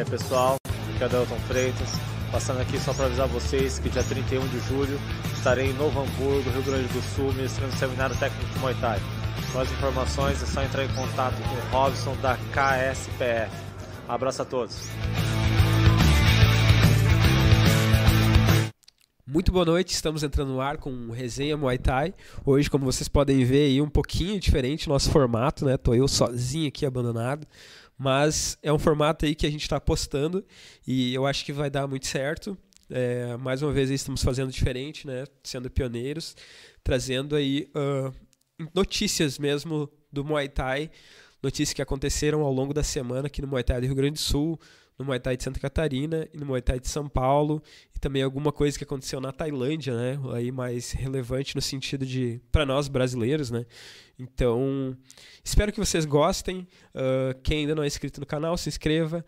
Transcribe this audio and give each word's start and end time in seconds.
Aí 0.00 0.04
pessoal, 0.04 0.56
aqui 0.94 1.02
é 1.02 1.06
o 1.06 1.08
Delton 1.10 1.38
Freitas, 1.46 1.88
passando 2.32 2.60
aqui 2.60 2.78
só 2.78 2.94
para 2.94 3.06
avisar 3.06 3.28
vocês 3.28 3.78
que 3.78 3.90
dia 3.90 4.02
31 4.02 4.46
de 4.48 4.58
julho 4.60 4.98
estarei 5.34 5.70
em 5.70 5.72
Novo 5.74 6.00
Hamburgo, 6.00 6.48
Rio 6.50 6.62
Grande 6.62 6.88
do 6.88 7.02
Sul, 7.14 7.32
ministrando 7.34 7.72
o 7.74 7.76
seminário 7.76 8.16
técnico 8.16 8.50
de 8.50 8.58
Muay 8.60 8.74
Thai. 8.80 8.98
Mais 9.54 9.70
informações 9.70 10.42
é 10.42 10.46
só 10.46 10.62
entrar 10.62 10.84
em 10.84 10.94
contato 10.94 11.36
com 11.42 11.54
o 11.54 11.70
Robson 11.70 12.16
da 12.16 12.36
KSPF. 12.52 13.50
abraço 14.08 14.42
a 14.42 14.44
todos. 14.44 14.88
Muito 19.26 19.52
boa 19.52 19.64
noite, 19.64 19.94
estamos 19.94 20.24
entrando 20.24 20.48
no 20.48 20.60
ar 20.60 20.76
com 20.76 21.10
resenha 21.12 21.56
Muay 21.56 21.78
Thai. 21.78 22.12
Hoje, 22.44 22.68
como 22.68 22.84
vocês 22.84 23.06
podem 23.06 23.44
ver, 23.44 23.66
aí 23.66 23.80
um 23.80 23.88
pouquinho 23.88 24.40
diferente 24.40 24.88
o 24.88 24.90
nosso 24.90 25.10
formato, 25.10 25.64
né? 25.64 25.76
Tô 25.76 25.94
eu 25.94 26.08
sozinho 26.08 26.66
aqui 26.66 26.84
abandonado, 26.84 27.46
mas 28.00 28.56
é 28.62 28.72
um 28.72 28.78
formato 28.78 29.26
aí 29.26 29.34
que 29.34 29.46
a 29.46 29.50
gente 29.50 29.60
está 29.60 29.76
apostando 29.76 30.42
e 30.86 31.12
eu 31.12 31.26
acho 31.26 31.44
que 31.44 31.52
vai 31.52 31.68
dar 31.68 31.86
muito 31.86 32.06
certo. 32.06 32.56
É, 32.88 33.36
mais 33.36 33.60
uma 33.60 33.70
vez 33.72 33.90
estamos 33.90 34.22
fazendo 34.22 34.50
diferente, 34.50 35.06
né? 35.06 35.26
Sendo 35.44 35.70
pioneiros, 35.70 36.34
trazendo 36.82 37.36
aí 37.36 37.70
uh, 37.76 38.10
notícias 38.74 39.38
mesmo 39.38 39.86
do 40.10 40.24
Muay 40.24 40.48
Thai, 40.48 40.90
notícias 41.42 41.74
que 41.74 41.82
aconteceram 41.82 42.40
ao 42.40 42.50
longo 42.50 42.72
da 42.72 42.82
semana 42.82 43.26
aqui 43.26 43.42
no 43.42 43.48
Muay 43.48 43.62
Thai 43.62 43.82
do 43.82 43.86
Rio 43.86 43.94
Grande 43.94 44.14
do 44.14 44.18
Sul, 44.18 44.58
no 44.98 45.04
Muay 45.04 45.20
Thai 45.20 45.36
de 45.36 45.44
Santa 45.44 45.60
Catarina 45.60 46.26
e 46.32 46.38
no 46.38 46.46
Muay 46.46 46.62
Thai 46.62 46.80
de 46.80 46.88
São 46.88 47.06
Paulo 47.06 47.62
e 47.94 47.98
também 47.98 48.22
alguma 48.22 48.50
coisa 48.50 48.78
que 48.78 48.84
aconteceu 48.84 49.20
na 49.20 49.30
Tailândia, 49.30 49.94
né? 49.94 50.18
Aí 50.32 50.50
mais 50.50 50.92
relevante 50.92 51.54
no 51.54 51.60
sentido 51.60 52.06
de 52.06 52.40
para 52.50 52.64
nós 52.64 52.88
brasileiros, 52.88 53.50
né? 53.50 53.66
Então 54.20 54.96
espero 55.44 55.72
que 55.72 55.78
vocês 55.78 56.04
gostem. 56.04 56.66
Uh, 56.94 57.38
quem 57.42 57.60
ainda 57.60 57.74
não 57.74 57.82
é 57.82 57.86
inscrito 57.86 58.20
no 58.20 58.26
canal, 58.26 58.56
se 58.56 58.68
inscreva. 58.68 59.24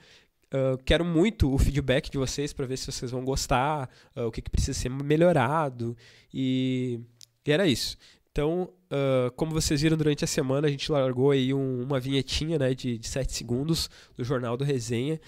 Uh, 0.53 0.77
quero 0.85 1.03
muito 1.03 1.53
o 1.53 1.57
feedback 1.57 2.11
de 2.11 2.19
vocês 2.19 2.53
para 2.53 2.67
ver 2.67 2.77
se 2.77 2.91
vocês 2.91 3.11
vão 3.11 3.25
gostar, 3.25 3.89
uh, 4.15 4.27
o 4.27 4.31
que, 4.31 4.43
que, 4.43 4.51
precisa 4.51 4.79
ser 4.79 4.91
melhorado 4.91 5.97
e, 6.33 7.01
e 7.47 7.51
era 7.51 7.67
isso. 7.67 7.97
Então, 8.31 8.71
uh, 8.91 9.31
como 9.35 9.53
vocês 9.53 9.81
viram 9.81 9.97
durante 9.97 10.25
a 10.25 10.27
semana, 10.27 10.67
a 10.67 10.71
gente 10.71 10.93
largou 10.93 11.31
aí 11.31 11.55
um, 11.55 11.83
uma 11.83 11.99
vinhetinha 11.99 12.59
né, 12.59 12.75
de, 12.75 12.99
de 12.99 13.09
7 13.09 13.33
segundos 13.33 13.89
do 14.15 14.25
Jornal 14.25 14.57
do 14.57 14.65
Resenha. 14.65 15.19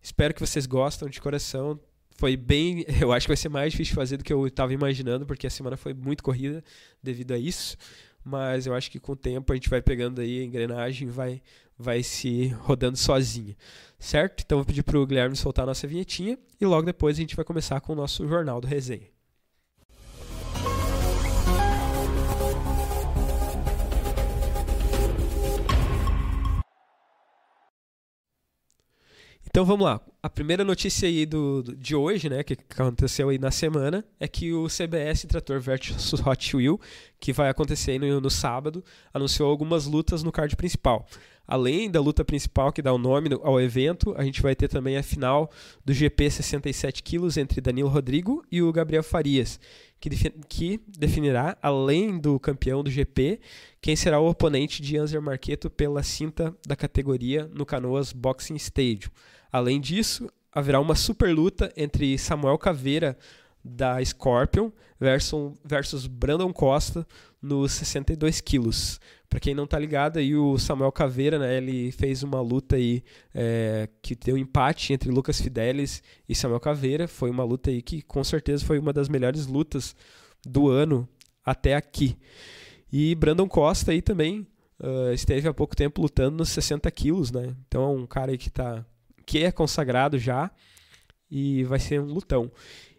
Espero 0.00 0.32
que 0.32 0.40
vocês 0.40 0.66
gostem 0.66 1.08
de 1.08 1.20
coração. 1.20 1.78
Foi 2.16 2.36
bem. 2.36 2.84
Eu 3.00 3.12
acho 3.12 3.26
que 3.26 3.30
vai 3.30 3.36
ser 3.36 3.48
mais 3.48 3.72
difícil 3.72 3.94
fazer 3.94 4.16
do 4.16 4.24
que 4.24 4.32
eu 4.32 4.46
estava 4.46 4.72
imaginando, 4.72 5.24
porque 5.26 5.46
a 5.46 5.50
semana 5.50 5.76
foi 5.76 5.94
muito 5.94 6.22
corrida 6.22 6.62
devido 7.02 7.32
a 7.32 7.38
isso. 7.38 7.76
Mas 8.24 8.66
eu 8.66 8.74
acho 8.74 8.90
que 8.90 9.00
com 9.00 9.12
o 9.12 9.16
tempo 9.16 9.52
a 9.52 9.56
gente 9.56 9.70
vai 9.70 9.80
pegando 9.80 10.20
aí 10.20 10.40
a 10.40 10.44
engrenagem 10.44 11.08
vai, 11.08 11.42
vai 11.78 12.02
se 12.02 12.48
rodando 12.60 12.96
sozinha. 12.96 13.56
Certo? 13.98 14.42
Então 14.44 14.58
vou 14.58 14.64
pedir 14.64 14.82
para 14.82 14.98
o 14.98 15.06
Guilherme 15.06 15.36
soltar 15.36 15.64
a 15.64 15.66
nossa 15.66 15.86
vinhetinha 15.86 16.38
e 16.60 16.66
logo 16.66 16.86
depois 16.86 17.16
a 17.16 17.20
gente 17.20 17.36
vai 17.36 17.44
começar 17.44 17.80
com 17.80 17.92
o 17.92 17.96
nosso 17.96 18.26
Jornal 18.26 18.60
do 18.60 18.66
Resenha. 18.66 19.08
Então 29.50 29.64
vamos 29.64 29.84
lá. 29.84 30.00
A 30.22 30.30
primeira 30.30 30.62
notícia 30.62 31.08
aí 31.08 31.26
do, 31.26 31.60
do, 31.60 31.76
de 31.76 31.96
hoje, 31.96 32.28
né, 32.30 32.44
que 32.44 32.56
aconteceu 32.78 33.30
aí 33.30 33.38
na 33.38 33.50
semana, 33.50 34.04
é 34.20 34.28
que 34.28 34.52
o 34.52 34.68
CBS 34.68 35.26
Trator 35.26 35.60
versus 35.60 36.24
Hot 36.24 36.56
Wheel, 36.56 36.80
que 37.18 37.32
vai 37.32 37.50
acontecer 37.50 37.98
no, 37.98 38.20
no 38.20 38.30
sábado, 38.30 38.84
anunciou 39.12 39.50
algumas 39.50 39.86
lutas 39.86 40.22
no 40.22 40.30
card 40.30 40.54
principal. 40.54 41.04
Além 41.48 41.90
da 41.90 42.00
luta 42.00 42.24
principal 42.24 42.72
que 42.72 42.80
dá 42.80 42.92
o 42.92 42.98
nome 42.98 43.28
ao 43.42 43.60
evento, 43.60 44.14
a 44.16 44.22
gente 44.22 44.40
vai 44.40 44.54
ter 44.54 44.68
também 44.68 44.96
a 44.96 45.02
final 45.02 45.50
do 45.84 45.92
GP 45.92 46.30
67 46.30 47.02
quilos 47.02 47.36
entre 47.36 47.60
Danilo 47.60 47.88
Rodrigo 47.88 48.44
e 48.52 48.62
o 48.62 48.72
Gabriel 48.72 49.02
Farias, 49.02 49.58
que, 50.00 50.10
que 50.48 50.80
definirá, 50.88 51.56
além 51.60 52.18
do 52.18 52.40
campeão 52.40 52.82
do 52.82 52.90
GP, 52.90 53.38
quem 53.80 53.94
será 53.94 54.18
o 54.18 54.28
oponente 54.28 54.80
de 54.80 54.96
Anzer 54.96 55.20
Marqueto 55.20 55.68
pela 55.68 56.02
cinta 56.02 56.56
da 56.66 56.74
categoria 56.74 57.48
no 57.52 57.66
Canoas 57.66 58.12
Boxing 58.12 58.56
Stadium. 58.56 59.10
Além 59.52 59.80
disso, 59.80 60.30
haverá 60.52 60.80
uma 60.80 60.94
super 60.94 61.34
luta 61.34 61.72
entre 61.76 62.16
Samuel 62.16 62.56
Caveira 62.56 63.16
da 63.62 64.02
Scorpion 64.02 64.70
versus, 64.98 65.52
versus 65.62 66.06
Brandon 66.06 66.52
Costa 66.52 67.06
nos 67.42 67.72
62 67.72 68.40
quilos. 68.40 69.00
Para 69.30 69.38
quem 69.38 69.54
não 69.54 69.64
tá 69.64 69.78
ligado, 69.78 70.18
aí 70.18 70.34
o 70.34 70.58
Samuel 70.58 70.90
Caveira, 70.90 71.38
né, 71.38 71.56
ele 71.56 71.92
fez 71.92 72.24
uma 72.24 72.40
luta 72.40 72.74
aí 72.74 73.00
é, 73.32 73.88
que 74.02 74.16
deu 74.16 74.36
empate 74.36 74.92
entre 74.92 75.08
Lucas 75.08 75.40
Fidelis 75.40 76.02
e 76.28 76.34
Samuel 76.34 76.58
Caveira. 76.58 77.06
Foi 77.06 77.30
uma 77.30 77.44
luta 77.44 77.70
aí 77.70 77.80
que 77.80 78.02
com 78.02 78.24
certeza 78.24 78.66
foi 78.66 78.76
uma 78.76 78.92
das 78.92 79.08
melhores 79.08 79.46
lutas 79.46 79.94
do 80.44 80.68
ano 80.68 81.08
até 81.46 81.76
aqui. 81.76 82.18
E 82.92 83.14
Brandon 83.14 83.48
Costa 83.48 83.92
aí 83.92 84.02
também 84.02 84.44
uh, 84.80 85.12
esteve 85.12 85.46
há 85.46 85.54
pouco 85.54 85.76
tempo 85.76 86.02
lutando 86.02 86.38
nos 86.38 86.48
60 86.48 86.90
quilos, 86.90 87.30
né? 87.30 87.54
Então 87.68 87.84
é 87.84 87.88
um 87.88 88.06
cara 88.08 88.32
aí 88.32 88.38
que, 88.38 88.50
tá, 88.50 88.84
que 89.24 89.44
é 89.44 89.52
consagrado 89.52 90.18
já 90.18 90.50
e 91.30 91.62
vai 91.62 91.78
ser 91.78 92.00
um 92.00 92.06
lutão. 92.06 92.50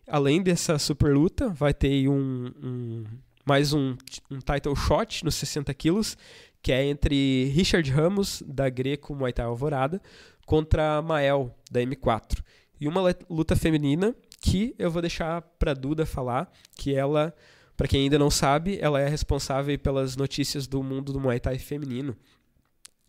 Além 0.07 0.42
dessa 0.42 0.80
super 0.80 1.13
luta, 1.13 1.50
vai 1.50 1.74
ter 1.74 2.07
um, 2.07 2.54
um 2.63 3.04
mais 3.46 3.74
um, 3.74 3.96
um 4.30 4.40
title 4.40 4.76
shot 4.76 5.24
nos 5.24 5.36
60 5.36 5.74
quilos, 5.74 6.18
que 6.62 6.72
é 6.72 6.86
entre 6.86 7.46
Richard 7.46 7.90
Ramos, 7.90 8.44
da 8.46 8.70
Greco 8.70 9.16
Muay 9.16 9.34
Thai 9.34 9.46
Alvorada, 9.46 10.02
contra 10.46 11.02
Mael, 11.02 11.56
da 11.72 11.82
M4. 11.82 12.44
E 12.80 12.88
uma 12.88 13.02
luta 13.30 13.56
feminina 13.56 14.16
que 14.40 14.76
eu 14.78 14.90
vou 14.90 15.02
deixar 15.02 15.42
para 15.60 15.74
Duda 15.74 16.06
falar, 16.06 16.52
que 16.76 16.94
ela, 16.94 17.34
para 17.78 17.88
quem 17.88 18.04
ainda 18.04 18.18
não 18.18 18.30
sabe, 18.30 18.80
ela 18.82 19.00
é 19.00 19.08
responsável 19.08 19.78
pelas 19.78 20.16
notícias 20.16 20.68
do 20.68 20.82
mundo 20.82 21.14
do 21.14 21.20
Muay 21.20 21.40
Thai 21.40 21.58
feminino. 21.60 22.16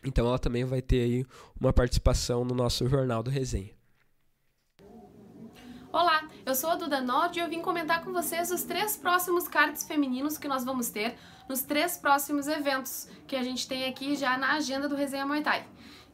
Então 0.04 0.26
ela 0.26 0.38
também 0.38 0.64
vai 0.64 0.82
ter 0.82 1.02
aí 1.02 1.26
uma 1.58 1.72
participação 1.72 2.44
no 2.44 2.54
nosso 2.54 2.86
jornal 2.88 3.22
do 3.22 3.30
Resenha. 3.30 3.70
Olá, 5.92 6.26
eu 6.46 6.54
sou 6.54 6.70
a 6.70 6.74
Duda 6.74 7.02
Nord 7.02 7.38
e 7.38 7.42
eu 7.42 7.50
vim 7.50 7.60
comentar 7.60 8.02
com 8.02 8.14
vocês 8.14 8.50
os 8.50 8.62
três 8.62 8.96
próximos 8.96 9.46
cards 9.46 9.86
femininos 9.86 10.38
que 10.38 10.48
nós 10.48 10.64
vamos 10.64 10.88
ter 10.88 11.18
nos 11.46 11.60
três 11.60 11.98
próximos 11.98 12.48
eventos 12.48 13.10
que 13.26 13.36
a 13.36 13.42
gente 13.42 13.68
tem 13.68 13.84
aqui 13.84 14.16
já 14.16 14.38
na 14.38 14.54
agenda 14.54 14.88
do 14.88 14.96
Resenha 14.96 15.26
Muay 15.26 15.42
Thai. 15.42 15.66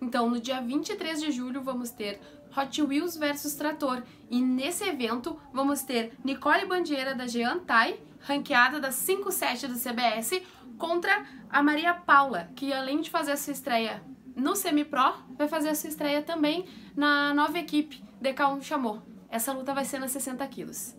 Então, 0.02 0.28
no 0.28 0.40
dia 0.40 0.60
23 0.60 1.20
de 1.20 1.30
julho 1.30 1.62
vamos 1.62 1.92
ter 1.92 2.20
Hot 2.56 2.82
Wheels 2.82 3.16
versus 3.16 3.54
Trator 3.54 4.02
e 4.28 4.40
nesse 4.40 4.82
evento 4.82 5.40
vamos 5.52 5.82
ter 5.82 6.12
Nicole 6.24 6.66
Bandeira 6.66 7.14
da 7.14 7.28
Jean 7.28 7.60
Thai, 7.60 8.00
ranqueada 8.22 8.80
da 8.80 8.88
5-7 8.88 9.68
do 9.68 9.78
CBS, 9.78 10.42
contra 10.76 11.24
a 11.48 11.62
Maria 11.62 11.94
Paula, 11.94 12.50
que 12.56 12.72
além 12.72 13.00
de 13.00 13.10
fazer 13.10 13.36
sua 13.36 13.52
estreia 13.52 14.02
no 14.34 14.56
Semi-Pro, 14.56 15.14
vai 15.36 15.46
fazer 15.46 15.72
sua 15.76 15.88
estreia 15.88 16.20
também 16.20 16.66
na 16.96 17.32
nova 17.32 17.56
equipe 17.60 18.02
DK1 18.20 18.60
Chamou. 18.62 19.17
Essa 19.30 19.52
luta 19.52 19.74
vai 19.74 19.84
ser 19.84 19.98
nas 19.98 20.10
60 20.10 20.46
quilos. 20.48 20.96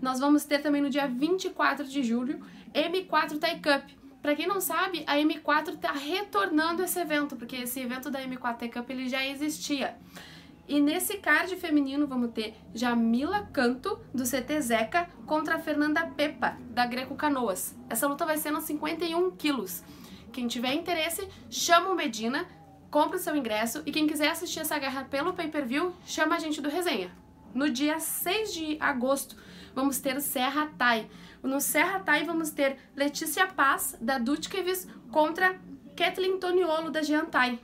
Nós 0.00 0.18
vamos 0.18 0.44
ter 0.44 0.60
também 0.60 0.80
no 0.80 0.90
dia 0.90 1.06
24 1.06 1.84
de 1.84 2.02
julho 2.02 2.40
M4 2.74 3.38
Thai 3.38 3.56
Cup. 3.56 3.90
Para 4.22 4.34
quem 4.34 4.46
não 4.46 4.60
sabe, 4.60 5.04
a 5.06 5.16
M4 5.16 5.74
está 5.74 5.92
retornando 5.92 6.82
esse 6.82 6.98
evento, 6.98 7.36
porque 7.36 7.56
esse 7.56 7.80
evento 7.80 8.10
da 8.10 8.20
M4 8.20 8.56
Thai 8.56 8.68
Cup 8.68 8.90
ele 8.90 9.08
já 9.08 9.24
existia. 9.26 9.96
E 10.68 10.80
nesse 10.80 11.16
card 11.16 11.56
feminino 11.56 12.06
vamos 12.06 12.30
ter 12.30 12.54
Jamila 12.74 13.48
Canto, 13.52 13.98
do 14.14 14.24
CT 14.24 14.60
Zeca, 14.60 15.08
contra 15.26 15.58
Fernanda 15.58 16.06
Pepa, 16.06 16.56
da 16.70 16.86
Greco 16.86 17.16
Canoas. 17.16 17.74
Essa 17.88 18.06
luta 18.06 18.24
vai 18.24 18.36
ser 18.36 18.50
nos 18.50 18.64
51 18.64 19.32
quilos. 19.32 19.82
Quem 20.32 20.46
tiver 20.46 20.74
interesse, 20.74 21.26
chama 21.50 21.90
o 21.90 21.96
Medina, 21.96 22.46
compra 22.90 23.16
o 23.16 23.20
seu 23.20 23.34
ingresso 23.34 23.82
e 23.84 23.90
quem 23.90 24.06
quiser 24.06 24.28
assistir 24.30 24.60
essa 24.60 24.78
guerra 24.78 25.04
pelo 25.04 25.32
pay-per-view, 25.32 25.92
chama 26.06 26.36
a 26.36 26.38
gente 26.38 26.60
do 26.60 26.68
Resenha. 26.68 27.10
No 27.54 27.68
dia 27.68 27.98
6 27.98 28.54
de 28.54 28.76
agosto, 28.80 29.36
vamos 29.74 29.98
ter 29.98 30.16
o 30.16 30.20
Serra 30.20 30.70
Tai. 30.78 31.08
No 31.42 31.60
Serra 31.60 32.00
Tai, 32.00 32.24
vamos 32.24 32.50
ter 32.50 32.76
Letícia 32.94 33.46
Paz, 33.46 33.96
da 34.00 34.18
Dutkevis, 34.18 34.86
contra 35.10 35.58
Kathleen 35.96 36.38
Toniolo, 36.38 36.90
da 36.90 37.02
Giantai. 37.02 37.58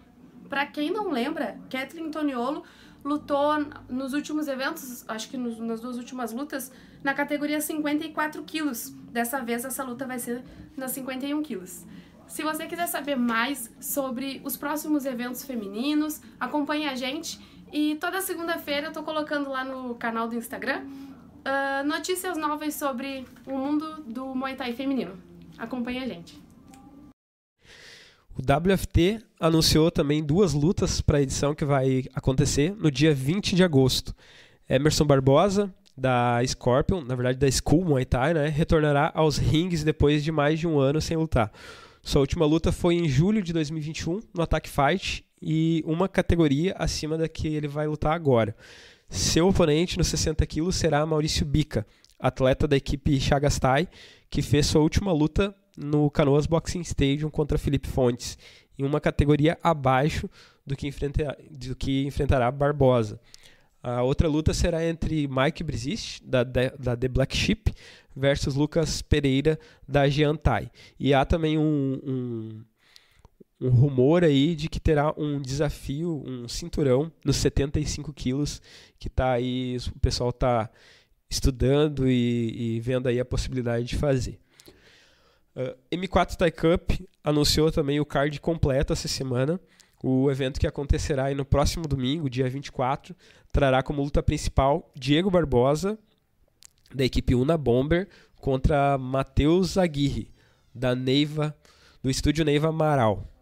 Para 0.48 0.66
quem 0.66 0.90
não 0.90 1.10
lembra, 1.10 1.58
Kathleen 1.70 2.10
Toniolo 2.10 2.64
lutou 3.04 3.52
nos 3.88 4.12
últimos 4.12 4.48
eventos, 4.48 5.04
acho 5.08 5.28
que 5.28 5.36
nos, 5.36 5.58
nas 5.58 5.80
duas 5.80 5.96
últimas 5.96 6.32
lutas, 6.32 6.72
na 7.04 7.14
categoria 7.14 7.60
54 7.60 8.42
quilos. 8.42 8.90
Dessa 9.10 9.40
vez, 9.40 9.64
essa 9.64 9.84
luta 9.84 10.06
vai 10.06 10.18
ser 10.18 10.42
nas 10.76 10.90
51 10.90 11.42
quilos. 11.42 11.84
Se 12.26 12.42
você 12.42 12.66
quiser 12.66 12.88
saber 12.88 13.16
mais 13.16 13.70
sobre 13.80 14.42
os 14.44 14.56
próximos 14.56 15.06
eventos 15.06 15.44
femininos, 15.44 16.20
acompanhe 16.40 16.88
a 16.88 16.96
gente 16.96 17.38
e 17.76 17.94
toda 17.96 18.22
segunda-feira 18.22 18.86
eu 18.86 18.92
tô 18.92 19.02
colocando 19.02 19.50
lá 19.50 19.62
no 19.62 19.94
canal 19.96 20.26
do 20.26 20.34
Instagram 20.34 20.80
uh, 20.80 21.86
notícias 21.86 22.38
novas 22.38 22.74
sobre 22.74 23.26
o 23.46 23.58
mundo 23.58 24.02
do 24.06 24.34
Muay 24.34 24.56
Thai 24.56 24.72
feminino. 24.72 25.12
Acompanhe 25.58 25.98
a 25.98 26.08
gente. 26.08 26.42
O 28.34 28.40
WFT 28.40 29.22
anunciou 29.38 29.90
também 29.90 30.24
duas 30.24 30.54
lutas 30.54 31.02
para 31.02 31.18
a 31.18 31.20
edição 31.20 31.54
que 31.54 31.66
vai 31.66 32.04
acontecer 32.14 32.74
no 32.74 32.90
dia 32.90 33.14
20 33.14 33.54
de 33.54 33.62
agosto. 33.62 34.14
Emerson 34.66 35.04
Barbosa, 35.04 35.74
da 35.94 36.40
Scorpion, 36.46 37.02
na 37.02 37.14
verdade 37.14 37.38
da 37.38 37.50
School 37.50 37.84
Muay 37.84 38.06
Thai, 38.06 38.32
né, 38.32 38.48
retornará 38.48 39.12
aos 39.14 39.36
rings 39.36 39.84
depois 39.84 40.24
de 40.24 40.32
mais 40.32 40.58
de 40.58 40.66
um 40.66 40.78
ano 40.78 40.98
sem 40.98 41.18
lutar. 41.18 41.52
Sua 42.02 42.22
última 42.22 42.46
luta 42.46 42.72
foi 42.72 42.94
em 42.94 43.06
julho 43.06 43.42
de 43.42 43.52
2021 43.52 44.20
no 44.32 44.42
Attack 44.42 44.66
Fight 44.66 45.25
e 45.40 45.82
uma 45.86 46.08
categoria 46.08 46.74
acima 46.78 47.16
da 47.18 47.28
que 47.28 47.48
ele 47.48 47.68
vai 47.68 47.86
lutar 47.86 48.14
agora. 48.14 48.56
Seu 49.08 49.48
oponente 49.48 49.98
nos 49.98 50.08
60 50.08 50.44
quilos 50.46 50.76
será 50.76 51.04
Maurício 51.06 51.46
Bica, 51.46 51.86
atleta 52.18 52.66
da 52.66 52.76
equipe 52.76 53.20
Chagastai, 53.20 53.88
que 54.28 54.42
fez 54.42 54.66
sua 54.66 54.82
última 54.82 55.12
luta 55.12 55.54
no 55.76 56.10
Canoas 56.10 56.46
Boxing 56.46 56.80
Stadium 56.80 57.30
contra 57.30 57.58
Felipe 57.58 57.88
Fontes, 57.88 58.38
em 58.78 58.84
uma 58.84 59.00
categoria 59.00 59.58
abaixo 59.62 60.28
do 60.66 60.74
que, 60.74 60.88
enfrentará, 60.88 61.36
do 61.50 61.76
que 61.76 62.04
enfrentará 62.04 62.50
Barbosa. 62.50 63.20
A 63.82 64.02
outra 64.02 64.26
luta 64.26 64.52
será 64.52 64.84
entre 64.84 65.28
Mike 65.28 65.62
Brizist, 65.62 66.20
da, 66.24 66.42
da 66.42 66.96
The 66.96 67.06
Black 67.06 67.36
Sheep, 67.36 67.72
versus 68.16 68.56
Lucas 68.56 69.00
Pereira, 69.00 69.58
da 69.86 70.08
Giantai. 70.08 70.70
E 70.98 71.14
há 71.14 71.24
também 71.24 71.56
um, 71.56 72.00
um 72.04 72.64
um 73.60 73.70
rumor 73.70 74.22
aí 74.22 74.54
de 74.54 74.68
que 74.68 74.78
terá 74.78 75.14
um 75.16 75.40
desafio, 75.40 76.22
um 76.26 76.46
cinturão 76.48 77.10
nos 77.24 77.36
75 77.36 78.12
quilos, 78.12 78.60
que 78.98 79.08
tá 79.08 79.32
aí, 79.32 79.76
o 79.94 79.98
pessoal 79.98 80.30
está 80.30 80.70
estudando 81.28 82.08
e, 82.08 82.76
e, 82.76 82.80
vendo 82.80 83.08
aí 83.08 83.18
a 83.18 83.24
possibilidade 83.24 83.86
de 83.86 83.96
fazer. 83.96 84.38
Uh, 85.56 85.74
M4 85.90 86.36
Thai 86.36 86.50
Cup 86.50 86.92
anunciou 87.24 87.72
também 87.72 87.98
o 87.98 88.06
card 88.06 88.38
completo 88.40 88.92
essa 88.92 89.08
semana. 89.08 89.58
O 90.02 90.30
evento 90.30 90.60
que 90.60 90.66
acontecerá 90.66 91.24
aí 91.24 91.34
no 91.34 91.44
próximo 91.44 91.88
domingo, 91.88 92.28
dia 92.28 92.48
24, 92.48 93.16
trará 93.50 93.82
como 93.82 94.02
luta 94.02 94.22
principal 94.22 94.92
Diego 94.94 95.30
Barbosa, 95.30 95.98
da 96.94 97.04
equipe 97.04 97.34
Una 97.34 97.56
Bomber, 97.56 98.06
contra 98.36 98.98
Matheus 98.98 99.78
Aguirre, 99.78 100.30
da 100.72 100.94
Neiva, 100.94 101.56
do 102.02 102.10
estúdio 102.10 102.44
Neiva 102.44 102.68
Amaral. 102.68 103.35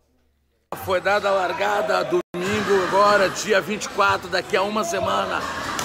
Foi 0.77 1.01
dada 1.01 1.29
a 1.29 1.33
largada 1.33 2.05
domingo, 2.05 2.85
agora, 2.89 3.29
dia 3.29 3.61
24, 3.61 4.29
daqui 4.29 4.57
a 4.57 4.63
uma 4.63 4.85
semana, 4.85 5.41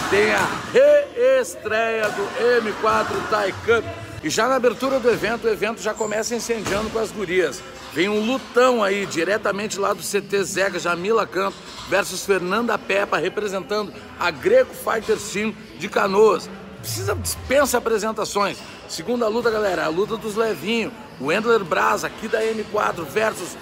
tem 0.09 0.33
a 0.33 0.47
reestreia 0.73 2.09
do 2.09 2.23
M4 2.61 3.29
Thai 3.29 3.53
Cup. 3.65 3.85
E 4.23 4.29
já 4.29 4.47
na 4.47 4.55
abertura 4.55 4.99
do 4.99 5.09
evento, 5.09 5.45
o 5.45 5.49
evento 5.49 5.81
já 5.81 5.93
começa 5.93 6.35
incendiando 6.35 6.89
com 6.89 6.99
as 6.99 7.11
gurias. 7.11 7.61
Vem 7.93 8.09
um 8.09 8.25
lutão 8.25 8.83
aí, 8.83 9.05
diretamente 9.05 9.79
lá 9.79 9.93
do 9.93 10.01
CT 10.01 10.43
Zega, 10.43 10.79
Jamila 10.79 11.25
Canto 11.25 11.57
versus 11.87 12.25
Fernanda 12.25 12.77
Peppa, 12.77 13.17
representando 13.17 13.93
a 14.19 14.29
Greco 14.31 14.73
Fighters 14.73 15.31
Team 15.31 15.53
de 15.77 15.87
Canoas. 15.87 16.49
Precisa 16.81 17.15
dispensa 17.15 17.77
apresentações. 17.77 18.57
Segunda 18.87 19.27
luta, 19.27 19.49
galera, 19.49 19.85
a 19.85 19.89
luta 19.89 20.17
dos 20.17 20.35
levinhos. 20.35 20.91
Wendler 21.21 21.63
Braz, 21.63 22.03
aqui 22.03 22.27
da 22.27 22.41
M4, 22.41 23.05
versus 23.05 23.57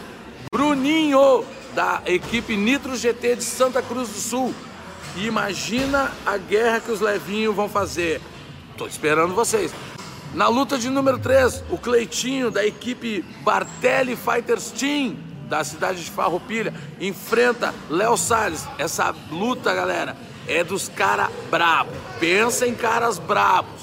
Bruninho, 0.51 1.43
da 1.73 2.01
equipe 2.05 2.55
Nitro 2.55 2.95
GT 2.95 3.35
de 3.35 3.43
Santa 3.43 3.81
Cruz 3.81 4.09
do 4.09 4.19
Sul. 4.19 4.55
E 5.15 5.25
imagina 5.25 6.11
a 6.25 6.37
guerra 6.37 6.79
que 6.79 6.91
os 6.91 7.01
levinhos 7.01 7.55
vão 7.55 7.67
fazer. 7.67 8.21
Tô 8.77 8.87
esperando 8.87 9.33
vocês. 9.33 9.73
Na 10.33 10.47
luta 10.47 10.77
de 10.77 10.89
número 10.89 11.17
3, 11.17 11.63
o 11.69 11.77
Cleitinho, 11.77 12.51
da 12.51 12.65
equipe 12.65 13.23
Bartelli 13.43 14.15
Fighters 14.15 14.71
Team, 14.71 15.17
da 15.49 15.63
cidade 15.63 16.03
de 16.03 16.11
Farroupilha, 16.11 16.73
enfrenta 16.99 17.73
Léo 17.89 18.15
Salles. 18.17 18.67
Essa 18.77 19.13
luta, 19.31 19.73
galera, 19.73 20.15
é 20.47 20.63
dos 20.63 20.87
caras 20.89 21.29
brabos. 21.49 21.95
Pensa 22.19 22.67
em 22.67 22.75
caras 22.75 23.17
brabos. 23.17 23.81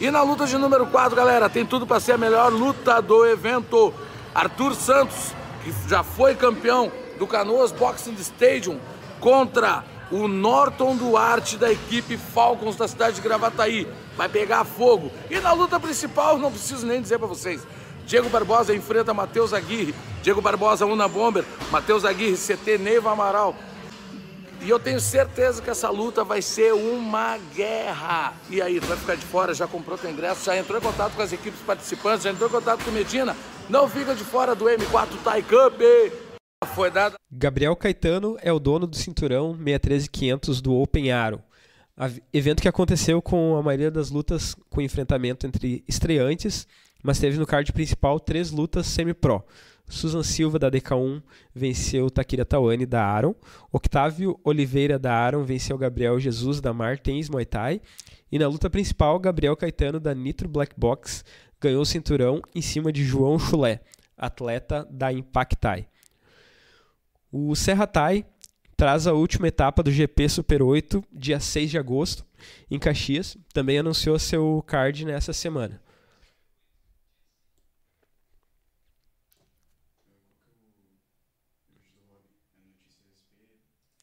E 0.00 0.10
na 0.10 0.22
luta 0.22 0.46
de 0.46 0.58
número 0.58 0.86
4, 0.86 1.14
galera, 1.14 1.48
tem 1.48 1.64
tudo 1.64 1.86
para 1.86 2.00
ser 2.00 2.12
a 2.12 2.18
melhor 2.18 2.52
luta 2.52 3.00
do 3.00 3.24
evento. 3.24 3.94
Arthur 4.34 4.74
Santos, 4.74 5.32
que 5.62 5.72
já 5.88 6.02
foi 6.02 6.34
campeão 6.34 6.90
do 7.18 7.26
Canoas 7.26 7.72
Boxing 7.72 8.14
Stadium, 8.14 8.78
contra 9.20 9.84
o 10.10 10.28
Norton 10.28 10.96
Duarte 10.96 11.56
da 11.56 11.72
equipe 11.72 12.16
Falcons 12.16 12.76
da 12.76 12.86
cidade 12.86 13.16
de 13.16 13.22
Gravataí. 13.22 13.88
Vai 14.16 14.28
pegar 14.28 14.64
fogo. 14.64 15.10
E 15.30 15.40
na 15.40 15.52
luta 15.52 15.80
principal, 15.80 16.36
não 16.38 16.50
preciso 16.50 16.86
nem 16.86 17.00
dizer 17.00 17.18
para 17.18 17.28
vocês. 17.28 17.62
Diego 18.04 18.28
Barbosa 18.28 18.74
enfrenta 18.74 19.14
Matheus 19.14 19.54
Aguirre. 19.54 19.94
Diego 20.22 20.42
Barbosa, 20.42 20.84
Una 20.84 21.08
Bomber. 21.08 21.44
Matheus 21.70 22.04
Aguirre, 22.04 22.36
CT 22.36 22.78
Neiva 22.78 23.12
Amaral. 23.12 23.56
E 24.64 24.70
eu 24.70 24.78
tenho 24.78 25.00
certeza 25.00 25.60
que 25.60 25.68
essa 25.68 25.90
luta 25.90 26.22
vai 26.22 26.40
ser 26.40 26.72
uma 26.72 27.36
guerra. 27.52 28.32
E 28.48 28.62
aí, 28.62 28.78
vai 28.78 28.96
ficar 28.96 29.16
de 29.16 29.26
fora, 29.26 29.52
já 29.52 29.66
comprou 29.66 29.98
teu 29.98 30.08
ingresso, 30.08 30.44
já 30.44 30.56
entrou 30.56 30.78
em 30.78 30.82
contato 30.82 31.14
com 31.14 31.22
as 31.22 31.32
equipes 31.32 31.60
participantes, 31.62 32.22
já 32.22 32.30
entrou 32.30 32.48
em 32.48 32.52
contato 32.52 32.84
com 32.84 32.92
Medina. 32.92 33.36
Não 33.68 33.88
fica 33.88 34.14
de 34.14 34.22
fora 34.22 34.54
do 34.54 34.66
M4 34.66 35.08
Thai 35.24 35.42
Cup. 35.42 35.80
Foi 36.76 36.92
dada. 36.92 37.16
Gabriel 37.30 37.74
Caetano 37.74 38.36
é 38.40 38.52
o 38.52 38.60
dono 38.60 38.86
do 38.86 38.94
cinturão 38.94 39.52
63500 39.52 40.60
do 40.60 40.74
Open 40.74 41.10
Arrow. 41.10 41.42
Evento 42.32 42.62
que 42.62 42.68
aconteceu 42.68 43.20
com 43.20 43.56
a 43.56 43.62
maioria 43.62 43.90
das 43.90 44.10
lutas 44.10 44.54
com 44.70 44.80
enfrentamento 44.80 45.44
entre 45.44 45.82
estreantes, 45.88 46.68
mas 47.02 47.18
teve 47.18 47.36
no 47.36 47.46
card 47.46 47.72
principal 47.72 48.20
três 48.20 48.52
lutas 48.52 48.86
semi-pro. 48.86 49.44
Susan 49.92 50.22
Silva 50.22 50.58
da 50.58 50.70
DK1 50.70 51.22
venceu 51.54 52.10
Takira 52.10 52.46
Tawane 52.46 52.86
da 52.86 53.04
Aaron. 53.04 53.34
Octávio 53.70 54.40
Oliveira 54.42 54.98
da 54.98 55.14
Aaron 55.14 55.44
venceu 55.44 55.76
Gabriel 55.76 56.18
Jesus 56.18 56.60
da 56.60 56.72
Martins 56.72 57.28
Muay 57.28 57.44
Thai. 57.44 57.80
E 58.30 58.38
na 58.38 58.48
luta 58.48 58.70
principal, 58.70 59.18
Gabriel 59.18 59.54
Caetano 59.54 60.00
da 60.00 60.14
Nitro 60.14 60.48
Black 60.48 60.74
Box 60.78 61.22
ganhou 61.60 61.82
o 61.82 61.86
cinturão 61.86 62.40
em 62.54 62.62
cima 62.62 62.90
de 62.90 63.04
João 63.04 63.38
Chulé, 63.38 63.80
atleta 64.16 64.88
da 64.90 65.12
Impact 65.12 65.56
Thai. 65.56 65.86
O 67.30 67.54
Serra 67.54 67.86
Thai 67.86 68.24
traz 68.74 69.06
a 69.06 69.12
última 69.12 69.48
etapa 69.48 69.82
do 69.82 69.92
GP 69.92 70.28
Super 70.28 70.62
8, 70.62 71.04
dia 71.12 71.38
6 71.38 71.70
de 71.70 71.78
agosto, 71.78 72.24
em 72.70 72.78
Caxias. 72.78 73.36
Também 73.52 73.78
anunciou 73.78 74.18
seu 74.18 74.64
card 74.66 75.04
nessa 75.04 75.34
semana. 75.34 75.80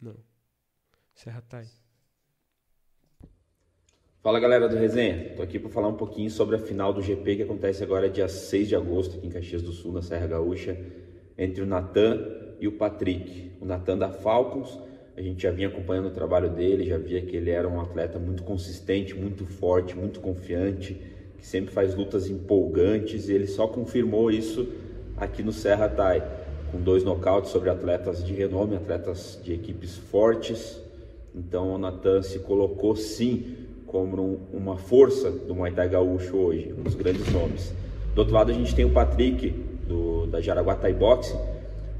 Não. 0.01 0.15
Serra 1.30 1.44
Thai. 1.48 1.66
Fala 4.24 4.40
galera 4.40 4.68
do 4.68 4.76
Resenha, 4.76 5.36
tô 5.36 5.44
aqui 5.44 5.60
para 5.60 5.70
falar 5.70 5.88
um 5.88 5.96
pouquinho 5.96 6.32
sobre 6.32 6.56
a 6.56 6.60
final 6.60 6.92
do 6.92 7.04
GP 7.04 7.36
que 7.36 7.44
acontece 7.44 7.84
agora 7.84 8.10
dia 8.10 8.28
6 8.28 8.68
de 8.68 8.76
agosto 8.76 9.16
aqui 9.16 9.28
em 9.28 9.30
Caxias 9.30 9.62
do 9.62 9.72
Sul, 9.72 9.94
na 9.94 10.02
Serra 10.02 10.26
Gaúcha, 10.26 10.76
entre 11.38 11.62
o 11.62 11.68
Natan 11.68 12.20
e 12.60 12.68
o 12.68 12.72
Patrick. 12.72 13.52
O 13.62 13.66
Natan 13.66 14.00
da 14.00 14.10
Falcons, 14.10 14.80
a 15.16 15.22
gente 15.22 15.44
já 15.44 15.52
vinha 15.52 15.68
acompanhando 15.68 16.08
o 16.08 16.12
trabalho 16.12 16.50
dele, 16.50 16.84
já 16.84 16.98
via 16.98 17.22
que 17.22 17.38
ele 17.38 17.52
era 17.52 17.70
um 17.70 17.80
atleta 17.80 18.18
muito 18.18 18.42
consistente, 18.42 19.14
muito 19.14 19.46
forte, 19.46 19.96
muito 19.96 20.20
confiante, 20.20 20.96
que 21.38 21.46
sempre 21.46 21.72
faz 21.72 21.94
lutas 21.94 22.28
empolgantes 22.28 23.30
e 23.30 23.34
ele 23.34 23.46
só 23.46 23.68
confirmou 23.68 24.32
isso 24.32 24.68
aqui 25.16 25.44
no 25.44 25.54
Serra 25.54 25.88
Thai 25.88 26.28
com 26.72 26.82
dois 26.82 27.04
nocautes 27.04 27.52
sobre 27.52 27.70
atletas 27.70 28.26
de 28.26 28.34
renome, 28.34 28.76
atletas 28.76 29.40
de 29.44 29.54
equipes 29.54 29.96
fortes. 29.96 30.88
Então 31.34 31.76
o 31.76 31.78
Natan 31.78 32.22
se 32.22 32.40
colocou 32.40 32.96
sim 32.96 33.56
como 33.86 34.22
um, 34.22 34.58
uma 34.58 34.78
força 34.78 35.32
do 35.32 35.56
Muay 35.56 35.72
Thai 35.72 35.90
gaúcho 35.90 36.38
hoje, 36.38 36.74
um 36.78 36.84
dos 36.84 36.96
grandes 36.96 37.32
nomes. 37.32 37.74
Do 38.14 38.20
outro 38.20 38.34
lado 38.34 38.52
a 38.52 38.54
gente 38.54 38.76
tem 38.76 38.86
o 38.86 38.92
Patrick 38.92 39.50
do, 39.88 40.28
da 40.28 40.42
Jaraguá 40.42 40.76
Thai 40.76 40.94
Boxing, 40.94 41.38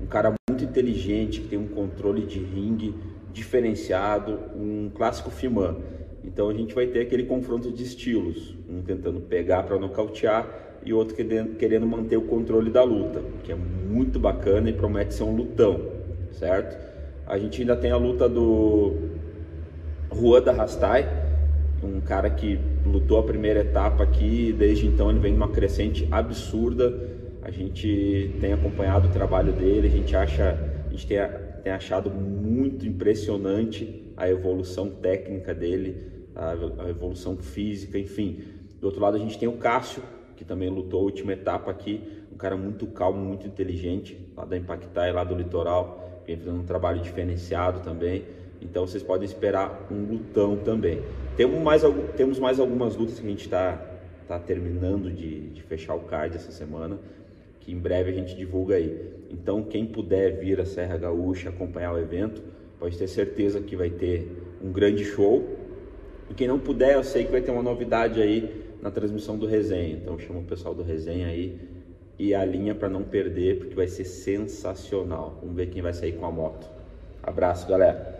um 0.02 0.06
cara 0.06 0.34
muito 0.50 0.64
inteligente, 0.64 1.42
que 1.42 1.48
tem 1.48 1.60
um 1.60 1.68
controle 1.68 2.26
de 2.26 2.40
ringue 2.40 2.94
diferenciado, 3.34 4.40
um 4.56 4.90
clássico 4.94 5.30
Fiman. 5.30 5.78
Então 6.24 6.50
a 6.50 6.54
gente 6.54 6.76
vai 6.76 6.88
ter 6.88 7.02
aquele 7.02 7.24
confronto 7.24 7.72
de 7.72 7.84
estilos, 7.84 8.56
um 8.70 8.82
tentando 8.82 9.20
pegar 9.22 9.64
para 9.64 9.80
nocautear 9.80 10.48
e 10.86 10.94
outro 10.94 11.16
querendo 11.58 11.86
manter 11.86 12.18
o 12.18 12.22
controle 12.22 12.70
da 12.70 12.84
luta, 12.84 13.22
que 13.44 13.52
é 13.52 13.56
muito 13.56 14.20
bacana 14.20 14.70
e 14.70 14.74
promete 14.74 15.14
ser 15.14 15.24
um 15.24 15.36
lutão, 15.36 15.82
certo? 16.32 16.78
A 17.26 17.38
gente 17.38 17.62
ainda 17.62 17.76
tem 17.76 17.92
a 17.92 17.98
luta 17.98 18.28
do 18.28 18.94
Juan 20.12 20.42
da 20.42 20.51
Rastai, 20.51 21.08
um 21.84 22.01
cara 22.01 22.30
que 22.30 22.60
lutou 22.86 23.20
a 23.20 23.24
primeira 23.24 23.62
etapa 23.62 24.04
aqui, 24.04 24.51
desde 24.51 24.88
então 24.88 25.10
ele 25.10 25.20
vem 25.20 25.34
numa 25.34 25.50
crescente 25.50 26.08
absurda. 26.12 26.94
A 27.42 27.51
gente 27.51 28.36
tem 28.42 28.51
acompanhado 28.51 29.08
o 29.08 29.12
trabalho 29.12 29.54
dele, 29.54 29.88
a 29.88 29.89
gente 29.89 30.16
acha, 30.16 30.58
a 30.88 30.89
gente 30.89 31.08
tem, 31.08 31.18
tem 31.63 31.72
achado 31.72 32.10
muito 32.10 32.86
impressionante 32.88 34.12
a 34.18 34.28
evolução 34.28 34.89
técnica 34.89 35.54
dele, 35.54 35.96
a, 36.36 36.86
a 36.86 36.89
evolução 36.89 37.38
física, 37.38 37.98
enfim. 37.98 38.39
Do 38.82 38.88
outro 38.88 39.01
lado 39.01 39.16
a 39.16 39.20
gente 39.20 39.38
tem 39.38 39.48
o 39.48 39.54
Cássio, 39.54 40.04
que 40.36 40.44
também 40.44 40.70
lutou 40.70 41.01
a 41.01 41.04
última 41.04 41.34
etapa 41.34 41.70
aqui, 41.70 42.01
um 42.32 42.38
cara 42.38 42.58
muito 42.58 42.88
calmo, 42.88 43.20
muito 43.20 43.48
inteligente, 43.48 44.18
lá 44.36 44.44
da 44.44 44.58
Impactai, 44.58 45.12
lá 45.12 45.24
do 45.24 45.36
litoral, 45.36 46.24
vem 46.25 46.38
fazendo 46.38 46.60
um 46.60 46.66
trabalho 46.66 47.00
diferenciado 47.00 47.80
também. 47.80 48.25
Então 48.62 48.86
vocês 48.86 49.04
podem 49.04 49.25
esperar 49.25 49.88
um 49.92 50.04
lutão 50.04 50.58
também. 50.58 51.01
Temos 51.38 51.62
mais, 51.62 51.82
temos 52.18 52.39
mais 52.39 52.60
algumas 52.60 52.96
lutas 52.96 53.20
que 53.20 53.25
a 53.25 53.30
gente 53.30 53.46
está 53.46 53.82
tá 54.28 54.38
terminando 54.38 55.12
de, 55.12 55.50
de 55.50 55.63
fechar 55.63 55.96
o 55.96 56.01
card 56.01 56.36
essa 56.36 56.51
semana, 56.51 57.00
que 57.60 57.72
em 57.72 57.78
breve 57.78 58.12
a 58.12 58.13
gente 58.13 58.36
divulga 58.36 58.75
aí. 58.75 59.13
Então 59.30 59.63
quem 59.63 59.86
puder 59.86 60.39
vir 60.39 60.60
à 60.60 60.66
Serra 60.66 60.98
Gaúcha 60.98 61.50
acompanhar 61.50 61.94
o 61.94 61.98
evento, 61.98 62.42
pode 62.80 62.98
ter 62.98 63.08
certeza 63.08 63.62
que 63.62 63.75
vai 63.75 63.89
ter 63.89 64.28
um 64.62 64.72
grande 64.72 65.06
show. 65.06 65.58
E 66.30 66.34
quem 66.34 66.48
não 66.48 66.60
puder, 66.60 66.94
eu 66.94 67.04
sei 67.04 67.25
que 67.25 67.32
vai 67.32 67.42
ter 67.42 67.51
uma 67.51 67.63
novidade 67.63 68.22
aí 68.22 68.68
na 68.82 68.92
transmissão 68.92 69.38
do 69.38 69.46
resenha. 69.46 69.96
Então 69.96 70.20
chama 70.20 70.39
o 70.39 70.44
pessoal 70.44 70.75
do 70.75 70.84
resenha 70.84 71.28
aí 71.28 71.58
e 72.20 72.36
a 72.36 72.44
linha 72.44 72.75
para 72.75 72.89
não 72.89 73.04
perder, 73.04 73.60
porque 73.60 73.74
vai 73.74 73.88
ser 73.88 74.04
sensacional. 74.04 75.38
Vamos 75.39 75.56
ver 75.56 75.70
quem 75.70 75.82
vai 75.82 75.94
sair 75.94 76.12
com 76.12 76.25
a 76.25 76.32
moto. 76.32 76.70
Abraço, 77.24 77.68
galera. 77.68 78.19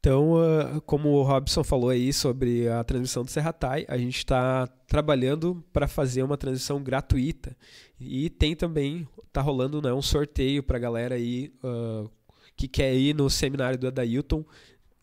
Então, 0.00 0.32
uh, 0.32 0.80
como 0.86 1.10
o 1.10 1.22
Robson 1.22 1.62
falou 1.62 1.90
aí 1.90 2.10
sobre 2.10 2.66
a 2.68 2.82
transmissão 2.82 3.22
do 3.22 3.30
Serratai, 3.30 3.84
a 3.86 3.98
gente 3.98 4.16
está 4.16 4.66
trabalhando 4.86 5.62
para 5.74 5.86
fazer 5.86 6.22
uma 6.22 6.38
transmissão 6.38 6.82
gratuita. 6.82 7.54
E 8.00 8.30
tem 8.30 8.56
também, 8.56 9.06
tá 9.30 9.42
rolando 9.42 9.82
né, 9.82 9.92
um 9.92 10.00
sorteio 10.00 10.62
para 10.62 10.78
a 10.78 10.80
galera 10.80 11.16
aí 11.16 11.52
uh, 11.62 12.10
que 12.56 12.66
quer 12.66 12.94
ir 12.94 13.14
no 13.14 13.28
seminário 13.28 13.78
do 13.78 13.88
Adailton 13.88 14.42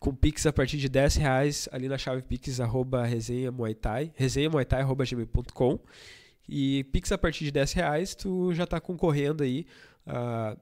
com 0.00 0.12
Pix 0.12 0.46
a 0.46 0.52
partir 0.52 0.78
de 0.78 0.88
10 0.88 1.16
reais 1.16 1.68
ali 1.72 1.88
na 1.88 1.98
chave 1.98 2.22
Pix 2.22 2.60
arroba 2.60 3.04
resenha 3.04 3.50
arroba 4.78 5.04
gmail.com 5.04 5.78
e 6.48 6.84
Pix 6.92 7.10
a 7.10 7.18
partir 7.18 7.44
de 7.44 7.50
10 7.50 7.72
reais 7.72 8.14
tu 8.14 8.54
já 8.54 8.62
está 8.62 8.80
concorrendo 8.80 9.42
aí 9.42 9.66
uh, 10.06 10.56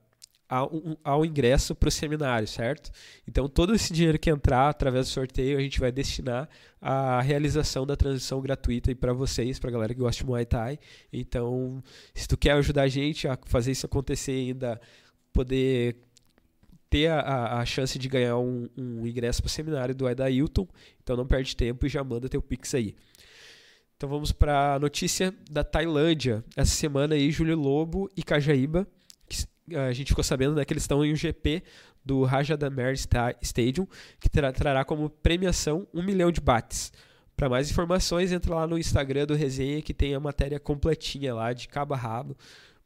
ao, 0.49 0.71
ao 1.03 1.25
ingresso 1.25 1.75
para 1.75 1.89
o 1.89 1.93
seminário, 1.93 2.47
certo? 2.47 2.91
Então 3.27 3.49
todo 3.49 3.75
esse 3.75 3.93
dinheiro 3.93 4.19
que 4.19 4.31
entrar 4.31 4.69
através 4.69 5.07
do 5.07 5.11
sorteio 5.11 5.59
a 5.59 5.61
gente 5.61 5.81
vai 5.81 5.91
destinar 5.91 6.49
à 6.81 7.21
realização 7.21 7.87
da 7.87 7.97
transição 7.97 8.41
gratuita 8.41 8.95
para 8.95 9.13
vocês, 9.13 9.59
para 9.59 9.71
a 9.71 9.73
galera 9.73 9.95
que 9.95 10.01
gosta 10.01 10.23
de 10.23 10.27
Muay 10.27 10.47
Thai. 10.47 10.79
Então 11.13 11.83
se 12.15 12.29
tu 12.29 12.37
quer 12.37 12.53
ajudar 12.53 12.83
a 12.83 12.89
gente 12.89 13.27
a 13.27 13.39
fazer 13.47 13.73
isso 13.73 13.87
acontecer 13.87 14.33
ainda, 14.33 14.81
poder 15.33 15.97
ter 16.89 17.09
a, 17.09 17.59
a 17.59 17.65
chance 17.65 17.99
de 17.99 18.09
ganhar 18.09 18.39
um, 18.39 18.69
um 18.77 19.07
ingresso 19.07 19.43
para 19.43 19.49
o 19.49 19.51
seminário 19.51 19.95
do 19.95 20.07
Ailton. 20.07 20.67
Então 21.03 21.17
não 21.17 21.27
perde 21.27 21.57
tempo 21.57 21.85
e 21.87 21.89
já 21.89 22.03
manda 22.03 22.29
teu 22.29 22.41
pix 22.41 22.75
aí. 22.75 22.95
Então 23.97 24.09
vamos 24.09 24.31
para 24.31 24.75
a 24.75 24.79
notícia 24.79 25.35
da 25.51 25.65
Tailândia. 25.65 26.45
Essa 26.55 26.75
semana 26.75 27.15
aí, 27.15 27.31
Júlio 27.31 27.57
Lobo 27.57 28.11
e 28.15 28.23
Cajaíba, 28.23 28.87
a 29.75 29.93
gente 29.93 30.09
ficou 30.09 30.25
sabendo 30.25 30.55
né, 30.55 30.65
que 30.65 30.73
eles 30.73 30.83
estão 30.83 31.05
em 31.05 31.13
um 31.13 31.17
GP 31.17 31.63
do 32.05 32.23
Rajadamnern 32.25 32.97
Stadium, 33.43 33.87
que 34.21 34.29
trará 34.29 34.85
como 34.85 35.11
premiação 35.11 35.87
um 35.93 36.03
milhão 36.03 36.31
de 36.31 36.41
bates. 36.41 36.93
Para 37.37 37.49
mais 37.49 37.71
informações, 37.71 38.33
entra 38.33 38.55
lá 38.55 38.67
no 38.67 38.79
Instagram 38.79 39.27
do 39.27 39.35
Resenha, 39.35 39.83
que 39.83 39.93
tem 39.93 40.15
a 40.15 40.21
matéria 40.21 40.59
completinha 40.59 41.35
lá, 41.35 41.53
de 41.53 41.69
cabo 41.69 41.95
a 41.95 41.97
rabo, 41.97 42.37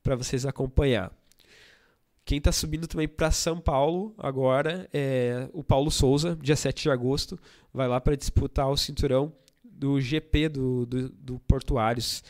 para 0.02 0.16
vocês 0.16 0.44
acompanhar. 0.46 1.12
Quem 2.25 2.38
está 2.38 2.50
subindo 2.50 2.87
também 2.87 3.08
para 3.08 3.30
São 3.30 3.60
Paulo 3.60 4.14
agora 4.18 4.88
é 4.92 5.49
o 5.52 5.62
Paulo 5.62 5.90
Souza, 5.90 6.37
dia 6.40 6.56
7 6.56 6.84
de 6.84 6.90
agosto, 6.90 7.38
vai 7.72 7.88
lá 7.88 8.00
para 8.00 8.16
disputar 8.16 8.68
o 8.68 8.76
cinturão 8.76 9.32
do 9.64 10.00
GP 10.00 10.49
do, 10.49 10.87
do, 10.87 11.08
do, 11.08 11.38
Portuários, 11.40 12.22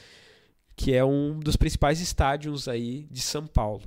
que 0.76 0.94
é 0.94 1.04
um 1.04 1.38
dos 1.38 1.56
principais 1.56 2.00
estádios 2.00 2.68
aí 2.68 3.06
de 3.10 3.20
São 3.20 3.46
Paulo. 3.46 3.82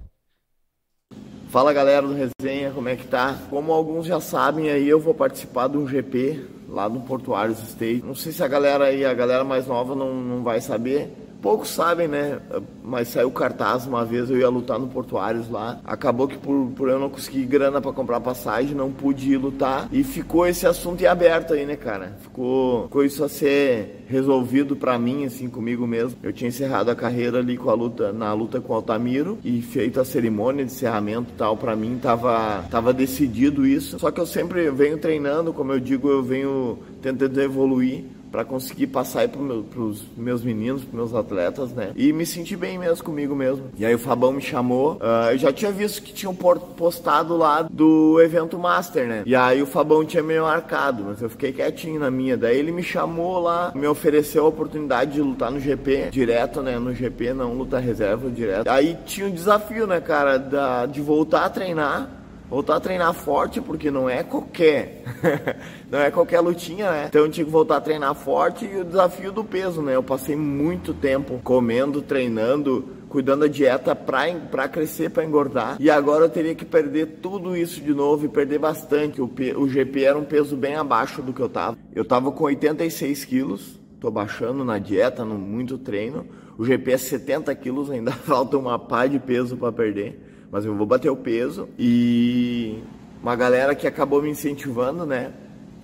Fala 1.49 1.71
galera 1.71 2.07
do 2.07 2.13
Resenha, 2.13 2.71
como 2.71 2.89
é 2.89 2.95
que 2.95 3.05
tá? 3.05 3.37
Como 3.49 3.71
alguns 3.71 4.07
já 4.07 4.19
sabem 4.19 4.71
aí, 4.71 4.89
eu 4.89 4.99
vou 4.99 5.13
participar 5.13 5.67
de 5.67 5.77
um 5.77 5.87
GP 5.87 6.43
lá 6.67 6.89
no 6.89 7.01
Portuários 7.01 7.61
State. 7.61 8.03
Não 8.03 8.15
sei 8.15 8.31
se 8.31 8.43
a 8.43 8.47
galera 8.47 8.85
aí, 8.85 9.05
a 9.05 9.13
galera 9.13 9.43
mais 9.43 9.67
nova 9.67 9.93
não, 9.93 10.15
não 10.15 10.43
vai 10.43 10.59
saber, 10.59 11.13
poucos 11.43 11.69
sabem, 11.69 12.07
né? 12.07 12.39
Mas 12.81 13.09
saiu 13.09 13.29
cartaz 13.29 13.85
uma 13.85 14.05
vez, 14.05 14.29
eu 14.29 14.37
ia 14.37 14.47
lutar 14.47 14.79
no 14.79 14.87
Portuários 14.87 15.49
lá. 15.49 15.81
Acabou 15.83 16.25
que 16.25 16.37
por, 16.37 16.71
por 16.73 16.89
eu 16.89 16.97
não 16.97 17.09
conseguir 17.09 17.45
grana 17.45 17.81
para 17.81 17.91
comprar 17.91 18.21
passagem, 18.21 18.73
não 18.73 18.89
pude 18.89 19.33
ir 19.33 19.37
lutar. 19.37 19.89
E 19.91 20.03
ficou 20.05 20.47
esse 20.47 20.65
assunto 20.65 21.01
em 21.01 21.05
aberto 21.05 21.53
aí, 21.53 21.65
né, 21.65 21.75
cara? 21.75 22.17
Ficou, 22.21 22.83
ficou 22.83 23.03
isso 23.03 23.23
a 23.25 23.29
ser 23.29 24.05
resolvido 24.07 24.75
para 24.75 24.97
mim, 24.97 25.25
assim, 25.25 25.49
comigo 25.49 25.85
mesmo. 25.85 26.17
Eu 26.23 26.31
tinha 26.31 26.47
encerrado 26.47 26.89
a 26.89 26.95
carreira 26.95 27.39
ali 27.39 27.57
com 27.57 27.69
a 27.69 27.73
luta, 27.73 28.13
na 28.13 28.31
luta 28.33 28.61
com 28.61 28.71
o 28.71 28.75
Altamiro 28.77 29.37
e 29.43 29.61
feito 29.61 29.99
a 29.99 30.05
cerimônia 30.05 30.63
de 30.63 30.71
encerramento 30.71 31.31
e 31.33 31.37
tal. 31.37 31.57
Para 31.57 31.75
mim 31.75 31.99
tava, 32.01 32.63
tava 32.71 32.93
decidido 32.93 33.67
isso. 33.67 33.99
Só 33.99 34.11
que 34.11 34.21
eu 34.21 34.25
sempre 34.25 34.71
venho 34.71 34.97
treinando, 34.97 35.51
como 35.51 35.73
eu 35.73 35.79
digo, 35.79 36.09
eu 36.09 36.23
venho 36.23 36.79
tentando 37.01 37.41
evoluir 37.41 38.05
para 38.33 38.43
conseguir 38.43 38.87
passar 38.87 39.19
aí 39.19 39.27
para 39.27 39.39
meu, 39.39 39.63
os 39.77 40.01
meus 40.17 40.43
meninos, 40.43 40.83
para 40.83 40.97
meus 40.97 41.13
atletas, 41.13 41.71
né? 41.71 41.91
E 41.95 42.11
me 42.11 42.25
senti 42.25 42.57
bem 42.57 42.79
mesmo 42.79 43.05
comigo 43.05 43.35
mesmo. 43.35 43.65
E 43.77 43.85
aí 43.85 43.93
o 43.93 43.99
Fabão 43.99 44.31
me 44.31 44.41
chamou. 44.41 44.93
Uh, 44.93 45.33
eu 45.33 45.37
já 45.37 45.53
tinha 45.53 45.71
visto 45.71 46.01
que 46.01 46.11
tinham 46.11 46.33
postado 46.33 47.37
lá 47.37 47.61
do 47.61 48.19
evento 48.19 48.57
Master, 48.57 49.07
né? 49.07 49.21
E 49.27 49.35
aí 49.35 49.61
o 49.61 49.67
Fabão 49.67 50.03
tinha 50.03 50.23
me 50.23 50.39
marcado, 50.39 51.03
mas 51.03 51.21
eu 51.21 51.29
fiquei 51.29 51.53
quietinho 51.53 51.99
na 51.99 52.09
minha. 52.09 52.35
Daí 52.35 52.57
ele 52.57 52.71
me 52.71 52.81
chamou 52.81 53.37
lá, 53.37 53.71
me 53.75 53.85
ofereceu 53.85 54.45
a 54.45 54.49
oportunidade 54.49 55.11
de 55.11 55.21
lutar 55.21 55.51
no 55.51 55.59
GP, 55.59 56.09
direto, 56.09 56.63
né? 56.63 56.79
No 56.79 56.91
GP, 56.91 57.35
não 57.35 57.53
luta 57.53 57.77
reserva, 57.77 58.31
direto. 58.31 58.67
Aí 58.67 58.97
tinha 59.05 59.27
um 59.27 59.31
desafio, 59.31 59.85
né, 59.85 60.01
cara, 60.01 60.39
da, 60.39 60.87
de 60.87 61.01
voltar 61.01 61.45
a 61.45 61.49
treinar 61.51 62.22
voltar 62.53 62.75
a 62.75 62.79
treinar 62.79 63.11
forte, 63.15 63.59
porque 63.59 63.89
não 63.89 64.07
é 64.07 64.21
qualquer, 64.21 65.01
não 65.89 65.97
é 65.97 66.11
qualquer 66.11 66.39
lutinha, 66.39 66.91
né? 66.91 67.05
Então 67.09 67.23
eu 67.23 67.31
tinha 67.31 67.43
que 67.43 67.49
voltar 67.49 67.77
a 67.77 67.81
treinar 67.81 68.13
forte 68.13 68.63
e 68.63 68.77
o 68.77 68.85
desafio 68.85 69.31
do 69.31 69.43
peso, 69.43 69.81
né? 69.81 69.95
Eu 69.95 70.03
passei 70.03 70.35
muito 70.35 70.93
tempo 70.93 71.41
comendo, 71.43 71.99
treinando, 71.99 72.87
cuidando 73.09 73.39
da 73.39 73.47
dieta 73.47 73.95
para 73.95 74.67
crescer, 74.67 75.09
para 75.09 75.25
engordar. 75.25 75.77
E 75.79 75.89
agora 75.89 76.25
eu 76.25 76.29
teria 76.29 76.53
que 76.53 76.63
perder 76.63 77.17
tudo 77.23 77.57
isso 77.57 77.81
de 77.81 77.91
novo 77.91 78.25
e 78.25 78.29
perder 78.29 78.59
bastante. 78.59 79.19
O, 79.19 79.25
o 79.57 79.67
GP 79.67 80.03
era 80.03 80.17
um 80.19 80.23
peso 80.23 80.55
bem 80.55 80.75
abaixo 80.75 81.23
do 81.23 81.33
que 81.33 81.41
eu 81.41 81.49
tava. 81.49 81.75
Eu 81.95 82.05
tava 82.05 82.31
com 82.31 82.43
86 82.43 83.25
quilos, 83.25 83.79
tô 83.99 84.11
baixando 84.11 84.63
na 84.63 84.77
dieta, 84.77 85.25
no 85.25 85.39
muito 85.39 85.79
treino. 85.79 86.27
O 86.55 86.63
GP 86.63 86.91
é 86.91 86.97
70 86.97 87.55
quilos, 87.55 87.89
ainda 87.89 88.11
falta 88.29 88.55
uma 88.59 88.77
pá 88.77 89.07
de 89.07 89.17
peso 89.17 89.57
para 89.57 89.71
perder 89.71 90.32
mas 90.53 90.65
eu 90.65 90.75
vou 90.75 90.85
bater 90.85 91.09
o 91.09 91.15
peso 91.15 91.67
e 91.79 92.77
uma 93.23 93.35
galera 93.35 93.73
que 93.73 93.87
acabou 93.87 94.21
me 94.21 94.29
incentivando, 94.29 95.03
né? 95.03 95.31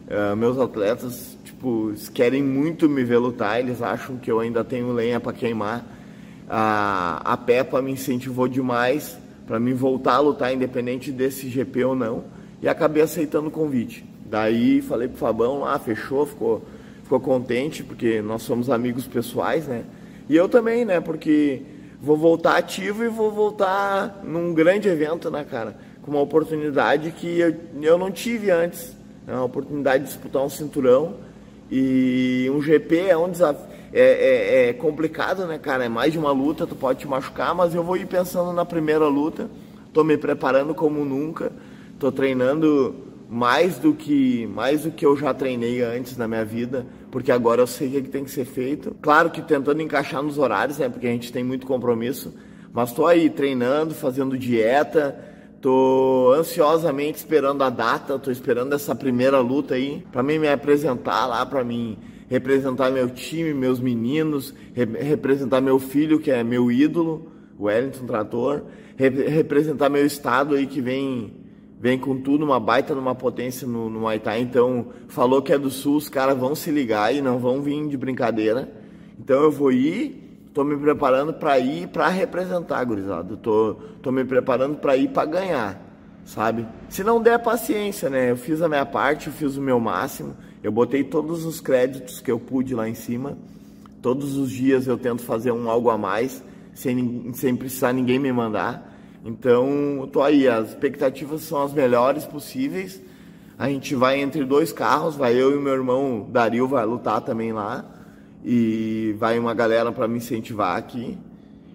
Uh, 0.07 0.35
meus 0.35 0.59
atletas, 0.59 1.35
tipo, 1.43 1.91
querem 2.13 2.43
muito 2.43 2.87
me 2.87 3.03
ver 3.03 3.17
lutar, 3.17 3.59
eles 3.59 3.81
acham 3.81 4.17
que 4.17 4.29
eu 4.29 4.39
ainda 4.39 4.63
tenho 4.63 4.93
lenha 4.93 5.19
para 5.19 5.33
queimar. 5.33 5.79
Uh, 5.79 7.17
a 7.25 7.35
Peppa 7.43 7.81
me 7.81 7.93
incentivou 7.93 8.47
demais 8.47 9.17
para 9.47 9.59
mim 9.59 9.73
voltar 9.73 10.13
a 10.13 10.19
lutar, 10.19 10.53
independente 10.53 11.11
desse 11.11 11.49
GP 11.49 11.85
ou 11.85 11.95
não, 11.95 12.25
e 12.61 12.69
acabei 12.69 13.01
aceitando 13.01 13.47
o 13.47 13.51
convite. 13.51 14.05
Daí 14.23 14.83
falei 14.83 15.07
pro 15.07 15.17
Fabão 15.17 15.61
lá, 15.61 15.79
fechou, 15.79 16.27
ficou, 16.27 16.63
ficou 17.01 17.19
contente, 17.19 17.83
porque 17.83 18.21
nós 18.21 18.43
somos 18.43 18.69
amigos 18.69 19.07
pessoais, 19.07 19.65
né? 19.65 19.83
E 20.29 20.35
eu 20.35 20.47
também, 20.47 20.85
né? 20.85 20.99
Porque 20.99 21.63
vou 22.01 22.15
voltar 22.17 22.57
ativo 22.57 23.03
e 23.03 23.07
vou 23.07 23.31
voltar 23.31 24.21
num 24.23 24.53
grande 24.53 24.87
evento, 24.87 25.29
né, 25.29 25.43
cara? 25.43 25.75
Com 26.01 26.11
uma 26.11 26.21
oportunidade 26.21 27.11
que 27.11 27.39
eu, 27.39 27.55
eu 27.81 27.97
não 27.97 28.11
tive 28.11 28.49
antes. 28.49 28.95
É 29.27 29.33
uma 29.33 29.43
oportunidade 29.43 30.03
de 30.03 30.09
disputar 30.09 30.43
um 30.43 30.49
cinturão. 30.49 31.15
E 31.71 32.49
um 32.53 32.61
GP 32.61 32.97
é 33.09 33.17
um 33.17 33.29
desafio. 33.29 33.69
É, 33.91 34.01
é, 34.01 34.69
é, 34.69 34.73
complicado, 34.73 35.45
né, 35.47 35.57
cara? 35.57 35.85
É 35.85 35.89
mais 35.89 36.13
de 36.13 36.19
uma 36.19 36.31
luta, 36.31 36.67
tu 36.67 36.75
pode 36.75 36.99
te 36.99 37.07
machucar, 37.07 37.55
mas 37.55 37.73
eu 37.73 37.83
vou 37.83 37.97
ir 37.97 38.05
pensando 38.05 38.53
na 38.53 38.63
primeira 38.63 39.07
luta. 39.07 39.49
Tô 39.91 40.03
me 40.03 40.15
preparando 40.15 40.75
como 40.75 41.03
nunca. 41.03 41.51
Tô 41.99 42.11
treinando 42.11 42.95
mais 43.29 43.77
do 43.77 43.93
que 43.93 44.47
mais 44.47 44.83
do 44.83 44.91
que 44.91 45.05
eu 45.05 45.15
já 45.15 45.33
treinei 45.33 45.81
antes 45.83 46.17
na 46.17 46.27
minha 46.27 46.43
vida, 46.43 46.85
porque 47.11 47.31
agora 47.31 47.61
eu 47.61 47.67
sei 47.67 47.87
o 47.87 47.91
que, 47.91 47.97
é 47.97 48.01
que 48.01 48.09
tem 48.09 48.23
que 48.23 48.31
ser 48.31 48.45
feito. 48.45 48.95
Claro 49.01 49.29
que 49.29 49.41
tentando 49.41 49.81
encaixar 49.81 50.21
nos 50.21 50.37
horários, 50.37 50.77
né, 50.77 50.89
porque 50.89 51.07
a 51.07 51.11
gente 51.11 51.31
tem 51.31 51.43
muito 51.43 51.65
compromisso, 51.65 52.33
mas 52.71 52.89
estou 52.89 53.07
aí 53.07 53.29
treinando, 53.29 53.93
fazendo 53.93 54.37
dieta, 54.37 55.17
tô 55.59 56.33
ansiosamente 56.37 57.17
esperando 57.17 57.63
a 57.63 57.69
data, 57.69 58.17
tô 58.17 58.31
esperando 58.31 58.73
essa 58.73 58.95
primeira 58.95 59.39
luta 59.39 59.75
aí 59.75 60.05
para 60.11 60.23
mim 60.23 60.39
me 60.39 60.47
apresentar 60.47 61.25
lá, 61.25 61.45
para 61.45 61.63
mim 61.63 61.97
representar 62.29 62.91
meu 62.91 63.09
time, 63.09 63.53
meus 63.53 63.79
meninos, 63.79 64.53
re 64.73 64.85
representar 64.85 65.59
meu 65.61 65.79
filho 65.79 66.19
que 66.19 66.29
é 66.29 66.43
meu 66.43 66.71
ídolo, 66.71 67.31
o 67.57 67.65
Wellington 67.65 68.05
Trator, 68.05 68.63
re 68.95 69.09
representar 69.09 69.89
meu 69.89 70.05
estado 70.05 70.55
aí 70.55 70.67
que 70.67 70.79
vem 70.79 71.33
vem 71.79 71.97
com 71.97 72.19
tudo, 72.19 72.43
uma 72.43 72.59
baita 72.59 72.93
numa 72.93 73.15
potência 73.15 73.65
no, 73.65 73.89
no 73.89 74.01
Muay 74.01 74.19
Thai. 74.19 74.41
Então, 74.41 74.87
falou 75.07 75.41
que 75.41 75.53
é 75.53 75.57
do 75.57 75.69
Sul, 75.69 75.95
os 75.95 76.09
caras 76.09 76.37
vão 76.37 76.53
se 76.53 76.69
ligar 76.69 77.15
e 77.15 77.21
não 77.21 77.39
vão 77.39 77.61
vir 77.61 77.87
de 77.87 77.95
brincadeira. 77.95 78.69
Então, 79.17 79.41
eu 79.43 79.51
vou 79.51 79.71
ir, 79.71 80.41
estou 80.47 80.65
me 80.65 80.75
preparando 80.77 81.33
para 81.33 81.57
ir 81.57 81.87
para 81.87 82.09
representar, 82.09 82.83
gurizada. 82.83 83.37
Tô, 83.37 83.75
tô 84.01 84.11
me 84.11 84.25
preparando 84.25 84.77
para 84.77 84.97
ir 84.97 85.09
para 85.09 85.25
ganhar, 85.25 85.81
sabe? 86.25 86.67
Se 86.89 87.03
não 87.03 87.21
der 87.21 87.39
paciência, 87.39 88.09
né? 88.09 88.31
Eu 88.31 88.37
fiz 88.37 88.61
a 88.61 88.67
minha 88.67 88.85
parte, 88.85 89.27
eu 89.27 89.33
fiz 89.33 89.55
o 89.55 89.61
meu 89.61 89.79
máximo. 89.79 90.35
Eu 90.61 90.73
botei 90.73 91.05
todos 91.05 91.45
os 91.45 91.61
créditos 91.61 92.19
que 92.19 92.29
eu 92.29 92.39
pude 92.39 92.75
lá 92.75 92.89
em 92.89 92.93
cima. 92.93 93.37
Todos 94.01 94.35
os 94.37 94.51
dias 94.51 94.87
eu 94.87 94.97
tento 94.97 95.21
fazer 95.23 95.51
um 95.51 95.69
algo 95.69 95.89
a 95.89 95.97
mais, 95.97 96.43
sem, 96.73 97.31
sem 97.33 97.55
precisar 97.55 97.93
ninguém 97.93 98.19
me 98.19 98.31
mandar. 98.31 98.88
Então, 99.23 100.07
tô 100.11 100.21
aí, 100.21 100.47
as 100.47 100.69
expectativas 100.69 101.41
são 101.41 101.61
as 101.61 101.73
melhores 101.73 102.25
possíveis. 102.25 103.01
A 103.57 103.67
gente 103.67 103.93
vai 103.93 104.21
entre 104.21 104.45
dois 104.45 104.71
carros, 104.71 105.15
vai 105.15 105.35
eu 105.35 105.53
e 105.53 105.59
meu 105.59 105.73
irmão 105.73 106.27
Dario 106.29 106.67
vai 106.67 106.85
lutar 106.85 107.19
também 107.21 107.51
lá 107.51 107.83
e 108.43 109.13
vai 109.19 109.37
uma 109.37 109.53
galera 109.53 109.91
para 109.91 110.07
me 110.07 110.17
incentivar 110.17 110.77
aqui. 110.77 111.17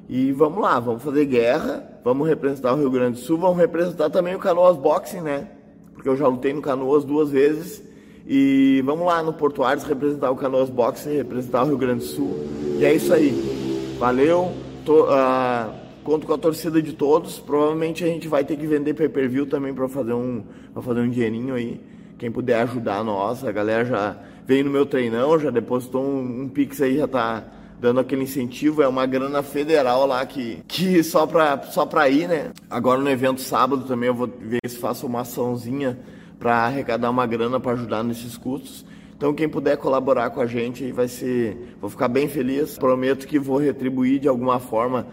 E 0.09 0.33
vamos 0.33 0.63
lá, 0.63 0.81
vamos 0.81 1.03
fazer 1.03 1.27
guerra, 1.27 1.87
vamos 2.03 2.27
representar 2.27 2.73
o 2.73 2.77
Rio 2.77 2.91
Grande 2.91 3.21
do 3.21 3.25
Sul, 3.25 3.39
vamos 3.39 3.59
representar 3.59 4.09
também 4.09 4.35
o 4.35 4.39
Canoas 4.39 4.77
Boxing, 4.79 5.21
né? 5.21 5.49
Porque 5.93 6.09
eu 6.09 6.17
já 6.17 6.27
lutei 6.27 6.55
no 6.55 6.63
Canoas 6.63 7.05
duas 7.05 7.31
vezes. 7.31 7.83
E 8.27 8.83
vamos 8.87 9.07
lá 9.07 9.23
no 9.23 9.35
Portuários 9.35 9.85
representar 9.85 10.31
o 10.31 10.37
Canoas 10.37 10.71
Boxing, 10.71 11.17
representar 11.17 11.65
o 11.65 11.67
Rio 11.67 11.77
Grande 11.77 12.01
do 12.01 12.05
Sul. 12.05 12.35
E 12.79 12.85
é 12.85 12.95
isso 12.95 13.13
aí. 13.13 13.97
Valeu. 13.99 14.51
Tô, 14.87 15.05
uh 15.05 15.84
conto 16.05 16.27
com 16.27 16.35
a 16.35 16.39
torcida 16.39 16.81
de 16.81 16.93
todos. 16.93 17.41
Provavelmente 17.41 18.05
a 18.05 18.07
gente 18.07 18.29
vai 18.29 18.45
ter 18.45 18.57
que 18.57 18.67
vender 18.67 18.95
pay-per-view 18.95 19.47
também 19.47 19.75
para 19.75 19.89
fazer 19.89 20.13
um 20.13 20.45
fazer 20.81 21.01
um 21.01 21.09
dinheirinho 21.09 21.55
aí. 21.55 21.81
Quem 22.19 22.31
puder 22.31 22.61
ajudar 22.63 23.03
nós, 23.03 23.45
a 23.45 23.51
galera 23.51 23.85
já 23.85 24.17
veio 24.47 24.65
no 24.65 24.71
meu 24.71 24.87
treinão, 24.87 25.39
já 25.39 25.51
depositou 25.51 26.05
um, 26.05 26.43
um 26.43 26.49
pix 26.49 26.81
aí, 26.81 26.99
já 26.99 27.09
tá 27.09 27.43
dando 27.81 28.01
aquele 28.01 28.23
incentivo, 28.23 28.83
é 28.83 28.89
uma 28.89 29.05
grana 29.05 29.43
federal 29.43 30.07
lá 30.07 30.25
que, 30.25 30.63
que 30.69 31.03
só 31.03 31.27
para 31.27 31.63
só 31.65 31.85
pra 31.85 32.09
ir, 32.09 32.29
né? 32.29 32.51
Agora 32.71 33.01
no 33.01 33.11
evento 33.11 33.41
sábado 33.41 33.85
também 33.85 34.09
eu 34.09 34.15
vou 34.15 34.27
ver 34.27 34.61
se 34.67 34.77
faço 34.77 35.07
uma 35.07 35.23
açãozinha 35.23 35.99
para 36.39 36.57
arrecadar 36.57 37.11
uma 37.11 37.27
grana 37.27 37.59
para 37.59 37.73
ajudar 37.73 38.05
nesses 38.05 38.37
custos. 38.37 38.85
Então 39.17 39.33
quem 39.33 39.49
puder 39.49 39.77
colaborar 39.77 40.31
com 40.31 40.41
a 40.41 40.47
gente 40.47 40.91
vai 40.93 41.09
ser, 41.09 41.77
vou 41.81 41.89
ficar 41.89 42.09
bem 42.09 42.29
feliz. 42.29 42.77
Prometo 42.77 43.27
que 43.27 43.39
vou 43.39 43.59
retribuir 43.59 44.21
de 44.21 44.29
alguma 44.29 44.59
forma, 44.59 45.07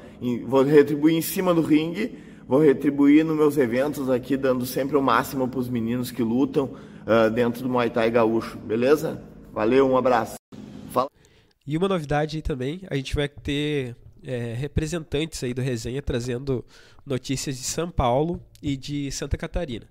vou 0.46 0.64
retribuir 0.64 1.16
em 1.16 1.22
cima 1.22 1.54
do 1.54 1.62
ringue, 1.62 2.18
vou 2.48 2.60
retribuir 2.60 3.24
nos 3.24 3.38
meus 3.38 3.58
eventos 3.58 4.10
aqui, 4.10 4.36
dando 4.36 4.66
sempre 4.66 4.98
o 4.98 5.02
máximo 5.02 5.48
para 5.48 5.60
os 5.60 5.70
meninos 5.70 6.12
que 6.12 6.24
lutam 6.24 6.66
uh, 6.66 7.30
dentro 7.30 7.64
do 7.64 7.70
Muay 7.70 7.90
Thai 7.90 8.10
gaúcho, 8.10 8.58
beleza? 8.58 9.24
Valeu, 9.54 9.88
um 9.88 9.98
abraço. 9.98 10.36
Fala. 10.90 11.10
E 11.66 11.78
uma 11.78 11.88
novidade 11.88 12.38
aí 12.38 12.42
também, 12.42 12.82
a 12.90 12.96
gente 12.96 13.14
vai 13.14 13.30
ter 13.30 13.96
é, 14.24 14.54
representantes 14.54 15.44
aí 15.44 15.54
do 15.54 15.62
Resenha 15.62 16.02
trazendo 16.02 16.66
notícias 17.06 17.58
de 17.58 17.64
São 17.64 17.90
Paulo 17.90 18.42
e 18.62 18.76
de 18.76 19.12
Santa 19.12 19.38
Catarina. 19.38 19.86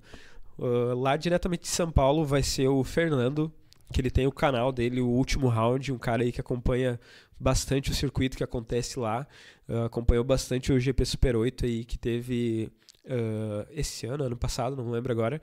Uh, 0.58 0.94
lá 0.94 1.16
diretamente 1.16 1.62
de 1.62 1.68
São 1.68 1.90
Paulo 1.90 2.24
vai 2.24 2.42
ser 2.42 2.68
o 2.68 2.84
Fernando 2.84 3.50
que 3.92 4.00
ele 4.00 4.10
tem 4.10 4.26
o 4.26 4.32
canal 4.32 4.72
dele, 4.72 5.00
o 5.00 5.08
Último 5.08 5.48
Round, 5.48 5.92
um 5.92 5.98
cara 5.98 6.22
aí 6.22 6.32
que 6.32 6.40
acompanha 6.40 6.98
bastante 7.38 7.90
o 7.90 7.94
circuito 7.94 8.36
que 8.36 8.44
acontece 8.44 8.98
lá, 8.98 9.26
uh, 9.68 9.84
acompanhou 9.84 10.22
bastante 10.22 10.72
o 10.72 10.78
GP 10.78 11.04
Super 11.04 11.36
8 11.36 11.64
aí 11.64 11.84
que 11.84 11.98
teve 11.98 12.70
uh, 13.06 13.66
esse 13.70 14.06
ano, 14.06 14.24
ano 14.24 14.36
passado, 14.36 14.76
não 14.76 14.90
lembro 14.90 15.10
agora, 15.12 15.40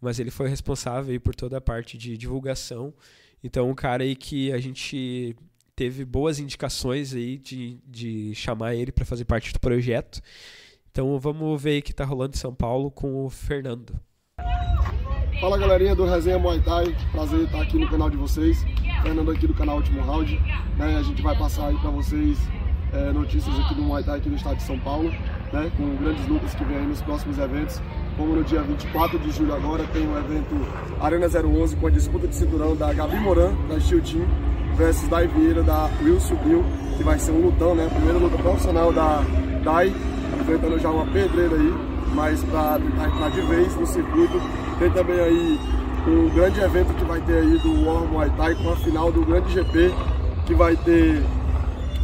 mas 0.00 0.18
ele 0.18 0.30
foi 0.30 0.48
responsável 0.48 1.12
aí 1.12 1.18
por 1.18 1.34
toda 1.34 1.58
a 1.58 1.60
parte 1.60 1.96
de 1.96 2.16
divulgação. 2.16 2.92
Então, 3.42 3.68
um 3.70 3.74
cara 3.74 4.02
aí 4.02 4.16
que 4.16 4.50
a 4.52 4.58
gente 4.58 5.36
teve 5.76 6.04
boas 6.04 6.38
indicações 6.38 7.14
aí 7.14 7.36
de, 7.36 7.78
de 7.86 8.34
chamar 8.34 8.74
ele 8.74 8.90
para 8.90 9.04
fazer 9.04 9.24
parte 9.24 9.52
do 9.52 9.60
projeto. 9.60 10.20
Então, 10.90 11.18
vamos 11.18 11.60
ver 11.62 11.70
aí 11.70 11.82
que 11.82 11.90
está 11.90 12.04
rolando 12.04 12.34
em 12.36 12.38
São 12.38 12.54
Paulo 12.54 12.90
com 12.90 13.24
o 13.24 13.28
Fernando. 13.28 14.00
Fala 15.40 15.58
galerinha 15.58 15.94
do 15.94 16.04
Resenha 16.04 16.38
Muay 16.38 16.60
Thai, 16.60 16.94
prazer 17.10 17.40
estar 17.40 17.60
aqui 17.60 17.78
no 17.78 17.88
canal 17.88 18.08
de 18.08 18.16
vocês. 18.16 18.64
Fernando 19.02 19.30
aqui 19.30 19.46
do 19.46 19.54
canal 19.54 19.76
Último 19.76 20.00
Round. 20.00 20.40
Né? 20.78 20.96
A 20.96 21.02
gente 21.02 21.20
vai 21.22 21.36
passar 21.36 21.66
aí 21.66 21.76
para 21.78 21.90
vocês 21.90 22.38
é, 22.92 23.12
notícias 23.12 23.54
aqui 23.60 23.74
do 23.74 23.82
Muay 23.82 24.02
Thai 24.04 24.18
aqui 24.18 24.28
no 24.28 24.36
estado 24.36 24.56
de 24.56 24.62
São 24.62 24.78
Paulo, 24.78 25.10
né, 25.52 25.70
com 25.76 25.96
grandes 25.96 26.26
lutas 26.28 26.54
que 26.54 26.64
vem 26.64 26.78
aí 26.78 26.86
nos 26.86 27.02
próximos 27.02 27.38
eventos. 27.38 27.80
Como 28.16 28.36
no 28.36 28.44
dia 28.44 28.62
24 28.62 29.18
de 29.18 29.30
julho 29.32 29.54
agora 29.54 29.84
tem 29.92 30.06
o 30.06 30.16
evento 30.16 30.54
Arena 31.00 31.26
011 31.26 31.76
com 31.76 31.86
a 31.88 31.90
disputa 31.90 32.28
de 32.28 32.34
cinturão 32.34 32.76
da 32.76 32.92
Gabi 32.92 33.16
Moran, 33.16 33.52
da 33.68 33.78
Steel 33.80 34.02
Team, 34.02 34.26
versus 34.76 35.08
Dai 35.08 35.26
Vieira, 35.26 35.62
da 35.62 35.90
Wilson 36.02 36.36
Bill, 36.36 36.64
que 36.96 37.02
vai 37.02 37.18
ser 37.18 37.32
um 37.32 37.46
lutão, 37.46 37.74
né? 37.74 37.88
Primeira 37.92 38.18
luta 38.18 38.36
profissional 38.38 38.92
da 38.92 39.20
Dai, 39.64 39.92
enfrentando 40.40 40.78
já 40.78 40.90
uma 40.90 41.06
pedreira 41.06 41.56
aí, 41.56 41.93
mas 42.14 42.42
para 42.44 42.80
entrar 42.80 43.30
de 43.30 43.40
vez 43.42 43.74
no 43.76 43.86
circuito. 43.86 44.40
Tem 44.78 44.90
também 44.90 45.20
aí 45.20 45.60
um 46.06 46.28
grande 46.30 46.60
evento 46.60 46.94
que 46.94 47.04
vai 47.04 47.20
ter 47.20 47.38
aí 47.38 47.58
do 47.58 47.86
War 47.86 48.04
Muay 48.04 48.30
Thai 48.36 48.54
com 48.54 48.70
a 48.70 48.76
final 48.76 49.10
do 49.10 49.24
grande 49.24 49.52
GP, 49.52 49.92
que 50.46 50.54
vai 50.54 50.76
ter 50.76 51.22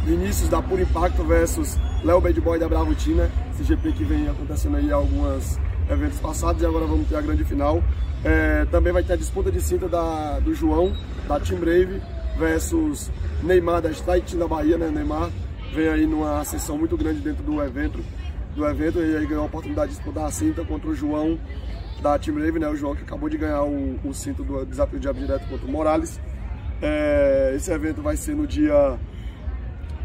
Vinícius 0.05 0.49
da 0.49 0.61
Puro 0.61 0.81
Impacto 0.81 1.23
versus 1.23 1.77
Léo 2.03 2.19
Bad 2.19 2.39
Boy 2.41 2.59
da 2.59 2.67
Bravo 2.67 2.93
Tina. 2.95 3.29
Esse 3.53 3.63
GP 3.63 3.91
que 3.93 4.03
vem 4.03 4.27
acontecendo 4.27 4.77
aí 4.77 4.91
alguns 4.91 5.59
eventos 5.89 6.19
passados 6.19 6.61
e 6.61 6.65
agora 6.65 6.85
vamos 6.85 7.07
ter 7.07 7.15
a 7.15 7.21
grande 7.21 7.43
final. 7.43 7.83
É, 8.23 8.65
também 8.65 8.93
vai 8.93 9.03
ter 9.03 9.13
a 9.13 9.17
disputa 9.17 9.51
de 9.51 9.61
cinta 9.61 9.87
da, 9.87 10.39
do 10.39 10.53
João, 10.53 10.95
da 11.27 11.39
Team 11.39 11.59
Brave, 11.59 12.01
versus 12.37 13.11
Neymar 13.43 13.81
da 13.81 13.91
Strike 13.91 14.35
da 14.35 14.47
Bahia, 14.47 14.77
né? 14.77 14.89
Neymar 14.89 15.29
vem 15.73 15.87
aí 15.87 16.05
numa 16.05 16.43
sessão 16.43 16.77
muito 16.77 16.97
grande 16.97 17.19
dentro 17.19 17.43
do 17.43 17.61
evento, 17.63 17.99
do 18.55 18.67
evento 18.67 18.99
e 18.99 19.15
aí 19.15 19.25
ganhou 19.25 19.43
a 19.43 19.47
oportunidade 19.47 19.91
de 19.91 19.97
disputar 19.97 20.25
a 20.25 20.31
cinta 20.31 20.63
contra 20.63 20.89
o 20.89 20.95
João 20.95 21.39
da 22.01 22.17
Team 22.17 22.35
Brave, 22.35 22.59
né? 22.59 22.67
O 22.67 22.75
João 22.75 22.95
que 22.95 23.03
acabou 23.03 23.29
de 23.29 23.37
ganhar 23.37 23.63
o, 23.63 23.99
o 24.03 24.13
cinto 24.13 24.43
do 24.43 24.65
desafio 24.65 24.99
de 24.99 25.11
direto 25.13 25.47
contra 25.47 25.67
o 25.67 25.71
Morales. 25.71 26.19
É, 26.81 27.53
esse 27.55 27.71
evento 27.71 28.01
vai 28.01 28.17
ser 28.17 28.35
no 28.35 28.47
dia 28.47 28.97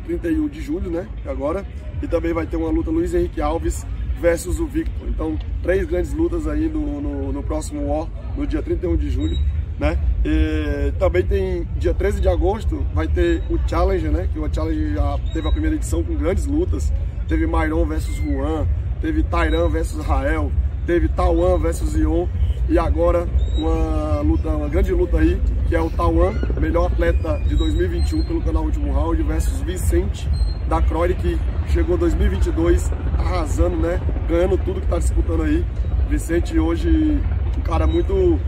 31 0.04 0.48
de 0.48 0.60
julho, 0.60 0.90
né? 0.90 1.08
Agora. 1.26 1.64
E 2.02 2.06
também 2.06 2.34
vai 2.34 2.46
ter 2.46 2.56
uma 2.56 2.68
luta 2.68 2.90
Luiz 2.90 3.14
Henrique 3.14 3.40
Alves 3.40 3.86
versus 4.20 4.60
o 4.60 4.66
Victor. 4.66 5.08
Então, 5.08 5.38
três 5.62 5.86
grandes 5.86 6.12
lutas 6.12 6.46
aí 6.46 6.68
no, 6.68 7.00
no, 7.00 7.32
no 7.32 7.42
próximo 7.42 7.86
War, 7.88 8.06
no 8.36 8.46
dia 8.46 8.62
31 8.62 8.96
de 8.96 9.10
julho. 9.10 9.36
Né? 9.78 9.98
E 10.24 10.92
também 10.98 11.22
tem 11.22 11.64
dia 11.76 11.92
13 11.92 12.20
de 12.20 12.28
agosto, 12.28 12.86
vai 12.94 13.06
ter 13.06 13.42
o 13.50 13.58
Challenger, 13.68 14.10
né? 14.10 14.28
Que 14.32 14.38
o 14.38 14.52
Challenger 14.52 14.94
já 14.94 15.18
teve 15.34 15.46
a 15.46 15.52
primeira 15.52 15.76
edição 15.76 16.02
com 16.02 16.14
grandes 16.14 16.46
lutas. 16.46 16.92
Teve 17.28 17.46
Myron 17.46 17.84
versus 17.86 18.18
Juan, 18.18 18.66
teve 19.00 19.22
Tairan 19.24 19.68
versus 19.68 20.04
Rael, 20.04 20.50
teve 20.86 21.08
Tauan 21.08 21.58
versus 21.58 21.94
Ion 21.94 22.26
e 22.68 22.78
agora 22.78 23.26
uma 23.56 24.20
luta, 24.20 24.48
uma 24.50 24.68
grande 24.68 24.92
luta 24.92 25.18
aí, 25.18 25.40
que 25.68 25.74
é 25.74 25.80
o 25.80 25.90
Tauan, 25.90 26.32
melhor 26.60 26.86
atleta 26.86 27.38
de 27.46 27.56
2021 27.56 28.22
pelo 28.24 28.42
canal 28.42 28.64
Último 28.64 28.92
Round 28.92 29.22
versus 29.22 29.60
Vicente 29.60 30.28
da 30.68 30.80
Croy, 30.82 31.14
que 31.14 31.38
chegou 31.68 31.96
2022 31.96 32.90
arrasando, 33.18 33.76
né? 33.76 34.00
Ganhando 34.28 34.58
tudo 34.58 34.80
que 34.80 34.86
tá 34.86 34.98
disputando 34.98 35.42
aí. 35.42 35.64
Vicente 36.08 36.58
hoje 36.58 37.20
um 37.56 37.60
cara 37.62 37.86
muito 37.86 38.38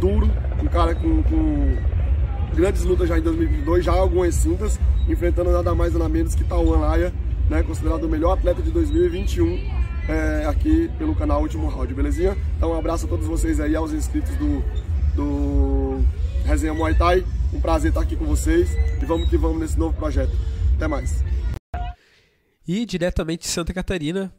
duro, 0.00 0.30
um 0.62 0.66
cara 0.66 0.94
com, 0.94 1.22
com 1.22 1.76
grandes 2.54 2.84
lutas 2.84 3.08
já 3.08 3.18
em 3.18 3.22
2022, 3.22 3.84
já 3.84 3.92
algumas 3.92 4.34
cintas, 4.34 4.78
enfrentando 5.08 5.50
nada 5.50 5.74
mais 5.74 5.92
nada 5.92 6.08
menos 6.08 6.34
que 6.34 6.44
Tauan 6.44 6.78
Laia, 6.78 7.12
né? 7.48 7.62
Considerado 7.62 8.04
o 8.04 8.08
melhor 8.08 8.32
atleta 8.32 8.62
de 8.62 8.70
2021 8.70 9.86
é, 10.08 10.46
aqui 10.46 10.90
pelo 10.98 11.14
canal 11.14 11.42
Último 11.42 11.68
Round, 11.68 11.92
belezinha? 11.94 12.36
Então 12.56 12.72
um 12.72 12.78
abraço 12.78 13.06
a 13.06 13.08
todos 13.08 13.26
vocês 13.26 13.60
aí, 13.60 13.74
aos 13.74 13.92
inscritos 13.92 14.34
do, 14.36 14.62
do 15.14 16.04
Resenha 16.44 16.74
Muay 16.74 16.94
Thai. 16.94 17.24
Um 17.52 17.60
prazer 17.60 17.90
estar 17.90 18.02
aqui 18.02 18.16
com 18.16 18.24
vocês 18.24 18.70
e 19.00 19.04
vamos 19.04 19.28
que 19.30 19.36
vamos 19.36 19.60
nesse 19.60 19.78
novo 19.78 19.96
projeto. 19.96 20.32
Até 20.74 20.86
mais. 20.86 21.24
E 22.66 22.84
diretamente 22.84 23.42
de 23.42 23.48
Santa 23.48 23.72
Catarina, 23.72 24.32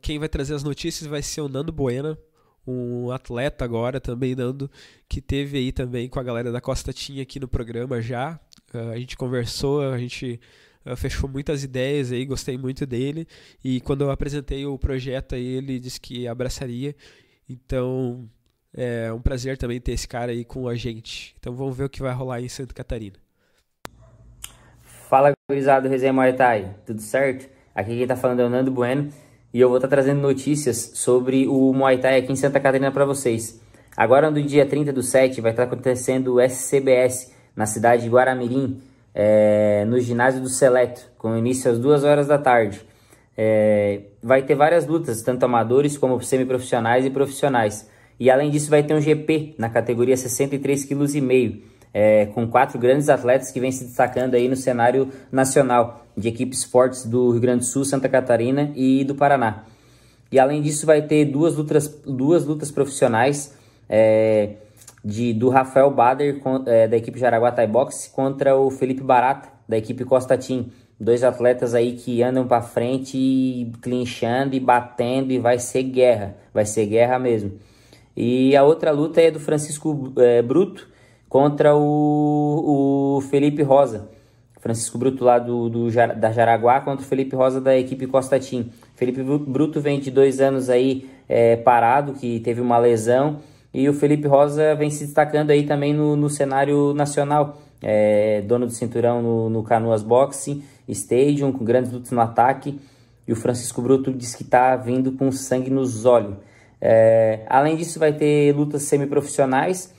quem 0.00 0.18
vai 0.18 0.28
trazer 0.28 0.54
as 0.54 0.64
notícias 0.64 1.08
vai 1.08 1.22
ser 1.22 1.40
o 1.40 1.48
Nando 1.48 1.72
Buena, 1.72 2.18
um 2.66 3.10
atleta 3.10 3.64
agora 3.64 4.00
também, 4.00 4.34
Nando, 4.34 4.70
que 5.08 5.20
teve 5.20 5.58
aí 5.58 5.70
também 5.70 6.08
com 6.08 6.18
a 6.18 6.22
galera 6.22 6.50
da 6.50 6.60
Costa 6.60 6.92
Tinha 6.92 7.22
aqui 7.22 7.38
no 7.38 7.46
programa 7.46 8.00
já. 8.00 8.40
Uh, 8.72 8.90
a 8.90 8.98
gente 8.98 9.16
conversou, 9.16 9.82
a 9.82 9.98
gente 9.98 10.40
fechou 10.96 11.28
muitas 11.28 11.64
ideias 11.64 12.12
aí, 12.12 12.24
gostei 12.24 12.58
muito 12.58 12.84
dele. 12.84 13.26
E 13.62 13.80
quando 13.80 14.02
eu 14.02 14.10
apresentei 14.10 14.66
o 14.66 14.78
projeto 14.78 15.34
aí, 15.34 15.46
ele 15.46 15.78
disse 15.78 16.00
que 16.00 16.28
abraçaria. 16.28 16.94
Então 17.48 18.28
é 18.76 19.12
um 19.12 19.20
prazer 19.20 19.56
também 19.56 19.80
ter 19.80 19.92
esse 19.92 20.06
cara 20.06 20.32
aí 20.32 20.44
com 20.44 20.68
a 20.68 20.74
gente. 20.74 21.34
Então 21.38 21.54
vamos 21.54 21.76
ver 21.76 21.84
o 21.84 21.88
que 21.88 22.02
vai 22.02 22.12
rolar 22.12 22.40
em 22.40 22.48
Santa 22.48 22.74
Catarina. 22.74 23.16
Fala, 25.08 25.32
gurizada 25.48 25.88
do 25.88 25.90
Resenha 25.90 26.12
Muay 26.12 26.34
tudo 26.84 27.00
certo? 27.00 27.48
Aqui 27.74 27.96
quem 27.96 28.06
tá 28.06 28.16
falando 28.16 28.40
é 28.40 28.44
o 28.44 28.50
Nando 28.50 28.70
Bueno 28.70 29.10
e 29.52 29.60
eu 29.60 29.68
vou 29.68 29.78
estar 29.78 29.88
tá 29.88 29.96
trazendo 29.96 30.20
notícias 30.20 30.92
sobre 30.94 31.46
o 31.46 31.72
Muay 31.72 31.98
Thai 31.98 32.18
aqui 32.18 32.32
em 32.32 32.36
Santa 32.36 32.58
Catarina 32.58 32.90
para 32.90 33.04
vocês. 33.04 33.60
Agora 33.96 34.30
no 34.30 34.42
dia 34.42 34.66
30 34.66 34.92
do 34.92 35.02
7 35.02 35.40
vai 35.40 35.52
estar 35.52 35.66
tá 35.66 35.72
acontecendo 35.72 36.34
o 36.34 36.40
SCBS 36.40 37.32
na 37.54 37.66
cidade 37.66 38.02
de 38.02 38.08
Guaramirim, 38.08 38.82
é, 39.14 39.84
no 39.86 40.00
ginásio 40.00 40.40
do 40.40 40.48
Seleto, 40.48 41.02
com 41.16 41.36
início 41.36 41.70
às 41.70 41.78
2 41.78 42.04
horas 42.04 42.26
da 42.26 42.36
tarde. 42.36 42.84
É, 43.36 44.00
vai 44.22 44.42
ter 44.42 44.54
várias 44.54 44.86
lutas, 44.86 45.22
tanto 45.22 45.44
amadores 45.44 45.96
como 45.96 46.20
semiprofissionais 46.20 47.04
e 47.04 47.10
profissionais. 47.10 47.88
E 48.18 48.30
além 48.30 48.50
disso 48.50 48.70
vai 48.70 48.82
ter 48.82 48.94
um 48.94 49.00
GP 49.00 49.54
na 49.58 49.68
categoria 49.68 50.14
63,5 50.14 50.86
kg, 50.86 51.62
é, 51.92 52.26
com 52.26 52.46
quatro 52.46 52.78
grandes 52.78 53.08
atletas 53.08 53.50
que 53.50 53.60
vêm 53.60 53.70
se 53.70 53.84
destacando 53.84 54.34
aí 54.34 54.48
no 54.48 54.56
cenário 54.56 55.08
nacional 55.30 56.04
de 56.16 56.28
equipes 56.28 56.64
fortes 56.64 57.06
do 57.06 57.30
Rio 57.30 57.40
Grande 57.40 57.60
do 57.60 57.66
Sul, 57.66 57.84
Santa 57.84 58.08
Catarina 58.08 58.72
e 58.74 59.04
do 59.04 59.14
Paraná. 59.14 59.64
E 60.30 60.38
além 60.38 60.60
disso 60.60 60.86
vai 60.86 61.02
ter 61.02 61.26
duas 61.26 61.54
lutas, 61.56 61.88
duas 62.04 62.44
lutas 62.44 62.70
profissionais 62.70 63.54
é, 63.88 64.54
de, 65.04 65.34
do 65.34 65.50
Rafael 65.50 65.90
Bader 65.90 66.40
é, 66.66 66.88
da 66.88 66.96
equipe 66.96 67.18
Jaraguá 67.18 67.52
Thai 67.52 67.66
Box 67.66 68.08
contra 68.08 68.56
o 68.56 68.70
Felipe 68.70 69.02
Barata 69.02 69.48
da 69.68 69.76
equipe 69.76 70.04
Costa 70.04 70.38
Team. 70.38 70.66
Dois 70.98 71.24
atletas 71.24 71.74
aí 71.74 71.92
que 71.92 72.22
andam 72.22 72.46
para 72.46 72.62
frente, 72.62 73.70
clinchando 73.82 74.54
e 74.54 74.60
batendo 74.60 75.32
e 75.32 75.38
vai 75.38 75.58
ser 75.58 75.82
guerra, 75.82 76.36
vai 76.52 76.64
ser 76.64 76.86
guerra 76.86 77.18
mesmo. 77.18 77.52
E 78.16 78.56
a 78.56 78.62
outra 78.62 78.92
luta 78.92 79.20
é 79.20 79.30
do 79.30 79.40
Francisco 79.40 80.12
é, 80.16 80.40
Bruto 80.40 80.88
contra 81.28 81.74
o, 81.74 83.16
o 83.16 83.20
Felipe 83.22 83.62
Rosa. 83.62 84.08
Francisco 84.60 84.96
Bruto 84.96 85.24
lá 85.24 85.38
do, 85.38 85.68
do, 85.68 85.88
da 86.16 86.32
Jaraguá 86.32 86.80
contra 86.80 87.04
o 87.04 87.08
Felipe 87.08 87.36
Rosa 87.36 87.60
da 87.60 87.76
equipe 87.76 88.06
Costa 88.06 88.38
Team. 88.38 88.66
Felipe 88.94 89.22
Bruto 89.22 89.80
vem 89.80 90.00
de 90.00 90.10
dois 90.10 90.40
anos 90.40 90.70
aí 90.70 91.10
é, 91.28 91.56
parado, 91.56 92.14
que 92.14 92.40
teve 92.40 92.60
uma 92.62 92.78
lesão, 92.78 93.40
e 93.74 93.88
o 93.88 93.92
Felipe 93.92 94.28
Rosa 94.28 94.74
vem 94.76 94.88
se 94.88 95.04
destacando 95.04 95.50
aí 95.50 95.66
também 95.66 95.92
no, 95.92 96.14
no 96.14 96.30
cenário 96.30 96.94
nacional. 96.94 97.58
É, 97.82 98.40
dono 98.42 98.66
do 98.66 98.72
cinturão 98.72 99.20
no, 99.20 99.50
no 99.50 99.62
Canoas 99.64 100.02
Boxing 100.02 100.62
Stadium, 100.88 101.52
com 101.52 101.64
grandes 101.64 101.92
lutas 101.92 102.12
no 102.12 102.20
ataque. 102.20 102.78
E 103.26 103.32
o 103.32 103.36
Francisco 103.36 103.82
Bruto 103.82 104.12
diz 104.12 104.34
que 104.34 104.44
está 104.44 104.76
vindo 104.76 105.12
com 105.12 105.30
sangue 105.32 105.70
nos 105.70 106.04
olhos. 106.04 106.36
É, 106.80 107.40
além 107.48 107.76
disso, 107.76 107.98
vai 107.98 108.12
ter 108.12 108.54
lutas 108.54 108.82
semiprofissionais 108.82 109.92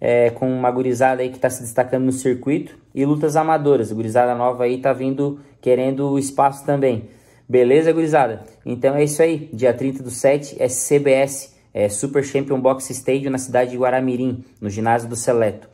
é, 0.00 0.30
com 0.30 0.48
uma 0.48 0.70
gurizada 0.70 1.22
aí 1.22 1.30
que 1.30 1.36
está 1.36 1.50
se 1.50 1.62
destacando 1.62 2.04
no 2.04 2.12
circuito 2.12 2.78
e 2.94 3.04
lutas 3.04 3.34
amadoras. 3.34 3.90
A 3.90 3.94
gurizada 3.94 4.34
nova 4.34 4.64
aí 4.64 4.78
tá 4.78 4.92
vindo 4.92 5.40
querendo 5.60 6.16
espaço 6.18 6.64
também. 6.64 7.08
Beleza, 7.48 7.92
gurizada? 7.92 8.44
Então 8.64 8.94
é 8.94 9.02
isso 9.02 9.20
aí. 9.20 9.50
Dia 9.52 9.72
30 9.72 10.02
do 10.02 10.10
7 10.10 10.56
é 10.60 10.68
CBS, 10.68 11.55
é 11.76 11.90
Super 11.90 12.24
Champion 12.24 12.58
Box 12.58 12.88
Stadium 12.90 13.30
na 13.30 13.36
cidade 13.36 13.72
de 13.72 13.76
Guaramirim, 13.76 14.42
no 14.58 14.70
ginásio 14.70 15.10
do 15.10 15.14
Seleto. 15.14 15.68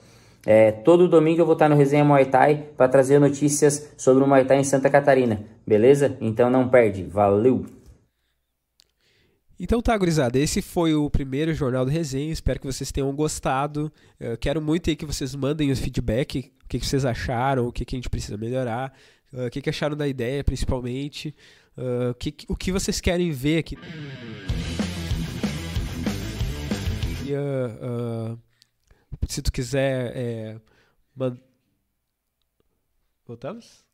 É, 0.45 0.73
todo 0.73 1.07
domingo 1.07 1.41
eu 1.41 1.47
vou 1.47 1.53
estar 1.53 1.69
no 1.69 1.77
Resenha 1.77 2.05
Muay 2.05 2.25
Thai 2.25 2.67
para 2.77 2.88
trazer 2.88 3.21
notícias 3.21 3.95
sobre 3.97 4.25
o 4.25 4.27
Muay 4.27 4.45
Thai 4.45 4.59
em 4.59 4.65
Santa 4.65 4.91
Catarina. 4.91 5.45
Beleza? 5.65 6.17
Então 6.21 6.51
não 6.51 6.69
perde. 6.69 7.05
Valeu! 7.05 7.65
Então 9.61 9.81
tá, 9.81 9.97
gurizada, 9.97 10.41
esse 10.41 10.61
foi 10.61 10.93
o 10.93 11.09
primeiro 11.09 11.55
Jornal 11.55 11.85
do 11.85 11.91
Resenha, 11.93 12.33
espero 12.33 12.59
que 12.59 12.67
vocês 12.67 12.91
tenham 12.91 13.15
gostado. 13.15 13.93
Eu 14.19 14.37
quero 14.37 14.61
muito 14.61 14.91
aí 14.91 14.97
que 14.97 15.07
vocês 15.07 15.37
mandem 15.37 15.71
os 15.71 15.79
feedback, 15.79 16.51
o 16.65 16.69
que, 16.69 16.81
que 16.81 16.87
vocês 16.87 17.05
acharam, 17.05 17.69
o 17.69 17.73
que, 17.73 17.85
que 17.85 17.95
a 17.95 17.99
gente 17.99 18.11
precisa 18.11 18.37
melhorar, 18.37 18.93
uh, 19.33 19.47
o 19.47 19.51
que, 19.51 19.62
que 19.62 19.71
acharam 19.71 19.97
da 19.97 20.09
ideia, 20.09 20.43
principalmente, 20.43 21.33
uh, 21.79 22.11
o, 22.11 22.15
que, 22.15 22.35
o 22.49 22.57
que 22.57 22.73
vocês 22.73 23.01
querem 23.01 23.31
ver 23.31 23.59
aqui. 23.59 23.79
Uh, 27.30 28.38
se 29.28 29.42
tu 29.42 29.52
quiser... 29.52 30.12
É, 30.16 30.61
man... 31.14 31.37
Voltamos? 33.26 33.85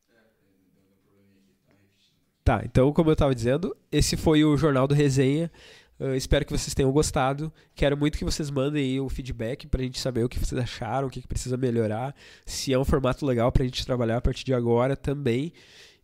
Tá, 2.42 2.62
então, 2.64 2.92
como 2.94 3.10
eu 3.10 3.12
estava 3.12 3.34
dizendo, 3.34 3.76
esse 3.92 4.16
foi 4.16 4.42
o 4.42 4.56
Jornal 4.56 4.88
do 4.88 4.94
Resenha. 4.94 5.52
Uh, 6.00 6.14
espero 6.14 6.46
que 6.46 6.52
vocês 6.52 6.74
tenham 6.74 6.90
gostado. 6.90 7.52
Quero 7.74 7.96
muito 7.96 8.16
que 8.16 8.24
vocês 8.24 8.50
mandem 8.50 8.98
o 9.00 9.08
feedback 9.08 9.66
para 9.66 9.82
a 9.82 9.84
gente 9.84 10.00
saber 10.00 10.24
o 10.24 10.28
que 10.28 10.38
vocês 10.38 10.58
acharam, 10.58 11.08
o 11.08 11.10
que, 11.10 11.20
que 11.20 11.28
precisa 11.28 11.56
melhorar, 11.56 12.14
se 12.46 12.72
é 12.72 12.78
um 12.78 12.84
formato 12.84 13.26
legal 13.26 13.52
para 13.52 13.64
a 13.64 13.66
gente 13.66 13.84
trabalhar 13.84 14.16
a 14.16 14.20
partir 14.20 14.44
de 14.44 14.54
agora 14.54 14.96
também. 14.96 15.52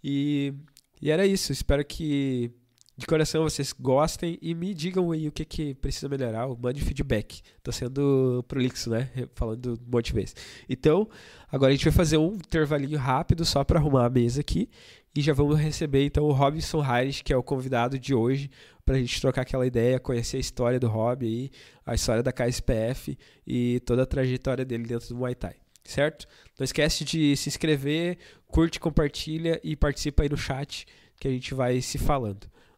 E, 0.02 0.52
e 1.00 1.10
era 1.10 1.26
isso. 1.26 1.50
Espero 1.50 1.82
que 1.82 2.52
de 2.96 3.06
coração 3.06 3.42
vocês 3.42 3.72
gostem 3.72 4.38
e 4.40 4.54
me 4.54 4.72
digam 4.72 5.10
aí 5.10 5.26
o 5.26 5.32
que, 5.32 5.44
que 5.44 5.74
precisa 5.74 6.08
melhorar. 6.08 6.46
Mande 6.48 6.80
feedback. 6.80 7.42
Tô 7.62 7.72
sendo 7.72 8.44
prolixo, 8.46 8.88
né? 8.88 9.10
Falando 9.34 9.74
um 9.74 9.90
monte 9.90 10.06
de 10.06 10.12
vezes. 10.12 10.36
Então, 10.68 11.08
agora 11.50 11.72
a 11.72 11.74
gente 11.74 11.84
vai 11.84 11.92
fazer 11.92 12.18
um 12.18 12.34
intervalinho 12.34 12.98
rápido 12.98 13.44
só 13.44 13.64
para 13.64 13.80
arrumar 13.80 14.06
a 14.06 14.10
mesa 14.10 14.40
aqui. 14.40 14.68
E 15.16 15.20
já 15.20 15.32
vamos 15.32 15.58
receber 15.58 16.04
então 16.04 16.24
o 16.24 16.32
Robinson 16.32 16.84
Heinrich, 16.84 17.22
que 17.22 17.32
é 17.32 17.36
o 17.36 17.42
convidado 17.42 17.98
de 17.98 18.14
hoje, 18.14 18.50
para 18.84 18.96
a 18.96 18.98
gente 18.98 19.20
trocar 19.20 19.42
aquela 19.42 19.66
ideia, 19.66 19.98
conhecer 20.00 20.36
a 20.36 20.40
história 20.40 20.78
do 20.78 20.88
Rob 20.88 21.24
aí, 21.24 21.50
a 21.86 21.94
história 21.94 22.22
da 22.22 22.32
KSPF 22.32 23.16
e 23.46 23.80
toda 23.80 24.02
a 24.02 24.06
trajetória 24.06 24.64
dele 24.64 24.84
dentro 24.84 25.08
do 25.08 25.16
Muay 25.16 25.34
Thai. 25.34 25.54
Certo? 25.84 26.26
Não 26.58 26.64
esquece 26.64 27.04
de 27.04 27.36
se 27.36 27.48
inscrever, 27.48 28.18
curte, 28.46 28.80
compartilha 28.80 29.60
e 29.62 29.76
participa 29.76 30.22
aí 30.22 30.28
no 30.28 30.36
chat 30.36 30.86
que 31.18 31.28
a 31.28 31.30
gente 31.30 31.54
vai 31.54 31.80
se 31.80 31.98
falando. 31.98 32.53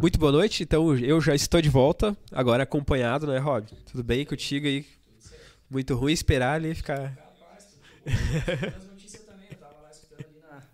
Muito 0.00 0.16
boa 0.16 0.30
noite. 0.30 0.62
Então, 0.62 0.96
eu 0.96 1.20
já 1.20 1.34
estou 1.34 1.60
de 1.60 1.68
volta, 1.68 2.16
agora 2.30 2.62
acompanhado, 2.62 3.26
né, 3.26 3.38
Rob? 3.38 3.66
Tudo 3.90 4.04
bem 4.04 4.24
contigo 4.24 4.66
aí? 4.66 4.86
Muito 5.68 5.96
ruim 5.96 6.12
esperar 6.12 6.54
ali 6.54 6.72
ficar. 6.72 7.16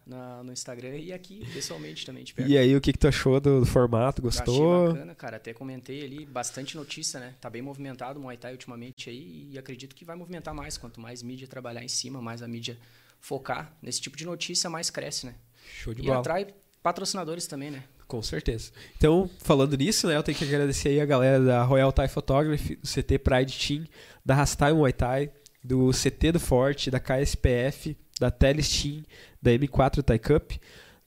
Na, 0.06 0.42
no 0.42 0.52
Instagram 0.52 0.98
e 0.98 1.14
aqui 1.14 1.48
pessoalmente 1.54 2.04
também. 2.04 2.22
E 2.46 2.58
aí, 2.58 2.76
o 2.76 2.80
que, 2.82 2.92
que 2.92 2.98
tu 2.98 3.08
achou 3.08 3.40
do, 3.40 3.60
do 3.60 3.66
formato? 3.66 4.20
Gostou? 4.20 4.82
Achei 4.82 4.92
bacana, 4.92 5.14
cara. 5.14 5.36
Até 5.38 5.54
comentei 5.54 6.04
ali, 6.04 6.26
bastante 6.26 6.76
notícia, 6.76 7.18
né? 7.18 7.34
Tá 7.40 7.48
bem 7.48 7.62
movimentado 7.62 8.20
o 8.20 8.22
Muay 8.22 8.36
Thai 8.36 8.52
ultimamente 8.52 9.08
aí 9.08 9.48
e 9.50 9.58
acredito 9.58 9.96
que 9.96 10.04
vai 10.04 10.14
movimentar 10.14 10.54
mais. 10.54 10.76
Quanto 10.76 11.00
mais 11.00 11.22
mídia 11.22 11.48
trabalhar 11.48 11.82
em 11.82 11.88
cima, 11.88 12.20
mais 12.20 12.42
a 12.42 12.46
mídia 12.46 12.76
focar 13.18 13.74
nesse 13.80 14.02
tipo 14.02 14.18
de 14.18 14.26
notícia, 14.26 14.68
mais 14.68 14.90
cresce, 14.90 15.24
né? 15.24 15.34
Show 15.72 15.94
de 15.94 16.02
e 16.02 16.06
bola. 16.06 16.20
atrai 16.20 16.48
patrocinadores 16.82 17.46
também, 17.46 17.70
né? 17.70 17.82
Com 18.06 18.22
certeza. 18.22 18.70
Então, 18.96 19.28
falando 19.38 19.76
nisso, 19.76 20.06
né, 20.06 20.16
eu 20.16 20.22
tenho 20.22 20.36
que 20.36 20.44
agradecer 20.44 20.90
aí 20.90 21.00
a 21.00 21.06
galera 21.06 21.42
da 21.42 21.62
Royal 21.62 21.92
Thai 21.92 22.08
Photography, 22.08 22.76
do 22.76 22.86
CT 22.86 23.18
Pride 23.18 23.58
Team, 23.58 23.84
da 24.24 24.34
Rastai 24.34 24.72
Muay 24.72 24.92
Thai, 24.92 25.30
do 25.62 25.90
CT 25.90 26.32
do 26.32 26.40
Forte, 26.40 26.90
da 26.90 27.00
KSPF, 27.00 27.96
da 28.20 28.30
Teles 28.30 28.68
Team, 28.68 29.02
da 29.40 29.50
M4 29.52 30.02
Thai 30.02 30.18
Cup, 30.18 30.52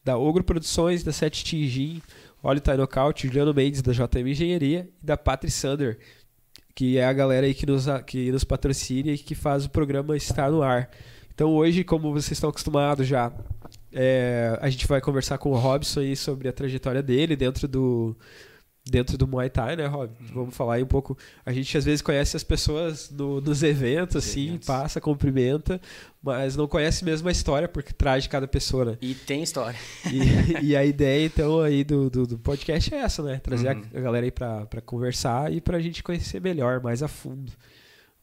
da 0.03 0.17
Ogro 0.17 0.43
Produções, 0.43 1.03
da 1.03 1.11
7 1.11 1.43
Team 1.43 1.67
Gin, 1.67 2.01
Olho 2.41 2.61
Thai 2.61 2.77
Knockout, 2.77 3.27
Juliano 3.27 3.53
Mendes, 3.53 3.81
da 3.81 3.91
JM 3.91 4.27
Engenharia, 4.27 4.89
e 5.01 5.05
da 5.05 5.17
Patri 5.17 5.51
Sander, 5.51 5.99
que 6.73 6.97
é 6.97 7.05
a 7.05 7.13
galera 7.13 7.45
aí 7.45 7.53
que 7.53 7.65
nos, 7.65 7.85
que 8.05 8.31
nos 8.31 8.43
patrocina 8.43 9.11
e 9.11 9.17
que 9.17 9.35
faz 9.35 9.65
o 9.65 9.69
programa 9.69 10.15
estar 10.15 10.49
no 10.49 10.61
ar. 10.61 10.89
Então 11.33 11.53
hoje, 11.55 11.83
como 11.83 12.11
vocês 12.11 12.31
estão 12.31 12.49
acostumados 12.49 13.07
já 13.07 13.31
é, 13.99 14.55
a 14.61 14.69
gente 14.69 14.85
vai 14.85 15.01
conversar 15.01 15.39
com 15.39 15.49
o 15.49 15.55
Robson 15.55 16.01
aí 16.01 16.15
sobre 16.15 16.47
a 16.47 16.53
trajetória 16.53 17.01
dele 17.01 17.35
dentro 17.35 17.67
do 17.67 18.15
dentro 18.85 19.17
do 19.17 19.27
Muay 19.27 19.49
Thai, 19.49 19.75
né, 19.75 19.87
Rob? 19.87 20.11
Vamos 20.31 20.55
falar 20.55 20.75
aí 20.75 20.83
um 20.83 20.87
pouco. 20.87 21.17
A 21.43 21.51
gente 21.51 21.75
às 21.75 21.83
vezes 21.83 22.01
conhece 22.01 22.37
as 22.37 22.43
pessoas 22.43 23.09
no, 23.09 23.41
nos 23.41 23.63
eventos, 23.63 24.15
assim, 24.15 24.49
eventos. 24.49 24.67
passa, 24.67 25.01
cumprimenta, 25.01 25.81
mas 26.21 26.55
não 26.55 26.67
conhece 26.67 27.03
mesmo 27.03 27.27
a 27.27 27.31
história 27.31 27.67
porque 27.67 27.91
traz 27.91 28.23
de 28.23 28.29
cada 28.29 28.47
pessoa, 28.47 28.85
né? 28.85 28.97
E 29.01 29.15
tem 29.15 29.41
história. 29.41 29.77
E, 30.05 30.67
e 30.71 30.75
a 30.75 30.85
ideia, 30.85 31.25
então, 31.25 31.59
aí 31.59 31.83
do, 31.83 32.07
do, 32.07 32.27
do, 32.27 32.37
podcast 32.37 32.93
é 32.93 32.99
essa, 32.99 33.23
né? 33.23 33.39
Trazer 33.39 33.75
uhum. 33.75 33.83
a 33.95 33.99
galera 33.99 34.27
aí 34.27 34.31
pra, 34.31 34.67
pra 34.67 34.79
conversar 34.79 35.51
e 35.51 35.59
pra 35.59 35.79
gente 35.79 36.03
conhecer 36.03 36.39
melhor, 36.39 36.81
mais 36.83 37.01
a 37.01 37.07
fundo. 37.07 37.51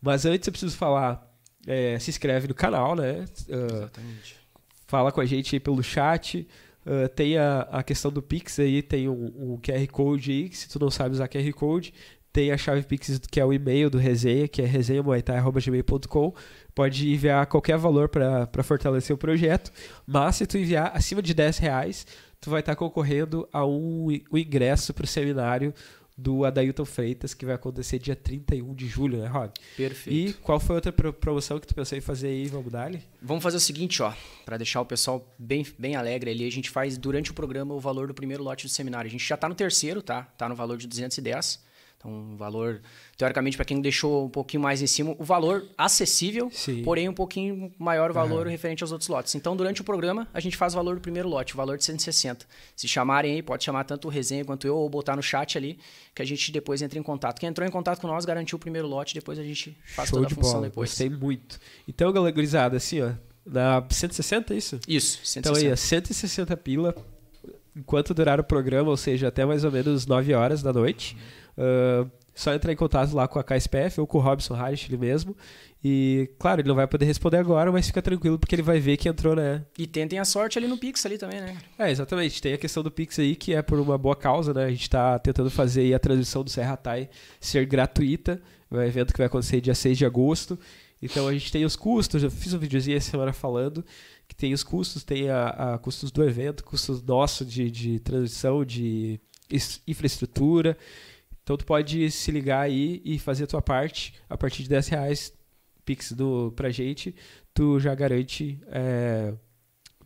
Mas 0.01 0.25
antes 0.25 0.47
eu 0.47 0.53
preciso 0.53 0.77
falar, 0.77 1.37
é, 1.67 1.99
se 1.99 2.11
inscreve 2.11 2.47
no 2.47 2.55
canal, 2.55 2.95
né? 2.95 3.25
Uh, 3.49 3.75
Exatamente 3.75 4.44
fala 4.87 5.13
com 5.13 5.21
a 5.21 5.25
gente 5.25 5.57
aí 5.57 5.61
pelo 5.61 5.83
chat. 5.83 6.47
Uh, 6.87 7.09
tem 7.09 7.39
a, 7.39 7.61
a 7.73 7.83
questão 7.83 8.11
do 8.11 8.21
Pix 8.21 8.59
aí, 8.59 8.83
tem 8.83 9.09
um, 9.09 9.33
um 9.37 9.59
QR 9.59 9.87
Code 9.91 10.31
aí, 10.31 10.49
que 10.51 10.57
se 10.57 10.69
tu 10.69 10.79
não 10.79 10.91
sabe 10.91 11.15
usar 11.15 11.29
QR 11.29 11.53
Code, 11.53 11.95
tem 12.35 12.51
a 12.51 12.59
chave 12.59 12.83
Pix 12.83 13.21
que 13.31 13.39
é 13.39 13.45
o 13.45 13.53
e-mail 13.53 13.89
do 13.89 13.97
resenha, 13.97 14.49
que 14.49 14.61
é 14.61 14.67
resenhamoetai.gmail.com. 14.67 16.35
Pode 16.75 17.09
enviar 17.09 17.47
qualquer 17.47 17.79
valor 17.79 18.09
para 18.09 18.63
fortalecer 18.65 19.15
o 19.15 19.19
projeto, 19.19 19.73
mas 20.05 20.35
se 20.37 20.47
tu 20.47 20.59
enviar 20.59 20.91
acima 20.95 21.23
de 21.23 21.33
10 21.33 21.59
reais, 21.59 22.05
tu 22.41 22.51
vai 22.51 22.59
estar 22.59 22.75
concorrendo 22.75 23.49
a 23.53 23.65
um, 23.65 24.09
um 24.33 24.37
ingresso 24.37 24.93
para 24.93 25.05
o 25.05 25.07
seminário 25.07 25.73
do 26.17 26.45
Adailton 26.45 26.85
Freitas, 26.85 27.35
que 27.35 27.45
vai 27.45 27.55
acontecer 27.55 27.99
dia 27.99 28.15
31 28.15 28.75
de 28.75 28.87
julho, 28.87 29.19
né, 29.19 29.27
Rob? 29.27 29.53
Perfeito. 29.77 30.31
E 30.31 30.33
qual 30.35 30.61
foi 30.61 30.77
a 30.77 30.79
outra 30.79 30.93
promoção 31.13 31.59
que 31.59 31.67
tu 31.67 31.75
pensou 31.75 31.99
em 31.99 32.01
fazer 32.01 32.29
aí? 32.29 32.47
Vamos 32.47 32.71
dar? 32.71 32.93
Vamos 33.21 33.43
fazer 33.43 33.57
o 33.57 33.61
seguinte, 33.61 34.03
ó, 34.03 34.13
para 34.45 34.57
deixar 34.57 34.81
o 34.81 34.87
pessoal 34.87 35.35
bem, 35.39 35.67
bem 35.79 35.97
alegre 35.97 36.31
ali, 36.31 36.47
a 36.47 36.53
gente 36.53 36.71
faz 36.71 36.97
durante 36.97 37.31
o 37.31 37.35
programa 37.35 37.75
o 37.75 37.81
valor 37.81 38.07
do 38.07 38.15
primeiro 38.15 38.43
lote 38.45 38.67
do 38.67 38.71
seminário. 38.71 39.09
A 39.09 39.11
gente 39.11 39.27
já 39.27 39.35
está 39.35 39.49
no 39.49 39.55
terceiro, 39.55 40.03
tá? 40.03 40.23
Tá 40.23 40.49
no 40.49 40.55
valor 40.55 40.79
de 40.79 40.87
210. 40.87 41.64
Então, 42.05 42.13
um 42.13 42.37
valor, 42.37 42.83
teoricamente, 43.17 43.57
para 43.57 43.65
quem 43.65 43.81
deixou 43.81 44.27
um 44.27 44.29
pouquinho 44.29 44.63
mais 44.63 44.83
em 44.83 44.87
cima, 44.87 45.17
o 45.19 45.25
valor 45.25 45.65
acessível, 45.77 46.51
Sim. 46.53 46.83
porém 46.83 47.09
um 47.09 47.15
pouquinho 47.15 47.73
maior 47.79 48.11
o 48.11 48.15
valor 48.15 48.43
Aham. 48.43 48.51
referente 48.51 48.85
aos 48.85 48.93
outros 48.93 49.09
lotes. 49.09 49.35
Então, 49.35 49.57
durante 49.57 49.81
o 49.81 49.85
programa, 49.85 50.29
a 50.35 50.39
gente 50.41 50.57
faz 50.57 50.75
o 50.75 50.77
valor 50.77 50.97
do 50.97 51.01
primeiro 51.01 51.29
lote, 51.29 51.55
o 51.55 51.57
valor 51.57 51.79
de 51.79 51.85
160. 51.85 52.47
Se 52.77 52.87
chamarem 52.87 53.33
aí, 53.33 53.43
pode 53.43 53.65
chamar 53.65 53.85
tanto 53.85 54.07
o 54.07 54.11
Resenha 54.11 54.45
quanto 54.45 54.67
eu, 54.67 54.77
ou 54.77 54.89
botar 54.91 55.17
no 55.17 55.23
chat 55.23 55.57
ali, 55.57 55.79
que 56.15 56.21
a 56.21 56.25
gente 56.27 56.53
depois 56.53 56.83
entra 56.83 56.99
em 56.99 57.03
contato. 57.03 57.41
Quem 57.41 57.49
entrou 57.49 57.67
em 57.67 57.71
contato 57.71 58.01
com 58.01 58.07
nós 58.07 58.25
garantiu 58.27 58.57
o 58.57 58.59
primeiro 58.61 58.87
lote, 58.87 59.15
depois 59.15 59.39
a 59.39 59.43
gente 59.43 59.75
faz 59.87 60.11
Show 60.11 60.19
toda 60.19 60.27
a 60.27 60.29
de 60.29 60.35
função 60.35 60.53
bola. 60.55 60.67
depois. 60.67 60.91
Gostei 60.91 61.09
muito. 61.09 61.59
Então, 61.89 62.13
galera, 62.13 62.35
gurizada, 62.35 62.77
assim, 62.77 63.01
ó. 63.01 63.13
Na 63.47 63.83
160, 63.91 64.55
é 64.55 64.57
isso? 64.57 64.81
Isso, 64.89 65.19
Então 65.39 65.55
160. 65.55 65.59
aí, 65.67 65.73
ó, 65.73 65.77
160 65.77 66.57
pila 66.57 66.95
enquanto 67.77 68.15
durar 68.15 68.39
o 68.39 68.45
programa, 68.45 68.89
ou 68.89 68.97
seja, 68.97 69.29
até 69.29 69.45
mais 69.45 69.65
ou 69.65 69.71
menos 69.73 70.07
9 70.07 70.33
horas 70.33 70.63
da 70.63 70.73
noite. 70.73 71.17
Ah, 71.57 72.07
só 72.35 72.53
entrar 72.53 72.73
em 72.73 72.77
contato 72.77 73.15
lá 73.15 73.29
com 73.29 73.39
a 73.39 73.45
KSPF 73.45 74.01
ou 74.01 74.07
com 74.07 74.19
o 74.19 74.21
Robson 74.21 74.55
Harris, 74.55 74.85
ele 74.89 74.97
mesmo. 74.97 75.37
E, 75.83 76.31
claro, 76.39 76.63
ele 76.63 76.69
não 76.69 76.75
vai 76.75 76.87
poder 76.87 77.05
responder 77.05 77.37
agora, 77.37 77.71
mas 77.71 77.87
fica 77.87 78.03
tranquilo 78.03 78.39
porque 78.39 78.55
ele 78.55 78.63
vai 78.63 78.81
ver 78.81 78.97
que 78.97 79.09
entrou, 79.09 79.37
né? 79.37 79.65
E 79.79 79.87
tentem 79.87 80.19
a 80.19 80.25
sorte 80.25 80.59
ali 80.59 80.67
no 80.67 80.77
Pix 80.79 81.05
ali 81.07 81.17
também, 81.17 81.41
né? 81.41 81.57
É, 81.79 81.91
exatamente. 81.91 82.43
Tem 82.43 82.55
a 82.55 82.59
questão 82.59 82.83
do 82.83 82.91
Pix 82.91 83.19
aí, 83.19 83.37
que 83.37 83.55
é 83.55 83.63
por 83.63 83.79
uma 83.79 83.97
boa 83.97 84.17
causa, 84.17 84.53
né? 84.53 84.65
A 84.65 84.71
gente 84.71 84.91
tá 84.91 85.19
tentando 85.19 85.51
fazer 85.51 85.83
aí 85.83 85.95
a 85.95 85.99
transmissão 85.99 86.43
do 86.43 86.51
Serra 86.51 86.77
Tai 86.77 87.09
ser 87.39 87.67
gratuita. 87.67 88.43
É 88.71 88.75
um 88.75 88.83
evento 88.83 89.13
que 89.13 89.19
vai 89.19 89.27
acontecer 89.27 89.61
dia 89.61 89.75
6 89.75 89.99
de 89.99 90.07
agosto. 90.07 90.59
Então 91.01 91.29
a 91.29 91.33
gente 91.33 91.53
tem 91.53 91.65
os 91.65 91.77
custos, 91.77 92.23
eu 92.23 92.31
fiz 92.31 92.55
um 92.55 92.59
videozinho 92.59 92.97
essa 92.97 93.11
semana 93.11 93.33
falando 93.33 93.85
que 94.27 94.35
tem 94.35 94.55
os 94.55 94.65
custos, 94.65 95.05
tem 95.05 95.29
a, 95.29 95.75
a 95.75 95.79
custos 95.79 96.11
do 96.11 96.25
evento, 96.25 96.65
custos 96.65 97.03
nosso 97.03 97.45
de, 97.45 97.71
de 97.71 98.01
transmissão, 98.01 98.65
de 98.65 99.21
infraestrutura. 99.87 100.79
Então 101.45 101.57
tu 101.57 101.65
pode 101.67 102.11
se 102.11 102.31
ligar 102.31 102.63
aí 102.63 103.01
e 103.05 103.19
fazer 103.19 103.45
a 103.45 103.47
tua 103.47 103.63
parte 103.63 104.15
a 104.29 104.37
partir 104.37 104.63
de 104.63 104.71
10 104.71 104.89
reais 104.89 105.33
Pix 105.85 106.13
do, 106.13 106.51
pra 106.57 106.71
gente, 106.71 107.15
tu 107.53 107.79
já 107.79 107.95
garante, 107.95 108.59
é, 108.69 109.35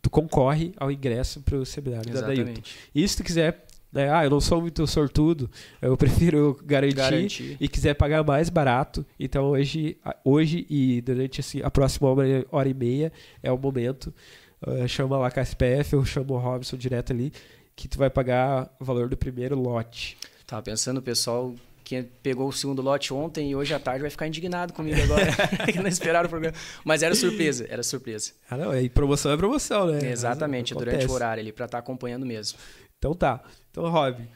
tu 0.01 0.09
concorre 0.09 0.73
ao 0.77 0.91
ingresso 0.91 1.39
pro 1.41 1.65
seminário 1.65 2.13
da 2.13 2.21
Dailton. 2.21 2.61
E 2.93 3.07
se 3.07 3.15
tu 3.15 3.23
quiser, 3.23 3.65
né, 3.91 4.13
ah, 4.13 4.25
eu 4.25 4.29
não 4.29 4.41
sou 4.41 4.59
muito 4.59 4.85
sortudo, 4.85 5.49
eu 5.81 5.95
prefiro 5.95 6.59
garantir, 6.65 6.95
Garantir. 6.95 7.57
e 7.57 7.67
quiser 7.69 7.93
pagar 7.93 8.21
mais 8.25 8.49
barato, 8.49 9.05
então 9.17 9.45
hoje, 9.45 9.97
hoje 10.25 10.67
e 10.69 10.99
durante 10.99 11.39
assim, 11.39 11.61
a 11.61 11.71
próxima 11.71 12.09
hora, 12.09 12.45
hora 12.51 12.67
e 12.67 12.73
meia 12.73 13.11
é 13.41 13.49
o 13.49 13.57
momento. 13.57 14.13
Ah, 14.61 14.85
chama 14.85 15.17
lá 15.17 15.31
a 15.33 15.41
SPF 15.41 15.95
ou 15.95 16.03
chama 16.03 16.33
o 16.33 16.37
Robson 16.37 16.75
direto 16.75 17.13
ali, 17.13 17.31
que 17.73 17.87
tu 17.87 17.97
vai 17.97 18.09
pagar 18.09 18.69
o 18.79 18.83
valor 18.83 19.07
do 19.07 19.15
primeiro 19.15 19.57
lote. 19.57 20.17
Tava 20.49 20.63
pensando, 20.63 20.97
o 20.97 21.01
pessoal 21.01 21.53
que 21.83 22.01
pegou 22.23 22.47
o 22.47 22.51
segundo 22.51 22.81
lote 22.81 23.13
ontem 23.13 23.51
e 23.51 23.55
hoje 23.55 23.71
à 23.71 23.79
tarde 23.79 24.01
vai 24.01 24.09
ficar 24.09 24.27
indignado 24.27 24.73
comigo 24.73 24.99
agora, 24.99 25.27
que 25.71 25.77
não 25.77 25.87
esperaram 25.87 26.25
o 26.25 26.29
programa. 26.29 26.57
Mas 26.83 27.03
era 27.03 27.13
surpresa, 27.13 27.67
era 27.69 27.83
surpresa. 27.83 28.31
Ah, 28.49 28.57
não, 28.57 28.75
e 28.75 28.89
promoção 28.89 29.31
é 29.31 29.37
promoção, 29.37 29.85
né? 29.85 30.11
Exatamente, 30.11 30.73
Acontece. 30.73 30.97
durante 30.97 31.11
o 31.11 31.13
horário 31.13 31.41
ali, 31.41 31.51
pra 31.51 31.65
estar 31.65 31.77
acompanhando 31.77 32.25
mesmo. 32.25 32.57
Então 32.97 33.13
tá. 33.13 33.43
Então, 33.69 33.87
Rob, 33.91 34.27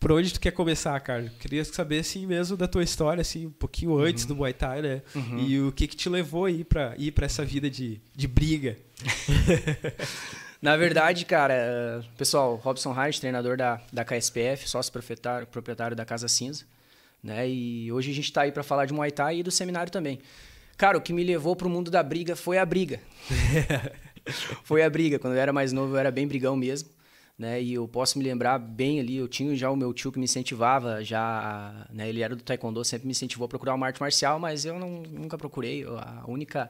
por 0.00 0.12
onde 0.12 0.32
tu 0.32 0.40
quer 0.40 0.52
começar, 0.52 0.98
cara? 1.00 1.30
Queria 1.38 1.62
saber, 1.66 1.98
assim, 1.98 2.26
mesmo 2.26 2.56
da 2.56 2.66
tua 2.66 2.82
história, 2.82 3.20
assim, 3.20 3.48
um 3.48 3.52
pouquinho 3.52 3.98
antes 3.98 4.24
do 4.24 4.34
Muay 4.34 4.54
Thai, 4.54 4.80
né? 4.80 5.02
E 5.36 5.60
o 5.60 5.70
que 5.70 5.86
que 5.86 5.96
te 5.96 6.08
levou 6.08 6.46
aí 6.46 6.64
pra 6.64 6.94
ir 6.96 7.12
pra 7.12 7.26
essa 7.26 7.44
vida 7.44 7.68
de, 7.68 8.00
de 8.16 8.26
briga? 8.26 8.78
Na 10.60 10.76
verdade, 10.76 11.24
cara, 11.24 12.04
pessoal, 12.16 12.56
Robson 12.56 12.92
Reis, 12.92 13.20
treinador 13.20 13.56
da, 13.56 13.80
da 13.92 14.04
KSPF, 14.04 14.68
sócio 14.68 14.92
proprietário, 14.92 15.46
proprietário 15.46 15.96
da 15.96 16.04
Casa 16.04 16.26
Cinza, 16.26 16.64
né? 17.22 17.48
E 17.48 17.92
hoje 17.92 18.10
a 18.10 18.14
gente 18.14 18.32
tá 18.32 18.42
aí 18.42 18.50
pra 18.50 18.64
falar 18.64 18.84
de 18.84 18.92
Muay 18.92 19.12
Thai 19.12 19.38
e 19.38 19.42
do 19.44 19.52
seminário 19.52 19.92
também. 19.92 20.18
Cara, 20.76 20.98
o 20.98 21.00
que 21.00 21.12
me 21.12 21.22
levou 21.22 21.54
pro 21.54 21.70
mundo 21.70 21.92
da 21.92 22.02
briga 22.02 22.34
foi 22.34 22.58
a 22.58 22.66
briga. 22.66 23.00
foi 24.64 24.82
a 24.82 24.90
briga. 24.90 25.18
Quando 25.18 25.34
eu 25.34 25.40
era 25.40 25.52
mais 25.52 25.72
novo, 25.72 25.94
eu 25.94 25.98
era 25.98 26.10
bem 26.10 26.26
brigão 26.26 26.56
mesmo. 26.56 26.88
Né? 27.38 27.62
E 27.62 27.74
eu 27.74 27.86
posso 27.86 28.18
me 28.18 28.24
lembrar 28.24 28.58
bem 28.58 28.98
ali, 28.98 29.16
eu 29.16 29.28
tinha 29.28 29.54
já 29.54 29.70
o 29.70 29.76
meu 29.76 29.94
tio 29.94 30.10
que 30.10 30.18
me 30.18 30.24
incentivava, 30.24 31.04
já, 31.04 31.86
né? 31.88 32.08
ele 32.08 32.20
era 32.20 32.34
do 32.34 32.42
taekwondo, 32.42 32.84
sempre 32.84 33.06
me 33.06 33.12
incentivou 33.12 33.46
a 33.46 33.48
procurar 33.48 33.74
uma 33.74 33.86
arte 33.86 34.00
marcial, 34.00 34.40
mas 34.40 34.64
eu 34.64 34.76
não, 34.76 35.02
nunca 35.02 35.38
procurei. 35.38 35.84
A 35.84 36.24
única 36.26 36.68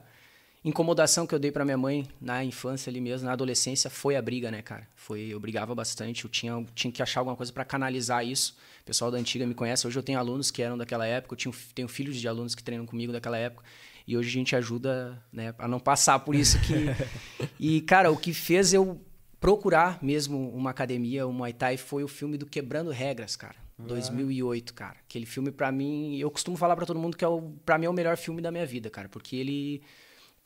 incomodação 0.63 1.25
que 1.25 1.33
eu 1.33 1.39
dei 1.39 1.51
pra 1.51 1.63
minha 1.63 1.77
mãe 1.77 2.07
na 2.19 2.43
infância 2.43 2.89
ali 2.89 2.99
mesmo, 2.99 3.25
na 3.25 3.33
adolescência, 3.33 3.89
foi 3.89 4.15
a 4.15 4.21
briga, 4.21 4.51
né, 4.51 4.61
cara? 4.61 4.87
Foi, 4.95 5.21
eu 5.21 5.39
brigava 5.39 5.73
bastante, 5.73 6.25
eu 6.25 6.29
tinha, 6.29 6.65
tinha 6.75 6.91
que 6.91 7.01
achar 7.01 7.21
alguma 7.21 7.35
coisa 7.35 7.51
pra 7.51 7.63
canalizar 7.63 8.25
isso. 8.25 8.57
O 8.81 8.85
pessoal 8.85 9.09
da 9.09 9.17
antiga 9.17 9.45
me 9.45 9.53
conhece, 9.53 9.87
hoje 9.87 9.97
eu 9.97 10.03
tenho 10.03 10.19
alunos 10.19 10.51
que 10.51 10.61
eram 10.61 10.77
daquela 10.77 11.05
época, 11.05 11.33
eu 11.33 11.37
tinha, 11.37 11.53
tenho 11.73 11.87
filhos 11.87 12.17
de 12.17 12.27
alunos 12.27 12.55
que 12.55 12.63
treinam 12.63 12.85
comigo 12.85 13.13
daquela 13.13 13.37
época, 13.37 13.63
e 14.05 14.17
hoje 14.17 14.29
a 14.29 14.33
gente 14.33 14.55
ajuda, 14.55 15.21
né, 15.31 15.53
a 15.57 15.67
não 15.67 15.79
passar 15.79 16.19
por 16.19 16.35
isso 16.35 16.59
que... 16.61 16.73
e, 17.59 17.81
cara, 17.81 18.11
o 18.11 18.17
que 18.17 18.33
fez 18.33 18.73
eu 18.73 18.99
procurar 19.39 19.99
mesmo 20.03 20.49
uma 20.51 20.71
academia, 20.71 21.25
o 21.25 21.31
Muay 21.31 21.53
Thai, 21.53 21.77
foi 21.77 22.03
o 22.03 22.07
filme 22.07 22.37
do 22.37 22.45
Quebrando 22.45 22.91
Regras, 22.91 23.35
cara. 23.35 23.55
2008, 23.77 24.73
cara. 24.73 24.97
Aquele 25.07 25.25
filme, 25.25 25.51
pra 25.51 25.71
mim, 25.71 26.17
eu 26.17 26.29
costumo 26.29 26.57
falar 26.57 26.75
pra 26.75 26.85
todo 26.85 26.99
mundo 26.99 27.15
que 27.15 27.23
é 27.23 27.27
o, 27.27 27.53
pra 27.65 27.77
mim 27.77 27.85
é 27.85 27.89
o 27.89 27.93
melhor 27.93 28.17
filme 28.17 28.41
da 28.41 28.51
minha 28.51 28.65
vida, 28.65 28.89
cara, 28.89 29.07
porque 29.07 29.37
ele 29.37 29.81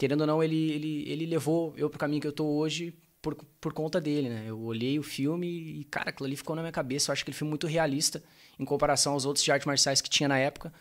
querendo 0.04 0.22
ou 0.22 0.28
não, 0.28 0.44
ele, 0.44 0.72
ele, 0.72 1.04
ele 1.10 1.26
levou 1.26 1.74
eu 1.78 1.90
pro 1.90 1.98
caminho 2.00 2.22
que 2.22 2.28
eu 2.28 2.32
tô 2.34 2.46
hoje 2.46 2.94
por, 3.22 3.36
por 3.62 3.72
conta 3.74 4.02
dele, 4.02 4.28
né? 4.30 4.44
Eu 4.48 4.60
olhei 4.60 5.00
o 5.00 5.04
filme 5.04 5.48
e, 5.48 5.84
cara, 5.86 6.10
aquilo 6.10 6.28
ali 6.28 6.36
ficou 6.36 6.56
na 6.56 6.62
minha 6.62 6.72
cabeça. 6.74 7.10
Eu 7.10 7.14
acho 7.14 7.22
aquele 7.22 7.38
filme 7.38 7.50
muito 7.50 7.68
realista 7.68 8.22
em 8.60 8.66
comparação 8.66 9.14
aos 9.14 9.26
outros 9.26 9.44
de 9.46 9.52
artes 9.52 9.66
marciais 9.66 10.02
que 10.02 10.10
tinha 10.10 10.28
na 10.28 10.38
época. 10.38 10.74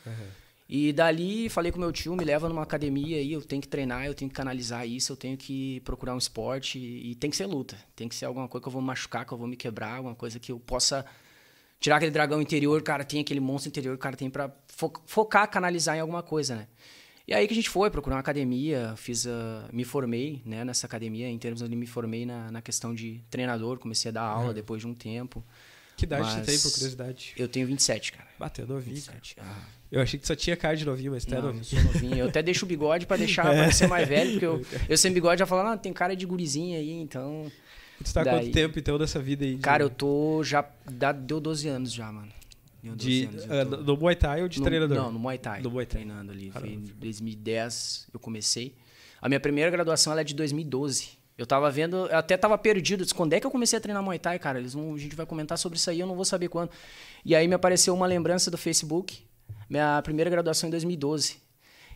E 0.69 0.93
dali 0.93 1.49
falei 1.49 1.71
com 1.71 1.79
meu 1.79 1.93
tio, 1.93 2.17
me 2.17 2.25
leva 2.25 2.49
numa 2.49 2.63
academia 2.63 3.17
aí, 3.19 3.33
eu 3.33 3.43
tenho 3.43 3.61
que 3.63 3.69
treinar, 3.69 4.07
eu 4.07 4.15
tenho 4.15 4.29
que 4.31 4.35
canalizar 4.35 4.89
isso, 4.89 5.13
eu 5.13 5.17
tenho 5.17 5.37
que 5.37 5.81
procurar 5.81 6.15
um 6.15 6.19
esporte 6.19 6.79
e, 6.79 7.11
e 7.11 7.15
tem 7.15 7.31
que 7.31 7.37
ser 7.37 7.47
luta. 7.47 7.77
Tem 7.95 8.09
que 8.09 8.15
ser 8.15 8.25
alguma 8.25 8.49
coisa 8.49 8.63
que 8.63 8.69
eu 8.69 8.73
vou 8.73 8.81
me 8.81 8.87
machucar, 8.89 9.25
que 9.27 9.33
eu 9.33 9.39
vou 9.39 9.47
me 9.47 9.57
quebrar, 9.57 9.97
alguma 9.97 10.15
coisa 10.15 10.41
que 10.41 10.51
eu 10.51 10.59
possa 10.59 11.05
tirar 11.79 11.97
aquele 11.97 12.11
dragão 12.13 12.41
interior, 12.41 12.81
cara, 12.83 13.05
tem 13.05 13.21
aquele 13.21 13.41
monstro 13.41 13.69
interior, 13.69 13.97
cara, 13.99 14.17
tem 14.17 14.31
pra 14.31 14.51
fo- 14.69 14.93
focar, 15.07 15.49
canalizar 15.51 15.97
em 15.97 16.01
alguma 16.01 16.23
coisa, 16.23 16.55
né? 16.57 16.69
E 17.27 17.33
aí 17.35 17.47
que 17.47 17.53
a 17.53 17.57
gente 17.57 17.71
foi 17.71 17.89
procurar 17.91 18.17
uma 18.17 18.21
academia, 18.21 18.95
fiz 18.97 19.27
a, 19.27 19.69
me 19.73 19.85
formei 19.85 20.43
né, 20.45 20.65
nessa 20.65 20.87
academia, 20.87 21.29
em 21.29 21.39
termos 21.39 21.63
ali 21.63 21.77
me 21.77 21.87
formei 21.87 22.27
na, 22.27 22.51
na 22.51 22.61
questão 22.61 22.95
de 22.95 23.21
treinador, 23.31 23.79
comecei 23.79 24.09
a 24.09 24.13
dar 24.13 24.23
aula 24.23 24.53
depois 24.53 24.81
de 24.81 24.89
um 24.89 24.95
tempo. 24.95 25.43
Que 25.97 26.05
idade 26.05 26.23
Mas 26.23 26.33
você 26.47 26.53
tem, 26.53 26.59
por 26.61 26.73
curiosidade? 26.73 27.33
Eu 27.37 27.47
tenho 27.47 27.67
27, 27.67 28.13
cara. 28.13 28.29
Bateu 28.39 28.67
novinho, 28.67 29.01
cara. 29.03 29.19
27. 29.19 29.37
Ah, 29.41 29.63
Eu 29.91 30.01
achei 30.01 30.19
que 30.19 30.27
só 30.27 30.35
tinha 30.35 30.57
cara 30.57 30.75
de 30.77 30.85
novinho, 30.85 31.13
mas 31.13 31.25
tu 31.25 31.33
é 31.35 31.39
não, 31.39 31.49
eu 31.49 31.55
novinho. 31.55 31.65
sou 31.65 31.83
novinho. 31.85 32.17
Eu 32.17 32.29
até 32.29 32.43
deixo 32.43 32.65
o 32.65 32.69
bigode 32.69 33.07
pra 33.07 33.17
deixar 33.17 33.45
parecer 33.45 33.87
mais 33.87 34.09
velho, 34.09 34.31
porque 34.33 34.47
eu, 34.47 34.63
eu 34.89 34.97
sem 34.97 35.13
bigode 35.13 35.39
já 35.39 35.47
falo, 35.47 35.69
ah, 35.69 35.77
tem 35.77 35.93
cara 35.93 36.17
de 36.17 36.27
gurizinha 36.27 36.79
aí, 36.79 36.91
então... 36.91 37.51
Tu 38.03 38.13
tá 38.13 38.25
Daí- 38.25 38.41
quanto 38.47 38.53
tempo, 38.53 38.79
então, 38.81 38.99
dessa 38.99 39.21
vida 39.21 39.45
aí? 39.45 39.55
de- 39.55 39.61
Cara, 39.63 39.83
eu 39.85 39.91
tô 39.91 40.43
já... 40.43 40.63
Deu 41.25 41.39
12 41.39 41.69
anos 41.69 41.93
já, 41.93 42.11
mano. 42.11 42.33
Deu 42.83 42.97
12 42.97 43.27
De, 43.27 43.29
ah, 43.49 43.65
no 43.65 43.97
Muay 43.97 44.17
Thai 44.17 44.43
ou 44.43 44.49
de 44.49 44.59
no, 44.59 44.65
treinador? 44.65 44.97
Não, 44.97 45.13
no 45.13 45.19
Muay 45.19 45.39
Thai. 45.39 45.63
No 45.63 45.71
Muay 45.71 45.87
Thai. 45.87 46.03
Treinando 46.03 46.33
ali. 46.33 46.51
Foi 46.51 46.69
em 46.69 46.81
Caramba. 46.81 46.95
2010 46.99 48.09
eu 48.13 48.19
comecei. 48.19 48.75
A 49.21 49.29
minha 49.29 49.39
primeira 49.39 49.71
graduação 49.71 50.19
é 50.19 50.25
de 50.25 50.35
2012. 50.35 51.11
Eu 51.39 51.47
tava 51.47 51.71
vendo, 51.71 52.07
eu 52.07 52.19
até 52.19 52.37
tava 52.37 52.59
perdido. 52.59 53.05
Disse, 53.05 53.15
quando 53.15 53.33
é 53.33 53.41
que 53.41 53.47
eu 53.47 53.51
comecei 53.51 53.79
a 53.79 53.81
treinar 53.81 54.03
Muay 54.03 54.19
Thai, 54.19 54.39
cara? 54.39 54.59
Eles 54.59 54.75
vão, 54.75 54.95
a 54.95 54.99
gente 54.99 55.15
vai 55.15 55.25
comentar 55.25 55.57
sobre 55.57 55.79
isso 55.79 55.89
aí, 55.89 56.01
eu 56.01 56.07
não 56.07 56.17
vou 56.17 56.25
saber 56.25 56.49
quando. 56.49 56.71
E 57.25 57.35
aí 57.35 57.47
me 57.47 57.55
apareceu 57.55 57.95
uma 57.95 58.07
lembrança 58.07 58.51
do 58.51 58.59
Facebook. 58.59 59.23
Minha 59.71 60.03
primeira 60.03 60.29
graduação 60.29 60.69
em 60.69 60.71
2012. 60.71 61.37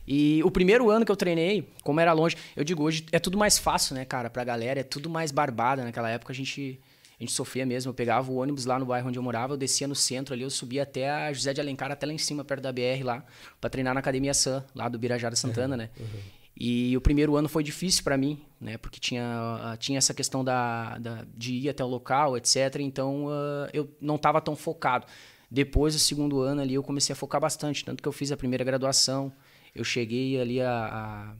E 0.06 0.40
o 0.44 0.50
primeiro 0.50 0.88
ano 0.88 1.04
que 1.04 1.10
eu 1.10 1.16
treinei, 1.16 1.68
como 1.82 1.98
era 1.98 2.12
longe, 2.12 2.36
eu 2.54 2.62
digo, 2.62 2.84
hoje 2.84 3.04
é 3.10 3.18
tudo 3.18 3.36
mais 3.36 3.58
fácil, 3.58 3.96
né, 3.96 4.04
cara, 4.04 4.30
pra 4.30 4.44
galera, 4.44 4.80
é 4.80 4.84
tudo 4.84 5.10
mais 5.10 5.32
barbada. 5.32 5.82
Naquela 5.82 6.08
época 6.08 6.32
a 6.32 6.36
gente, 6.36 6.80
a 7.18 7.22
gente 7.22 7.32
sofria 7.32 7.64
mesmo. 7.64 7.90
Eu 7.90 7.94
pegava 7.94 8.30
o 8.30 8.36
ônibus 8.36 8.64
lá 8.66 8.78
no 8.78 8.86
bairro 8.86 9.08
onde 9.08 9.18
eu 9.18 9.22
morava, 9.22 9.54
eu 9.54 9.56
descia 9.56 9.88
no 9.88 9.94
centro 9.94 10.34
ali, 10.34 10.42
eu 10.42 10.50
subia 10.50 10.82
até 10.82 11.10
a 11.10 11.32
José 11.32 11.52
de 11.54 11.60
Alencar, 11.60 11.90
até 11.90 12.06
lá 12.06 12.12
em 12.12 12.18
cima, 12.18 12.44
perto 12.44 12.62
da 12.62 12.72
BR 12.72 13.02
lá, 13.04 13.24
pra 13.60 13.70
treinar 13.70 13.94
na 13.94 14.00
Academia 14.00 14.34
Sam, 14.34 14.64
lá 14.74 14.88
do 14.88 14.98
Birajara 14.98 15.34
Santana, 15.36 15.76
né? 15.76 15.90
E 16.58 16.96
o 16.96 17.00
primeiro 17.02 17.36
ano 17.36 17.48
foi 17.50 17.62
difícil 17.62 18.02
pra 18.02 18.16
mim, 18.16 18.42
né? 18.60 18.78
Porque 18.78 18.98
tinha, 18.98 19.22
ah, 19.62 19.76
tinha 19.78 19.98
essa 19.98 20.14
questão 20.14 20.42
da, 20.42 20.96
da- 20.98 21.24
de 21.36 21.52
ir 21.54 21.68
até 21.68 21.84
o 21.84 21.86
local, 21.86 22.34
etc. 22.36 22.76
Então 22.80 23.26
ah, 23.30 23.68
eu 23.74 23.94
não 24.00 24.16
tava 24.16 24.40
tão 24.40 24.56
focado. 24.56 25.06
Depois 25.50 25.94
do 25.94 26.00
segundo 26.00 26.40
ano 26.40 26.60
ali 26.62 26.74
eu 26.74 26.82
comecei 26.82 27.12
a 27.12 27.16
focar 27.16 27.40
bastante, 27.40 27.84
tanto 27.84 28.02
que 28.02 28.08
eu 28.08 28.12
fiz 28.12 28.32
a 28.32 28.36
primeira 28.36 28.64
graduação. 28.64 29.30
Eu 29.74 29.84
cheguei 29.84 30.40
ali 30.40 30.60
a, 30.60 31.34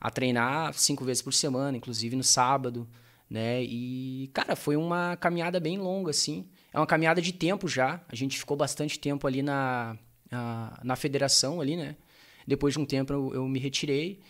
a, 0.00 0.06
a 0.06 0.10
treinar 0.10 0.72
cinco 0.74 1.04
vezes 1.04 1.20
por 1.22 1.34
semana, 1.34 1.76
inclusive 1.76 2.14
no 2.14 2.22
sábado, 2.24 2.88
né? 3.30 3.62
E, 3.62 4.28
cara, 4.34 4.56
foi 4.56 4.76
uma 4.76 5.16
caminhada 5.16 5.60
bem 5.60 5.78
longa, 5.78 6.10
assim. 6.10 6.44
É 6.72 6.78
uma 6.78 6.86
caminhada 6.86 7.22
de 7.22 7.32
tempo 7.32 7.68
já. 7.68 8.04
A 8.08 8.16
gente 8.16 8.36
ficou 8.36 8.56
bastante 8.56 8.98
tempo 8.98 9.26
ali 9.26 9.40
na, 9.40 9.96
na, 10.28 10.80
na 10.82 10.96
federação 10.96 11.60
ali, 11.60 11.76
né? 11.76 11.96
Depois 12.46 12.74
de 12.74 12.80
um 12.80 12.84
tempo 12.84 13.12
eu, 13.12 13.34
eu 13.34 13.48
me 13.48 13.60
retirei. 13.60 14.20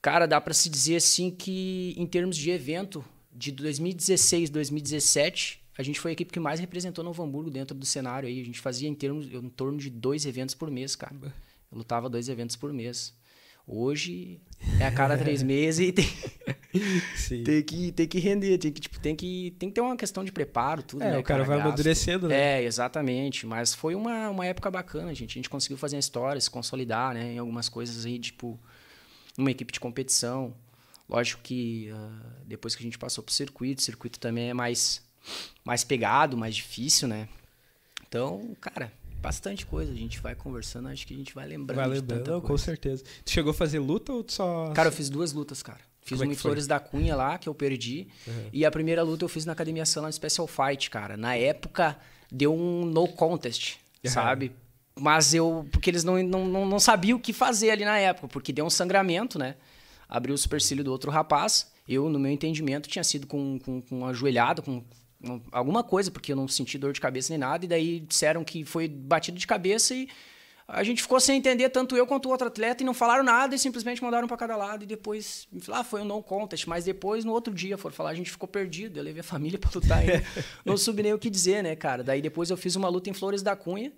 Cara, 0.00 0.26
dá 0.26 0.40
pra 0.40 0.54
se 0.54 0.70
dizer 0.70 0.96
assim 0.96 1.30
que 1.30 1.94
em 1.98 2.06
termos 2.06 2.36
de 2.36 2.50
evento, 2.50 3.04
de 3.30 3.52
2016, 3.52 4.48
2017, 4.48 5.62
a 5.76 5.82
gente 5.82 6.00
foi 6.00 6.12
a 6.12 6.14
equipe 6.14 6.32
que 6.32 6.40
mais 6.40 6.60
representou 6.60 7.04
Novo 7.04 7.22
Hamburgo 7.22 7.50
dentro 7.50 7.76
do 7.76 7.84
cenário 7.84 8.28
aí. 8.28 8.40
A 8.40 8.44
gente 8.44 8.60
fazia 8.60 8.88
em, 8.88 8.94
termos, 8.94 9.30
em 9.32 9.48
torno 9.50 9.76
de 9.76 9.90
dois 9.90 10.24
eventos 10.24 10.54
por 10.54 10.70
mês, 10.70 10.96
cara. 10.96 11.14
Eu 11.22 11.32
lutava 11.78 12.08
dois 12.08 12.28
eventos 12.28 12.56
por 12.56 12.72
mês. 12.72 13.14
Hoje 13.66 14.40
é 14.80 14.86
a 14.86 14.92
cada 14.92 15.16
três 15.16 15.42
meses 15.44 15.88
e 15.88 15.92
tem, 15.92 16.08
tem, 17.44 17.62
que, 17.62 17.92
tem 17.92 18.08
que 18.08 18.18
render, 18.18 18.58
tem 18.58 18.72
que, 18.72 18.80
tipo, 18.80 18.98
tem, 18.98 19.14
que, 19.14 19.54
tem 19.58 19.68
que 19.68 19.74
ter 19.74 19.80
uma 19.80 19.96
questão 19.96 20.24
de 20.24 20.32
preparo, 20.32 20.82
tudo, 20.82 21.02
é, 21.02 21.12
né? 21.12 21.18
o 21.18 21.22
cara, 21.22 21.44
vai 21.44 21.56
gasto. 21.56 21.68
amadurecendo, 21.68 22.28
né? 22.28 22.60
É, 22.60 22.64
exatamente. 22.64 23.46
Mas 23.46 23.74
foi 23.74 23.94
uma, 23.94 24.30
uma 24.30 24.46
época 24.46 24.70
bacana, 24.70 25.14
gente. 25.14 25.32
A 25.32 25.34
gente 25.34 25.50
conseguiu 25.50 25.76
fazer 25.76 25.96
a 25.96 26.00
história, 26.00 26.40
se 26.40 26.50
consolidar, 26.50 27.14
né? 27.14 27.32
Em 27.32 27.38
algumas 27.38 27.68
coisas 27.68 28.04
aí, 28.04 28.18
tipo, 28.18 28.58
uma 29.36 29.50
equipe 29.50 29.72
de 29.72 29.80
competição. 29.80 30.54
Lógico 31.08 31.42
que 31.42 31.90
uh, 31.92 32.44
depois 32.46 32.74
que 32.74 32.82
a 32.82 32.86
gente 32.86 32.98
passou 32.98 33.22
pro 33.22 33.32
circuito, 33.32 33.80
o 33.80 33.84
circuito 33.84 34.18
também 34.18 34.50
é 34.50 34.54
mais, 34.54 35.02
mais 35.64 35.84
pegado, 35.84 36.36
mais 36.36 36.56
difícil, 36.56 37.06
né? 37.06 37.28
Então, 38.06 38.56
cara, 38.60 38.92
bastante 39.24 39.64
coisa. 39.66 39.90
A 39.90 39.96
gente 39.96 40.20
vai 40.20 40.34
conversando, 40.34 40.88
acho 40.88 41.06
que 41.06 41.14
a 41.14 41.16
gente 41.16 41.34
vai 41.34 41.46
lembrando. 41.46 41.76
Vai 41.76 41.88
de 41.88 41.94
lembrando, 41.94 42.28
não, 42.30 42.40
coisa. 42.40 42.46
com 42.46 42.58
certeza. 42.58 43.02
Tu 43.24 43.30
chegou 43.30 43.50
a 43.50 43.54
fazer 43.54 43.78
luta 43.78 44.12
ou 44.12 44.22
tu 44.22 44.32
só. 44.32 44.70
Cara, 44.72 44.88
eu 44.88 44.92
fiz 44.92 45.08
duas 45.08 45.32
lutas, 45.32 45.62
cara. 45.62 45.80
Fiz 46.02 46.18
Como 46.18 46.24
é 46.24 46.26
uma 46.26 46.34
que 46.34 46.38
em? 46.38 46.42
Flores 46.42 46.66
da 46.66 46.78
Cunha 46.78 47.16
lá, 47.16 47.38
que 47.38 47.48
eu 47.48 47.54
perdi. 47.54 48.08
Uhum. 48.26 48.48
E 48.52 48.64
a 48.66 48.70
primeira 48.70 49.02
luta 49.02 49.24
eu 49.24 49.28
fiz 49.28 49.46
na 49.46 49.52
Academia 49.52 49.86
Sala 49.86 50.12
Special 50.12 50.46
Fight, 50.46 50.90
cara. 50.90 51.16
Na 51.16 51.34
época, 51.34 51.96
deu 52.30 52.54
um 52.54 52.84
no 52.84 53.08
contest, 53.08 53.76
Uhum. 54.04 54.10
sabe? 54.10 54.52
Mas 55.00 55.32
eu... 55.32 55.66
Porque 55.72 55.88
eles 55.90 56.04
não, 56.04 56.22
não, 56.22 56.46
não, 56.46 56.66
não 56.66 56.78
sabiam 56.78 57.16
o 57.16 57.20
que 57.20 57.32
fazer 57.32 57.70
ali 57.70 57.84
na 57.86 57.98
época. 57.98 58.28
Porque 58.28 58.52
deu 58.52 58.66
um 58.66 58.70
sangramento, 58.70 59.38
né? 59.38 59.56
Abriu 60.06 60.34
o 60.34 60.38
supercílio 60.38 60.84
do 60.84 60.92
outro 60.92 61.10
rapaz. 61.10 61.72
Eu, 61.88 62.08
no 62.10 62.18
meu 62.18 62.30
entendimento, 62.30 62.88
tinha 62.88 63.02
sido 63.02 63.26
com, 63.26 63.58
com, 63.58 63.80
com 63.80 64.00
um 64.00 64.06
ajoelhado, 64.06 64.62
com 64.62 64.84
alguma 65.52 65.82
coisa, 65.82 66.10
porque 66.10 66.32
eu 66.32 66.36
não 66.36 66.48
senti 66.48 66.78
dor 66.78 66.92
de 66.92 67.00
cabeça 67.00 67.32
nem 67.32 67.38
nada. 67.38 67.64
E 67.64 67.68
daí 67.68 68.00
disseram 68.00 68.44
que 68.44 68.64
foi 68.64 68.88
batido 68.88 69.38
de 69.38 69.46
cabeça 69.46 69.94
e 69.94 70.08
a 70.66 70.82
gente 70.82 71.02
ficou 71.02 71.20
sem 71.20 71.36
entender, 71.36 71.68
tanto 71.68 71.94
eu 71.94 72.06
quanto 72.06 72.26
o 72.26 72.30
outro 72.30 72.48
atleta, 72.48 72.82
e 72.82 72.86
não 72.86 72.94
falaram 72.94 73.22
nada 73.22 73.54
e 73.54 73.58
simplesmente 73.58 74.02
mandaram 74.02 74.26
para 74.26 74.36
cada 74.36 74.56
lado. 74.56 74.84
E 74.84 74.86
depois, 74.86 75.46
ah, 75.70 75.84
foi 75.84 76.00
um 76.00 76.06
não 76.06 76.22
contest. 76.22 76.66
Mas 76.66 76.86
depois, 76.86 77.24
no 77.24 77.32
outro 77.32 77.52
dia, 77.52 77.76
foram 77.76 77.94
falar, 77.94 78.10
a 78.10 78.14
gente 78.14 78.30
ficou 78.30 78.48
perdido. 78.48 78.98
Eu 78.98 79.04
levei 79.04 79.20
a 79.20 79.24
família 79.24 79.58
para 79.58 79.70
lutar 79.74 79.98
ainda. 79.98 80.24
não 80.64 80.76
soube 80.76 81.02
nem 81.02 81.12
o 81.12 81.18
que 81.18 81.28
dizer, 81.28 81.62
né, 81.62 81.76
cara? 81.76 82.02
Daí 82.02 82.22
depois 82.22 82.48
eu 82.48 82.56
fiz 82.56 82.76
uma 82.76 82.88
luta 82.88 83.10
em 83.10 83.12
Flores 83.12 83.42
da 83.42 83.54
Cunha. 83.54 83.92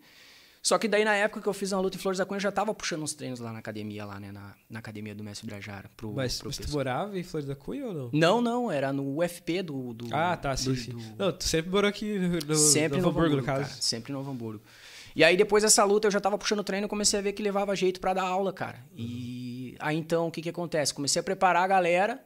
Só 0.66 0.78
que 0.78 0.88
daí, 0.88 1.04
na 1.04 1.14
época 1.14 1.40
que 1.40 1.46
eu 1.48 1.52
fiz 1.52 1.70
uma 1.70 1.80
luta 1.80 1.96
em 1.96 2.00
Flores 2.00 2.18
da 2.18 2.26
Cunha, 2.26 2.38
eu 2.38 2.40
já 2.40 2.50
tava 2.50 2.74
puxando 2.74 3.04
uns 3.04 3.14
treinos 3.14 3.38
lá 3.38 3.52
na 3.52 3.60
academia, 3.60 4.04
lá, 4.04 4.18
né? 4.18 4.32
Na, 4.32 4.52
na 4.68 4.80
academia 4.80 5.14
do 5.14 5.22
Mestre 5.22 5.46
Brajara. 5.46 5.88
Pro, 5.96 6.12
Mas, 6.12 6.40
pro 6.40 6.50
tu 6.50 6.68
morava 6.72 7.16
em 7.16 7.22
Flores 7.22 7.46
da 7.46 7.54
Cunha 7.54 7.86
ou 7.86 7.94
não? 7.94 8.10
Não, 8.12 8.40
não, 8.40 8.68
era 8.72 8.92
no 8.92 9.16
UFP 9.22 9.62
do. 9.62 9.94
do 9.94 10.08
Ah, 10.12 10.36
tá, 10.36 10.56
sim, 10.56 10.70
do- 10.72 10.76
sim. 10.76 10.90
do- 10.90 11.00
Não, 11.16 11.30
tu 11.30 11.44
sempre 11.44 11.70
morou 11.70 11.88
aqui 11.88 12.18
no, 12.18 12.56
sempre 12.56 12.98
em 12.98 13.00
Novo 13.00 13.14
Novo 13.14 13.20
Hamburgo, 13.20 13.36
no 13.36 13.42
caso. 13.44 13.68
cara. 13.68 13.80
Sempre 13.80 14.10
em 14.10 14.16
Novo 14.16 14.28
Hamburgo. 14.28 14.60
E 15.14 15.22
aí, 15.22 15.36
depois 15.36 15.62
dessa 15.62 15.84
luta, 15.84 16.08
eu 16.08 16.10
já 16.10 16.18
tava 16.18 16.36
puxando 16.36 16.64
treino 16.64 16.86
e 16.86 16.90
comecei 16.90 17.20
a 17.20 17.22
ver 17.22 17.32
que 17.32 17.44
levava 17.44 17.76
jeito 17.76 18.00
pra 18.00 18.12
dar 18.12 18.24
aula, 18.24 18.52
cara. 18.52 18.80
E 18.96 19.76
aí, 19.78 19.96
então, 19.96 20.26
o 20.26 20.32
que 20.32 20.42
que 20.42 20.48
acontece? 20.48 20.92
Comecei 20.92 21.20
a 21.20 21.22
preparar 21.22 21.62
a 21.62 21.68
galera 21.68 22.20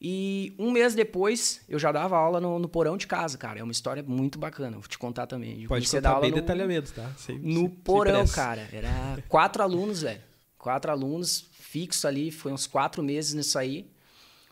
e 0.00 0.54
um 0.58 0.70
mês 0.70 0.94
depois, 0.94 1.60
eu 1.68 1.78
já 1.78 1.90
dava 1.90 2.16
aula 2.16 2.40
no, 2.40 2.58
no 2.58 2.68
porão 2.68 2.96
de 2.96 3.06
casa, 3.06 3.38
cara. 3.38 3.60
É 3.60 3.62
uma 3.62 3.72
história 3.72 4.02
muito 4.02 4.38
bacana, 4.38 4.72
vou 4.78 4.86
te 4.88 4.98
contar 4.98 5.26
também. 5.26 5.62
Eu 5.62 5.68
Pode 5.68 5.88
contar 5.88 6.20
bem 6.20 6.30
no- 6.30 6.36
detalhamento, 6.36 6.92
tá? 6.92 7.10
Sem- 7.16 7.38
sem- 7.40 7.52
no 7.54 7.60
sem 7.62 7.68
porão, 7.70 8.14
pressa. 8.20 8.34
cara. 8.34 8.68
Era 8.72 9.22
quatro 9.28 9.62
alunos, 9.62 10.02
velho. 10.02 10.20
Quatro 10.58 10.90
alunos 10.90 11.46
fixos 11.52 12.04
ali. 12.04 12.30
Foi 12.30 12.52
uns 12.52 12.66
quatro 12.66 13.02
meses 13.02 13.32
nisso 13.34 13.58
aí. 13.58 13.88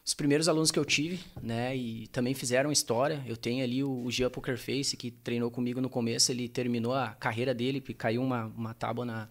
Os 0.07 0.13
primeiros 0.13 0.49
alunos 0.51 0.71
que 0.71 0.79
eu 0.79 0.85
tive, 0.85 1.19
né? 1.43 1.75
E 1.75 2.07
também 2.09 2.35
fizeram 2.35 2.71
história. 2.71 3.23
Eu 3.27 3.39
tenho 3.39 3.65
ali 3.65 3.83
o, 3.83 4.05
o 4.05 4.11
Jean 4.11 4.29
Pokerface, 4.29 4.97
que 4.99 5.11
treinou 5.11 5.51
comigo 5.51 5.81
no 5.81 5.89
começo. 5.89 6.31
Ele 6.31 6.47
terminou 6.47 6.93
a 6.93 7.09
carreira 7.09 7.55
dele, 7.55 7.81
caiu 7.81 8.23
uma, 8.23 8.45
uma 8.55 8.75
tábua 8.75 9.07
na, 9.07 9.29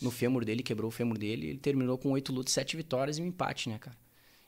no 0.00 0.10
fêmur 0.10 0.42
dele, 0.44 0.62
quebrou 0.62 0.88
o 0.88 0.90
fêmur 0.90 1.18
dele. 1.18 1.48
Ele 1.50 1.58
terminou 1.58 1.98
com 1.98 2.10
oito 2.10 2.32
lutas, 2.32 2.54
sete 2.54 2.74
vitórias 2.74 3.18
e 3.18 3.22
um 3.22 3.26
empate, 3.26 3.68
né, 3.68 3.76
cara? 3.78 3.96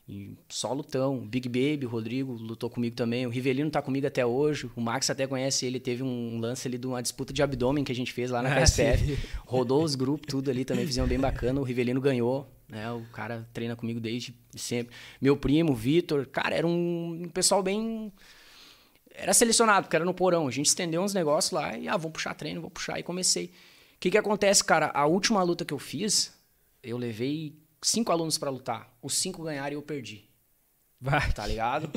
E 0.09 0.37
só 0.49 0.73
lutão. 0.73 1.19
Big 1.27 1.49
Baby, 1.49 1.85
o 1.85 1.89
Rodrigo 1.89 2.33
lutou 2.33 2.71
comigo 2.71 2.95
também. 2.95 3.27
O 3.27 3.31
Rivelino 3.31 3.69
tá 3.71 3.83
comigo 3.83 4.07
até 4.07 4.25
hoje. 4.25 4.71
O 4.77 4.81
Max 4.81 5.11
até 5.11 5.27
conhece 5.27 5.67
ele. 5.67 5.81
Teve 5.81 6.03
um 6.05 6.39
lance 6.39 6.69
ali 6.69 6.79
de 6.79 6.87
uma 6.87 7.03
disputa 7.03 7.33
de 7.33 7.43
abdômen 7.43 7.83
que 7.83 7.91
a 7.91 7.95
gente 7.95 8.13
fez 8.13 8.31
lá 8.31 8.41
na 8.41 8.51
Ah, 8.53 8.61
KSPF. 8.63 9.05
sim. 9.17 9.19
Rodou 9.45 9.83
os 9.83 9.97
grupos, 9.97 10.27
tudo 10.29 10.49
ali 10.49 10.65
também. 10.65 10.87
Fizemos 10.87 11.09
bem 11.09 11.19
bacana. 11.19 11.61
O 11.61 11.65
Rivelino 11.65 12.01
ganhou. 12.01 12.49
Né? 12.69 12.89
O 12.93 13.03
cara 13.13 13.49
treina 13.53 13.75
comigo 13.75 13.99
desde 13.99 14.33
sempre. 14.55 14.95
Meu 15.21 15.37
primo, 15.37 15.73
o 15.73 15.75
Vitor. 15.75 16.25
Cara, 16.27 16.55
era 16.55 16.67
um 16.67 17.23
um 17.25 17.29
pessoal 17.29 17.61
bem... 17.63 18.13
Era 19.13 19.33
selecionado, 19.35 19.85
porque 19.87 19.97
era 19.97 20.05
no 20.05 20.15
porão. 20.15 20.47
A 20.47 20.51
gente 20.53 20.67
estendeu 20.67 21.03
uns 21.03 21.15
negócios 21.15 21.51
lá 21.51 21.77
e, 21.77 21.89
ah, 21.89 21.97
vou 21.97 22.11
puxar 22.13 22.35
treino, 22.35 22.61
vou 22.61 22.71
puxar. 22.71 22.99
E 23.01 23.03
comecei. 23.03 23.47
O 23.47 23.51
que 23.99 24.11
que 24.11 24.19
acontece, 24.19 24.63
cara? 24.63 24.91
A 24.95 25.07
última 25.07 25.43
luta 25.43 25.65
que 25.65 25.73
eu 25.75 25.79
fiz, 25.79 26.33
eu 26.83 26.97
levei 26.99 27.55
cinco 27.89 28.13
alunos 28.13 28.37
pra 28.39 28.51
lutar. 28.51 28.93
Os 29.03 29.15
cinco 29.15 29.43
ganharam 29.43 29.73
e 29.73 29.75
eu 29.75 29.83
perdi. 29.83 30.29
Vai. 31.01 31.33
Tá 31.33 31.47
ligado? 31.47 31.91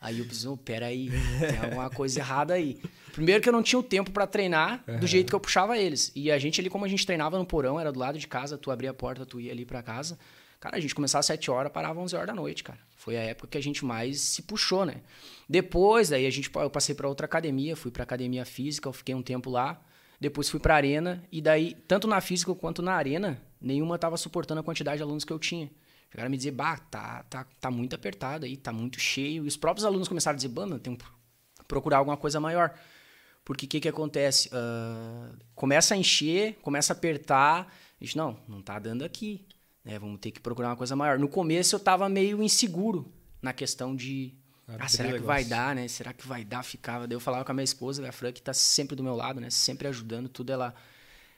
Aí 0.00 0.18
eu 0.18 0.26
pensei, 0.26 0.48
oh, 0.48 0.56
peraí, 0.56 1.10
tem 1.40 1.58
alguma 1.58 1.90
coisa 1.90 2.20
errada 2.20 2.54
aí. 2.54 2.80
Primeiro 3.12 3.42
que 3.42 3.48
eu 3.48 3.52
não 3.52 3.62
tinha 3.62 3.78
o 3.78 3.82
tempo 3.82 4.10
pra 4.10 4.26
treinar 4.26 4.84
do 5.00 5.06
jeito 5.06 5.30
que 5.30 5.34
eu 5.34 5.40
puxava 5.40 5.76
eles. 5.76 6.12
E 6.14 6.30
a 6.30 6.38
gente 6.38 6.60
ali, 6.60 6.70
como 6.70 6.84
a 6.84 6.88
gente 6.88 7.04
treinava 7.04 7.38
no 7.38 7.46
porão, 7.46 7.80
era 7.80 7.90
do 7.90 7.98
lado 7.98 8.18
de 8.18 8.28
casa, 8.28 8.58
tu 8.58 8.70
abria 8.70 8.90
a 8.90 8.94
porta, 8.94 9.26
tu 9.26 9.40
ia 9.40 9.50
ali 9.50 9.64
pra 9.64 9.82
casa. 9.82 10.18
Cara, 10.60 10.76
a 10.76 10.80
gente 10.80 10.94
começava 10.94 11.20
às 11.20 11.26
7 11.26 11.50
horas, 11.50 11.72
parava 11.72 11.98
às 11.98 12.04
11 12.04 12.16
horas 12.16 12.26
da 12.28 12.34
noite, 12.34 12.62
cara. 12.62 12.78
Foi 12.94 13.16
a 13.16 13.22
época 13.22 13.48
que 13.48 13.58
a 13.58 13.62
gente 13.62 13.84
mais 13.84 14.20
se 14.20 14.42
puxou, 14.42 14.84
né? 14.84 15.02
Depois, 15.48 16.08
daí 16.10 16.26
a 16.26 16.30
gente, 16.30 16.50
eu 16.54 16.70
passei 16.70 16.94
pra 16.94 17.08
outra 17.08 17.26
academia, 17.26 17.74
fui 17.74 17.90
pra 17.90 18.02
academia 18.02 18.44
física, 18.44 18.88
eu 18.88 18.92
fiquei 18.92 19.14
um 19.14 19.22
tempo 19.22 19.50
lá. 19.50 19.80
Depois 20.20 20.48
fui 20.48 20.60
pra 20.60 20.74
arena, 20.76 21.22
e 21.30 21.40
daí, 21.40 21.74
tanto 21.86 22.06
na 22.06 22.20
física 22.20 22.54
quanto 22.54 22.80
na 22.82 22.94
arena, 22.94 23.40
nenhuma 23.60 23.98
tava 23.98 24.16
suportando 24.16 24.60
a 24.60 24.64
quantidade 24.64 24.98
de 24.98 25.02
alunos 25.02 25.24
que 25.24 25.32
eu 25.32 25.38
tinha. 25.38 25.70
Chegaram 26.10 26.28
a 26.28 26.30
me 26.30 26.36
dizer, 26.36 26.52
bah, 26.52 26.78
tá, 26.78 27.22
tá, 27.24 27.46
tá 27.60 27.70
muito 27.70 27.94
apertado 27.94 28.46
aí, 28.46 28.56
tá 28.56 28.72
muito 28.72 28.98
cheio. 28.98 29.44
E 29.44 29.48
os 29.48 29.56
próprios 29.56 29.84
alunos 29.84 30.08
começaram 30.08 30.34
a 30.34 30.36
dizer, 30.36 30.48
banda, 30.48 30.78
tem 30.78 30.96
que 30.96 31.04
procurar 31.68 31.98
alguma 31.98 32.16
coisa 32.16 32.40
maior. 32.40 32.74
Porque 33.44 33.66
o 33.66 33.68
que 33.68 33.80
que 33.80 33.88
acontece? 33.88 34.50
Ah, 34.52 35.30
começa 35.54 35.94
a 35.94 35.96
encher, 35.96 36.54
começa 36.62 36.92
a 36.92 36.96
apertar. 36.96 37.72
A 38.00 38.04
gente, 38.04 38.16
não, 38.16 38.36
não 38.48 38.62
tá 38.62 38.78
dando 38.78 39.04
aqui. 39.04 39.46
Né? 39.84 39.98
Vamos 39.98 40.18
ter 40.20 40.30
que 40.32 40.40
procurar 40.40 40.70
uma 40.70 40.76
coisa 40.76 40.96
maior. 40.96 41.18
No 41.18 41.28
começo 41.28 41.76
eu 41.76 41.80
tava 41.80 42.08
meio 42.08 42.42
inseguro 42.42 43.12
na 43.40 43.52
questão 43.52 43.94
de... 43.94 44.34
Abrir 44.66 44.84
Ah, 44.84 44.88
será 44.88 45.12
que 45.12 45.20
vai 45.20 45.44
dar, 45.44 45.74
né? 45.74 45.86
Será 45.88 46.12
que 46.12 46.26
vai 46.26 46.44
dar? 46.44 46.62
Ficava. 46.62 47.06
Daí 47.06 47.14
eu 47.16 47.20
falava 47.20 47.44
com 47.44 47.52
a 47.52 47.54
minha 47.54 47.64
esposa, 47.64 48.06
a 48.06 48.12
Fran, 48.12 48.32
que 48.32 48.42
tá 48.42 48.52
sempre 48.52 48.96
do 48.96 49.02
meu 49.02 49.14
lado, 49.14 49.40
né? 49.40 49.48
Sempre 49.50 49.86
ajudando, 49.88 50.28
tudo 50.28 50.50
ela, 50.52 50.74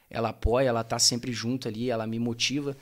ela 0.09 0.31
apoia, 0.31 0.69
ela 0.69 0.83
tá 0.83 0.99
sempre 0.99 1.33
junto 1.33 1.69
ali, 1.69 1.91
ela 1.91 2.07
me 2.07 2.19
motiva. 2.19 2.77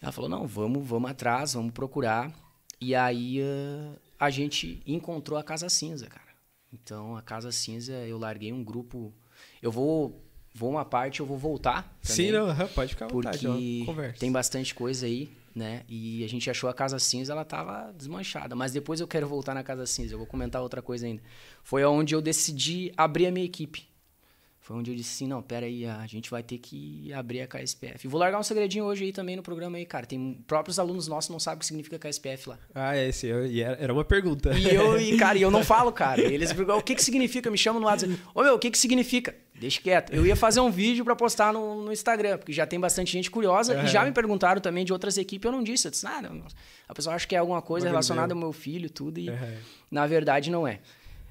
Ela 0.00 0.12
falou, 0.12 0.28
não, 0.28 0.46
vamos, 0.46 0.86
vamos 0.86 1.10
atrás, 1.10 1.54
vamos 1.54 1.72
procurar. 1.72 2.32
E 2.80 2.94
aí 2.94 3.40
ah, 3.40 3.96
a 4.18 4.30
gente 4.30 4.82
encontrou 4.86 5.38
a 5.38 5.42
Casa 5.42 5.68
Cinza, 5.68 6.06
cara. 6.06 6.26
Então, 6.72 7.16
a 7.16 7.22
Casa 7.22 7.52
Cinza, 7.52 7.92
eu 7.92 8.18
larguei 8.18 8.52
um 8.52 8.62
grupo... 8.62 9.14
Eu 9.62 9.70
vou... 9.70 10.22
Vou 10.54 10.70
uma 10.70 10.86
parte, 10.86 11.20
eu 11.20 11.26
vou 11.26 11.36
voltar. 11.36 11.98
Sim, 12.00 12.28
também, 12.28 12.32
não, 12.32 12.48
aham, 12.48 12.66
pode 12.68 12.94
ficar 12.94 13.04
à 13.04 13.08
vontade, 13.08 13.46
Porque 13.46 13.84
ó, 13.88 14.18
tem 14.18 14.32
bastante 14.32 14.74
coisa 14.74 15.04
aí, 15.04 15.36
né? 15.56 15.84
E 15.88 16.22
a 16.22 16.28
gente 16.28 16.50
achou 16.50 16.68
a 16.68 16.74
Casa 16.74 16.98
Cinza, 16.98 17.32
ela 17.32 17.44
tava 17.44 17.90
desmanchada. 17.96 18.54
Mas 18.54 18.72
depois 18.72 19.00
eu 19.00 19.08
quero 19.08 19.26
voltar 19.26 19.54
na 19.54 19.62
Casa 19.62 19.86
Cinza, 19.86 20.12
eu 20.12 20.18
vou 20.18 20.26
comentar 20.26 20.60
outra 20.60 20.82
coisa 20.82 21.06
ainda. 21.06 21.22
Foi 21.62 21.82
onde 21.82 22.14
eu 22.14 22.20
decidi 22.20 22.92
abrir 22.94 23.26
a 23.26 23.32
minha 23.32 23.46
equipe. 23.46 23.88
Foi 24.66 24.76
onde 24.76 24.90
eu 24.90 24.96
disse 24.96 25.14
assim, 25.14 25.28
não, 25.28 25.40
pera 25.40 25.64
aí, 25.64 25.86
a 25.86 26.04
gente 26.08 26.28
vai 26.28 26.42
ter 26.42 26.58
que 26.58 27.12
abrir 27.12 27.40
a 27.40 27.46
KSPF. 27.46 28.08
Vou 28.08 28.18
largar 28.18 28.40
um 28.40 28.42
segredinho 28.42 28.84
hoje 28.84 29.04
aí 29.04 29.12
também 29.12 29.36
no 29.36 29.42
programa 29.42 29.76
aí, 29.78 29.86
cara. 29.86 30.04
Tem 30.06 30.42
próprios 30.44 30.80
alunos 30.80 31.06
nossos 31.06 31.30
não 31.30 31.38
sabem 31.38 31.58
o 31.58 31.60
que 31.60 31.66
significa 31.66 31.96
KSPF 32.00 32.48
lá. 32.48 32.58
Ah, 32.74 32.96
é 32.96 33.08
esse. 33.08 33.28
eu- 33.28 33.46
e 33.46 33.62
era, 33.62 33.92
uma 33.94 34.04
pergunta. 34.04 34.52
E 34.58 34.74
eu, 34.74 34.98
e, 35.00 35.16
cara, 35.22 35.38
e 35.38 35.42
eu 35.42 35.52
não 35.52 35.62
falo, 35.62 35.92
cara. 35.92 36.20
Eles 36.20 36.52
perguntam, 36.52 36.78
o 36.78 36.82
que 36.82 36.96
que 36.96 37.04
significa? 37.04 37.48
Me 37.48 37.56
chamam 37.56 37.80
no 37.80 37.86
WhatsApp. 37.86 38.18
Ô, 38.34 38.42
meu, 38.42 38.56
o 38.56 38.58
que 38.58 38.68
que 38.68 38.76
significa? 38.76 39.36
Deixa 39.54 39.80
quieto. 39.80 40.12
Eu 40.12 40.26
ia 40.26 40.34
fazer 40.34 40.58
um 40.58 40.68
vídeo 40.68 41.04
pra 41.04 41.14
postar 41.14 41.52
no, 41.52 41.84
no 41.84 41.92
Instagram, 41.92 42.36
porque 42.36 42.52
já 42.52 42.66
tem 42.66 42.80
bastante 42.80 43.12
gente 43.12 43.30
curiosa. 43.30 43.72
Aham. 43.72 43.84
E 43.84 43.86
já 43.86 44.04
me 44.04 44.10
perguntaram 44.10 44.60
também 44.60 44.84
de 44.84 44.92
outras 44.92 45.16
equipes, 45.16 45.46
eu 45.46 45.52
não 45.52 45.62
disse. 45.62 45.86
Eu 45.86 45.92
disse, 45.92 46.04
ah, 46.08 46.20
não, 46.20 46.42
a 46.88 46.92
pessoa 46.92 47.14
acha 47.14 47.24
que 47.24 47.36
é 47.36 47.38
alguma 47.38 47.62
coisa 47.62 47.86
Uma 47.86 47.90
relacionada 47.90 48.34
ao 48.34 48.38
meu 48.40 48.52
filho, 48.52 48.90
tudo. 48.90 49.20
E 49.20 49.28
Aham. 49.30 49.54
na 49.92 50.08
verdade 50.08 50.50
não 50.50 50.66
é. 50.66 50.80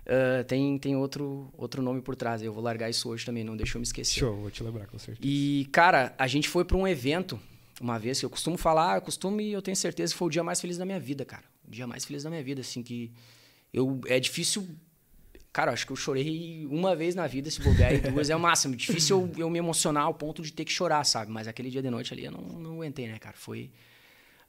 Ah, 0.05 0.43
tem 0.43 0.77
tem 0.77 0.95
outro, 0.95 1.51
outro 1.57 1.81
nome 1.81 2.01
por 2.01 2.15
trás. 2.15 2.41
Eu 2.41 2.53
vou 2.53 2.63
largar 2.63 2.89
isso 2.89 3.09
hoje 3.09 3.25
também, 3.25 3.43
não 3.43 3.57
deixa 3.57 3.77
eu 3.77 3.79
me 3.79 3.85
esquecer. 3.85 4.19
Show, 4.19 4.35
vou 4.35 4.51
te 4.51 4.63
lembrar 4.63 4.87
com 4.87 4.99
certeza. 4.99 5.27
E, 5.27 5.67
cara, 5.71 6.13
a 6.17 6.27
gente 6.27 6.47
foi 6.47 6.63
pra 6.63 6.77
um 6.77 6.87
evento 6.87 7.39
uma 7.81 7.99
vez 7.99 8.19
que 8.19 8.25
eu 8.25 8.29
costumo 8.29 8.57
falar, 8.57 8.97
eu 8.97 9.01
costumo 9.01 9.41
e 9.41 9.51
eu 9.51 9.61
tenho 9.61 9.75
certeza 9.75 10.13
que 10.13 10.17
foi 10.17 10.27
o 10.27 10.31
dia 10.31 10.43
mais 10.43 10.61
feliz 10.61 10.77
da 10.77 10.85
minha 10.85 10.99
vida, 10.99 11.25
cara. 11.25 11.43
O 11.67 11.71
dia 11.71 11.85
mais 11.87 12.05
feliz 12.05 12.23
da 12.23 12.29
minha 12.29 12.43
vida, 12.43 12.61
assim, 12.61 12.81
que 12.83 13.11
eu 13.73 13.99
é 14.07 14.19
difícil. 14.19 14.67
Cara, 15.51 15.71
acho 15.71 15.85
que 15.85 15.91
eu 15.91 15.95
chorei 15.95 16.67
uma 16.69 16.95
vez 16.95 17.15
na 17.15 17.27
vida, 17.27 17.49
se 17.49 17.61
bobear, 17.61 17.93
e 17.93 17.99
duas 17.99 18.29
é 18.29 18.35
o 18.35 18.39
máximo. 18.39 18.75
Difícil 18.75 19.31
eu, 19.35 19.43
eu 19.43 19.49
me 19.49 19.57
emocionar 19.57 20.03
ao 20.03 20.13
ponto 20.13 20.41
de 20.41 20.51
ter 20.51 20.65
que 20.65 20.71
chorar, 20.71 21.03
sabe? 21.05 21.31
Mas 21.31 21.47
aquele 21.47 21.69
dia 21.69 21.81
de 21.81 21.89
noite 21.89 22.13
ali 22.13 22.25
eu 22.25 22.31
não, 22.31 22.41
não 22.41 22.73
aguentei, 22.75 23.07
né, 23.07 23.17
cara? 23.17 23.35
Foi. 23.37 23.71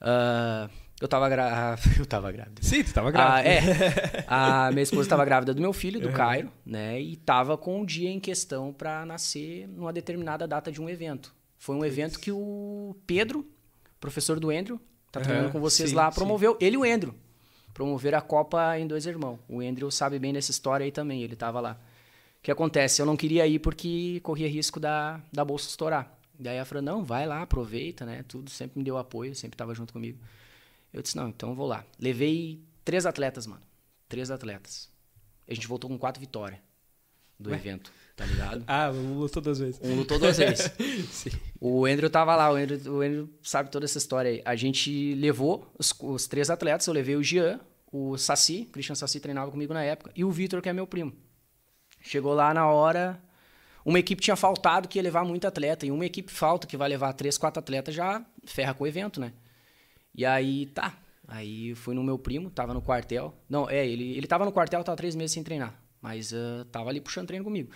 ah, 0.01 0.69
Eu 1.01 1.07
tava 1.09 1.29
grávida. 1.29 1.83
Eu 2.01 2.07
tava 2.07 2.33
grávida. 2.33 2.63
Sim, 2.63 2.83
tu 2.83 2.93
tava 2.93 3.09
Ah, 3.09 3.13
grávida. 3.13 3.49
é. 3.51 4.25
A 4.27 4.71
minha 4.71 4.83
esposa 4.83 5.03
estava 5.03 5.25
grávida 5.25 5.53
do 5.53 5.61
meu 5.61 5.73
filho, 5.73 6.01
do 6.01 6.11
Cairo, 6.11 6.51
né? 6.65 7.01
E 7.01 7.17
tava 7.17 7.57
com 7.59 7.83
o 7.83 7.87
dia 7.87 8.09
em 8.09 8.19
questão 8.19 8.73
para 8.73 9.05
nascer 9.05 9.69
numa 9.69 9.93
determinada 9.93 10.47
data 10.49 10.73
de 10.73 10.81
um 10.81 10.89
evento. 10.89 11.35
Foi 11.59 11.77
um 11.77 11.85
evento 11.85 12.19
que 12.19 12.33
o 12.33 12.97
Pedro, 13.07 13.47
professor 14.01 14.41
do 14.41 14.51
Andrew, 14.51 14.81
tá 15.13 15.21
treinando 15.21 15.51
com 15.51 15.61
vocês 15.61 15.91
sim, 15.91 15.97
lá, 15.97 16.11
sim. 16.11 16.15
promoveu. 16.19 16.57
Ele 16.61 16.77
e 16.77 16.79
o 16.79 16.85
Andrew. 16.85 17.15
Promoveram 17.75 18.19
a 18.19 18.23
Copa 18.23 18.79
em 18.79 18.87
dois 18.87 19.05
irmãos. 19.05 19.39
O 19.47 19.61
Andrew 19.61 19.91
sabe 19.91 20.19
bem 20.19 20.33
dessa 20.33 20.51
história 20.51 20.85
aí 20.85 20.91
também, 20.91 21.23
ele 21.23 21.37
tava 21.37 21.61
lá. 21.61 21.79
O 22.39 22.43
que 22.43 22.51
acontece? 22.51 23.03
Eu 23.03 23.07
não 23.07 23.17
queria 23.17 23.47
ir 23.47 23.59
porque 23.59 24.19
corria 24.23 24.49
risco 24.49 24.81
da, 24.81 25.21
da 25.31 25.45
bolsa 25.45 25.69
estourar. 25.69 26.11
Daí 26.39 26.57
ela 26.57 26.65
falou, 26.65 26.83
não, 26.83 27.05
vai 27.05 27.27
lá, 27.27 27.43
aproveita, 27.43 28.07
né? 28.07 28.25
Tudo, 28.27 28.49
sempre 28.51 28.79
me 28.79 28.85
deu 28.85 28.97
apoio, 28.97 29.35
sempre 29.35 29.57
tava 29.57 29.75
junto 29.75 29.93
comigo. 29.93 30.19
Eu 30.97 31.03
disse, 31.03 31.15
não, 31.15 31.29
então 31.29 31.51
eu 31.51 31.55
vou 31.55 31.67
lá. 31.67 31.85
Levei 32.01 32.59
três 32.83 33.05
atletas, 33.05 33.47
mano. 33.47 33.61
Três 34.09 34.31
atletas. 34.31 34.89
A 35.47 35.53
gente 35.53 35.69
voltou 35.69 35.91
com 35.91 35.99
quatro 35.99 36.19
vitórias 36.19 36.59
do 37.39 37.55
evento, 37.55 37.93
tá 38.17 38.25
ligado? 38.25 38.65
Ah, 38.67 38.91
um 38.91 39.19
lutou 39.19 39.43
duas 39.43 39.59
vezes. 39.59 39.79
Um 39.83 39.95
lutou 39.95 40.19
duas 40.19 40.39
vezes. 40.39 40.73
O 41.61 41.85
Andrew 41.85 42.09
tava 42.09 42.35
lá, 42.35 42.51
o 42.51 42.57
Andrew, 42.57 42.95
o 42.95 43.01
Andrew 43.03 43.29
sabe 43.43 43.71
toda 43.71 43.85
essa 43.85 43.99
história 43.99 44.31
aí. 44.31 44.43
A 44.43 44.57
gente 44.57 45.15
levou 45.15 45.71
os, 45.79 45.93
os 46.01 46.27
três 46.27 46.49
atletas, 46.49 46.87
eu 46.87 46.95
levei 46.95 47.17
o 47.17 47.23
Jean, 47.23 47.61
o 47.93 48.17
Saci, 48.17 48.67
o 48.69 48.73
Christian 48.73 48.95
Saci 48.95 49.21
treinava 49.21 49.51
comigo 49.51 49.75
na 49.75 49.83
época, 49.83 50.11
e 50.17 50.25
o 50.25 50.31
Vitor, 50.31 50.63
que 50.63 50.69
é 50.69 50.73
meu 50.73 50.87
primo. 50.87 51.13
Chegou 52.01 52.33
lá 52.33 52.55
na 52.55 52.67
hora, 52.67 53.21
uma 53.85 53.99
equipe 53.99 54.23
tinha 54.23 54.37
faltado 54.37 54.89
que 54.89 54.99
ia 54.99 55.03
levar 55.03 55.25
muito 55.25 55.47
atleta, 55.47 55.85
e 55.85 55.91
uma 55.91 56.07
equipe 56.07 56.33
falta 56.33 56.67
que 56.67 56.77
vai 56.77 56.89
levar 56.89 57.13
três, 57.13 57.37
quatro 57.37 57.61
atletas 57.61 57.95
já 57.95 58.25
ferra 58.47 58.73
com 58.73 58.85
o 58.85 58.87
evento, 58.87 59.21
né? 59.21 59.33
E 60.17 60.25
aí, 60.25 60.67
tá. 60.67 60.99
Aí 61.29 61.75
fui 61.75 61.95
no 61.95 62.03
meu 62.03 62.19
primo, 62.19 62.51
tava 62.51 62.73
no 62.73 62.81
quartel. 62.81 63.35
Não, 63.49 63.69
é, 63.69 63.87
ele, 63.87 64.17
ele 64.17 64.27
tava 64.27 64.45
no 64.45 64.53
quartel, 64.53 64.83
tava 64.83 64.97
três 64.97 65.15
meses 65.15 65.33
sem 65.33 65.43
treinar. 65.43 65.79
Mas 66.01 66.33
ah, 66.33 66.65
tava 66.73 66.89
ali 66.89 67.01
puxando 67.01 67.27
treino 67.27 67.45
comigo. 67.45 67.71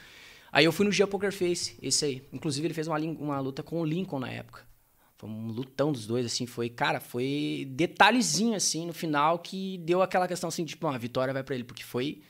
Aí 0.52 0.64
eu 0.64 0.72
fui 0.72 0.86
no 0.86 0.92
Gia 0.92 1.06
Poker 1.06 1.32
Face, 1.32 1.76
esse 1.82 2.04
aí. 2.04 2.28
Inclusive, 2.32 2.66
ele 2.66 2.74
fez 2.74 2.88
uma, 2.88 2.98
uma 2.98 3.40
luta 3.40 3.62
com 3.62 3.80
o 3.80 3.84
Lincoln 3.84 4.18
na 4.20 4.30
época. 4.30 4.66
Foi 5.16 5.28
um 5.28 5.48
lutão 5.48 5.92
dos 5.92 6.06
dois, 6.06 6.24
assim. 6.24 6.46
Foi, 6.46 6.68
cara, 6.68 6.98
foi 6.98 7.68
detalhezinho, 7.70 8.54
assim, 8.54 8.86
no 8.86 8.92
final, 8.92 9.38
que 9.38 9.78
deu 9.78 10.00
aquela 10.00 10.26
questão, 10.26 10.48
assim, 10.48 10.64
tipo, 10.64 10.86
ah, 10.86 10.94
a 10.94 10.98
vitória 10.98 11.34
vai 11.34 11.42
pra 11.42 11.54
ele. 11.54 11.64
Porque 11.64 11.84
foi, 11.84 12.22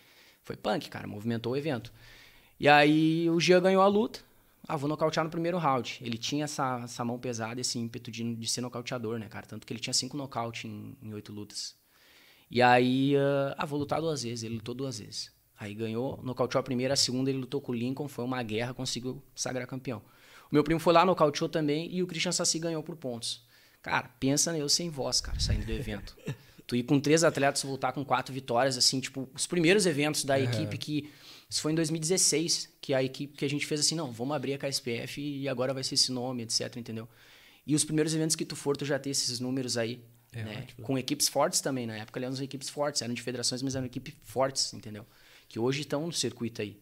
foi 0.43 0.57
punk, 0.57 0.91
cara, 0.91 1.07
movimentou 1.07 1.53
o 1.53 1.57
evento. 1.57 1.93
E 2.59 2.69
aí 2.69 3.31
o 3.31 3.39
Gia 3.39 3.61
ganhou 3.61 3.83
a 3.83 3.87
luta. 3.87 4.21
Ah, 4.69 4.77
vou 4.77 4.89
nocautear 4.89 5.25
no 5.25 5.31
primeiro 5.31 5.59
round. 5.59 5.99
Ele 6.03 6.19
tinha 6.19 6.45
essa, 6.45 6.81
essa 6.85 7.05
mão 7.05 7.19
pesada, 7.19 7.61
esse 7.61 7.79
ímpeto 7.79 8.11
de, 8.11 8.35
de 8.35 8.49
ser 8.49 8.61
nocauteador, 8.61 9.19
né, 9.19 9.29
cara? 9.29 9.47
Tanto 9.47 9.67
que 9.67 9.73
ele 9.73 9.81
tinha 9.81 9.95
cinco 9.95 10.17
nocaute 10.17 10.69
em, 10.69 10.97
em 11.03 11.15
oito 11.15 11.33
lutas. 11.33 11.75
E 12.51 12.61
aí, 12.61 13.17
ah, 13.17 13.55
ah, 13.59 13.67
vou 13.67 13.79
lutar 13.79 14.01
duas 14.01 14.23
vezes. 14.23 14.45
Ele 14.45 14.55
lutou 14.57 14.75
duas 14.75 14.99
vezes. 14.99 15.33
Aí 15.61 15.75
ganhou, 15.75 16.19
nocauteou 16.23 16.59
a 16.59 16.63
primeira, 16.63 16.95
a 16.95 16.97
segunda 16.97 17.29
ele 17.29 17.39
lutou 17.39 17.61
com 17.61 17.71
o 17.71 17.75
Lincoln, 17.75 18.09
foi 18.09 18.25
uma 18.25 18.43
guerra, 18.43 18.73
conseguiu 18.73 19.23
sagrar 19.35 19.67
campeão. 19.67 19.99
O 20.51 20.55
meu 20.55 20.65
primo 20.65 20.81
foi 20.81 20.95
lá, 20.95 21.05
nocauteou 21.05 21.51
também, 21.51 21.95
e 21.95 22.03
o 22.03 22.07
Christian 22.07 22.33
Sassi 22.33 22.59
ganhou 22.59 22.83
por 22.83 22.97
pontos. 22.97 23.45
Cara, 23.83 24.09
pensa 24.19 24.57
eu 24.57 24.71
sem 24.71 24.89
voz, 24.89 25.21
cara, 25.21 25.39
saindo 25.39 25.67
do 25.67 25.73
evento. 25.73 26.17
tu 26.67 26.75
ir 26.75 26.83
com 26.85 26.99
três 26.99 27.23
atletas, 27.25 27.63
voltar 27.63 27.93
com 27.93 28.03
quatro 28.03 28.33
vitórias, 28.33 28.79
assim, 28.79 29.01
tipo, 29.01 29.29
os 29.35 29.47
primeiros 29.47 29.85
eventos 29.85 30.25
da 30.25 30.41
equipe 30.41 30.79
que... 30.79 31.13
Isso 31.51 31.61
foi 31.63 31.73
em 31.73 31.75
2016, 31.75 32.69
que 32.81 32.95
a 32.95 33.03
equipe 33.03 33.37
que 33.37 33.45
a 33.45 33.51
gente 33.51 33.67
fez 33.67 33.81
assim, 33.81 33.97
não, 33.97 34.13
vamos 34.13 34.37
abrir 34.37 34.55
a 34.55 34.59
KSPF 34.59 35.21
e 35.21 35.49
agora 35.49 35.75
vai 35.75 35.83
ser 35.83 35.97
esse 35.97 36.13
nome, 36.13 36.45
etc, 36.45 36.77
entendeu? 36.77 37.09
E 37.67 37.75
os 37.75 37.85
primeiros 37.85 38.15
eventos 38.15 38.37
que 38.37 38.45
tu 38.45 38.55
for, 38.55 38.77
tu 38.77 38.85
já 38.85 38.99
ter 38.99 39.11
esses 39.11 39.41
números 39.41 39.77
aí, 39.77 40.01
É, 40.33 40.45
né? 40.45 40.67
Com 40.83 40.97
equipes 40.97 41.29
fortes 41.29 41.61
também, 41.61 41.87
na 41.89 41.97
época 41.97 42.21
eram 42.21 42.33
equipes 42.41 42.69
fortes, 42.69 43.03
eram 43.03 43.13
de 43.13 43.21
federações, 43.21 43.63
mas 43.63 43.75
eram 43.75 43.85
equipes 43.87 44.15
fortes, 44.23 44.73
entendeu? 44.73 45.05
Que 45.49 45.59
hoje 45.59 45.81
estão 45.81 46.07
no 46.07 46.13
circuito 46.13 46.63
aí. 46.63 46.81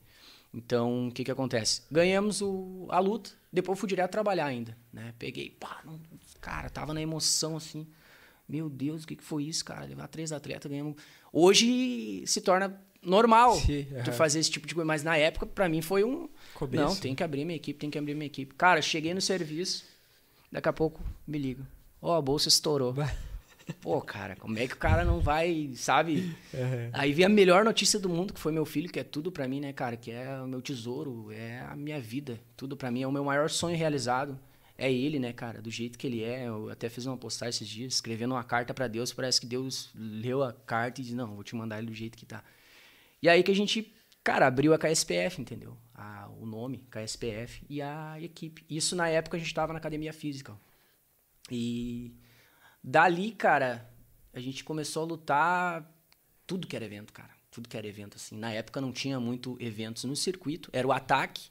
Então, 0.52 1.08
o 1.08 1.12
que 1.12 1.24
que 1.24 1.30
acontece? 1.30 1.82
Ganhamos 1.90 2.42
o, 2.42 2.86
a 2.90 2.98
luta, 2.98 3.30
depois 3.50 3.78
fui 3.78 3.88
direto 3.88 4.10
trabalhar 4.12 4.46
ainda, 4.46 4.76
né? 4.92 5.14
Peguei, 5.18 5.48
pá, 5.50 5.80
não- 5.84 5.98
cara, 6.42 6.68
tava 6.68 6.92
na 6.92 7.00
emoção 7.00 7.56
assim. 7.56 7.86
Meu 8.48 8.68
Deus, 8.70 9.04
o 9.04 9.06
que 9.06 9.16
que 9.16 9.24
foi 9.24 9.44
isso, 9.44 9.64
cara? 9.64 9.84
Levar 9.86 10.08
três 10.08 10.32
atletas, 10.32 10.70
ganhamos. 10.70 10.96
Hoje 11.32 12.22
se 12.26 12.40
torna 12.40 12.80
normal 13.03 13.55
Sim, 13.57 13.84
tu 14.05 14.11
aham. 14.11 14.12
fazer 14.12 14.38
esse 14.40 14.51
tipo 14.51 14.66
de 14.66 14.74
coisa, 14.74 14.86
mas 14.86 15.03
na 15.03 15.16
época 15.16 15.46
pra 15.46 15.68
mim 15.68 15.80
foi 15.82 16.05
um 16.05 16.28
Começo. 16.55 16.82
não, 16.82 16.96
tem 16.96 17.14
que 17.14 17.22
abrir 17.22 17.44
minha 17.44 17.57
equipe, 17.57 17.78
tem 17.78 17.90
que 17.90 17.99
abrir 17.99 18.14
minha 18.14 18.26
equipe. 18.26 18.55
Cara, 18.55 18.82
cheguei 18.82 19.14
no 19.14 19.20
serviço, 19.20 19.84
daqui 20.51 20.68
a 20.68 20.72
pouco 20.72 21.03
me 21.26 21.38
liga. 21.38 21.62
Ó, 22.01 22.14
a 22.16 22.22
bolsa 22.22 22.49
estourou. 22.49 22.94
Pô, 23.82 24.01
cara, 24.01 24.34
como 24.36 24.59
é 24.59 24.66
que 24.66 24.72
o 24.72 24.78
cara 24.78 25.05
não 25.05 25.20
vai, 25.20 25.70
sabe? 25.76 26.34
Aí 26.92 27.12
vi 27.12 27.22
a 27.22 27.28
melhor 27.28 27.64
notícia 27.64 27.99
do 27.99 28.09
mundo, 28.09 28.32
que 28.32 28.40
foi 28.40 28.51
meu 28.51 28.64
filho, 28.64 28.88
que 28.90 28.99
é 28.99 29.05
tudo 29.05 29.30
pra 29.30 29.46
mim, 29.46 29.61
né, 29.61 29.72
cara? 29.74 29.94
Que 29.96 30.11
é 30.11 30.40
o 30.40 30.46
meu 30.49 30.62
tesouro, 30.62 31.30
é 31.32 31.61
a 31.68 31.76
minha 31.76 32.01
vida. 32.01 32.40
Tudo 32.57 32.76
pra 32.78 32.90
mim, 32.90 33.03
é 33.03 33.07
o 33.07 33.12
meu 33.12 33.22
maior 33.24 33.51
sonho 33.51 33.76
realizado. 33.76 34.38
É 34.78 34.90
ele, 34.90 35.18
né, 35.18 35.32
cara? 35.34 35.61
Do 35.61 35.70
jeito 35.70 35.99
que 35.99 36.07
ele 36.07 36.22
é. 36.22 36.46
Eu 36.49 36.70
até 36.70 36.88
fiz 36.88 37.05
uma 37.05 37.16
postagem 37.16 37.51
esses 37.51 37.68
dias, 37.68 37.94
escrevendo 37.94 38.32
uma 38.34 38.44
carta 38.44 38.72
pra 38.72 38.86
Deus. 38.88 39.12
Parece 39.12 39.38
que 39.40 39.46
Deus 39.46 39.90
leu 39.94 40.42
a 40.42 40.53
carta 40.53 41.01
e 41.01 41.05
disse: 41.05 41.16
Não, 41.16 41.34
vou 41.34 41.44
te 41.44 41.55
mandar 41.55 41.78
ele 41.78 41.88
do 41.88 41.94
jeito 41.94 42.16
que 42.16 42.24
tá. 42.24 42.42
E 43.22 43.28
aí 43.28 43.42
que 43.42 43.50
a 43.50 43.54
gente, 43.54 43.92
cara, 44.22 44.46
abriu 44.46 44.72
a 44.72 44.78
KSPF, 44.78 45.40
entendeu? 45.40 45.76
A, 45.94 46.28
o 46.38 46.46
nome, 46.46 46.86
KSPF, 46.90 47.64
e 47.68 47.82
a 47.82 48.20
equipe. 48.20 48.64
Isso 48.68 48.94
na 48.94 49.08
época 49.08 49.36
a 49.36 49.40
gente 49.40 49.52
tava 49.52 49.72
na 49.72 49.78
academia 49.78 50.12
física. 50.12 50.56
E 51.50 52.14
dali, 52.82 53.32
cara, 53.32 53.88
a 54.32 54.40
gente 54.40 54.62
começou 54.62 55.02
a 55.02 55.06
lutar 55.06 55.94
tudo 56.46 56.66
que 56.66 56.76
era 56.76 56.84
evento, 56.84 57.12
cara. 57.12 57.30
Tudo 57.50 57.68
que 57.68 57.76
era 57.76 57.86
evento, 57.86 58.16
assim. 58.16 58.36
Na 58.36 58.52
época 58.52 58.80
não 58.80 58.92
tinha 58.92 59.18
muito 59.18 59.56
eventos 59.58 60.04
no 60.04 60.14
circuito. 60.14 60.70
Era 60.72 60.86
o 60.86 60.92
ataque. 60.92 61.50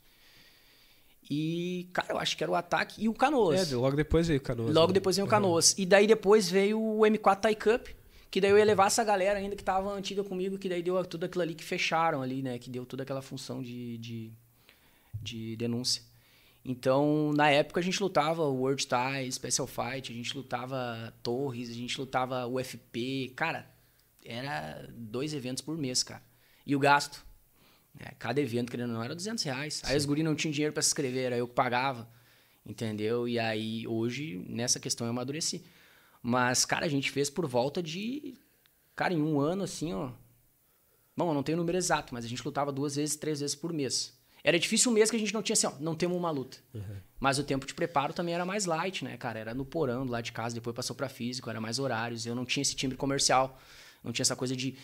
E, 1.30 1.90
cara, 1.92 2.14
eu 2.14 2.18
acho 2.20 2.38
que 2.38 2.44
era 2.44 2.52
o 2.52 2.56
ataque 2.56 3.04
e 3.04 3.10
o 3.10 3.14
canoas. 3.14 3.72
É, 3.72 3.76
logo 3.76 3.98
depois 3.98 4.28
veio 4.28 4.40
o 4.40 4.44
Canoas. 4.44 4.74
Logo 4.74 4.88
né? 4.88 4.94
depois 4.94 5.18
veio 5.18 5.26
o 5.26 5.30
Canoas. 5.30 5.76
E 5.78 5.86
daí 5.86 6.08
depois 6.08 6.50
veio 6.50 6.82
o 6.82 7.02
M4 7.02 7.42
Thai 7.42 7.56
Cup, 7.56 7.88
que 8.30 8.42
daí 8.42 8.52
eu 8.52 8.58
ia 8.58 8.66
levar 8.66 8.88
essa 8.88 9.04
galera 9.04 9.40
ainda 9.40 9.56
que 9.56 9.64
tava 9.64 9.92
antiga 9.92 10.24
comigo, 10.24 10.58
que 10.58 10.70
daí 10.70 10.84
deu 10.84 11.04
tudo 11.06 11.26
aquilo 11.26 11.42
ali 11.42 11.56
que 11.56 11.64
fecharam 11.64 12.22
ali, 12.22 12.42
né? 12.42 12.60
Que 12.60 12.70
deu 12.70 12.86
toda 12.86 13.04
aquela 13.04 13.22
função 13.22 13.62
de, 13.62 13.98
de, 13.98 14.32
de 15.22 15.56
denúncia. 15.56 16.04
Então, 16.64 17.32
na 17.34 17.50
época 17.50 17.80
a 17.80 17.84
gente 17.84 18.02
lutava 18.02 18.44
World 18.44 18.86
Thai, 18.88 19.32
Special 19.32 19.68
Fight, 19.68 20.12
a 20.12 20.16
gente 20.16 20.36
lutava 20.36 21.14
Torres, 21.24 21.70
a 21.70 21.74
gente 21.74 22.00
lutava 22.00 22.46
UFP. 22.46 23.34
Cara, 23.36 23.70
era 24.26 24.86
dois 24.94 25.34
eventos 25.34 25.62
por 25.62 25.78
mês, 25.78 26.04
cara. 26.04 26.22
E 26.66 26.76
o 26.76 26.80
gasto? 26.80 27.26
né, 28.00 28.12
cada 28.20 28.40
evento, 28.40 28.70
querendo 28.70 28.90
ou 28.90 28.96
não, 28.96 29.04
era 29.04 29.16
200 29.16 29.44
reais. 29.44 29.82
Aí 29.86 29.98
os 29.98 30.06
guri 30.06 30.24
não 30.24 30.36
tinham 30.36 30.52
dinheiro 30.52 30.74
para 30.74 30.82
se 30.82 30.90
inscrever, 30.90 31.26
era 31.26 31.38
eu 31.38 31.48
que 31.48 31.54
pagava. 31.54 32.08
Entendeu? 32.66 33.28
E 33.28 33.40
aí, 33.40 33.88
hoje, 33.88 34.46
nessa 34.50 34.80
questão, 34.80 35.08
eu 35.08 35.12
amadureci. 35.12 35.64
Mas, 36.30 36.66
cara, 36.66 36.86
a 36.86 36.90
gente 36.90 37.10
fez 37.10 37.30
por 37.30 37.48
volta 37.48 37.82
de. 37.82 38.34
Cara, 38.94 39.14
em 39.14 39.22
um 39.22 39.40
ano, 39.40 39.64
assim, 39.64 39.94
ó. 39.94 40.10
Bom, 41.16 41.30
eu 41.30 41.34
não 41.34 41.42
tenho 41.42 41.58
o 41.58 41.62
número 41.62 41.78
exato, 41.78 42.14
mas 42.14 42.26
a 42.26 42.28
gente 42.28 42.44
lutava 42.44 42.70
duas 42.70 42.98
vezes, 42.98 43.16
três 43.16 43.40
vezes 43.40 43.56
por 43.56 43.72
mês. 43.72 44.14
Era 44.44 44.60
difícil 44.60 44.92
um 44.92 44.94
mês 44.94 45.10
que 45.10 45.16
a 45.16 45.20
gente 45.20 45.34
não 45.34 45.42
tinha 45.42 45.54
assim, 45.54 45.68
ó, 45.68 45.72
não 45.80 45.96
temos 45.96 46.18
uma 46.18 46.30
luta. 46.30 46.58
Mas 47.18 47.40
o 47.40 47.46
tempo 47.46 47.66
de 47.66 47.74
preparo 47.74 48.12
também 48.12 48.36
era 48.36 48.46
mais 48.46 48.66
light, 48.66 49.06
né, 49.06 49.16
cara? 49.16 49.40
Era 49.40 49.54
no 49.54 49.64
porão, 49.64 50.04
lado 50.04 50.26
de 50.26 50.34
casa, 50.34 50.54
depois 50.54 50.76
passou 50.76 50.94
pra 50.98 51.08
físico, 51.08 51.50
era 51.50 51.62
mais 51.62 51.80
horários. 51.80 52.26
Eu 52.26 52.36
não 52.36 52.44
tinha 52.44 52.62
esse 52.62 52.76
timbre 52.76 52.98
comercial, 52.98 53.58
não 54.04 54.12
tinha 54.12 54.24
essa 54.24 54.36
coisa 54.36 54.54
de 54.54 54.76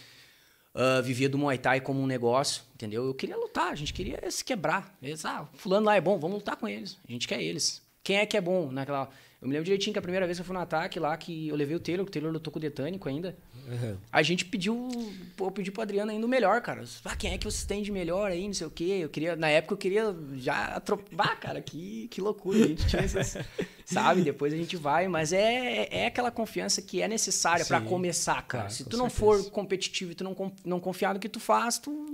ah, 0.74 1.02
viver 1.02 1.28
do 1.28 1.38
Muay 1.38 1.58
Thai 1.58 1.82
como 1.82 2.02
um 2.02 2.08
negócio, 2.08 2.64
entendeu? 2.74 3.06
Eu 3.06 3.14
queria 3.14 3.36
lutar, 3.36 3.74
a 3.74 3.76
gente 3.76 3.94
queria 3.94 4.32
se 4.32 4.46
quebrar. 4.46 4.98
Eles, 5.02 5.26
ah, 5.26 5.46
fulano 5.56 5.88
lá 5.88 5.98
é 5.98 6.02
bom, 6.02 6.18
vamos 6.18 6.38
lutar 6.38 6.56
com 6.56 6.70
eles. 6.70 6.98
A 7.06 7.12
gente 7.12 7.28
quer 7.28 7.42
eles. 7.42 7.82
Quem 8.02 8.16
é 8.16 8.26
que 8.26 8.38
é 8.38 8.42
bom 8.42 8.72
naquela... 8.72 9.10
Eu 9.44 9.50
me 9.50 9.54
lembro 9.56 9.66
direitinho 9.66 9.92
que 9.92 10.00
a 10.00 10.02
primeira 10.02 10.26
vez 10.26 10.38
que 10.38 10.42
eu 10.42 10.46
fui 10.46 10.56
no 10.56 10.62
ataque 10.62 10.98
lá, 11.02 11.18
que 11.18 11.50
eu 11.50 11.56
levei 11.58 11.76
o 11.76 11.80
Taylor, 11.80 12.06
que 12.06 12.10
o 12.10 12.14
Taylor 12.14 12.32
lutou 12.32 12.50
com 12.50 12.60
o 12.60 12.62
Detânico 12.62 13.10
ainda. 13.10 13.36
Uhum. 13.68 13.98
A 14.10 14.24
gente 14.24 14.46
pediu, 14.46 14.90
eu 15.38 15.52
pedi 15.52 15.70
pro 15.70 15.82
Adriano 15.82 16.12
ainda 16.12 16.26
o 16.26 16.30
melhor, 16.30 16.62
cara. 16.62 16.82
Ah, 17.04 17.14
quem 17.14 17.34
é 17.34 17.38
que 17.38 17.44
vocês 17.44 17.66
têm 17.66 17.84
de 17.84 17.92
melhor 17.92 18.32
aí, 18.32 18.48
não 18.48 18.54
sei 18.54 18.68
o 18.68 18.72
quê. 18.72 19.00
Eu 19.02 19.10
queria, 19.10 19.36
na 19.36 19.50
época 19.50 19.74
eu 19.74 19.78
queria 19.78 20.16
já 20.38 20.68
atropelar, 20.68 21.38
cara, 21.42 21.62
que, 21.62 22.08
que 22.08 22.22
loucura. 22.22 22.58
A 22.64 22.68
gente 22.70 22.88
tinha 22.88 23.02
essas, 23.02 23.38
sabe? 23.84 24.22
Depois 24.22 24.54
a 24.54 24.56
gente 24.58 24.78
vai, 24.78 25.10
mas 25.10 25.34
é, 25.34 25.90
é 25.92 26.06
aquela 26.06 26.32
confiança 26.32 26.82
que 26.82 27.02
é 27.02 27.08
necessária 27.10 27.66
pra 27.66 27.82
Sim, 27.82 27.88
começar, 27.88 28.36
cara. 28.44 28.64
claro, 28.64 28.72
Se 28.72 28.86
tu 28.86 28.96
não 28.96 29.10
certeza. 29.10 29.44
for 29.44 29.52
competitivo 29.52 30.14
e 30.14 30.16
tu 30.16 30.24
não, 30.24 30.54
não 30.64 30.80
confiar 30.80 31.14
no 31.14 31.20
que 31.20 31.28
tu 31.28 31.42
faz, 31.42 31.78
tu... 31.78 32.14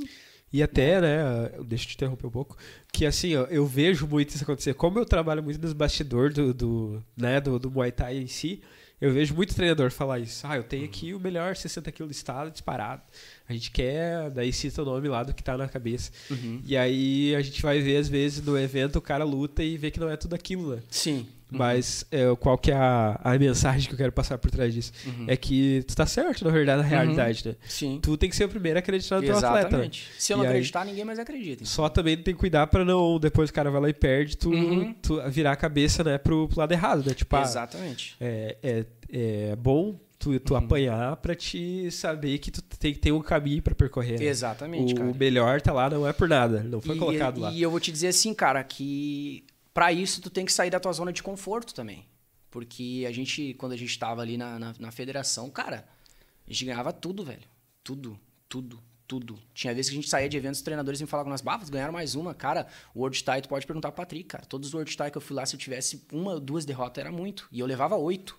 E 0.52 0.64
até, 0.64 1.00
né, 1.00 1.52
deixa 1.66 1.86
eu 1.86 1.90
te 1.90 1.96
interromper 1.96 2.28
um 2.28 2.32
pouco, 2.32 2.58
que 2.92 3.06
assim, 3.06 3.36
ó, 3.36 3.44
eu 3.46 3.66
vejo 3.66 4.08
muito 4.08 4.30
isso 4.30 4.44
acontecer. 4.44 4.74
Como 4.74 4.98
eu 4.98 5.06
trabalho 5.06 5.44
muito 5.44 5.62
nos 5.62 5.74
bastidores 5.74 6.36
do, 6.36 6.54
do, 6.54 7.04
né, 7.16 7.40
do, 7.40 7.60
do 7.60 7.70
Muay 7.70 7.92
Thai 7.92 8.18
em 8.18 8.28
si, 8.28 8.62
eu 9.00 9.14
vejo 9.14 9.34
muito 9.34 9.56
treinador 9.56 9.92
falar 9.92 10.20
isso. 10.20 10.46
Ah, 10.46 10.58
eu 10.58 10.64
tenho 10.64 10.84
aqui 10.86 11.14
o 11.14 11.20
melhor 11.20 11.56
60 11.56 11.90
quilos 11.92 12.10
listado, 12.10 12.52
disparado. 12.52 13.02
A 13.48 13.54
gente 13.54 13.72
quer, 13.72 14.30
daí 14.30 14.52
cita 14.52 14.82
o 14.82 14.86
nome 14.86 15.08
lá 15.08 15.24
do 15.24 15.34
que 15.34 15.42
tá 15.42 15.58
na 15.58 15.70
cabeça. 15.70 16.12
E 16.66 16.76
aí 16.76 17.34
a 17.36 17.42
gente 17.42 17.62
vai 17.62 17.80
ver, 17.80 17.98
às 17.98 18.10
vezes, 18.10 18.44
no 18.44 18.58
evento, 18.58 18.98
o 18.98 19.02
cara 19.02 19.24
luta 19.24 19.64
e 19.64 19.78
vê 19.78 19.90
que 19.90 20.00
não 20.00 20.10
é 20.10 20.18
tudo 20.18 20.34
aquilo, 20.34 20.76
né? 20.76 20.82
Sim. 20.90 21.28
Mas 21.52 22.06
é, 22.12 22.24
qual 22.40 22.58
que 22.58 22.72
é 22.72 22.76
a, 22.76 23.20
a 23.24 23.38
mensagem 23.40 23.88
que 23.88 23.94
eu 23.94 23.98
quero 23.98 24.12
passar 24.12 24.38
por 24.38 24.52
trás 24.52 24.74
disso? 24.74 24.92
Uhum. 25.06 25.26
É 25.28 25.36
que 25.36 25.84
tu 25.88 25.96
tá 25.96 26.06
certo, 26.06 26.46
na 26.46 26.52
verdade, 26.52 26.82
na 26.82 26.88
realidade, 26.88 27.48
né? 27.48 27.56
Sim. 27.68 28.00
Tu 28.02 28.16
tem 28.18 28.30
que 28.30 28.36
ser 28.36 28.46
o 28.46 28.50
primeiro 28.50 28.78
a 28.78 28.82
acreditar 28.82 29.16
no 29.16 29.22
teu 29.24 29.36
atleta. 29.36 29.54
né? 29.56 29.60
Exatamente. 29.62 30.08
Se 30.20 30.32
eu 30.34 30.38
não 30.38 30.44
E 30.44 30.48
aí- 30.48 30.54
acreditar, 30.54 30.86
ninguém 30.86 31.04
mais 31.06 31.18
acredita. 31.20 31.66
Só 31.66 31.90
também 31.90 32.16
tem 32.18 32.34
que 32.34 32.40
cuidar 32.40 32.68
pra 32.68 32.86
não, 32.86 33.20
depois 33.20 33.50
o 33.50 33.54
cara 33.54 33.72
vai 33.72 33.82
lá 33.82 33.90
e 33.90 33.94
perde, 33.94 34.38
tu, 34.38 34.50
Uhum. 34.52 34.94
tu 35.02 35.20
virar 35.30 35.54
a 35.54 35.56
cabeça, 35.56 36.04
né, 36.04 36.18
pro, 36.18 36.48
pro 36.48 36.60
lado 36.60 36.72
errado, 36.72 37.04
né? 37.08 37.14
Tipo, 37.14 37.36
ah, 37.36 37.42
Exatamente. 37.42 38.16
é, 38.22 38.58
é, 38.62 38.86
é 39.12 39.56
bom 39.56 40.00
tu, 40.20 40.38
tu 40.40 40.54
Uhum. 40.54 40.60
apanhar 40.60 41.16
pra 41.16 41.34
te 41.34 41.90
saber 41.92 42.38
que 42.40 42.52
tu 42.52 42.62
tem 42.62 42.94
que 42.94 43.00
ter 43.00 43.12
um 43.14 43.22
caminho 43.22 43.62
pra 43.64 43.74
percorrer. 43.74 44.20
né? 44.20 44.26
Exatamente, 44.26 44.94
o, 44.94 44.98
cara. 44.98 45.10
o 45.10 45.16
melhor 45.16 45.62
tá 45.62 45.72
lá, 45.72 45.90
não 45.90 46.06
é 46.08 46.12
por 46.14 46.28
nada. 46.28 46.62
Não 46.62 46.82
foi 46.82 46.96
e, 46.96 47.00
colocado 47.00 47.40
lá. 47.40 47.52
E 47.52 47.62
eu 47.62 47.72
vou 47.72 47.80
te 47.80 47.92
dizer 47.92 48.10
assim, 48.10 48.34
cara, 48.34 48.62
que 48.64 49.44
pra 49.80 49.94
isso 49.94 50.22
tu 50.22 50.30
tem 50.30 50.46
que 50.46 50.52
sair 50.52 50.70
da 50.70 50.78
tua 50.78 50.92
zona 50.92 51.14
de 51.14 51.24
conforto 51.24 51.74
também. 51.74 52.06
Porque 52.52 53.06
a 53.08 53.14
gente, 53.14 53.54
quando 53.54 53.72
a 53.72 53.78
gente 53.78 53.98
tava 53.98 54.22
ali 54.22 54.36
na, 54.36 54.60
na, 54.60 54.76
na 54.78 54.92
federação, 54.92 55.50
cara, 55.50 55.88
a 56.46 56.52
gente 56.52 56.66
ganhava 56.66 56.92
tudo, 56.92 57.24
velho. 57.24 57.48
Tudo, 57.82 58.20
tudo, 58.50 58.84
tudo. 59.08 59.40
Tinha 59.54 59.74
vezes 59.74 59.90
que 59.90 59.96
a 59.96 60.02
gente 60.02 60.10
saía 60.10 60.28
de 60.28 60.36
eventos, 60.36 60.60
os 60.60 60.66
treinadores 60.66 61.00
me 61.00 61.08
falavam 61.08 61.34
bah, 61.42 61.56
vocês 61.56 61.70
ganharam 61.70 61.94
mais 61.94 62.14
uma. 62.14 62.34
Cara, 62.34 62.68
o 62.94 63.00
World 63.00 63.24
Tie, 63.24 63.42
tu 63.42 63.48
pode 63.48 63.66
perguntar 63.66 63.94
pro 63.94 64.04
Patrick, 64.04 64.26
cara. 64.26 64.44
Todos 64.44 64.68
os 64.68 64.74
World 64.74 64.98
Tie 64.98 65.12
que 65.12 65.18
eu 65.18 65.22
fui 65.22 65.34
lá, 65.34 65.46
se 65.46 65.56
eu 65.56 65.60
tivesse 65.60 66.06
uma 66.12 66.38
duas 66.42 66.66
derrotas, 66.66 67.00
era 67.02 67.10
muito. 67.10 67.48
E 67.50 67.62
eu 67.62 67.66
levava 67.66 67.96
oito. 67.96 68.38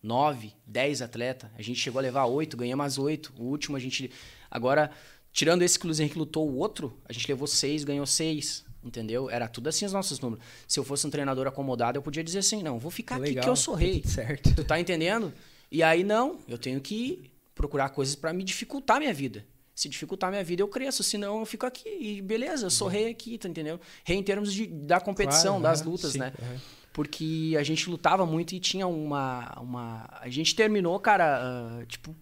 nove, 0.00 0.54
dez 0.64 1.02
atletas. 1.02 1.50
A 1.58 1.62
gente 1.62 1.80
chegou 1.80 1.98
a 1.98 2.02
levar 2.02 2.26
oito, 2.26 2.56
ganhamos 2.56 2.78
mais 2.78 2.96
oito. 2.96 3.34
O 3.36 3.42
último 3.46 3.76
a 3.76 3.80
gente. 3.80 4.08
Agora, 4.48 4.92
tirando 5.32 5.62
esse 5.62 5.76
que 5.76 5.84
o 5.84 5.88
Luiz 5.88 5.98
Henrique 5.98 6.16
lutou, 6.16 6.48
o 6.48 6.54
outro, 6.58 6.96
a 7.06 7.12
gente 7.12 7.26
levou 7.26 7.48
seis, 7.48 7.82
ganhou 7.82 8.06
seis. 8.06 8.64
Entendeu? 8.86 9.28
Era 9.28 9.48
tudo 9.48 9.68
assim 9.68 9.84
os 9.84 9.92
nossos 9.92 10.20
números. 10.20 10.44
Se 10.68 10.78
eu 10.78 10.84
fosse 10.84 11.04
um 11.04 11.10
treinador 11.10 11.48
acomodado, 11.48 11.98
eu 11.98 12.02
podia 12.02 12.22
dizer 12.22 12.38
assim: 12.38 12.62
não, 12.62 12.78
vou 12.78 12.90
ficar 12.90 13.16
aqui 13.16 13.30
Legal, 13.30 13.42
que 13.42 13.50
eu 13.50 13.56
sou 13.56 13.74
rei. 13.74 14.00
certo. 14.06 14.54
Tu 14.54 14.62
tá 14.62 14.78
entendendo? 14.78 15.34
E 15.72 15.82
aí, 15.82 16.04
não, 16.04 16.38
eu 16.46 16.56
tenho 16.56 16.80
que 16.80 17.28
procurar 17.52 17.88
coisas 17.88 18.14
pra 18.14 18.32
me 18.32 18.44
dificultar 18.44 18.98
a 18.98 19.00
minha 19.00 19.12
vida. 19.12 19.44
Se 19.74 19.88
dificultar 19.88 20.28
a 20.28 20.30
minha 20.30 20.44
vida, 20.44 20.62
eu 20.62 20.68
cresço, 20.68 21.02
senão 21.02 21.40
eu 21.40 21.44
fico 21.44 21.66
aqui. 21.66 21.88
E 22.00 22.22
beleza, 22.22 22.66
eu 22.66 22.70
sou 22.70 22.86
rei 22.86 23.10
aqui, 23.10 23.36
tá 23.36 23.48
entendendo? 23.48 23.80
Rei 24.04 24.16
em 24.16 24.22
termos 24.22 24.52
de, 24.52 24.68
da 24.68 25.00
competição, 25.00 25.60
Claro, 25.60 25.76
das 25.76 25.82
lutas, 25.82 26.12
sim, 26.12 26.18
né? 26.18 26.32
aham. 26.40 26.60
Porque 26.92 27.54
a 27.58 27.62
gente 27.62 27.90
lutava 27.90 28.24
muito 28.24 28.54
e 28.54 28.60
tinha 28.60 28.86
uma. 28.86 29.52
uma... 29.60 30.08
A 30.18 30.30
gente 30.30 30.54
terminou, 30.54 30.98
cara, 30.98 31.40
ah, 31.42 31.84
tipo. 31.86 32.14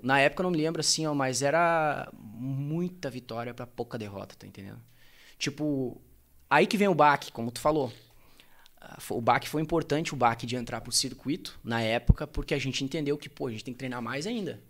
Na 0.00 0.18
época 0.18 0.42
eu 0.42 0.44
não 0.44 0.50
me 0.50 0.56
lembro 0.56 0.80
assim, 0.80 1.06
ó, 1.06 1.14
mas 1.14 1.42
era 1.42 2.10
muita 2.14 3.10
vitória 3.10 3.52
pra 3.52 3.66
pouca 3.66 3.98
derrota, 3.98 4.34
tá 4.36 4.46
entendendo? 4.46 4.80
Tipo, 5.42 6.00
aí 6.48 6.68
que 6.68 6.76
vem 6.76 6.86
o 6.86 6.94
baque, 6.94 7.32
como 7.32 7.50
tu 7.50 7.60
falou. 7.60 7.92
Ah, 8.80 8.96
O 9.10 9.20
baque 9.20 9.48
foi 9.48 9.60
importante, 9.60 10.14
o 10.14 10.16
baque 10.16 10.46
de 10.46 10.54
entrar 10.54 10.80
pro 10.80 10.92
circuito 10.92 11.58
na 11.64 11.82
época, 11.82 12.28
porque 12.28 12.54
a 12.54 12.58
gente 12.60 12.84
entendeu 12.84 13.18
que, 13.18 13.28
pô, 13.28 13.48
a 13.48 13.50
gente 13.50 13.64
tem 13.64 13.74
que 13.74 13.78
treinar 13.78 14.00
mais 14.00 14.24
ainda. 14.24 14.62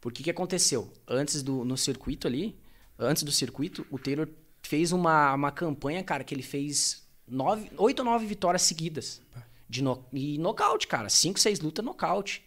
Porque 0.00 0.22
que 0.22 0.30
aconteceu? 0.30 0.90
Antes 1.06 1.42
do 1.42 1.62
no 1.62 1.76
circuito 1.76 2.26
ali, 2.26 2.58
antes 2.98 3.22
do 3.22 3.30
circuito, 3.30 3.86
o 3.90 3.98
Taylor 3.98 4.26
fez 4.62 4.92
uma, 4.92 5.34
uma 5.34 5.52
campanha, 5.52 6.02
cara, 6.02 6.24
que 6.24 6.34
ele 6.34 6.42
fez 6.42 7.06
nove, 7.26 7.70
oito 7.76 7.98
ou 7.98 8.06
nove 8.06 8.24
vitórias 8.24 8.62
seguidas. 8.62 9.20
De 9.68 9.82
no, 9.82 10.06
e 10.10 10.38
nocaute, 10.38 10.86
cara. 10.86 11.10
Cinco, 11.10 11.38
seis 11.38 11.60
lutas 11.60 11.84
nocaute. 11.84 12.42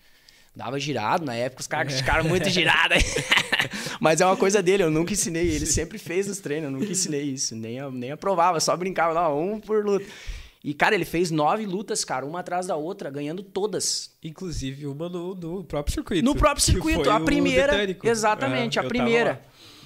Dava 0.56 0.80
girado 0.80 1.26
na 1.26 1.34
época, 1.34 1.62
os 1.62 1.68
caras 1.68 1.94
ficaram 1.94 2.26
muito 2.26 2.48
girados. 2.52 3.04
Mas 4.00 4.20
é 4.20 4.26
uma 4.26 4.36
coisa 4.36 4.62
dele, 4.62 4.84
eu 4.84 4.92
nunca 4.92 5.14
ensinei. 5.14 5.48
Ele 5.50 5.66
sempre 5.66 5.98
fez 5.98 6.28
nos 6.28 6.40
treinos, 6.40 6.66
eu 6.66 6.72
nunca 6.72 6.92
ensinei 6.92 7.24
isso. 7.24 7.56
Nem, 7.56 7.80
nem 7.92 8.12
aprovava, 8.12 8.60
só 8.60 8.76
brincava, 8.76 9.14
lá, 9.14 9.34
um 9.34 9.60
por 9.60 9.86
luta. 9.86 10.06
E, 10.64 10.74
cara, 10.74 10.94
ele 10.94 11.06
fez 11.06 11.32
nove 11.32 11.66
lutas, 11.66 12.06
cara, 12.06 12.26
uma 12.26 12.42
atrás 12.42 12.68
da 12.68 12.76
outra, 12.76 13.10
ganhando 13.10 13.42
todas. 13.42 14.12
Inclusive 14.24 14.86
uma 14.86 15.10
no, 15.10 15.34
no 15.34 15.64
próprio 15.64 15.94
circuito. 15.94 16.24
No 16.24 16.36
próprio 16.36 16.64
circuito, 16.64 17.10
a 17.10 17.20
primeira. 17.20 17.74
Exatamente, 18.04 18.78
É, 18.78 18.82
a 18.82 18.84
primeira. 18.84 19.42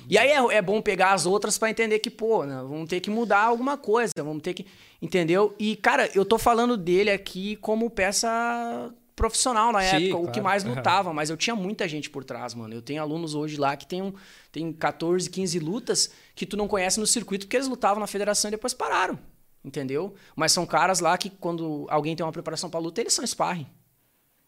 E 0.10 0.18
aí 0.18 0.30
é, 0.30 0.58
é 0.58 0.62
bom 0.62 0.82
pegar 0.82 1.14
as 1.14 1.26
outras 1.26 1.58
pra 1.58 1.70
entender 1.70 2.00
que, 2.00 2.10
pô, 2.10 2.44
né, 2.44 2.58
vamos 2.58 2.90
ter 2.90 3.00
que 3.00 3.10
mudar 3.10 3.44
alguma 3.44 3.78
coisa, 3.78 4.12
vamos 4.18 4.42
ter 4.42 4.54
que. 4.54 4.66
Entendeu? 5.02 5.56
E, 5.58 5.76
cara, 5.76 6.10
eu 6.14 6.26
tô 6.26 6.38
falando 6.38 6.76
dele 6.78 7.10
aqui 7.10 7.56
como 7.58 7.90
peça 7.90 8.94
profissional 9.16 9.72
na 9.72 9.82
Sim, 9.82 10.08
época, 10.08 10.18
o 10.18 10.26
que 10.26 10.40
claro. 10.40 10.44
mais 10.44 10.64
lutava, 10.64 11.14
mas 11.14 11.30
eu 11.30 11.38
tinha 11.38 11.56
muita 11.56 11.88
gente 11.88 12.10
por 12.10 12.24
trás, 12.24 12.54
mano. 12.54 12.74
Eu 12.74 12.82
tenho 12.82 13.02
alunos 13.02 13.34
hoje 13.34 13.58
lá 13.58 13.76
que 13.78 13.88
tem, 13.88 14.02
um, 14.02 14.14
tem 14.52 14.74
14, 14.74 15.30
15 15.30 15.60
lutas 15.60 16.12
que 16.36 16.46
tu 16.46 16.58
não 16.58 16.68
conhece 16.68 17.00
no 17.00 17.08
circuito 17.08 17.46
porque 17.46 17.56
eles 17.56 17.68
lutavam 17.68 18.00
na 18.00 18.08
federação 18.08 18.50
e 18.50 18.52
depois 18.52 18.74
pararam. 18.74 19.18
Entendeu? 19.64 20.14
Mas 20.36 20.52
são 20.52 20.66
caras 20.66 21.00
lá 21.00 21.18
que 21.18 21.30
quando 21.30 21.88
alguém 21.90 22.16
tem 22.16 22.26
uma 22.26 22.32
preparação 22.32 22.70
pra 22.70 22.80
luta, 22.80 23.02
eles 23.02 23.14
são 23.14 23.26
sparring. 23.26 23.68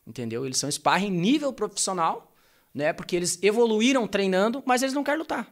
Entendeu? 0.06 0.46
Eles 0.46 0.58
são 0.58 0.70
sparring 0.70 1.10
nível 1.10 1.52
profissional, 1.52 2.32
né? 2.74 2.94
Porque 2.94 3.16
eles 3.16 3.42
evoluíram 3.42 4.06
treinando, 4.08 4.62
mas 4.66 4.84
eles 4.84 4.94
não 4.94 5.04
querem 5.04 5.20
lutar. 5.20 5.52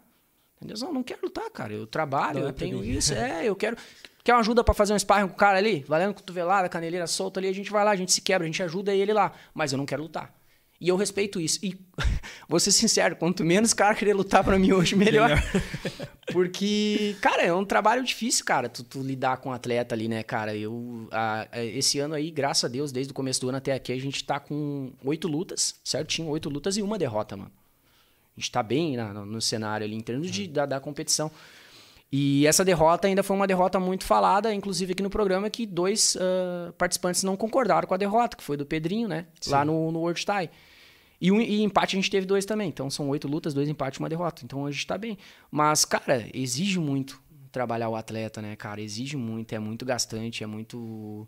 Entendeu? 0.65 0.85
Não, 0.87 0.93
não 0.93 1.03
quero 1.03 1.21
lutar, 1.23 1.49
cara. 1.51 1.73
Eu 1.73 1.87
trabalho, 1.87 2.39
Não 2.41 2.47
eu 2.47 2.53
tenho 2.53 2.79
mim. 2.79 2.89
isso, 2.89 3.13
é, 3.15 3.45
eu 3.45 3.55
quero. 3.55 3.77
Quer 4.23 4.33
uma 4.33 4.39
ajuda 4.39 4.63
pra 4.63 4.73
fazer 4.73 4.93
um 4.93 4.99
sparring 4.99 5.27
com 5.27 5.33
o 5.35 5.37
cara 5.37 5.57
ali? 5.57 5.85
Valendo 5.87 6.13
cotovelada, 6.13 6.67
caneleira 6.67 7.05
solta 7.07 7.39
ali, 7.39 7.47
a 7.47 7.53
gente 7.53 7.71
vai 7.71 7.85
lá, 7.85 7.91
a 7.91 7.95
gente 7.95 8.11
se 8.11 8.21
quebra, 8.21 8.43
a 8.43 8.47
gente 8.47 8.61
ajuda 8.63 8.93
ele 8.93 9.13
lá. 9.13 9.31
Mas 9.53 9.71
eu 9.71 9.77
não 9.77 9.85
quero 9.85 10.01
lutar. 10.03 10.33
E 10.81 10.89
eu 10.89 10.95
respeito 10.97 11.39
isso. 11.39 11.59
E 11.63 11.79
vou 12.49 12.59
ser 12.59 12.71
sincero, 12.71 13.15
quanto 13.15 13.45
menos 13.45 13.73
cara 13.73 13.95
querer 13.95 14.13
lutar 14.13 14.43
pra 14.43 14.57
mim 14.59 14.71
hoje, 14.73 14.95
melhor. 14.95 15.29
Porque, 16.33 17.15
cara, 17.21 17.43
é 17.43 17.53
um 17.53 17.63
trabalho 17.63 18.03
difícil, 18.03 18.43
cara, 18.45 18.67
tu, 18.67 18.83
tu 18.83 18.99
lidar 19.01 19.37
com 19.37 19.49
um 19.49 19.53
atleta 19.53 19.93
ali, 19.95 20.07
né, 20.07 20.23
cara? 20.23 20.55
Eu, 20.55 21.07
a- 21.11 21.47
a- 21.51 21.63
esse 21.63 21.99
ano 21.99 22.15
aí, 22.15 22.31
graças 22.31 22.65
a 22.65 22.67
Deus, 22.67 22.91
desde 22.91 23.11
o 23.11 23.13
começo 23.15 23.39
do 23.41 23.49
ano 23.49 23.57
até 23.59 23.73
aqui, 23.73 23.91
a 23.93 23.99
gente 24.01 24.23
tá 24.23 24.39
com 24.39 24.91
oito 25.05 25.27
lutas, 25.27 25.75
certinho, 25.83 26.27
oito 26.29 26.49
lutas 26.49 26.77
e 26.77 26.81
uma 26.81 26.97
derrota, 26.97 27.37
mano. 27.37 27.51
A 28.35 28.39
gente 28.39 28.51
tá 28.51 28.61
bem 28.61 28.97
na- 28.97 29.13
no, 29.13 29.25
no 29.25 29.41
cenário 29.41 29.85
ali, 29.85 29.95
em 29.95 30.01
termos 30.01 30.29
de, 30.29 30.47
da, 30.47 30.65
da 30.65 30.79
competição. 30.79 31.31
E 32.11 32.45
essa 32.45 32.63
derrota 32.63 33.07
ainda 33.07 33.23
foi 33.23 33.35
uma 33.35 33.47
derrota 33.47 33.79
muito 33.79 34.03
falada, 34.05 34.53
inclusive 34.53 34.93
aqui 34.93 35.01
no 35.03 35.09
programa, 35.09 35.49
que 35.49 35.65
dois 35.65 36.15
ah, 36.19 36.71
participantes 36.77 37.23
não 37.23 37.35
concordaram 37.35 37.87
com 37.87 37.93
a 37.93 37.97
derrota, 37.97 38.37
que 38.37 38.43
foi 38.43 38.55
do 38.55 38.65
Pedrinho, 38.65 39.07
né? 39.07 39.25
Lá 39.47 39.65
no, 39.65 39.91
no 39.91 39.99
World 39.99 40.23
Tie. 40.25 40.49
E, 41.19 41.31
um, 41.31 41.41
e 41.41 41.63
empate 41.63 41.95
a 41.95 41.99
gente 41.99 42.11
teve 42.11 42.25
dois 42.25 42.45
também. 42.45 42.69
Então 42.69 42.89
são 42.89 43.09
oito 43.09 43.27
lutas, 43.27 43.53
dois 43.53 43.67
empates 43.67 43.97
e 43.97 44.03
uma 44.03 44.09
derrota. 44.09 44.43
Então 44.45 44.65
a 44.65 44.71
gente 44.71 44.85
tá 44.85 44.97
bem. 44.97 45.17
Mas, 45.49 45.83
cara, 45.85 46.29
exige 46.33 46.77
muito 46.79 47.21
trabalhar 47.51 47.89
o 47.89 47.95
atleta, 47.95 48.41
né, 48.41 48.55
cara? 48.55 48.81
Exige 48.81 49.15
muito, 49.17 49.53
é 49.53 49.59
muito 49.59 49.85
gastante, 49.85 50.43
é 50.43 50.47
muito. 50.47 51.27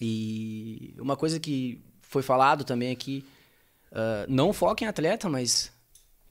E 0.00 0.94
uma 0.98 1.16
coisa 1.16 1.40
que 1.40 1.80
foi 2.02 2.22
falado 2.22 2.64
também 2.64 2.90
aqui, 2.92 3.24
ah, 3.92 4.26
não 4.28 4.52
foca 4.52 4.84
em 4.84 4.86
atleta, 4.86 5.28
mas 5.28 5.72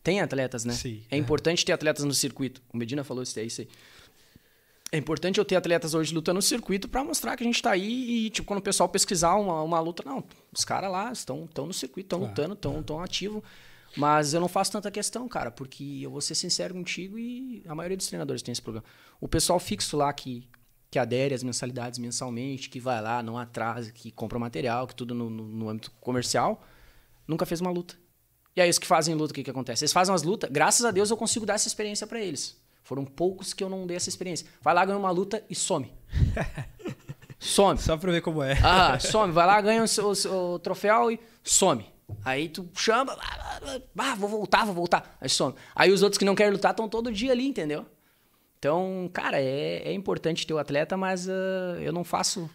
tem 0.08 0.22
atletas, 0.22 0.64
né? 0.64 0.74
Sim, 0.74 1.04
É 1.12 1.18
importante 1.18 1.66
ter 1.66 1.74
atletas 1.74 2.06
no 2.06 2.14
circuito. 2.14 2.62
O 2.74 2.78
Medina 2.78 3.04
falou 3.04 3.22
isso, 3.22 3.38
é 3.38 3.44
isso 3.44 3.60
aí. 3.60 3.68
É 4.90 4.98
importante 4.98 5.38
eu 5.38 5.44
ter 5.44 5.58
atletas 5.58 5.94
hoje 5.94 6.16
lutando 6.16 6.36
no 6.36 6.42
circuito 6.42 6.88
pra 6.88 7.04
mostrar 7.04 7.36
que 7.36 7.44
a 7.44 7.46
gente 7.46 7.62
tá 7.62 7.72
aí 7.72 8.26
e, 8.26 8.30
tipo, 8.30 8.48
quando 8.48 8.60
o 8.60 8.64
pessoal 8.64 8.88
pesquisar 8.88 9.36
uma, 9.36 9.62
uma 9.62 9.82
luta, 9.82 10.04
não, 10.06 10.24
os 10.50 10.64
caras 10.64 10.90
lá 10.90 11.12
estão 11.12 11.46
tão 11.46 11.66
no 11.66 11.74
circuito, 11.74 12.06
estão 12.06 12.20
lutando, 12.20 12.54
estão 12.54 12.82
tão 12.82 13.02
ativo. 13.02 13.44
Mas 13.98 14.34
eu 14.34 14.40
não 14.40 14.48
faço 14.48 14.72
tanta 14.72 14.90
questão, 14.90 15.28
cara, 15.28 15.52
porque 15.52 16.00
eu 16.02 16.10
vou 16.10 16.22
ser 16.22 16.36
sincero 16.36 16.74
contigo 16.74 17.20
e 17.20 17.62
a 17.68 17.76
maioria 17.76 17.98
dos 17.98 18.08
treinadores 18.08 18.42
tem 18.42 18.54
esse 18.54 18.62
problema. 18.62 18.86
O 19.20 19.28
pessoal 19.28 19.60
fixo 19.60 19.98
lá 19.98 20.14
que, 20.14 20.48
que 20.90 20.98
adere 20.98 21.36
às 21.36 21.44
mensalidades 21.44 22.00
mensalmente, 22.00 22.70
que 22.70 22.80
vai 22.80 23.02
lá, 23.02 23.22
não 23.22 23.38
atrasa, 23.38 23.92
que 23.92 24.10
compra 24.10 24.40
material, 24.40 24.88
que 24.88 24.96
tudo 24.96 25.14
no, 25.14 25.30
no, 25.30 25.44
no 25.44 25.70
âmbito 25.70 25.92
comercial, 26.00 26.66
nunca 27.28 27.46
fez 27.46 27.60
uma 27.60 27.72
luta. 27.72 27.98
E 28.58 28.62
aí, 28.62 28.72
os 28.72 28.80
que 28.80 28.88
fazem 28.88 29.14
luta, 29.14 29.32
o 29.32 29.36
que, 29.36 29.44
que 29.44 29.52
acontece? 29.52 29.84
Eles 29.84 29.94
fazem 29.94 30.12
umas 30.12 30.24
lutas, 30.24 30.50
graças 30.50 30.84
a 30.84 30.90
Deus 30.90 31.12
eu 31.12 31.16
consigo 31.16 31.46
dar 31.46 31.54
essa 31.54 31.68
experiência 31.68 32.08
pra 32.08 32.20
eles. 32.20 32.60
Foram 32.82 33.06
poucos 33.06 33.54
que 33.54 33.64
eu 33.64 33.70
não 33.70 33.86
dei 33.86 33.96
essa 33.96 34.10
experiência. 34.10 34.48
Vai 34.64 34.74
lá, 34.74 34.84
ganha 34.84 34.98
uma 34.98 35.12
luta 35.12 35.44
e 35.48 35.54
some. 35.54 35.94
some. 37.38 37.78
Só 37.78 37.96
pra 37.98 38.12
ver 38.12 38.22
como 38.22 38.42
é. 38.42 38.58
Ah, 38.64 38.98
some. 39.00 39.32
Vai 39.32 39.46
lá, 39.46 39.62
ganha 39.62 39.84
o, 39.84 40.32
o 40.32 40.56
o 40.56 40.60
troféu 40.60 41.12
e 41.12 41.20
some. 41.44 41.86
Aí 42.26 42.50
tu 42.50 42.68
chama, 42.74 43.16
ah, 43.96 44.16
vou 44.16 44.28
voltar, 44.28 44.66
vou 44.66 44.74
voltar. 44.74 45.16
Aí 45.22 45.30
some. 45.30 45.54
Aí 45.76 45.92
os 45.92 46.02
outros 46.02 46.18
que 46.18 46.26
não 46.26 46.34
querem 46.34 46.52
lutar 46.52 46.72
estão 46.72 46.90
todo 46.90 47.14
dia 47.14 47.34
ali, 47.34 47.48
entendeu? 47.48 47.86
Então, 48.58 49.08
cara, 49.14 49.40
é, 49.40 49.84
é 49.88 49.94
importante 49.94 50.48
ter 50.48 50.54
o 50.56 50.58
atleta, 50.58 50.98
mas 50.98 51.30
ah, 51.30 51.78
eu 51.80 51.94
não 51.94 52.04
faço 52.04 52.50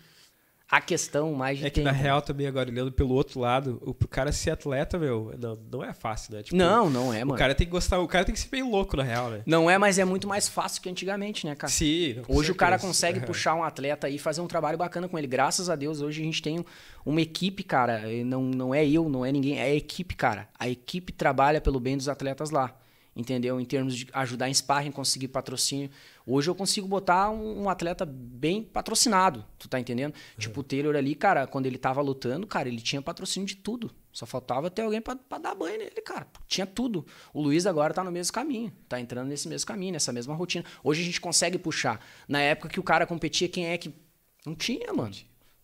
a 0.73 0.81
questão 0.81 1.35
mais 1.35 1.59
de 1.59 1.67
É 1.67 1.71
que 1.71 1.83
na 1.83 1.91
tempo. 1.93 2.03
real 2.03 2.23
também, 2.23 2.47
agora 2.47 2.71
olhando 2.71 2.91
pelo 2.91 3.13
outro 3.13 3.39
lado, 3.39 3.79
o 3.83 3.93
pro 3.93 4.09
cara 4.09 4.33
ser 4.33 4.53
atleta, 4.53 4.99
meu, 4.99 5.35
não, 5.39 5.59
não 5.71 5.85
é 5.85 5.93
fácil, 5.93 6.35
né? 6.35 6.43
Tipo, 6.43 6.57
Não, 6.57 6.89
não 6.89 7.13
é, 7.13 7.23
O 7.23 7.27
mano. 7.27 7.39
cara 7.39 7.55
tem 7.55 7.67
que 7.67 7.71
gostar, 7.71 7.99
o 7.99 8.09
cara 8.09 8.25
tem 8.25 8.33
que 8.35 8.41
ser 8.41 8.49
meio 8.51 8.71
louco, 8.71 8.97
na 8.97 9.03
real, 9.03 9.29
né? 9.29 9.43
Não 9.45 9.71
é, 9.71 9.77
mas 9.77 9.99
é 9.99 10.05
muito 10.07 10.27
mais 10.27 10.49
fácil 10.49 10.81
que 10.81 10.89
antigamente, 10.89 11.45
né, 11.47 11.55
cara? 11.55 11.71
Sim. 11.71 12.23
Hoje 12.27 12.51
o 12.51 12.55
cara 12.55 12.79
consegue 12.79 13.21
puxar 13.21 13.55
um 13.55 13.63
atleta 13.63 14.09
e 14.09 14.19
fazer 14.19 14.41
um 14.41 14.47
trabalho 14.47 14.79
bacana 14.79 15.07
com 15.07 15.19
ele. 15.19 15.27
Graças 15.27 15.69
a 15.69 15.77
Deus, 15.77 16.01
hoje 16.01 16.23
a 16.23 16.25
gente 16.25 16.41
tem 16.41 16.65
uma 17.05 17.21
equipe, 17.21 17.63
cara. 17.63 18.01
Não, 18.25 18.41
não 18.43 18.75
é 18.75 18.83
eu, 18.89 19.11
não 19.11 19.27
é 19.27 19.31
ninguém, 19.31 19.59
é 19.59 19.65
a 19.65 19.75
equipe, 19.75 20.15
cara. 20.17 20.49
A 20.59 20.71
equipe 20.71 21.13
trabalha 21.13 21.61
pelo 21.61 21.79
bem 21.79 21.99
dos 21.99 22.09
atletas 22.09 22.51
lá. 22.51 22.75
Entendeu? 23.15 23.61
Em 23.61 23.65
termos 23.65 23.97
de 23.97 24.09
ajudar 24.13 24.49
em 24.49 24.55
sparring, 24.55 24.91
conseguir 24.91 25.29
patrocínio. 25.29 25.91
Hoje 26.27 26.49
eu 26.49 26.55
consigo 26.55 26.87
botar 26.89 27.31
um, 27.31 27.63
um 27.63 27.69
atleta 27.69 28.07
bem 28.07 28.63
patrocinado, 28.63 29.45
tu 29.59 29.69
tá 29.69 29.79
entendendo? 29.79 30.15
É. 30.37 30.41
Tipo, 30.41 30.61
o 30.61 30.63
Taylor 30.63 30.97
ali, 30.97 31.15
cara, 31.15 31.47
quando 31.47 31.67
ele 31.67 31.79
tava 31.79 32.01
lutando, 32.01 32.47
cara, 32.47 32.69
ele 32.69 32.81
tinha 32.81 33.03
patrocínio 33.03 33.47
de 33.47 33.57
tudo. 33.57 33.91
Só 34.13 34.27
faltava 34.27 34.71
ter 34.71 34.83
alguém 34.83 35.01
para 35.01 35.39
dar 35.39 35.55
banho 35.55 35.79
nele, 35.79 36.03
cara. 36.03 36.27
Tinha 36.47 36.67
tudo. 36.67 37.07
O 37.33 37.41
Luiz 37.41 37.67
agora 37.67 37.95
tá 37.95 38.05
no 38.05 38.13
mesmo 38.13 38.33
caminho, 38.33 38.71
tá 38.87 39.01
entrando 39.01 39.29
nesse 39.29 39.49
mesmo 39.49 39.67
caminho, 39.67 39.93
nessa 39.93 40.13
mesma 40.13 40.35
rotina. 40.35 40.65
Hoje 40.85 41.01
a 41.01 41.05
gente 41.05 41.21
consegue 41.21 41.59
puxar. 41.59 42.05
Na 42.29 42.41
época 42.41 42.69
que 42.69 42.79
o 42.79 42.83
cara 42.83 43.07
competia, 43.07 43.49
quem 43.49 43.67
é 43.67 43.79
que. 43.79 43.93
Não 44.45 44.55
tinha, 44.55 44.93
mano. 44.93 45.15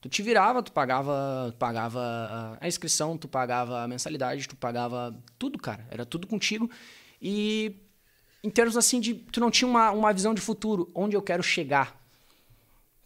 Tu 0.00 0.08
te 0.08 0.22
virava, 0.22 0.62
tu 0.62 0.70
pagava, 0.72 1.54
pagava 1.58 2.56
a 2.60 2.68
inscrição, 2.68 3.18
tu 3.18 3.26
pagava 3.26 3.82
a 3.82 3.88
mensalidade, 3.88 4.46
tu 4.46 4.56
pagava 4.56 5.14
tudo, 5.38 5.58
cara. 5.58 5.86
Era 5.90 6.06
tudo 6.06 6.26
contigo. 6.26 6.70
E 7.20 7.76
em 8.42 8.50
termos 8.50 8.76
assim 8.76 9.00
de. 9.00 9.14
Tu 9.14 9.40
não 9.40 9.50
tinha 9.50 9.68
uma, 9.68 9.90
uma 9.90 10.12
visão 10.12 10.34
de 10.34 10.40
futuro, 10.40 10.90
onde 10.94 11.16
eu 11.16 11.22
quero 11.22 11.42
chegar. 11.42 11.96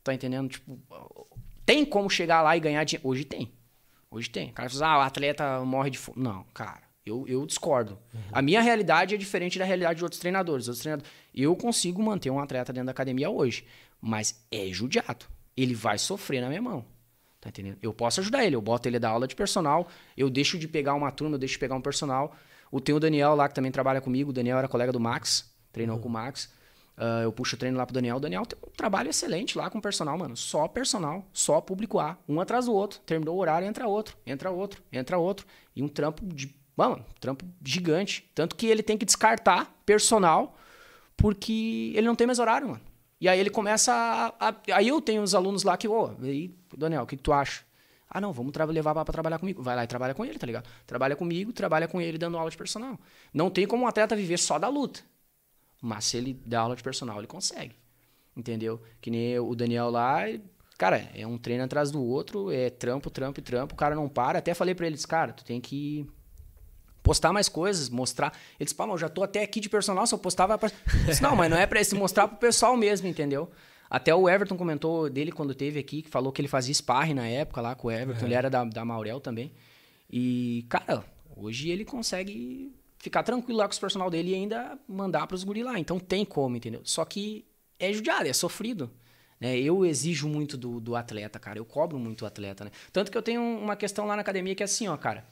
Tá 0.04 0.12
entendendo? 0.12 0.48
Tipo, 0.48 0.78
tem 1.64 1.84
como 1.84 2.10
chegar 2.10 2.42
lá 2.42 2.56
e 2.56 2.60
ganhar 2.60 2.84
dinheiro? 2.84 3.08
Hoje 3.08 3.24
tem. 3.24 3.52
Hoje 4.10 4.28
tem. 4.28 4.50
O 4.50 4.52
cara 4.52 4.68
fala, 4.68 4.86
ah, 4.86 4.98
o 4.98 5.00
atleta 5.02 5.64
morre 5.64 5.90
de 5.90 5.98
fome. 5.98 6.22
Não, 6.22 6.44
cara, 6.52 6.82
eu, 7.06 7.26
eu 7.26 7.46
discordo. 7.46 7.98
Uhum. 8.12 8.20
A 8.32 8.42
minha 8.42 8.60
realidade 8.60 9.14
é 9.14 9.18
diferente 9.18 9.58
da 9.58 9.64
realidade 9.64 9.98
de 9.98 10.04
outros 10.04 10.20
treinadores. 10.20 10.68
outros 10.68 10.82
treinadores. 10.82 11.10
Eu 11.34 11.56
consigo 11.56 12.02
manter 12.02 12.30
um 12.30 12.38
atleta 12.38 12.72
dentro 12.72 12.86
da 12.86 12.92
academia 12.92 13.30
hoje, 13.30 13.64
mas 14.00 14.44
é 14.50 14.66
judiado. 14.68 15.26
Ele 15.56 15.74
vai 15.74 15.98
sofrer 15.98 16.40
na 16.40 16.48
minha 16.48 16.62
mão. 16.62 16.84
Tá 17.40 17.48
entendendo? 17.48 17.78
Eu 17.82 17.92
posso 17.92 18.20
ajudar 18.20 18.44
ele, 18.44 18.54
eu 18.54 18.62
boto 18.62 18.88
ele 18.88 19.00
da 19.00 19.08
aula 19.08 19.26
de 19.26 19.34
personal, 19.34 19.88
eu 20.16 20.30
deixo 20.30 20.56
de 20.56 20.68
pegar 20.68 20.94
uma 20.94 21.10
turma, 21.10 21.34
eu 21.34 21.38
deixo 21.40 21.54
de 21.54 21.58
pegar 21.58 21.74
um 21.74 21.80
personal. 21.80 22.36
O, 22.72 22.80
tem 22.80 22.94
o 22.94 22.98
Daniel 22.98 23.34
lá 23.34 23.48
que 23.48 23.54
também 23.54 23.70
trabalha 23.70 24.00
comigo, 24.00 24.30
o 24.30 24.32
Daniel 24.32 24.56
era 24.56 24.66
colega 24.66 24.90
do 24.90 24.98
Max, 24.98 25.54
treinou 25.70 25.96
uhum. 25.96 26.02
com 26.02 26.08
o 26.08 26.12
Max. 26.12 26.50
Uh, 26.96 27.22
eu 27.24 27.32
puxo 27.32 27.54
o 27.54 27.58
treino 27.58 27.76
lá 27.76 27.84
pro 27.86 27.94
Daniel. 27.94 28.16
O 28.16 28.20
Daniel 28.20 28.46
tem 28.46 28.58
um 28.66 28.70
trabalho 28.70 29.10
excelente 29.10 29.56
lá 29.56 29.68
com 29.68 29.78
o 29.78 29.82
personal, 29.82 30.16
mano. 30.16 30.36
Só 30.36 30.66
personal, 30.68 31.24
só 31.32 31.60
público 31.60 31.98
A, 31.98 32.16
um 32.28 32.40
atrás 32.40 32.66
do 32.66 32.72
outro. 32.72 33.00
Terminou 33.04 33.36
o 33.36 33.38
horário, 33.38 33.68
entra 33.68 33.86
outro, 33.86 34.16
entra 34.26 34.50
outro, 34.50 34.82
entra 34.90 35.18
outro. 35.18 35.46
E 35.76 35.82
um 35.82 35.88
trampo 35.88 36.24
de. 36.24 36.54
Mano, 36.76 36.96
um 36.96 37.20
trampo 37.20 37.44
gigante. 37.62 38.30
Tanto 38.34 38.56
que 38.56 38.66
ele 38.66 38.82
tem 38.82 38.96
que 38.96 39.04
descartar 39.04 39.70
personal 39.84 40.56
porque 41.16 41.92
ele 41.94 42.06
não 42.06 42.14
tem 42.14 42.26
mais 42.26 42.38
horário, 42.38 42.68
mano. 42.68 42.80
E 43.20 43.28
aí 43.28 43.38
ele 43.38 43.50
começa 43.50 43.92
a. 43.92 44.48
a 44.48 44.54
aí 44.72 44.88
eu 44.88 45.00
tenho 45.00 45.22
os 45.22 45.34
alunos 45.34 45.62
lá 45.62 45.76
que, 45.76 45.88
ô, 45.88 46.14
oh, 46.18 46.24
aí, 46.24 46.54
Daniel, 46.76 47.02
o 47.02 47.06
que, 47.06 47.16
que 47.16 47.22
tu 47.22 47.32
acha? 47.32 47.62
Ah, 48.14 48.20
não, 48.20 48.30
vamos 48.30 48.52
levar 48.68 48.92
para 48.94 49.04
trabalhar 49.12 49.38
comigo. 49.38 49.62
Vai 49.62 49.74
lá 49.74 49.84
e 49.84 49.86
trabalha 49.86 50.12
com 50.12 50.22
ele, 50.22 50.38
tá 50.38 50.46
ligado? 50.46 50.68
Trabalha 50.86 51.16
comigo, 51.16 51.50
trabalha 51.50 51.88
com 51.88 51.98
ele 51.98 52.18
dando 52.18 52.36
aula 52.36 52.50
de 52.50 52.56
personal. 52.58 53.00
Não 53.32 53.48
tem 53.48 53.66
como 53.66 53.84
um 53.84 53.86
atleta 53.86 54.14
viver 54.14 54.38
só 54.38 54.58
da 54.58 54.68
luta. 54.68 55.00
Mas 55.80 56.04
se 56.04 56.18
ele 56.18 56.38
dá 56.44 56.60
aula 56.60 56.76
de 56.76 56.82
personal, 56.82 57.18
ele 57.18 57.26
consegue. 57.26 57.74
Entendeu? 58.36 58.82
Que 59.00 59.10
nem 59.10 59.38
o 59.38 59.54
Daniel 59.54 59.88
lá, 59.88 60.24
cara, 60.76 61.08
é 61.14 61.26
um 61.26 61.38
treino 61.38 61.64
atrás 61.64 61.90
do 61.90 62.02
outro, 62.02 62.52
é 62.52 62.68
trampo, 62.68 63.08
trampo 63.08 63.40
e 63.40 63.42
trampo, 63.42 63.72
o 63.74 63.76
cara 63.76 63.94
não 63.94 64.10
para. 64.10 64.40
Até 64.40 64.52
falei 64.52 64.74
para 64.74 64.86
eles, 64.86 65.06
cara, 65.06 65.32
tu 65.32 65.42
tem 65.42 65.58
que 65.58 66.06
postar 67.02 67.32
mais 67.32 67.48
coisas, 67.48 67.88
mostrar. 67.88 68.32
Ele 68.60 68.66
disse, 68.66 68.74
pá, 68.74 68.86
mas 68.86 68.94
eu 68.94 68.98
já 68.98 69.08
tô 69.08 69.22
até 69.22 69.42
aqui 69.42 69.58
de 69.58 69.70
personal, 69.70 70.06
se 70.06 70.14
eu 70.14 70.18
postar 70.18 70.46
vai 70.46 70.58
disse, 71.06 71.22
não, 71.22 71.34
mas 71.34 71.50
não 71.50 71.56
é 71.56 71.66
pra 71.66 71.82
se 71.82 71.94
mostrar 71.94 72.28
pro 72.28 72.36
pessoal 72.36 72.76
mesmo, 72.76 73.08
entendeu? 73.08 73.50
Até 73.92 74.14
o 74.14 74.26
Everton 74.26 74.56
comentou 74.56 75.10
dele 75.10 75.30
quando 75.30 75.54
teve 75.54 75.78
aqui, 75.78 76.00
que 76.00 76.08
falou 76.08 76.32
que 76.32 76.40
ele 76.40 76.48
fazia 76.48 76.72
sparring 76.72 77.12
na 77.12 77.28
época 77.28 77.60
lá 77.60 77.74
com 77.74 77.88
o 77.88 77.90
Everton, 77.90 78.24
ele 78.24 78.32
era 78.32 78.48
da, 78.48 78.64
da 78.64 78.86
Maurel 78.86 79.20
também. 79.20 79.52
E, 80.10 80.64
cara, 80.66 81.04
hoje 81.36 81.68
ele 81.68 81.84
consegue 81.84 82.74
ficar 82.96 83.22
tranquilo 83.22 83.58
lá 83.58 83.66
com 83.66 83.72
os 83.72 83.78
personal 83.78 84.08
dele 84.08 84.30
e 84.30 84.34
ainda 84.34 84.78
mandar 84.88 85.26
para 85.26 85.34
os 85.34 85.44
guri 85.44 85.62
lá. 85.62 85.78
Então 85.78 86.00
tem 86.00 86.24
como, 86.24 86.56
entendeu? 86.56 86.80
Só 86.84 87.04
que 87.04 87.44
é 87.78 87.92
judiado, 87.92 88.26
é 88.26 88.32
sofrido. 88.32 88.90
Né? 89.38 89.58
Eu 89.58 89.84
exijo 89.84 90.26
muito 90.26 90.56
do, 90.56 90.80
do 90.80 90.96
atleta, 90.96 91.38
cara. 91.38 91.58
Eu 91.58 91.64
cobro 91.66 91.98
muito 91.98 92.22
o 92.22 92.26
atleta, 92.26 92.64
né? 92.64 92.70
Tanto 92.94 93.12
que 93.12 93.18
eu 93.18 93.22
tenho 93.22 93.42
uma 93.42 93.76
questão 93.76 94.06
lá 94.06 94.16
na 94.16 94.22
academia 94.22 94.54
que 94.54 94.62
é 94.62 94.64
assim, 94.64 94.88
ó, 94.88 94.96
cara. 94.96 95.22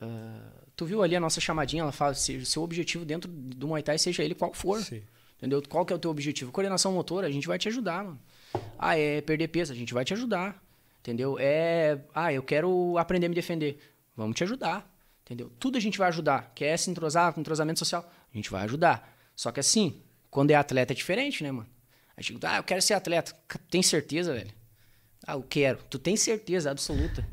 Uh, 0.00 0.66
tu 0.76 0.86
viu 0.86 1.02
ali 1.02 1.16
a 1.16 1.20
nossa 1.20 1.40
chamadinha? 1.40 1.82
Ela 1.82 1.90
fala 1.90 2.14
se 2.14 2.46
seu 2.46 2.62
objetivo 2.62 3.04
dentro 3.04 3.28
do 3.28 3.66
Muay 3.66 3.82
Thai 3.82 3.98
seja 3.98 4.22
ele 4.22 4.36
qual 4.36 4.54
for. 4.54 4.80
Sim. 4.80 5.02
Entendeu? 5.36 5.62
Qual 5.68 5.84
que 5.84 5.92
é 5.92 5.96
o 5.96 5.98
teu 5.98 6.10
objetivo? 6.10 6.50
Coordenação 6.50 6.92
motora, 6.92 7.26
a 7.26 7.30
gente 7.30 7.46
vai 7.46 7.58
te 7.58 7.68
ajudar, 7.68 8.04
mano. 8.04 8.18
Ah, 8.78 8.98
é 8.98 9.20
perder 9.20 9.48
peso, 9.48 9.72
a 9.72 9.76
gente 9.76 9.92
vai 9.92 10.04
te 10.04 10.14
ajudar. 10.14 10.62
Entendeu? 11.00 11.36
É, 11.38 12.00
ah, 12.14 12.32
eu 12.32 12.42
quero 12.42 12.96
aprender 12.98 13.26
a 13.26 13.28
me 13.28 13.34
defender. 13.34 13.78
Vamos 14.16 14.36
te 14.36 14.44
ajudar. 14.44 14.90
Entendeu? 15.24 15.50
Tudo 15.58 15.76
a 15.76 15.80
gente 15.80 15.98
vai 15.98 16.08
ajudar. 16.08 16.52
Quer 16.54 16.76
se 16.78 16.90
entrosar 16.90 17.32
com 17.32 17.40
entrosamento 17.40 17.78
social? 17.78 18.10
A 18.32 18.36
gente 18.36 18.50
vai 18.50 18.64
ajudar. 18.64 19.14
Só 19.34 19.52
que 19.52 19.60
assim, 19.60 20.00
quando 20.30 20.50
é 20.50 20.54
atleta 20.54 20.92
é 20.92 20.96
diferente, 20.96 21.42
né, 21.42 21.52
mano? 21.52 21.68
A 22.16 22.22
gente, 22.22 22.44
ah, 22.46 22.56
eu 22.56 22.64
quero 22.64 22.80
ser 22.80 22.94
atleta. 22.94 23.34
Tem 23.70 23.82
certeza, 23.82 24.32
velho? 24.32 24.50
Ah, 25.26 25.34
eu 25.34 25.42
quero. 25.42 25.78
Tu 25.90 25.98
tem 25.98 26.16
certeza 26.16 26.70
absoluta? 26.70 27.26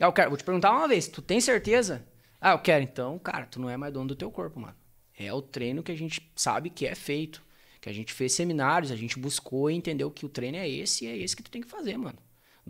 Ah, 0.00 0.06
eu 0.06 0.12
quero. 0.12 0.30
Vou 0.30 0.36
te 0.36 0.44
perguntar 0.44 0.72
uma 0.72 0.88
vez. 0.88 1.06
Tu 1.06 1.22
tem 1.22 1.40
certeza? 1.40 2.04
Ah, 2.40 2.52
eu 2.52 2.58
quero. 2.58 2.82
Então, 2.82 3.18
cara, 3.18 3.46
tu 3.46 3.60
não 3.60 3.70
é 3.70 3.76
mais 3.76 3.92
dono 3.92 4.08
do 4.08 4.16
teu 4.16 4.30
corpo, 4.30 4.58
mano. 4.58 4.74
É 5.22 5.32
o 5.32 5.42
treino 5.42 5.82
que 5.82 5.92
a 5.92 5.96
gente 5.96 6.20
sabe 6.34 6.70
que 6.70 6.86
é 6.86 6.94
feito. 6.94 7.42
Que 7.80 7.88
a 7.88 7.92
gente 7.92 8.12
fez 8.12 8.32
seminários, 8.32 8.90
a 8.90 8.96
gente 8.96 9.18
buscou 9.18 9.70
e 9.70 9.74
entendeu 9.74 10.10
que 10.10 10.26
o 10.26 10.28
treino 10.28 10.56
é 10.56 10.68
esse 10.68 11.04
e 11.04 11.08
é 11.08 11.16
esse 11.16 11.36
que 11.36 11.42
tu 11.42 11.50
tem 11.50 11.62
que 11.62 11.68
fazer, 11.68 11.96
mano 11.96 12.18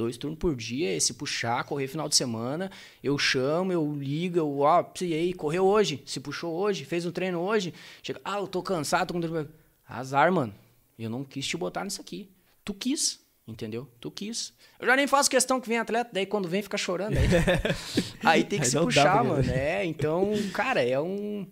dois 0.00 0.16
turnos 0.16 0.38
por 0.38 0.56
dia, 0.56 0.98
se 0.98 1.12
puxar, 1.12 1.64
correr 1.64 1.86
final 1.86 2.08
de 2.08 2.16
semana, 2.16 2.70
eu 3.02 3.18
chamo, 3.18 3.70
eu 3.70 3.92
ligo, 3.94 4.38
eu, 4.38 4.60
ó, 4.60 4.84
e 5.00 5.12
aí, 5.12 5.34
correu 5.34 5.66
hoje, 5.66 6.02
se 6.06 6.18
puxou 6.20 6.54
hoje, 6.54 6.86
fez 6.86 7.04
um 7.04 7.10
treino 7.10 7.38
hoje, 7.38 7.74
chega, 8.02 8.18
ah, 8.24 8.38
eu 8.38 8.46
tô 8.46 8.62
cansado, 8.62 9.08
tô 9.08 9.14
com 9.14 9.20
dor. 9.20 9.48
Azar, 9.86 10.32
mano. 10.32 10.54
Eu 10.98 11.10
não 11.10 11.24
quis 11.24 11.46
te 11.46 11.56
botar 11.56 11.84
nisso 11.84 12.00
aqui. 12.00 12.30
Tu 12.64 12.72
quis, 12.72 13.20
entendeu? 13.46 13.88
Tu 14.00 14.10
quis. 14.10 14.52
Eu 14.78 14.86
já 14.86 14.94
nem 14.94 15.06
faço 15.06 15.28
questão 15.28 15.60
que 15.60 15.68
vem 15.68 15.78
atleta, 15.78 16.10
daí 16.12 16.24
quando 16.24 16.48
vem 16.48 16.62
fica 16.62 16.78
chorando. 16.78 17.16
Aí, 17.16 17.26
aí 18.24 18.44
tem 18.44 18.60
que 18.60 18.66
aí 18.66 18.70
se 18.70 18.78
puxar, 18.78 19.24
mano. 19.24 19.50
É, 19.50 19.84
então, 19.84 20.32
cara, 20.52 20.82
é 20.82 21.00
um. 21.00 21.46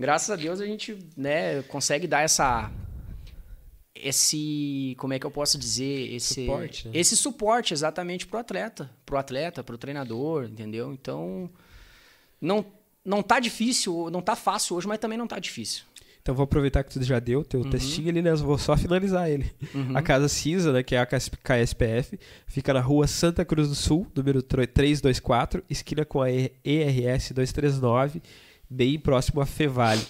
Graças 0.00 0.30
a 0.30 0.36
Deus 0.36 0.60
a 0.62 0.66
gente, 0.66 0.98
né, 1.14 1.60
consegue 1.64 2.06
dar 2.06 2.22
essa 2.22 2.72
esse 3.94 4.94
como 4.98 5.12
é 5.12 5.18
que 5.18 5.26
eu 5.26 5.30
posso 5.30 5.58
dizer 5.58 6.14
esse 6.14 6.46
suporte, 6.46 6.88
né? 6.88 6.92
esse 6.94 7.16
suporte 7.16 7.74
exatamente 7.74 8.26
pro 8.26 8.38
atleta 8.38 8.90
pro 9.04 9.18
atleta 9.18 9.62
pro 9.62 9.76
treinador 9.76 10.44
entendeu 10.44 10.94
então 10.94 11.50
não 12.40 12.64
não 13.04 13.22
tá 13.22 13.38
difícil 13.38 14.08
não 14.10 14.22
tá 14.22 14.34
fácil 14.34 14.76
hoje 14.76 14.86
mas 14.86 14.98
também 14.98 15.18
não 15.18 15.26
tá 15.26 15.38
difícil 15.38 15.84
então 16.22 16.34
vou 16.34 16.44
aproveitar 16.44 16.82
que 16.84 16.92
tu 16.92 17.02
já 17.02 17.18
deu 17.18 17.44
teu 17.44 17.60
uhum. 17.60 17.68
textinho 17.68 18.08
ali 18.08 18.22
né 18.22 18.34
vou 18.36 18.56
só 18.56 18.74
finalizar 18.76 19.28
ele 19.28 19.52
uhum. 19.74 19.94
a 19.94 20.00
casa 20.00 20.28
cinza 20.28 20.72
né 20.72 20.82
que 20.82 20.94
é 20.94 21.00
a 21.00 21.06
KSPF 21.06 22.18
fica 22.46 22.72
na 22.72 22.80
rua 22.80 23.06
Santa 23.06 23.44
Cruz 23.44 23.68
do 23.68 23.74
Sul 23.74 24.06
número 24.14 24.40
324 24.42 25.62
esquina 25.68 26.06
com 26.06 26.22
a 26.22 26.30
ERS 26.30 27.32
239 27.32 28.22
bem 28.70 28.98
próximo 28.98 29.40
a 29.40 29.46
Fevale 29.46 30.06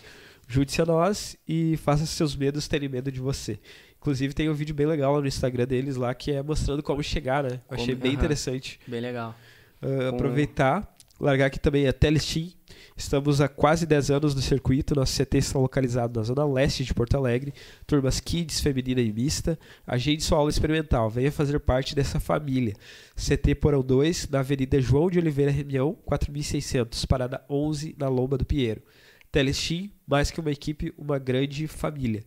Junte-se 0.51 0.83
a 0.83 0.85
nós 0.85 1.37
e 1.47 1.77
faça 1.77 2.05
seus 2.05 2.35
medos 2.35 2.67
terem 2.67 2.89
medo 2.89 3.13
de 3.13 3.21
você. 3.21 3.57
Inclusive 4.01 4.35
tem 4.35 4.51
um 4.51 4.53
vídeo 4.53 4.75
bem 4.75 4.85
legal 4.85 5.21
no 5.21 5.29
Instagram 5.29 5.65
deles 5.65 5.95
lá 5.95 6.13
que 6.13 6.33
é 6.33 6.43
mostrando 6.43 6.83
como 6.83 7.01
chegar, 7.05 7.45
né? 7.45 7.61
Como, 7.69 7.81
Achei 7.81 7.95
bem 7.95 8.11
uh 8.11 8.15
-huh. 8.15 8.19
interessante. 8.19 8.81
Bem 8.85 9.01
legal. 9.01 9.33
Uh, 9.81 10.09
aproveitar, 10.09 10.93
largar 11.21 11.47
aqui 11.47 11.61
também 11.61 11.87
a 11.87 11.93
Telestim. 11.93 12.53
Estamos 12.97 13.41
há 13.41 13.49
quase 13.49 13.87
10 13.87 14.11
anos 14.11 14.35
no 14.35 14.41
circuito. 14.41 14.95
Nosso 14.95 15.23
CT 15.23 15.39
está 15.39 15.59
localizado 15.59 16.19
na 16.19 16.25
zona 16.25 16.45
leste 16.45 16.85
de 16.85 16.95
Porto 16.95 17.17
Alegre. 17.17 17.53
Turmas 17.87 18.21
Kids, 18.21 18.61
feminina 18.61 19.01
e 19.01 19.13
mista. 19.13 19.59
Agende 19.87 20.23
sua 20.23 20.39
aula 20.39 20.51
experimental. 20.51 21.09
Venha 21.09 21.31
fazer 21.31 21.59
parte 21.61 21.95
dessa 21.95 22.19
família. 22.19 22.75
CT 23.15 23.55
Porão 23.57 23.83
2, 23.83 24.29
na 24.29 24.41
Avenida 24.41 24.81
João 24.81 25.11
de 25.11 25.19
Oliveira 25.19 25.51
Reunião, 25.51 25.95
4600, 26.05 27.05
parada 27.05 27.45
11, 27.49 27.95
na 27.99 28.09
Lomba 28.09 28.37
do 28.37 28.45
Pinheiro. 28.45 28.83
Telestim, 29.31 29.93
mais 30.07 30.31
que 30.31 30.41
uma 30.41 30.51
equipe, 30.51 30.93
uma 30.99 31.19
grande 31.19 31.67
família. 31.67 32.25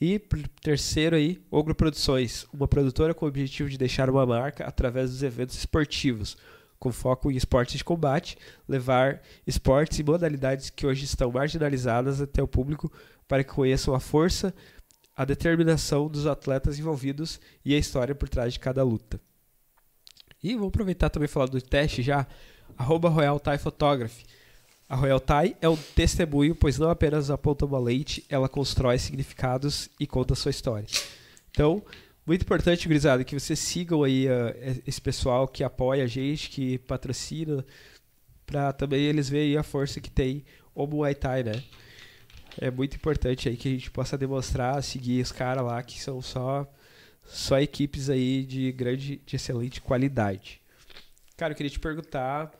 E 0.00 0.18
terceiro 0.62 1.14
aí, 1.14 1.42
Ogro 1.50 1.74
Produções, 1.74 2.46
uma 2.54 2.66
produtora 2.66 3.12
com 3.12 3.26
o 3.26 3.28
objetivo 3.28 3.68
de 3.68 3.76
deixar 3.76 4.08
uma 4.08 4.24
marca 4.24 4.64
através 4.64 5.10
dos 5.10 5.22
eventos 5.22 5.58
esportivos, 5.58 6.38
com 6.80 6.90
foco 6.90 7.30
em 7.30 7.36
esportes 7.36 7.78
de 7.78 7.84
combate, 7.84 8.36
levar 8.68 9.22
esportes 9.46 10.00
e 10.00 10.02
modalidades 10.02 10.68
que 10.68 10.84
hoje 10.84 11.04
estão 11.04 11.30
marginalizadas 11.30 12.20
até 12.20 12.42
o 12.42 12.48
público 12.48 12.90
para 13.28 13.44
que 13.44 13.54
conheçam 13.54 13.94
a 13.94 14.00
força, 14.00 14.52
a 15.16 15.24
determinação 15.24 16.08
dos 16.08 16.26
atletas 16.26 16.76
envolvidos 16.76 17.38
e 17.64 17.72
a 17.72 17.78
história 17.78 18.16
por 18.16 18.28
trás 18.28 18.54
de 18.54 18.58
cada 18.58 18.82
luta. 18.82 19.20
E 20.42 20.56
vou 20.56 20.66
aproveitar 20.66 21.10
também 21.10 21.28
falar 21.28 21.46
do 21.46 21.62
teste 21.62 22.02
já, 22.02 22.26
arroba 22.76 23.08
Royal 23.08 23.38
Thai 23.38 23.58
Photography 23.58 24.24
a 24.90 24.96
Royal 24.96 25.20
Thai 25.20 25.56
é 25.60 25.68
um 25.68 25.76
testemunho, 25.76 26.52
pois 26.52 26.76
não 26.76 26.90
apenas 26.90 27.30
aponta 27.30 27.64
uma 27.64 27.78
lente, 27.78 28.24
ela 28.28 28.48
constrói 28.48 28.98
significados 28.98 29.88
e 30.00 30.04
conta 30.04 30.34
sua 30.34 30.50
história. 30.50 30.88
Então, 31.48 31.80
muito 32.30 32.42
importante, 32.42 32.86
gurizada, 32.86 33.24
que 33.24 33.34
vocês 33.38 33.58
sigam 33.58 34.04
aí 34.04 34.28
uh, 34.28 34.82
esse 34.86 35.00
pessoal 35.00 35.48
que 35.48 35.64
apoia 35.64 36.04
a 36.04 36.06
gente, 36.06 36.48
que 36.48 36.78
patrocina, 36.78 37.64
para 38.46 38.72
também 38.72 39.02
eles 39.02 39.28
verem 39.28 39.56
a 39.56 39.64
força 39.64 40.00
que 40.00 40.08
tem 40.10 40.44
o 40.72 40.86
Muay 40.86 41.12
Thai, 41.12 41.42
né? 41.42 41.60
É 42.60 42.70
muito 42.70 42.94
importante 42.94 43.48
aí 43.48 43.56
que 43.56 43.66
a 43.68 43.72
gente 43.72 43.90
possa 43.90 44.16
demonstrar, 44.16 44.80
seguir 44.80 45.20
os 45.20 45.32
caras 45.32 45.64
lá 45.64 45.82
que 45.82 46.00
são 46.00 46.22
só 46.22 46.72
só 47.24 47.58
equipes 47.60 48.08
aí 48.08 48.44
de 48.44 48.70
grande, 48.70 49.20
de 49.26 49.34
excelente 49.36 49.80
qualidade. 49.80 50.60
Cara, 51.36 51.52
eu 51.52 51.56
queria 51.56 51.70
te 51.70 51.80
perguntar 51.80 52.52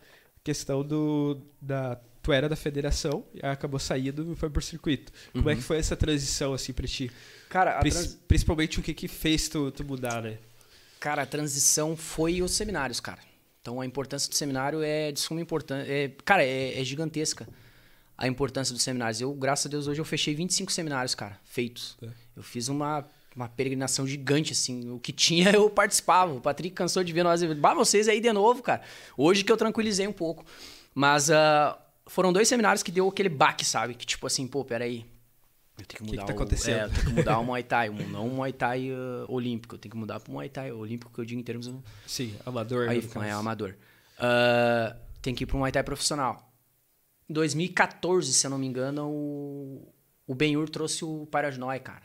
questão 0.43 0.83
do 0.83 1.41
da 1.63 1.97
tu 2.23 2.33
era 2.33 2.49
da 2.49 2.57
federação, 2.57 3.25
acabou 3.41 3.79
saindo 3.79 4.33
e 4.33 4.37
foi 4.37 4.51
por 4.51 4.63
circuito. 4.65 5.13
Como 5.33 5.45
Uhum. 5.45 5.51
é 5.51 5.55
que 5.57 5.63
foi 5.63 5.79
essa 5.79 5.97
transição 5.97 6.53
assim 6.55 6.73
para 6.73 6.89
ti? 6.89 7.09
Cara, 7.51 7.81
trans- 7.81 8.19
Principalmente 8.27 8.81
o 8.81 8.83
que 8.83 8.95
que 8.95 9.07
fez 9.09 9.49
tu, 9.49 9.71
tu 9.71 9.85
mudar, 9.85 10.23
né? 10.23 10.39
Cara, 10.99 11.23
a 11.23 11.27
transição 11.27 11.97
foi 11.97 12.41
os 12.41 12.53
seminários, 12.53 13.01
cara. 13.01 13.19
Então 13.61 13.81
a 13.81 13.85
importância 13.85 14.31
do 14.31 14.35
seminário 14.35 14.83
é 14.83 15.13
de 15.13 15.21
suma 15.21 15.41
importância. 15.41 15.91
É, 15.93 16.09
cara, 16.25 16.43
é, 16.45 16.81
é 16.81 16.85
gigantesca 16.85 17.47
a 18.17 18.27
importância 18.29 18.73
dos 18.73 18.83
seminários. 18.83 19.21
Eu, 19.21 19.33
graças 19.35 19.67
a 19.67 19.69
Deus, 19.69 19.87
hoje 19.87 20.01
eu 20.01 20.05
fechei 20.05 20.35
25 20.35 20.71
seminários, 20.73 21.15
cara, 21.15 21.39
feitos. 21.45 21.97
É. 22.03 22.09
Eu 22.37 22.43
fiz 22.43 22.69
uma, 22.69 23.05
uma 23.35 23.49
peregrinação 23.49 24.07
gigante, 24.07 24.53
assim. 24.53 24.91
O 24.91 24.99
que 25.01 25.13
tinha, 25.13 25.51
eu 25.57 25.69
participava. 25.69 26.33
O 26.33 26.41
Patrick 26.41 26.75
cansou 26.75 27.03
de 27.03 27.13
ver 27.13 27.25
nós. 27.25 27.43
Bah, 27.55 27.75
vocês 27.75 28.07
aí 28.09 28.21
de 28.21 28.33
novo, 28.33 28.63
cara. 28.63 28.83
Hoje 29.17 29.43
que 29.43 29.51
eu 29.51 29.57
tranquilizei 29.57 30.07
um 30.07 30.13
pouco. 30.13 30.45
Mas 30.95 31.31
ah, 31.31 31.79
foram 32.07 32.33
dois 32.33 32.47
seminários 32.47 32.83
que 32.83 32.93
deu 32.93 33.09
aquele 33.09 33.29
baque, 33.29 33.65
sabe? 33.65 33.95
Que 33.95 34.07
tipo 34.07 34.27
assim, 34.27 34.47
pô, 34.47 34.65
peraí. 34.65 35.05
Eu 35.81 35.87
tenho 35.87 35.89
que 35.89 35.97
que 35.97 36.03
mudar 36.05 36.25
tá 36.25 36.33
o- 36.33 36.37
acontecendo? 36.37 36.77
É, 36.79 36.85
eu 36.85 36.91
tenho 36.91 37.05
que 37.07 37.13
mudar 37.13 37.39
o 37.39 37.45
Muay 37.45 37.63
Thai. 37.63 37.91
um- 37.91 38.09
Não 38.09 38.27
o 38.29 38.35
Muay 38.37 38.53
Thai 38.53 38.91
ah, 38.91 39.25
olímpico. 39.29 39.75
Eu 39.75 39.79
tenho 39.79 39.91
que 39.91 39.99
mudar 39.99 40.21
pro 40.21 40.33
Muay 40.33 40.49
Thai 40.49 40.73
olímpico, 40.73 41.13
que 41.13 41.21
eu 41.21 41.25
digo 41.25 41.41
em 41.41 41.45
termos... 41.45 41.71
Sim, 42.07 42.35
amador. 42.45 42.89
Aí, 42.89 43.03
é 43.25 43.31
amador. 43.31 43.75
Ah, 44.19 44.97
tem 45.23 45.35
que 45.35 45.45
ir 45.45 45.47
para 45.47 45.57
um 45.57 45.61
Muay 45.61 45.73
Thai 45.73 45.83
profissional. 45.83 46.53
Em 47.29 47.33
2014, 47.33 48.33
se 48.33 48.47
eu 48.47 48.51
não 48.51 48.59
me 48.59 48.67
engano, 48.67 49.09
o, 49.09 49.95
o 50.27 50.35
Benhur 50.35 50.69
trouxe 50.69 51.05
o 51.05 51.27
Parajnói, 51.31 51.79
cara, 51.79 52.03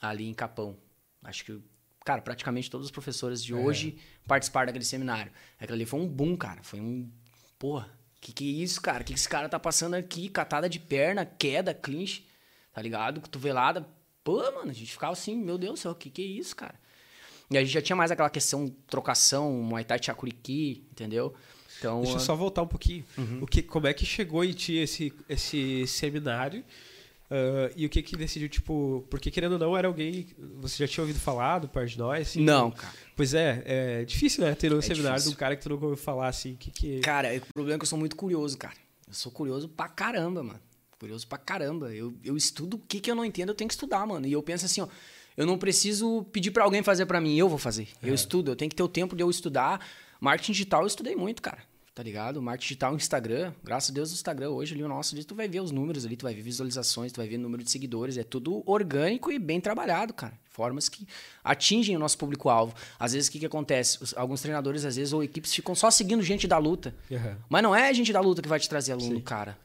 ali 0.00 0.28
em 0.28 0.32
Capão. 0.34 0.76
Acho 1.24 1.44
que, 1.44 1.60
cara, 2.04 2.22
praticamente 2.22 2.70
todos 2.70 2.86
os 2.86 2.90
professores 2.92 3.42
de 3.42 3.52
hoje 3.52 3.98
participaram 4.26 4.66
daquele 4.66 4.84
seminário. 4.84 5.32
Aquilo 5.58 5.74
ali 5.74 5.84
foi 5.84 5.98
um 5.98 6.06
boom, 6.06 6.36
cara. 6.36 6.62
Foi 6.62 6.80
um. 6.80 7.10
Porra, 7.58 7.90
que 8.20 8.32
que 8.32 8.44
é 8.44 8.62
isso, 8.62 8.80
cara? 8.80 9.02
Que 9.02 9.12
que 9.12 9.18
esse 9.18 9.28
cara 9.28 9.48
tá 9.48 9.58
passando 9.58 9.94
aqui? 9.94 10.28
Catada 10.28 10.68
de 10.68 10.78
perna, 10.78 11.26
queda, 11.26 11.74
clinch, 11.74 12.24
tá 12.78 12.82
ligado? 12.82 13.20
Cotovelada. 13.20 13.84
Pô, 14.22 14.36
mano, 14.52 14.70
a 14.70 14.72
gente 14.72 14.92
ficava 14.92 15.12
assim, 15.12 15.36
meu 15.36 15.58
Deus 15.58 15.72
do 15.72 15.82
céu, 15.82 15.94
que 15.96 16.08
que 16.08 16.22
é 16.22 16.24
isso, 16.24 16.54
cara? 16.54 16.76
E 17.50 17.58
a 17.58 17.60
gente 17.64 17.72
já 17.72 17.82
tinha 17.82 17.96
mais 17.96 18.12
aquela 18.12 18.30
questão 18.30 18.72
trocação, 18.86 19.50
Muay 19.62 19.84
Thai 19.84 20.00
Chakuriki, 20.00 20.86
entendeu? 20.92 21.34
Então, 21.78 22.02
Deixa 22.02 22.16
eu 22.16 22.20
só 22.20 22.36
voltar 22.36 22.62
um 22.62 22.68
pouquinho. 22.68 23.04
Uhum. 23.16 23.40
O 23.42 23.46
que, 23.48 23.62
como 23.62 23.88
é 23.88 23.94
que 23.94 24.06
chegou 24.06 24.44
em 24.44 24.52
ti 24.52 24.76
esse, 24.76 25.12
esse 25.28 25.86
seminário? 25.88 26.64
ah, 27.30 27.72
e 27.74 27.84
o 27.84 27.88
que 27.88 28.00
que 28.00 28.16
decidiu, 28.16 28.48
tipo... 28.48 29.04
Porque, 29.10 29.28
querendo 29.28 29.52
ou 29.52 29.58
não, 29.58 29.76
era 29.76 29.88
alguém... 29.88 30.28
Você 30.60 30.86
já 30.86 30.92
tinha 30.92 31.02
ouvido 31.02 31.18
falar 31.18 31.60
do 31.60 31.68
Par 31.68 31.86
de 31.86 31.98
Nós? 31.98 32.28
Assim, 32.28 32.44
Não, 32.44 32.70
cara. 32.70 32.94
Pois 33.16 33.34
é, 33.34 33.62
é 33.64 34.04
difícil, 34.04 34.44
né? 34.44 34.54
Ter 34.54 34.72
um 34.72 34.80
seminário 34.80 35.16
difícil. 35.16 35.32
de 35.32 35.36
um 35.36 35.38
cara 35.38 35.56
que 35.56 35.62
tu 35.62 35.68
nunca 35.68 35.84
ouviu 35.84 35.96
falar, 35.96 36.28
assim, 36.28 36.54
que 36.54 36.70
que... 36.70 37.00
Cara, 37.00 37.34
o 37.36 37.52
problema 37.52 37.74
é 37.74 37.78
que 37.78 37.82
eu 37.84 37.88
sou 37.88 37.98
muito 37.98 38.14
curioso, 38.14 38.56
cara. 38.56 38.76
Eu 39.08 39.14
sou 39.14 39.32
curioso 39.32 39.68
pra 39.68 39.88
caramba, 39.88 40.42
mano. 40.42 40.67
Curioso 40.98 41.26
pra 41.26 41.38
caramba. 41.38 41.94
Eu, 41.94 42.14
eu 42.24 42.36
estudo 42.36 42.74
o 42.74 42.78
que, 42.78 43.00
que 43.00 43.10
eu 43.10 43.14
não 43.14 43.24
entendo, 43.24 43.50
eu 43.50 43.54
tenho 43.54 43.68
que 43.68 43.74
estudar, 43.74 44.06
mano. 44.06 44.26
E 44.26 44.32
eu 44.32 44.42
penso 44.42 44.64
assim, 44.66 44.80
ó. 44.80 44.88
Eu 45.36 45.46
não 45.46 45.56
preciso 45.56 46.24
pedir 46.32 46.50
pra 46.50 46.64
alguém 46.64 46.82
fazer 46.82 47.06
pra 47.06 47.20
mim, 47.20 47.36
eu 47.36 47.48
vou 47.48 47.58
fazer. 47.58 47.86
Eu 48.02 48.12
estudo, 48.14 48.50
eu 48.50 48.56
tenho 48.56 48.68
que 48.68 48.74
ter 48.74 48.82
o 48.82 48.88
tempo 48.88 49.14
de 49.14 49.22
eu 49.22 49.30
estudar. 49.30 49.86
Marketing 50.20 50.50
digital 50.52 50.80
eu 50.80 50.86
estudei 50.88 51.14
muito, 51.14 51.40
cara. 51.40 51.58
Tá 51.94 52.02
ligado? 52.02 52.42
Marketing 52.42 52.66
digital, 52.68 52.94
Instagram. 52.96 53.52
Graças 53.62 53.90
a 53.90 53.92
Deus, 53.94 54.10
o 54.10 54.14
Instagram 54.14 54.50
hoje 54.50 54.74
ali, 54.74 54.82
o 54.82 54.88
nosso 54.88 55.14
ali, 55.14 55.22
tu 55.24 55.36
vai 55.36 55.46
ver 55.48 55.60
os 55.60 55.70
números 55.70 56.04
ali, 56.04 56.16
tu 56.16 56.24
vai 56.24 56.34
ver 56.34 56.42
visualizações, 56.42 57.12
tu 57.12 57.18
vai 57.18 57.28
ver 57.28 57.38
número 57.38 57.62
de 57.62 57.70
seguidores. 57.70 58.16
É 58.16 58.24
tudo 58.24 58.62
orgânico 58.66 59.30
e 59.30 59.38
bem 59.38 59.60
trabalhado, 59.60 60.12
cara. 60.12 60.36
Formas 60.50 60.88
que 60.88 61.06
atingem 61.44 61.94
o 61.94 62.00
nosso 62.00 62.18
público-alvo. 62.18 62.74
Às 62.98 63.12
vezes, 63.12 63.28
o 63.28 63.32
que, 63.32 63.38
que 63.38 63.46
acontece? 63.46 64.02
Os- 64.02 64.14
alguns 64.16 64.40
treinadores, 64.42 64.84
às 64.84 64.96
vezes, 64.96 65.12
ou 65.12 65.22
equipes 65.22 65.54
ficam 65.54 65.74
só 65.76 65.88
seguindo 65.88 66.22
gente 66.22 66.48
da 66.48 66.58
luta. 66.58 66.92
Aham. 67.12 67.36
Mas 67.48 67.62
não 67.62 67.74
é 67.76 67.88
a 67.88 67.92
gente 67.92 68.12
da 68.12 68.20
luta 68.20 68.42
que 68.42 68.48
vai 68.48 68.58
te 68.58 68.68
trazer 68.68 68.90
aluno, 68.92 69.20
cara. 69.22 69.56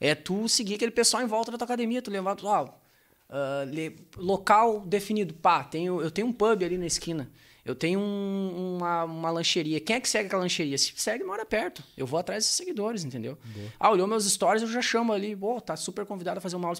É 0.00 0.14
tu 0.14 0.48
seguir 0.48 0.74
aquele 0.76 0.90
pessoal 0.90 1.22
em 1.22 1.26
volta 1.26 1.50
da 1.52 1.58
tua 1.58 1.64
academia, 1.66 2.00
tu 2.00 2.10
levar, 2.10 2.34
tu, 2.36 2.48
ah, 2.48 3.64
le- 3.66 3.96
local 4.16 4.80
definido, 4.80 5.34
pá, 5.34 5.62
tenho, 5.62 6.00
eu 6.00 6.10
tenho 6.10 6.26
um 6.26 6.32
pub 6.32 6.62
ali 6.64 6.78
na 6.78 6.86
esquina. 6.86 7.30
Eu 7.64 7.74
tenho 7.74 8.00
um- 8.00 8.76
uma, 8.78 9.04
uma 9.04 9.30
lancheria. 9.30 9.78
Quem 9.80 9.96
é 9.96 10.00
que 10.00 10.08
segue 10.08 10.26
aquela 10.26 10.42
lancheria? 10.42 10.76
Se 10.78 10.92
segue, 10.96 11.22
mora 11.22 11.44
perto. 11.44 11.84
Eu 11.96 12.06
vou 12.06 12.18
atrás 12.18 12.42
desses 12.44 12.56
seguidores, 12.56 13.04
entendeu? 13.04 13.38
Ah, 13.78 13.90
olhou 13.90 14.06
meus 14.06 14.24
stories, 14.24 14.62
eu 14.62 14.68
já 14.68 14.80
chamo 14.80 15.12
ali. 15.12 15.36
Pô, 15.36 15.60
tá 15.60 15.76
super 15.76 16.06
convidado 16.06 16.38
a 16.38 16.40
fazer 16.40 16.56
uma 16.56 16.66
aula. 16.68 16.78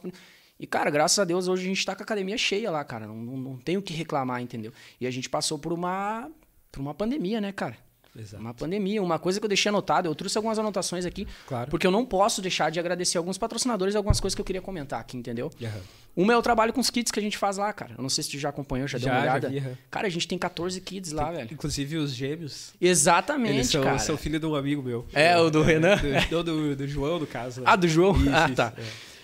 E, 0.58 0.66
cara, 0.66 0.90
graças 0.90 1.18
a 1.18 1.24
Deus, 1.24 1.48
hoje 1.48 1.62
a 1.64 1.66
gente 1.68 1.84
tá 1.84 1.94
com 1.94 2.02
a 2.02 2.04
academia 2.04 2.36
cheia 2.38 2.70
lá, 2.70 2.82
cara. 2.82 3.06
Não, 3.06 3.14
não, 3.14 3.36
não 3.36 3.56
tem 3.58 3.76
o 3.76 3.82
que 3.82 3.92
reclamar, 3.92 4.40
entendeu? 4.42 4.72
E 5.00 5.06
a 5.06 5.10
gente 5.10 5.28
passou 5.28 5.58
por 5.58 5.72
uma, 5.72 6.30
por 6.72 6.80
uma 6.80 6.94
pandemia, 6.94 7.40
né, 7.40 7.52
cara? 7.52 7.76
Exato. 8.16 8.42
Uma 8.42 8.52
pandemia. 8.52 9.02
Uma 9.02 9.18
coisa 9.18 9.38
que 9.38 9.44
eu 9.44 9.48
deixei 9.48 9.68
anotado, 9.68 10.08
eu 10.08 10.14
trouxe 10.14 10.36
algumas 10.36 10.58
anotações 10.58 11.04
aqui, 11.06 11.26
Claro. 11.46 11.70
porque 11.70 11.86
eu 11.86 11.90
não 11.90 12.04
posso 12.04 12.42
deixar 12.42 12.70
de 12.70 12.80
agradecer 12.80 13.18
alguns 13.18 13.38
patrocinadores 13.38 13.94
e 13.94 13.96
algumas 13.96 14.18
coisas 14.20 14.34
que 14.34 14.40
eu 14.40 14.44
queria 14.44 14.60
comentar 14.62 15.00
aqui, 15.00 15.16
entendeu? 15.16 15.50
Aham. 15.62 15.80
Uma 16.16 16.32
é 16.32 16.36
o 16.36 16.42
trabalho 16.42 16.72
com 16.72 16.80
os 16.80 16.90
kits 16.90 17.12
que 17.12 17.20
a 17.20 17.22
gente 17.22 17.38
faz 17.38 17.56
lá, 17.56 17.72
cara. 17.72 17.94
Eu 17.96 18.02
não 18.02 18.08
sei 18.08 18.24
se 18.24 18.30
tu 18.30 18.38
já 18.38 18.48
acompanhou, 18.48 18.88
já, 18.88 18.98
deu 18.98 19.06
Já, 19.06 19.12
uma 19.14 19.20
já 19.20 19.30
olhada. 19.30 19.48
vi, 19.48 19.58
aham. 19.58 19.78
Cara, 19.90 20.06
a 20.08 20.10
gente 20.10 20.26
tem 20.26 20.36
14 20.36 20.80
kits 20.80 21.12
lá, 21.12 21.30
velho. 21.30 21.48
Inclusive 21.52 21.96
os 21.98 22.12
gêmeos. 22.12 22.72
Exatamente, 22.80 23.54
Eles 23.54 23.68
são, 23.70 23.82
cara. 23.82 23.98
são 23.98 24.16
filho 24.16 24.40
de 24.40 24.44
um 24.46 24.56
amigo 24.56 24.82
meu. 24.82 25.06
É, 25.12 25.38
o 25.38 25.48
do 25.50 25.62
Renan? 25.62 25.96
Do, 26.28 26.42
do, 26.42 26.76
do 26.76 26.88
João, 26.88 27.20
no 27.20 27.26
caso. 27.28 27.62
Ah, 27.64 27.76
do 27.76 27.86
João? 27.86 28.16
Isso, 28.16 28.28
ah, 28.34 28.46
isso, 28.46 28.54
tá. 28.56 28.72
é. 28.76 28.82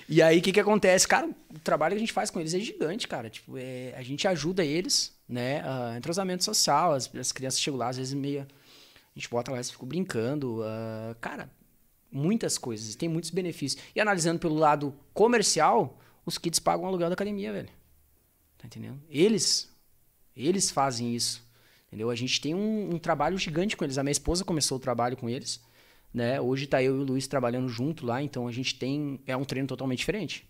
E 0.08 0.22
aí, 0.22 0.38
o 0.38 0.42
que 0.42 0.52
que 0.52 0.60
acontece? 0.60 1.08
Cara, 1.08 1.26
o 1.26 1.58
trabalho 1.58 1.92
que 1.94 1.96
a 1.96 2.00
gente 2.00 2.12
faz 2.12 2.30
com 2.30 2.38
eles 2.38 2.54
é 2.54 2.60
gigante, 2.60 3.08
cara. 3.08 3.28
Tipo, 3.28 3.58
é, 3.58 3.92
a 3.96 4.02
gente 4.04 4.28
ajuda 4.28 4.64
eles, 4.64 5.12
né? 5.28 5.64
Uh, 5.64 5.98
entrosamento 5.98 6.44
social, 6.44 6.92
as, 6.92 7.12
as 7.16 7.32
crianças 7.32 7.60
chegam 7.60 7.78
lá, 7.78 7.88
às 7.88 7.96
vezes 7.96 8.14
meia... 8.14 8.46
A 9.16 9.18
gente 9.18 9.30
bota 9.30 9.50
lá, 9.50 9.56
eles 9.56 9.70
ficam 9.70 9.88
brincando. 9.88 10.62
ah, 10.62 11.16
cara, 11.20 11.50
muitas 12.12 12.58
coisas. 12.58 12.94
Tem 12.94 13.08
muitos 13.08 13.30
benefícios. 13.30 13.82
E 13.94 14.00
analisando 14.00 14.38
pelo 14.38 14.54
lado 14.54 14.94
comercial, 15.14 15.98
os 16.24 16.36
kids 16.36 16.60
pagam 16.60 16.84
o 16.84 16.88
aluguel 16.88 17.08
da 17.08 17.14
academia, 17.14 17.52
velho. 17.52 17.70
Tá 18.58 18.66
entendendo? 18.66 19.00
Eles, 19.08 19.72
eles 20.36 20.70
fazem 20.70 21.14
isso. 21.14 21.42
Entendeu? 21.88 22.10
A 22.10 22.14
gente 22.14 22.40
tem 22.40 22.54
um, 22.54 22.94
um 22.94 22.98
trabalho 22.98 23.38
gigante 23.38 23.76
com 23.76 23.84
eles. 23.84 23.96
A 23.96 24.02
minha 24.02 24.12
esposa 24.12 24.44
começou 24.44 24.76
o 24.76 24.80
trabalho 24.80 25.16
com 25.16 25.30
eles. 25.30 25.60
Né? 26.12 26.40
Hoje 26.40 26.66
tá 26.66 26.82
eu 26.82 26.96
e 26.96 27.00
o 27.00 27.04
Luiz 27.04 27.26
trabalhando 27.26 27.68
junto 27.68 28.04
lá, 28.04 28.22
então 28.22 28.46
a 28.46 28.52
gente 28.52 28.74
tem. 28.74 29.20
É 29.26 29.36
um 29.36 29.44
treino 29.44 29.68
totalmente 29.68 29.98
diferente. 29.98 30.46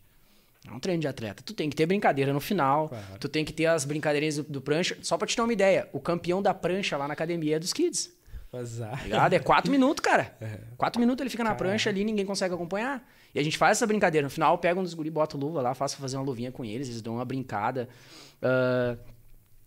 É 0.66 0.72
um 0.72 0.80
treino 0.80 1.00
de 1.00 1.06
atleta. 1.06 1.42
Tu 1.42 1.54
tem 1.54 1.70
que 1.70 1.76
ter 1.76 1.86
brincadeira 1.86 2.32
no 2.32 2.40
final. 2.40 2.88
Claro. 2.88 3.18
Tu 3.20 3.28
tem 3.28 3.44
que 3.44 3.52
ter 3.52 3.66
as 3.66 3.84
brincadeirinhas 3.84 4.36
do, 4.38 4.42
do 4.44 4.60
prancha. 4.60 4.98
Só 5.02 5.16
pra 5.16 5.26
te 5.26 5.36
ter 5.36 5.42
uma 5.42 5.52
ideia, 5.52 5.88
o 5.92 6.00
campeão 6.00 6.42
da 6.42 6.52
prancha 6.52 6.96
lá 6.96 7.06
na 7.06 7.14
academia 7.14 7.56
é 7.56 7.58
dos 7.58 7.72
kids. 7.72 8.15
Azar. 8.56 8.98
Tá 8.98 9.04
ligado? 9.04 9.32
É 9.32 9.38
quatro 9.38 9.70
minutos, 9.72 10.02
cara. 10.02 10.36
Quatro 10.76 11.00
minutos 11.00 11.20
ele 11.20 11.30
fica 11.30 11.44
na 11.44 11.54
prancha 11.54 11.90
ali, 11.90 12.04
ninguém 12.04 12.24
consegue 12.24 12.54
acompanhar. 12.54 13.06
E 13.34 13.38
a 13.38 13.42
gente 13.42 13.58
faz 13.58 13.78
essa 13.78 13.86
brincadeira. 13.86 14.24
No 14.26 14.30
final, 14.30 14.54
eu 14.54 14.58
pego 14.58 14.80
um 14.80 14.82
dos 14.82 14.94
guri, 14.94 15.10
boto 15.10 15.36
luva 15.36 15.60
lá, 15.60 15.74
faço 15.74 15.96
fazer 15.96 16.16
uma 16.16 16.24
luvinha 16.24 16.50
com 16.50 16.64
eles, 16.64 16.88
eles 16.88 17.02
dão 17.02 17.14
uma 17.14 17.24
brincada. 17.24 17.88
Ah, 18.42 18.96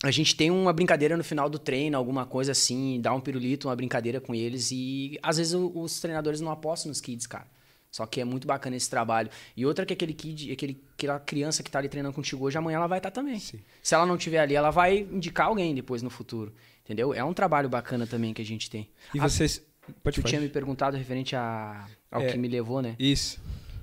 a 0.03 0.11
gente 0.11 0.35
tem 0.35 0.49
uma 0.49 0.71
brincadeira 0.71 1.17
no 1.17 1.23
final 1.23 1.49
do 1.49 1.59
treino, 1.59 1.97
alguma 1.97 2.25
coisa 2.25 2.53
assim, 2.53 3.01
dá 3.01 3.13
um 3.13 3.19
pirulito, 3.19 3.67
uma 3.67 3.75
brincadeira 3.75 4.21
com 4.21 4.33
eles. 4.33 4.71
E 4.71 5.19
às 5.21 5.37
vezes 5.37 5.53
os 5.53 5.99
treinadores 5.99 6.39
não 6.39 6.51
apostam 6.51 6.89
nos 6.89 7.01
kids, 7.01 7.27
cara. 7.27 7.47
Só 7.91 8.05
que 8.05 8.21
é 8.21 8.23
muito 8.23 8.47
bacana 8.47 8.75
esse 8.75 8.89
trabalho. 8.89 9.29
E 9.57 9.65
outra 9.65 9.85
que 9.85 9.93
aquele 9.93 10.13
kid, 10.13 10.51
aquele, 10.51 10.81
aquela 10.93 11.19
criança 11.19 11.63
que 11.63 11.71
tá 11.71 11.79
ali 11.79 11.89
treinando 11.89 12.13
contigo 12.13 12.45
hoje, 12.45 12.57
amanhã 12.57 12.77
ela 12.77 12.87
vai 12.87 12.99
estar 12.99 13.11
também. 13.11 13.39
Se 13.81 13.95
ela 13.95 14.05
não 14.05 14.15
tiver 14.15 14.39
ali, 14.39 14.55
ela 14.55 14.69
vai 14.69 14.99
indicar 14.99 15.47
alguém 15.47 15.73
depois 15.73 16.01
no 16.01 16.09
futuro. 16.09 16.53
Entendeu? 16.89 17.13
É 17.13 17.23
um 17.23 17.33
trabalho 17.33 17.69
bacana 17.69 18.07
também 18.07 18.33
que 18.33 18.41
a 18.41 18.45
gente 18.45 18.67
tem. 18.67 18.89
E 19.13 19.19
Ah, 19.19 19.29
vocês. 19.29 19.59
Pode 20.03 20.15
Tu 20.15 20.21
pode. 20.21 20.29
tinha 20.29 20.41
me 20.41 20.49
perguntado 20.49 20.97
referente 20.97 21.35
a, 21.35 21.85
ao 22.11 22.21
É. 22.23 22.31
que 22.31 22.37
me 22.37 22.47
levou, 22.47 22.81
né? 22.81 22.95
Isso. 22.97 23.39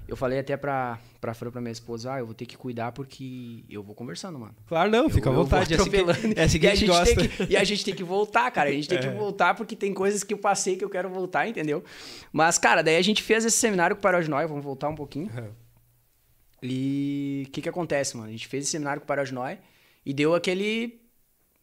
Eu 0.08 0.16
falei 0.16 0.40
até 0.40 0.56
pra, 0.56 0.98
pra 1.20 1.32
Fran, 1.34 1.52
pra 1.52 1.60
minha 1.60 1.70
esposa, 1.72 2.14
ah, 2.14 2.18
eu 2.18 2.26
vou 2.26 2.34
ter 2.34 2.46
que 2.46 2.56
cuidar 2.56 2.90
porque 2.90 3.62
eu 3.70 3.80
vou 3.82 3.94
conversando, 3.94 4.38
mano. 4.40 4.54
Claro, 4.66 4.90
não, 4.90 5.08
fica 5.08 5.30
à 5.30 5.32
Eu- 5.32 5.36
eu 5.38 5.44
vontade. 5.44 5.72
É 5.72 5.76
assim 5.76 5.90
que, 5.90 5.96
é 6.40 6.42
assim 6.44 6.58
que 6.60 6.66
a 6.66 6.74
gente 6.74 6.86
gosta. 6.88 7.14
Tem 7.16 7.28
que, 7.28 7.52
e 7.52 7.56
a 7.56 7.62
gente 7.62 7.84
tem 7.84 7.94
que 7.94 8.02
voltar, 8.04 8.50
cara. 8.50 8.70
A 8.70 8.72
gente 8.72 8.88
tem 8.88 8.98
que 9.00 9.08
voltar 9.08 9.54
porque 9.54 9.76
tem 9.76 9.94
coisas 9.94 10.24
que 10.24 10.34
eu 10.34 10.38
passei 10.38 10.76
que 10.76 10.84
eu 10.84 10.90
quero 10.90 11.08
voltar, 11.08 11.46
entendeu? 11.48 11.84
Mas, 12.32 12.58
cara, 12.58 12.82
daí 12.82 12.96
a 12.96 13.02
gente 13.02 13.22
fez 13.22 13.44
esse 13.44 13.56
seminário 13.56 13.94
com 13.96 14.00
o 14.00 14.02
Paró 14.02 14.20
de 14.20 14.28
Nóia, 14.28 14.46
vamos 14.48 14.64
voltar 14.64 14.88
um 14.88 14.94
pouquinho. 14.96 15.30
Aham. 15.32 15.50
E 16.62 17.44
o 17.48 17.50
que 17.50 17.62
que 17.62 17.68
acontece, 17.68 18.16
mano? 18.16 18.28
A 18.28 18.32
gente 18.32 18.48
fez 18.48 18.64
esse 18.64 18.72
seminário 18.72 19.00
com 19.00 19.04
o 19.04 19.08
Paró 19.08 19.22
de 19.24 19.32
Nóia 19.34 19.58
e 20.04 20.12
deu 20.14 20.34
aquele 20.34 21.00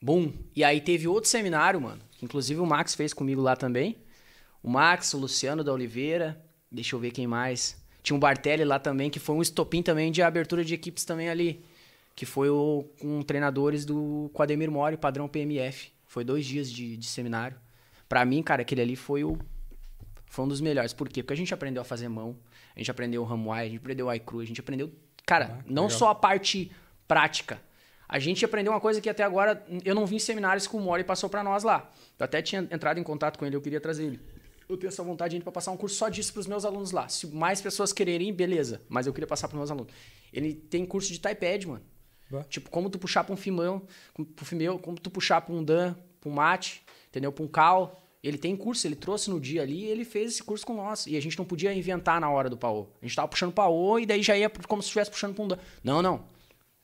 boom. 0.04 0.34
E 0.56 0.64
aí 0.64 0.82
teve 0.82 1.08
outro 1.08 1.30
seminário, 1.30 1.80
mano, 1.80 2.02
que 2.12 2.26
inclusive 2.26 2.60
o 2.60 2.66
Max 2.66 2.94
fez 2.94 3.14
comigo 3.14 3.42
lá 3.42 3.56
também. 3.56 3.96
O 4.62 4.70
Max, 4.70 5.14
o 5.14 5.18
Luciano 5.18 5.64
da 5.64 5.72
Oliveira, 5.72 6.42
deixa 6.72 6.96
eu 6.96 7.00
ver 7.00 7.12
quem 7.12 7.26
mais. 7.26 7.82
Tinha 8.02 8.16
um 8.16 8.20
Bartelli 8.20 8.66
lá 8.66 8.80
também, 8.80 9.10
que 9.10 9.20
foi 9.20 9.36
um 9.36 9.42
estopim 9.42 9.82
também 9.82 10.12
de 10.12 10.22
abertura 10.22 10.64
de 10.64 10.74
equipes 10.74 11.06
também 11.06 11.30
ali. 11.30 11.64
Que 12.16 12.26
foi 12.26 12.50
o, 12.50 12.86
com 13.00 13.22
treinadores 13.22 13.86
do 13.86 14.30
com 14.34 14.44
Ademir 14.44 14.70
Mori, 14.70 14.98
padrão 14.98 15.28
PMF. 15.28 15.92
Foi 16.06 16.24
dois 16.24 16.46
dias 16.46 16.70
de, 16.72 16.96
de 16.98 17.06
seminário. 17.08 17.58
Pra 18.08 18.24
mim, 18.26 18.44
cara, 18.44 18.62
aquele 18.62 18.82
ali 18.82 18.96
foi 18.96 19.24
o. 19.24 19.38
Foi 20.28 20.46
um 20.46 20.48
dos 20.48 20.62
melhores. 20.62 20.94
Por 20.94 21.08
quê? 21.10 21.24
Porque 21.24 21.34
a 21.34 21.38
gente 21.38 21.54
aprendeu 21.54 21.82
a 21.82 21.86
fazer 21.86 22.08
mão, 22.10 22.36
a 22.76 22.80
gente 22.80 22.92
aprendeu 22.92 23.22
o 23.22 23.26
Ramuai, 23.26 23.66
a 23.66 23.70
gente 23.70 23.80
aprendeu 23.80 24.08
o 24.08 24.14
iCru, 24.14 24.42
a 24.42 24.46
gente 24.46 24.60
aprendeu 24.60 24.92
Cara, 25.26 25.58
Ah, 25.60 25.64
não 25.66 25.84
legal. 25.84 25.98
só 26.00 26.10
a 26.10 26.16
parte 26.16 26.70
prática. 27.08 27.60
A 28.14 28.20
gente 28.20 28.46
aprendeu 28.46 28.72
uma 28.72 28.80
coisa 28.80 29.02
que 29.02 29.10
até 29.10 29.24
agora 29.24 29.66
eu 29.84 29.96
não 29.96 30.06
vi 30.06 30.18
em 30.18 30.20
seminários 30.20 30.68
que 30.68 30.76
o 30.76 30.80
Mori 30.80 31.04
passou 31.04 31.28
pra 31.28 31.44
nós 31.44 31.64
lá. 31.64 31.92
Eu 32.20 32.26
até 32.26 32.44
tinha 32.44 32.62
entrado 32.70 33.00
em 33.00 33.04
contato 33.04 33.40
com 33.40 33.44
ele, 33.44 33.56
eu 33.56 33.62
queria 33.62 33.82
trazer 33.82 34.04
ele. 34.06 34.20
Eu 34.70 34.78
tenho 34.78 34.90
essa 34.90 35.02
vontade 35.02 35.36
de 35.36 35.44
para 35.44 35.52
passar 35.52 35.72
um 35.72 35.78
curso 35.78 35.96
só 35.96 36.10
disso 36.10 36.32
pros 36.32 36.46
meus 36.46 36.64
alunos 36.64 36.92
lá. 36.92 37.10
Se 37.10 37.26
mais 37.26 37.60
pessoas 37.60 37.92
quererem, 37.92 38.32
beleza. 38.32 38.84
Mas 38.88 39.08
eu 39.08 39.14
queria 39.14 39.26
passar 39.26 39.48
pros 39.48 39.58
meus 39.58 39.72
alunos. 39.72 39.92
Ele 40.32 40.54
tem 40.54 40.86
curso 40.86 41.12
de 41.12 41.20
Typepad, 41.20 41.68
mano. 41.68 41.82
Bah. 42.30 42.44
Tipo, 42.44 42.70
como 42.70 42.88
tu 42.88 43.00
puxar 43.00 43.24
pra 43.24 43.34
um 43.34 43.36
Fimão, 43.36 43.82
pro 44.36 44.46
Fimeu, 44.46 44.78
como 44.78 45.00
tu 45.00 45.10
puxar 45.10 45.42
pra 45.42 45.56
um 45.56 45.64
Dan, 45.64 45.96
pra 46.22 46.30
um 46.30 46.34
Mate, 46.34 46.84
entendeu? 47.10 47.32
Pra 47.32 47.44
um 47.44 47.48
Cal. 47.48 48.00
Ele 48.22 48.38
tem 48.38 48.56
curso, 48.56 48.86
ele 48.86 48.96
trouxe 48.96 49.32
no 49.32 49.40
dia 49.40 49.64
ali 49.64 49.86
e 49.86 49.86
ele 49.86 50.06
fez 50.06 50.34
esse 50.34 50.44
curso 50.44 50.64
com 50.68 50.76
nós. 50.76 51.08
E 51.08 51.18
a 51.18 51.20
gente 51.20 51.36
não 51.36 51.46
podia 51.46 51.74
inventar 51.74 52.22
na 52.22 52.30
hora 52.30 52.48
do 52.48 52.58
paô. 52.58 52.90
A 53.02 53.06
gente 53.08 53.16
tava 53.16 53.28
puxando 53.28 53.52
paô 53.52 53.98
e 53.98 54.06
daí 54.06 54.22
já 54.22 54.38
ia 54.38 54.52
como 54.68 54.84
se 54.84 54.90
estivesse 54.90 55.10
puxando 55.10 55.34
pra 55.34 55.44
um 55.44 55.48
Dan. 55.48 55.58
Não, 55.84 56.00
não. 56.00 56.26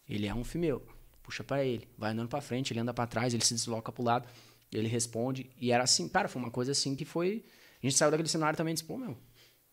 Ele 0.09 0.25
é 0.25 0.33
um 0.33 0.43
Fimeu. 0.43 0.81
Puxa 1.29 1.43
pra 1.43 1.63
ele. 1.63 1.87
Vai 1.95 2.09
andando 2.09 2.27
pra 2.27 2.41
frente, 2.41 2.73
ele 2.73 2.79
anda 2.79 2.91
pra 2.91 3.05
trás, 3.05 3.35
ele 3.35 3.45
se 3.45 3.53
desloca 3.53 3.91
pro 3.91 4.03
lado. 4.03 4.27
Ele 4.73 4.87
responde. 4.87 5.47
E 5.59 5.71
era 5.71 5.83
assim, 5.83 6.09
cara, 6.09 6.27
foi 6.27 6.41
uma 6.41 6.49
coisa 6.49 6.71
assim 6.71 6.95
que 6.95 7.05
foi... 7.05 7.45
A 7.83 7.85
gente 7.85 7.95
saiu 7.95 8.09
daquele 8.09 8.27
cenário 8.27 8.57
também 8.57 8.71
e 8.71 8.73
disse, 8.73 8.83
pô, 8.83 8.97
meu, 8.97 9.15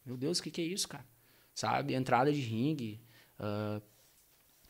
meu 0.05 0.19
Deus, 0.19 0.39
o 0.39 0.43
que 0.43 0.51
que 0.51 0.61
é 0.61 0.65
isso, 0.65 0.87
cara? 0.87 1.07
Sabe? 1.55 1.95
Entrada 1.95 2.31
de 2.31 2.41
ringue, 2.41 3.01
ah, 3.39 3.81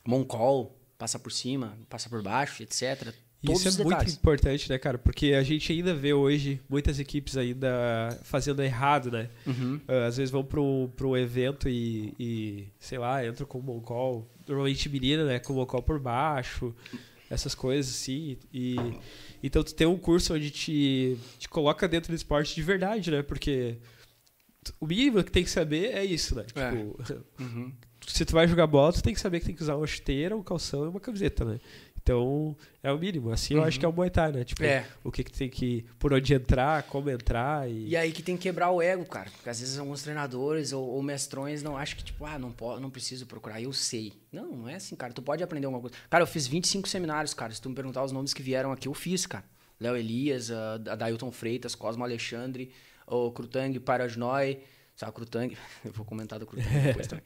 Moncol, 0.06 0.80
passa 0.96 1.18
por 1.18 1.32
cima, 1.32 1.76
passa 1.88 2.08
por 2.08 2.22
baixo, 2.22 2.62
etc. 2.62 3.12
Todos 3.46 3.64
Isso 3.64 3.80
é 3.80 3.84
muito 3.84 4.10
importante, 4.10 4.68
né, 4.68 4.78
cara? 4.78 4.98
Porque 4.98 5.32
a 5.32 5.42
gente 5.42 5.72
ainda 5.72 5.94
vê 5.94 6.12
hoje 6.12 6.60
muitas 6.68 6.98
equipes 6.98 7.36
ainda 7.36 8.18
fazendo 8.22 8.62
errado, 8.62 9.10
né? 9.10 9.30
Uhum. 9.46 9.80
Ah, 9.86 10.06
às 10.06 10.16
vezes 10.16 10.30
vão 10.30 10.44
para 10.44 10.60
um, 10.60 11.16
evento 11.16 11.68
e, 11.68 12.12
e, 12.18 12.68
sei 12.78 12.98
lá, 12.98 13.26
entram 13.26 13.46
com 13.46 13.58
o 13.58 13.62
Moncol, 13.62 14.28
normalmente 14.46 14.88
menina, 14.88 15.24
né? 15.24 15.38
Com 15.38 15.52
o 15.52 15.56
Moncol 15.56 15.82
por 15.82 15.98
baixo, 15.98 16.74
essas 17.30 17.54
coisas 17.54 17.92
assim. 17.94 18.36
E, 18.52 18.76
então 19.42 19.62
tu 19.62 19.74
tem 19.74 19.86
um 19.86 19.96
curso 19.96 20.34
onde 20.34 20.50
te, 20.50 21.16
te 21.38 21.48
coloca 21.48 21.86
dentro 21.88 22.12
do 22.12 22.16
esporte 22.16 22.54
de 22.54 22.62
verdade, 22.62 23.10
né? 23.10 23.22
Porque 23.22 23.78
o 24.80 24.86
mínimo 24.86 25.22
que 25.22 25.30
tem 25.30 25.44
que 25.44 25.50
saber 25.50 25.92
é 25.94 26.04
isso, 26.04 26.34
né? 26.34 26.44
É. 26.54 26.70
Tipo, 26.70 26.98
Uhum. 27.40 27.72
se 28.06 28.24
tu 28.24 28.32
vai 28.32 28.46
jogar 28.48 28.66
bola, 28.66 28.92
tu 28.92 29.02
tem 29.02 29.14
que 29.14 29.20
saber 29.20 29.40
que 29.40 29.46
tem 29.46 29.54
que 29.54 29.62
usar 29.62 29.76
uma 29.76 29.86
chuteira, 29.86 30.36
um 30.36 30.42
calção 30.42 30.84
e 30.84 30.88
uma 30.88 31.00
camiseta, 31.00 31.44
né? 31.44 31.60
Então, 32.06 32.56
é 32.84 32.92
o 32.92 32.96
mínimo. 32.96 33.32
Assim 33.32 33.54
eu 33.54 33.64
acho 33.64 33.80
que 33.80 33.84
é 33.84 33.88
o 33.88 33.92
Muay 33.92 34.08
Thai, 34.08 34.30
né? 34.30 34.44
Tipo, 34.44 34.62
É. 34.62 34.86
o 35.02 35.10
que, 35.10 35.24
que 35.24 35.32
tem 35.32 35.48
que... 35.48 35.84
Por 35.98 36.12
onde 36.12 36.32
entrar, 36.34 36.84
como 36.84 37.10
entrar 37.10 37.68
e... 37.68 37.88
E 37.88 37.96
aí 37.96 38.12
que 38.12 38.22
tem 38.22 38.36
que 38.36 38.44
quebrar 38.44 38.70
o 38.70 38.80
ego, 38.80 39.04
cara. 39.04 39.28
Porque 39.28 39.50
às 39.50 39.58
vezes 39.58 39.76
alguns 39.76 40.04
treinadores 40.04 40.72
ou, 40.72 40.86
ou 40.86 41.02
mestrões 41.02 41.64
não 41.64 41.76
acham 41.76 41.98
que, 41.98 42.04
tipo, 42.04 42.24
ah, 42.24 42.38
não, 42.38 42.52
pode, 42.52 42.80
não 42.80 42.90
preciso 42.90 43.26
procurar, 43.26 43.60
eu 43.60 43.72
sei. 43.72 44.12
Não, 44.30 44.52
não 44.52 44.68
é 44.68 44.76
assim, 44.76 44.94
cara. 44.94 45.12
Tu 45.12 45.20
pode 45.20 45.42
aprender 45.42 45.66
alguma 45.66 45.80
coisa. 45.80 45.96
Cara, 46.08 46.22
eu 46.22 46.28
fiz 46.28 46.46
25 46.46 46.88
seminários, 46.88 47.34
cara. 47.34 47.52
Se 47.52 47.60
tu 47.60 47.68
me 47.68 47.74
perguntar 47.74 48.04
os 48.04 48.12
nomes 48.12 48.32
que 48.32 48.40
vieram 48.40 48.70
aqui, 48.70 48.86
eu 48.86 48.94
fiz, 48.94 49.26
cara. 49.26 49.44
Léo 49.80 49.96
Elias, 49.96 50.52
a, 50.52 50.74
a 50.74 50.94
Dailton 50.94 51.32
Freitas, 51.32 51.74
Cosmo 51.74 52.04
Alexandre, 52.04 52.70
o 53.04 53.32
Krutang 53.32 53.80
Parajnoi. 53.80 54.60
Sabe, 54.96 55.12
Krutang? 55.12 55.54
Eu 55.84 55.92
vou 55.92 56.06
comentar 56.06 56.38
do 56.38 56.46
Krutang 56.46 56.82
depois 56.82 57.06
também. 57.06 57.24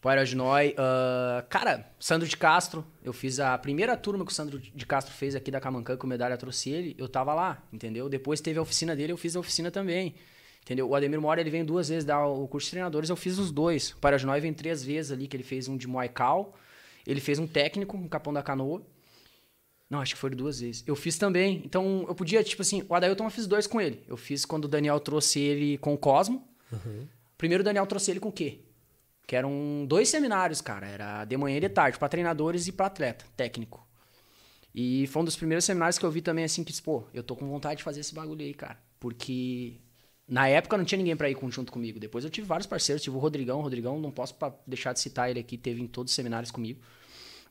Parajnoi. 0.00 0.74
ah, 0.78 1.44
cara, 1.48 1.92
Sandro 2.00 2.26
de 2.26 2.36
Castro. 2.38 2.86
Eu 3.04 3.12
fiz 3.12 3.38
a 3.38 3.56
primeira 3.58 3.94
turma 3.98 4.24
que 4.24 4.32
o 4.32 4.34
Sandro 4.34 4.58
de 4.58 4.86
Castro 4.86 5.14
fez 5.14 5.34
aqui 5.34 5.50
da 5.50 5.60
Camancã, 5.60 5.94
que 5.94 6.04
o 6.06 6.08
medalha 6.08 6.38
trouxe 6.38 6.70
ele. 6.70 6.96
Eu 6.98 7.06
tava 7.06 7.34
lá, 7.34 7.62
entendeu? 7.70 8.08
Depois 8.08 8.40
teve 8.40 8.58
a 8.58 8.62
oficina 8.62 8.96
dele, 8.96 9.12
eu 9.12 9.18
fiz 9.18 9.36
a 9.36 9.40
oficina 9.40 9.70
também. 9.70 10.14
Entendeu? 10.62 10.88
O 10.88 10.94
Ademir 10.94 11.20
Mora, 11.20 11.40
ele 11.40 11.50
vem 11.50 11.64
duas 11.64 11.90
vezes 11.90 12.04
dar 12.04 12.24
o 12.24 12.48
curso 12.48 12.66
de 12.66 12.70
treinadores, 12.70 13.10
eu 13.10 13.16
fiz 13.16 13.36
os 13.36 13.50
dois. 13.50 13.90
O 13.90 13.98
Parajnoi 13.98 14.40
vem 14.40 14.54
três 14.54 14.82
vezes 14.82 15.12
ali, 15.12 15.28
que 15.28 15.36
ele 15.36 15.42
fez 15.42 15.68
um 15.68 15.76
de 15.76 15.86
Muay 15.86 16.08
Cal, 16.08 16.54
ele 17.06 17.20
fez 17.20 17.38
um 17.38 17.46
técnico, 17.46 17.96
um 17.96 18.08
capão 18.08 18.32
da 18.32 18.42
canoa. 18.42 18.80
Não, 19.90 20.00
acho 20.00 20.14
que 20.14 20.20
foi 20.20 20.30
duas 20.30 20.60
vezes. 20.60 20.82
Eu 20.86 20.96
fiz 20.96 21.18
também. 21.18 21.60
Então, 21.66 22.06
eu 22.08 22.14
podia, 22.14 22.42
tipo 22.42 22.62
assim, 22.62 22.82
o 22.88 22.94
Adailton 22.94 23.24
eu 23.24 23.30
fiz 23.30 23.46
dois 23.46 23.66
com 23.66 23.78
ele. 23.78 24.02
Eu 24.08 24.16
fiz 24.16 24.46
quando 24.46 24.64
o 24.64 24.68
Daniel 24.68 24.98
trouxe 24.98 25.38
ele 25.38 25.76
com 25.76 25.92
o 25.92 25.98
Cosmo. 25.98 26.48
Primeiro 27.36 27.62
o 27.62 27.64
Daniel 27.64 27.86
trouxe 27.86 28.10
ele 28.10 28.20
com 28.20 28.28
o 28.28 28.32
quê? 28.32 28.60
Que 29.26 29.36
eram 29.36 29.84
dois 29.86 30.08
seminários, 30.08 30.60
cara. 30.60 30.86
Era 30.86 31.24
de 31.24 31.36
manhã 31.36 31.56
e 31.56 31.60
de 31.60 31.68
tarde, 31.68 31.98
para 31.98 32.08
treinadores 32.08 32.66
e 32.66 32.72
para 32.72 32.86
atleta, 32.86 33.24
técnico. 33.36 33.86
E 34.74 35.06
foi 35.08 35.22
um 35.22 35.24
dos 35.24 35.36
primeiros 35.36 35.64
seminários 35.64 35.98
que 35.98 36.04
eu 36.04 36.10
vi 36.10 36.22
também, 36.22 36.44
assim, 36.44 36.64
que, 36.64 36.82
pô, 36.82 37.04
eu 37.12 37.22
tô 37.22 37.36
com 37.36 37.46
vontade 37.46 37.78
de 37.78 37.82
fazer 37.82 38.00
esse 38.00 38.14
bagulho 38.14 38.42
aí, 38.42 38.54
cara. 38.54 38.78
Porque 38.98 39.80
na 40.26 40.48
época 40.48 40.78
não 40.78 40.84
tinha 40.84 40.96
ninguém 40.96 41.16
pra 41.16 41.28
ir 41.28 41.36
junto 41.50 41.70
comigo. 41.70 42.00
Depois 42.00 42.24
eu 42.24 42.30
tive 42.30 42.46
vários 42.46 42.66
parceiros, 42.66 43.02
tive 43.02 43.16
o 43.16 43.18
Rodrigão. 43.18 43.58
O 43.58 43.62
Rodrigão, 43.62 44.00
não 44.00 44.10
posso 44.10 44.34
deixar 44.66 44.92
de 44.92 45.00
citar 45.00 45.30
ele 45.30 45.40
aqui, 45.40 45.58
teve 45.58 45.82
em 45.82 45.86
todos 45.86 46.10
os 46.10 46.16
seminários 46.16 46.50
comigo. 46.50 46.80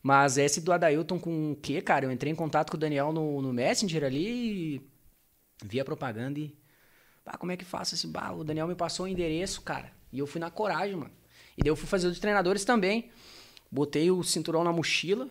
Mas 0.01 0.37
esse 0.37 0.61
do 0.61 0.73
Adailton 0.73 1.19
com 1.19 1.51
o 1.51 1.55
quê, 1.55 1.81
cara? 1.81 2.05
Eu 2.05 2.11
entrei 2.11 2.31
em 2.31 2.35
contato 2.35 2.71
com 2.71 2.77
o 2.77 2.79
Daniel 2.79 3.13
no, 3.13 3.41
no 3.41 3.53
Messenger 3.53 4.03
ali 4.03 4.75
e 4.75 4.81
vi 5.63 5.79
a 5.79 5.85
propaganda 5.85 6.39
e. 6.39 6.55
Como 7.39 7.51
é 7.51 7.57
que 7.57 7.65
faço 7.65 7.95
esse 7.95 8.07
bah? 8.07 8.31
O 8.33 8.43
Daniel 8.43 8.67
me 8.67 8.75
passou 8.75 9.05
o 9.05 9.09
endereço, 9.09 9.61
cara. 9.61 9.91
E 10.11 10.19
eu 10.19 10.27
fui 10.27 10.39
na 10.41 10.49
coragem, 10.51 10.95
mano. 10.95 11.11
E 11.57 11.61
daí 11.61 11.69
eu 11.69 11.75
fui 11.75 11.87
fazer 11.87 12.07
o 12.07 12.11
de 12.11 12.19
treinadores 12.19 12.65
também. 12.65 13.09
Botei 13.71 14.11
o 14.11 14.21
cinturão 14.23 14.63
na 14.63 14.71
mochila, 14.73 15.29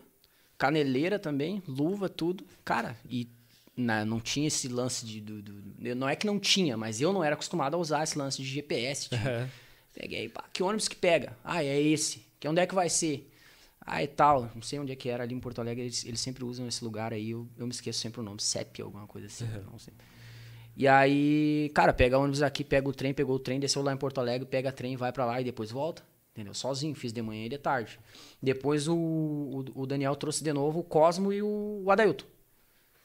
caneleira 0.57 1.19
também, 1.19 1.61
luva, 1.67 2.09
tudo. 2.09 2.45
Cara, 2.65 2.97
e 3.07 3.29
na- 3.75 4.03
não 4.05 4.19
tinha 4.19 4.47
esse 4.47 4.67
lance 4.67 5.05
de. 5.05 5.21
do- 5.21 5.41
do- 5.41 5.95
não 5.95 6.07
é 6.09 6.15
que 6.15 6.25
não 6.25 6.39
tinha, 6.39 6.75
mas 6.77 7.01
eu 7.01 7.11
não 7.13 7.23
era 7.23 7.33
acostumado 7.35 7.75
a 7.75 7.77
usar 7.79 8.03
esse 8.03 8.17
lance 8.17 8.41
de 8.41 8.47
GPS. 8.47 9.09
de- 9.09 9.15
Peguei, 9.93 10.29
pá, 10.29 10.45
que 10.53 10.63
ônibus 10.63 10.87
que 10.87 10.95
pega? 10.95 11.37
Ah, 11.43 11.63
é 11.63 11.79
esse. 11.81 12.25
Que 12.39 12.47
onde 12.47 12.61
é 12.61 12.65
que 12.65 12.73
vai 12.73 12.89
ser? 12.89 13.29
Ah, 13.81 14.01
é 14.01 14.07
tal. 14.07 14.49
Não 14.55 14.61
sei 14.61 14.79
onde 14.79 14.91
é 14.91 14.95
que 14.95 15.09
era 15.09 15.23
ali 15.23 15.35
em 15.35 15.39
Porto 15.39 15.59
Alegre. 15.59 15.83
Eles, 15.83 16.05
eles 16.05 16.21
sempre 16.21 16.43
usam 16.45 16.67
esse 16.67 16.83
lugar 16.83 17.11
aí. 17.13 17.31
Eu, 17.31 17.47
eu 17.57 17.65
me 17.67 17.71
esqueço 17.73 17.99
sempre 17.99 18.21
o 18.21 18.23
nome. 18.23 18.41
CEP, 18.41 18.81
alguma 18.81 19.05
coisa 19.07 19.27
assim. 19.27 19.45
Não 19.69 19.77
sei. 19.77 19.93
E 20.75 20.87
aí, 20.87 21.69
cara, 21.73 21.91
pega 21.93 22.17
ônibus 22.17 22.41
aqui, 22.41 22.63
pega 22.63 22.87
o 22.87 22.93
trem, 22.93 23.13
pegou 23.13 23.35
o 23.35 23.39
trem, 23.39 23.59
desceu 23.59 23.81
lá 23.81 23.93
em 23.93 23.97
Porto 23.97 24.19
Alegre, 24.19 24.47
pega 24.47 24.71
trem, 24.71 24.95
vai 24.95 25.11
pra 25.11 25.25
lá 25.25 25.39
e 25.41 25.43
depois 25.43 25.69
volta. 25.71 26.03
Entendeu? 26.33 26.53
Sozinho, 26.53 26.95
fiz 26.95 27.11
de 27.11 27.21
manhã 27.21 27.45
e 27.45 27.49
de 27.49 27.57
tarde. 27.57 27.99
Depois 28.41 28.87
o, 28.87 28.95
o, 28.95 29.65
o 29.75 29.85
Daniel 29.85 30.15
trouxe 30.15 30.43
de 30.43 30.53
novo 30.53 30.79
o 30.79 30.83
Cosmo 30.83 31.33
e 31.33 31.41
o, 31.41 31.81
o 31.83 31.91
Adailton. 31.91 32.25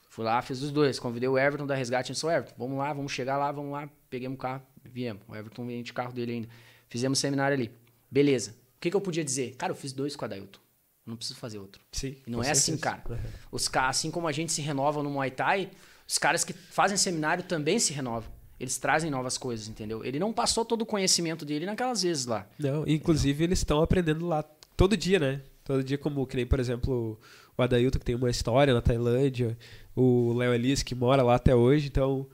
Fui 0.08 0.24
lá, 0.24 0.40
fiz 0.40 0.62
os 0.62 0.70
dois. 0.70 0.98
Convidei 1.00 1.28
o 1.28 1.36
Everton 1.36 1.66
da 1.66 1.74
Resgate. 1.74 2.12
Disse, 2.12 2.24
"Ô, 2.24 2.30
Everton, 2.30 2.54
vamos 2.56 2.78
lá, 2.78 2.92
vamos 2.92 3.10
chegar 3.12 3.36
lá, 3.36 3.50
vamos 3.50 3.72
lá. 3.72 3.88
Peguei 4.08 4.28
um 4.28 4.36
carro, 4.36 4.62
viemos. 4.84 5.22
O 5.28 5.34
Everton 5.34 5.66
veio 5.66 5.82
de 5.82 5.92
carro 5.92 6.12
dele 6.12 6.32
ainda. 6.32 6.48
Fizemos 6.88 7.18
seminário 7.18 7.56
ali. 7.56 7.70
Beleza. 8.08 8.52
O 8.76 8.80
que, 8.80 8.90
que 8.90 8.96
eu 8.96 9.00
podia 9.00 9.24
dizer? 9.24 9.56
Cara, 9.56 9.72
eu 9.72 9.76
fiz 9.76 9.92
dois 9.92 10.14
com 10.14 10.22
o 10.22 10.26
Adailton. 10.26 10.60
Eu 11.04 11.10
não 11.10 11.16
preciso 11.16 11.38
fazer 11.38 11.58
outro. 11.58 11.82
Sim, 11.90 12.16
E 12.26 12.30
não 12.30 12.42
é 12.42 12.50
assim, 12.52 12.76
certeza. 12.78 12.96
cara. 13.08 13.20
Os 13.50 13.66
caras, 13.66 13.96
assim 13.96 14.10
como 14.12 14.28
a 14.28 14.32
gente 14.32 14.52
se 14.52 14.62
renova 14.62 15.02
no 15.02 15.10
Muay 15.10 15.32
Thai, 15.32 15.70
os 16.08 16.18
caras 16.18 16.44
que 16.44 16.52
fazem 16.52 16.96
seminário 16.96 17.44
também 17.44 17.78
se 17.78 17.92
renovam. 17.92 18.30
Eles 18.58 18.78
trazem 18.78 19.10
novas 19.10 19.36
coisas, 19.36 19.68
entendeu? 19.68 20.04
Ele 20.04 20.18
não 20.18 20.32
passou 20.32 20.64
todo 20.64 20.82
o 20.82 20.86
conhecimento 20.86 21.44
dele 21.44 21.66
naquelas 21.66 22.02
vezes 22.02 22.24
lá. 22.24 22.48
Não, 22.58 22.86
inclusive 22.86 23.44
eles 23.44 23.58
estão 23.58 23.82
aprendendo 23.82 24.26
lá 24.26 24.42
todo 24.76 24.96
dia, 24.96 25.18
né? 25.18 25.42
Todo 25.62 25.84
dia, 25.84 25.98
como 25.98 26.26
que 26.26 26.36
nem, 26.36 26.46
por 26.46 26.60
exemplo, 26.60 27.20
o 27.58 27.62
Adailton, 27.62 27.98
que 27.98 28.04
tem 28.04 28.14
uma 28.14 28.30
história 28.30 28.72
na 28.72 28.80
Tailândia, 28.80 29.58
o 29.94 30.32
Léo 30.32 30.54
Elias, 30.54 30.82
que 30.82 30.94
mora 30.94 31.22
lá 31.22 31.34
até 31.34 31.54
hoje, 31.54 31.88
então, 31.88 32.26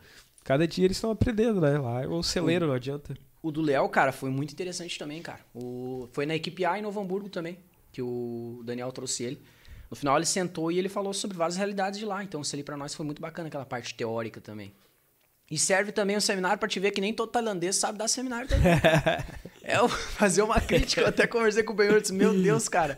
cada 0.45 0.69
dia 0.69 0.85
eles 0.85 0.97
estão 0.97 1.11
aprendendo, 1.11 1.61
né? 1.61 1.79
Lá 1.79 2.03
é 2.03 2.07
o 2.07 2.23
celeiro, 2.23 2.67
não 2.67 2.75
adianta. 2.75 3.17
O 3.43 3.51
do 3.51 3.63
Léo, 3.63 3.89
cara, 3.89 4.13
foi 4.13 4.31
muito 4.31 4.53
interessante 4.53 4.99
também, 4.99 5.21
cara. 5.23 5.41
O... 5.55 6.09
Foi 6.13 6.27
na 6.27 6.37
equipe 6.37 6.65
A 6.65 6.79
em 6.79 6.83
Novo 6.83 7.01
Hamburgo 7.01 7.29
também, 7.29 7.59
que 7.91 8.01
o 8.01 8.63
Daniel 8.65 8.93
trouxe 8.93 9.25
ele. 9.25 9.43
No 9.93 9.97
final 9.97 10.17
ele 10.17 10.25
sentou 10.25 10.73
e 10.73 10.79
ele 10.79 10.89
falou 10.89 11.13
sobre 11.13 11.37
várias 11.37 11.59
realidades 11.59 11.99
de 11.99 12.07
lá. 12.07 12.25
Então 12.25 12.41
isso 12.41 12.57
ali 12.57 12.63
pra 12.63 12.79
nós 12.79 12.95
foi 12.95 13.05
muito 13.05 13.21
bacana, 13.21 13.49
aquela 13.49 13.67
parte 13.67 13.95
teórica 13.95 14.41
também. 14.41 14.73
E 15.51 15.59
serve 15.59 15.93
também 15.93 16.17
um 16.17 16.21
seminário 16.21 16.59
pra 16.59 16.67
te 16.67 16.81
ver 16.81 16.93
que 16.93 17.01
nem 17.03 17.13
todo 17.13 17.31
tailandês 17.31 17.77
sabe 17.77 17.99
dar 17.99 18.09
seminário 18.09 18.49
também. 18.49 18.73
é 19.63 19.87
fazer 20.17 20.41
uma 20.41 20.59
crítica. 20.59 21.03
Eu 21.03 21.09
até 21.09 21.27
conversei 21.27 21.63
com 21.63 21.75
o 21.75 21.77
Benhor 21.77 21.99
e 21.99 22.01
disse: 22.01 22.15
Meu 22.15 22.33
Deus, 22.33 22.71
cara. 22.71 22.97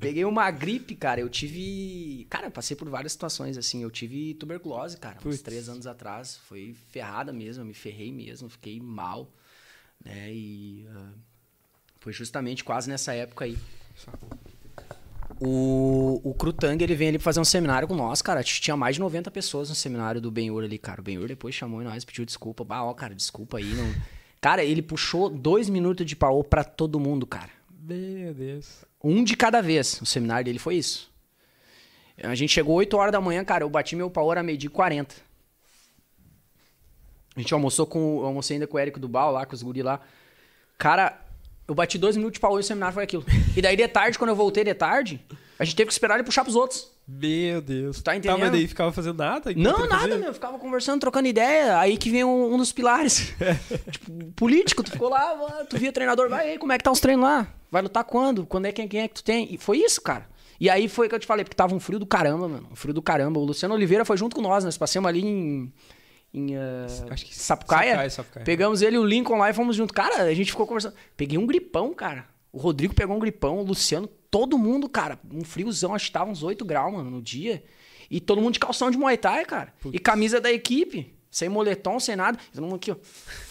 Peguei 0.00 0.24
uma 0.24 0.50
gripe, 0.50 0.96
cara. 0.96 1.20
Eu 1.20 1.28
tive. 1.28 2.26
Cara, 2.28 2.48
eu 2.48 2.50
passei 2.50 2.76
por 2.76 2.88
várias 2.90 3.12
situações 3.12 3.56
assim. 3.56 3.84
Eu 3.84 3.90
tive 3.92 4.34
tuberculose, 4.34 4.96
cara, 4.96 5.18
uns 5.18 5.22
Putz. 5.22 5.42
três 5.42 5.68
anos 5.68 5.86
atrás. 5.86 6.38
Foi 6.48 6.74
ferrada 6.90 7.32
mesmo. 7.32 7.62
Eu 7.62 7.66
me 7.66 7.74
ferrei 7.74 8.10
mesmo. 8.10 8.48
Fiquei 8.48 8.80
mal. 8.80 9.30
Né? 10.04 10.32
E. 10.32 10.88
ah, 10.90 11.12
foi 12.00 12.12
justamente 12.12 12.64
quase 12.64 12.90
nessa 12.90 13.14
época 13.14 13.44
aí. 13.44 13.56
O, 15.44 16.20
o 16.22 16.34
Krutang, 16.34 16.80
ele 16.84 16.94
vem 16.94 17.08
ali 17.08 17.18
pra 17.18 17.24
fazer 17.24 17.40
um 17.40 17.44
seminário 17.44 17.88
com 17.88 17.96
nós, 17.96 18.22
cara. 18.22 18.44
Tinha 18.44 18.76
mais 18.76 18.94
de 18.94 19.00
90 19.00 19.28
pessoas 19.32 19.68
no 19.68 19.74
seminário 19.74 20.20
do 20.20 20.30
Benhur 20.30 20.62
ali, 20.62 20.78
cara. 20.78 21.00
O 21.00 21.04
Benhur 21.04 21.26
depois 21.26 21.52
chamou 21.52 21.82
nós, 21.82 22.04
pediu 22.04 22.24
desculpa. 22.24 22.62
Bah, 22.62 22.84
ó, 22.84 22.94
cara, 22.94 23.12
desculpa 23.12 23.58
aí. 23.58 23.64
Não... 23.64 23.92
Cara, 24.40 24.62
ele 24.62 24.80
puxou 24.80 25.28
dois 25.28 25.68
minutos 25.68 26.06
de 26.06 26.14
paô 26.14 26.44
pra 26.44 26.62
todo 26.62 27.00
mundo, 27.00 27.26
cara. 27.26 27.50
Meu 27.80 28.32
Deus. 28.32 28.84
Um 29.02 29.24
de 29.24 29.36
cada 29.36 29.60
vez. 29.60 30.00
O 30.00 30.06
seminário 30.06 30.44
dele 30.44 30.60
foi 30.60 30.76
isso. 30.76 31.10
A 32.22 32.36
gente 32.36 32.52
chegou 32.52 32.76
8 32.76 32.96
horas 32.96 33.10
da 33.10 33.20
manhã, 33.20 33.44
cara. 33.44 33.64
Eu 33.64 33.70
bati 33.70 33.96
meu 33.96 34.08
pau, 34.08 34.30
era 34.30 34.44
meio-dia 34.44 34.68
e 34.68 34.70
40. 34.70 35.16
A 37.34 37.40
gente 37.40 37.52
almoçou 37.52 37.84
com. 37.84 38.24
Almocei 38.24 38.56
ainda 38.56 38.68
com 38.68 38.76
o 38.76 38.80
Érico 38.80 39.00
do 39.00 39.08
Bal 39.08 39.32
lá, 39.32 39.44
com 39.44 39.54
os 39.54 39.62
guri 39.62 39.82
lá. 39.82 40.00
Cara, 40.78 41.20
Eu 41.72 41.74
bati 41.74 41.96
dois 41.96 42.18
minutos 42.18 42.34
de 42.34 42.40
pau 42.40 42.54
e 42.58 42.60
o 42.60 42.62
seminário 42.62 42.92
foi 42.92 43.02
aquilo. 43.02 43.24
E 43.56 43.62
daí 43.62 43.74
de 43.74 43.88
tarde, 43.88 44.18
quando 44.18 44.28
eu 44.28 44.36
voltei 44.36 44.62
de 44.62 44.74
tarde, 44.74 45.18
a 45.58 45.64
gente 45.64 45.74
teve 45.74 45.86
que 45.86 45.92
esperar 45.94 46.16
ele 46.16 46.22
puxar 46.22 46.44
pros 46.44 46.54
outros. 46.54 46.92
Meu 47.08 47.62
Deus. 47.62 48.02
Tá 48.02 48.14
entendendo? 48.14 48.36
Tá, 48.36 48.44
mas 48.44 48.52
daí 48.52 48.68
ficava 48.68 48.92
fazendo 48.92 49.16
nada? 49.16 49.50
Não, 49.56 49.70
enquanto 49.70 49.78
ele 49.80 49.88
nada, 49.88 50.02
fazia? 50.02 50.18
meu. 50.18 50.26
Eu 50.28 50.34
ficava 50.34 50.58
conversando, 50.58 51.00
trocando 51.00 51.28
ideia. 51.28 51.78
Aí 51.78 51.96
que 51.96 52.10
vem 52.10 52.24
um, 52.24 52.52
um 52.52 52.58
dos 52.58 52.72
pilares. 52.72 53.32
tipo, 53.90 54.12
político, 54.36 54.82
tu 54.82 54.90
ficou 54.90 55.08
lá, 55.08 55.30
"Ah, 55.30 55.64
tu 55.64 55.78
via 55.78 55.90
treinador, 55.90 56.28
vai 56.28 56.50
aí, 56.50 56.58
como 56.58 56.72
é 56.72 56.76
que 56.78 56.84
tá 56.84 56.92
os 56.92 57.00
treinos 57.00 57.24
lá? 57.24 57.48
Vai 57.70 57.80
lutar 57.80 58.04
quando? 58.04 58.44
Quando 58.44 58.66
é 58.66 58.72
quem, 58.72 58.86
quem 58.86 59.00
é 59.00 59.08
que 59.08 59.14
tu 59.14 59.24
tem? 59.24 59.48
E 59.50 59.56
foi 59.56 59.78
isso, 59.78 60.02
cara. 60.02 60.26
E 60.60 60.68
aí 60.68 60.88
foi 60.88 61.08
que 61.08 61.14
eu 61.14 61.18
te 61.18 61.26
falei, 61.26 61.42
porque 61.42 61.56
tava 61.56 61.74
um 61.74 61.80
frio 61.80 61.98
do 61.98 62.04
caramba, 62.06 62.46
mano. 62.48 62.68
Um 62.70 62.76
frio 62.76 62.92
do 62.92 63.00
caramba. 63.00 63.40
O 63.40 63.44
Luciano 63.44 63.74
Oliveira 63.74 64.04
foi 64.04 64.18
junto 64.18 64.36
com 64.36 64.42
nós, 64.42 64.62
nós 64.62 64.76
passamos 64.76 65.08
ali 65.08 65.24
em. 65.24 65.72
Em 66.34 66.56
uh, 66.56 66.86
Acho 67.10 67.26
que 67.26 67.34
Sapucaia. 67.34 67.90
Sapucaia, 67.90 68.10
Sapucaia. 68.10 68.44
Pegamos 68.44 68.80
ele 68.80 68.96
e 68.96 68.98
o 68.98 69.04
Lincoln 69.04 69.36
lá 69.36 69.50
e 69.50 69.52
fomos 69.52 69.76
junto. 69.76 69.92
Cara, 69.92 70.22
a 70.22 70.34
gente 70.34 70.50
ficou 70.50 70.66
conversando. 70.66 70.94
Peguei 71.16 71.38
um 71.38 71.46
gripão, 71.46 71.92
cara. 71.92 72.26
O 72.50 72.58
Rodrigo 72.58 72.94
pegou 72.94 73.16
um 73.16 73.18
gripão, 73.18 73.58
o 73.58 73.62
Luciano, 73.62 74.06
todo 74.30 74.58
mundo, 74.58 74.88
cara. 74.88 75.18
Um 75.30 75.44
friozão, 75.44 75.94
acho 75.94 76.06
que 76.06 76.12
tava 76.12 76.30
uns 76.30 76.42
8 76.42 76.64
graus, 76.64 76.92
mano, 76.92 77.10
no 77.10 77.22
dia. 77.22 77.62
E 78.10 78.20
todo 78.20 78.40
mundo 78.40 78.54
de 78.54 78.60
calção 78.60 78.90
de 78.90 78.98
Muay 78.98 79.16
Thai, 79.16 79.44
cara. 79.44 79.72
E 79.92 79.98
camisa 79.98 80.40
da 80.40 80.50
equipe. 80.50 81.14
Sem 81.30 81.48
moletom, 81.48 81.98
sem 81.98 82.14
nada. 82.14 82.38
Todo 82.52 82.62
mundo 82.62 82.76
aqui, 82.76 82.90
ó. 82.90 82.96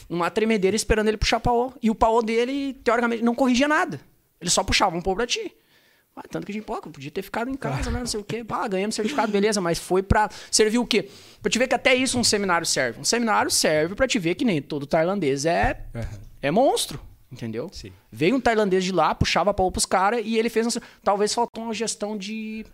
Uma 0.07 0.29
tremedeira 0.29 0.75
esperando 0.75 1.07
ele 1.07 1.17
puxar 1.17 1.39
paô. 1.39 1.73
E 1.81 1.89
o 1.89 1.95
paô 1.95 2.21
dele, 2.21 2.73
teoricamente, 2.83 3.23
não 3.23 3.33
corrigia 3.33 3.67
nada. 3.67 3.99
Ele 4.39 4.49
só 4.49 4.63
puxava 4.63 4.95
um 4.95 5.01
pô 5.01 5.15
pra 5.15 5.25
ti. 5.25 5.51
Ah, 6.15 6.23
tanto 6.29 6.45
que 6.45 6.51
a 6.51 6.55
gente, 6.55 6.65
pô, 6.65 6.79
podia 6.81 7.09
ter 7.09 7.21
ficado 7.21 7.49
em 7.49 7.55
casa, 7.55 7.89
né? 7.89 7.99
Não 7.99 8.05
sei 8.05 8.19
o 8.19 8.23
quê. 8.23 8.43
Pá, 8.43 8.67
ganhamos 8.67 8.95
certificado, 8.95 9.31
beleza, 9.31 9.61
mas 9.61 9.79
foi 9.79 10.03
pra. 10.03 10.29
Servir 10.51 10.77
o 10.77 10.85
quê? 10.85 11.09
Pra 11.41 11.49
te 11.49 11.57
ver 11.57 11.67
que 11.67 11.75
até 11.75 11.95
isso 11.95 12.19
um 12.19 12.23
seminário 12.23 12.67
serve. 12.67 12.99
Um 12.99 13.03
seminário 13.03 13.49
serve 13.49 13.95
pra 13.95 14.07
te 14.07 14.19
ver 14.19 14.35
que 14.35 14.43
nem 14.43 14.61
todo 14.61 14.85
tailandês 14.85 15.45
é. 15.45 15.85
É 16.41 16.51
monstro. 16.51 16.99
Entendeu? 17.31 17.69
Sim. 17.71 17.93
Veio 18.11 18.35
um 18.35 18.41
tailandês 18.41 18.83
de 18.83 18.91
lá, 18.91 19.15
puxava 19.15 19.53
pau 19.53 19.71
pros 19.71 19.85
caras 19.85 20.21
e 20.25 20.37
ele 20.37 20.49
fez. 20.49 20.67
Um... 20.75 20.79
Talvez 21.01 21.33
faltou 21.33 21.63
uma 21.63 21.73
gestão 21.73 22.17
de 22.17 22.65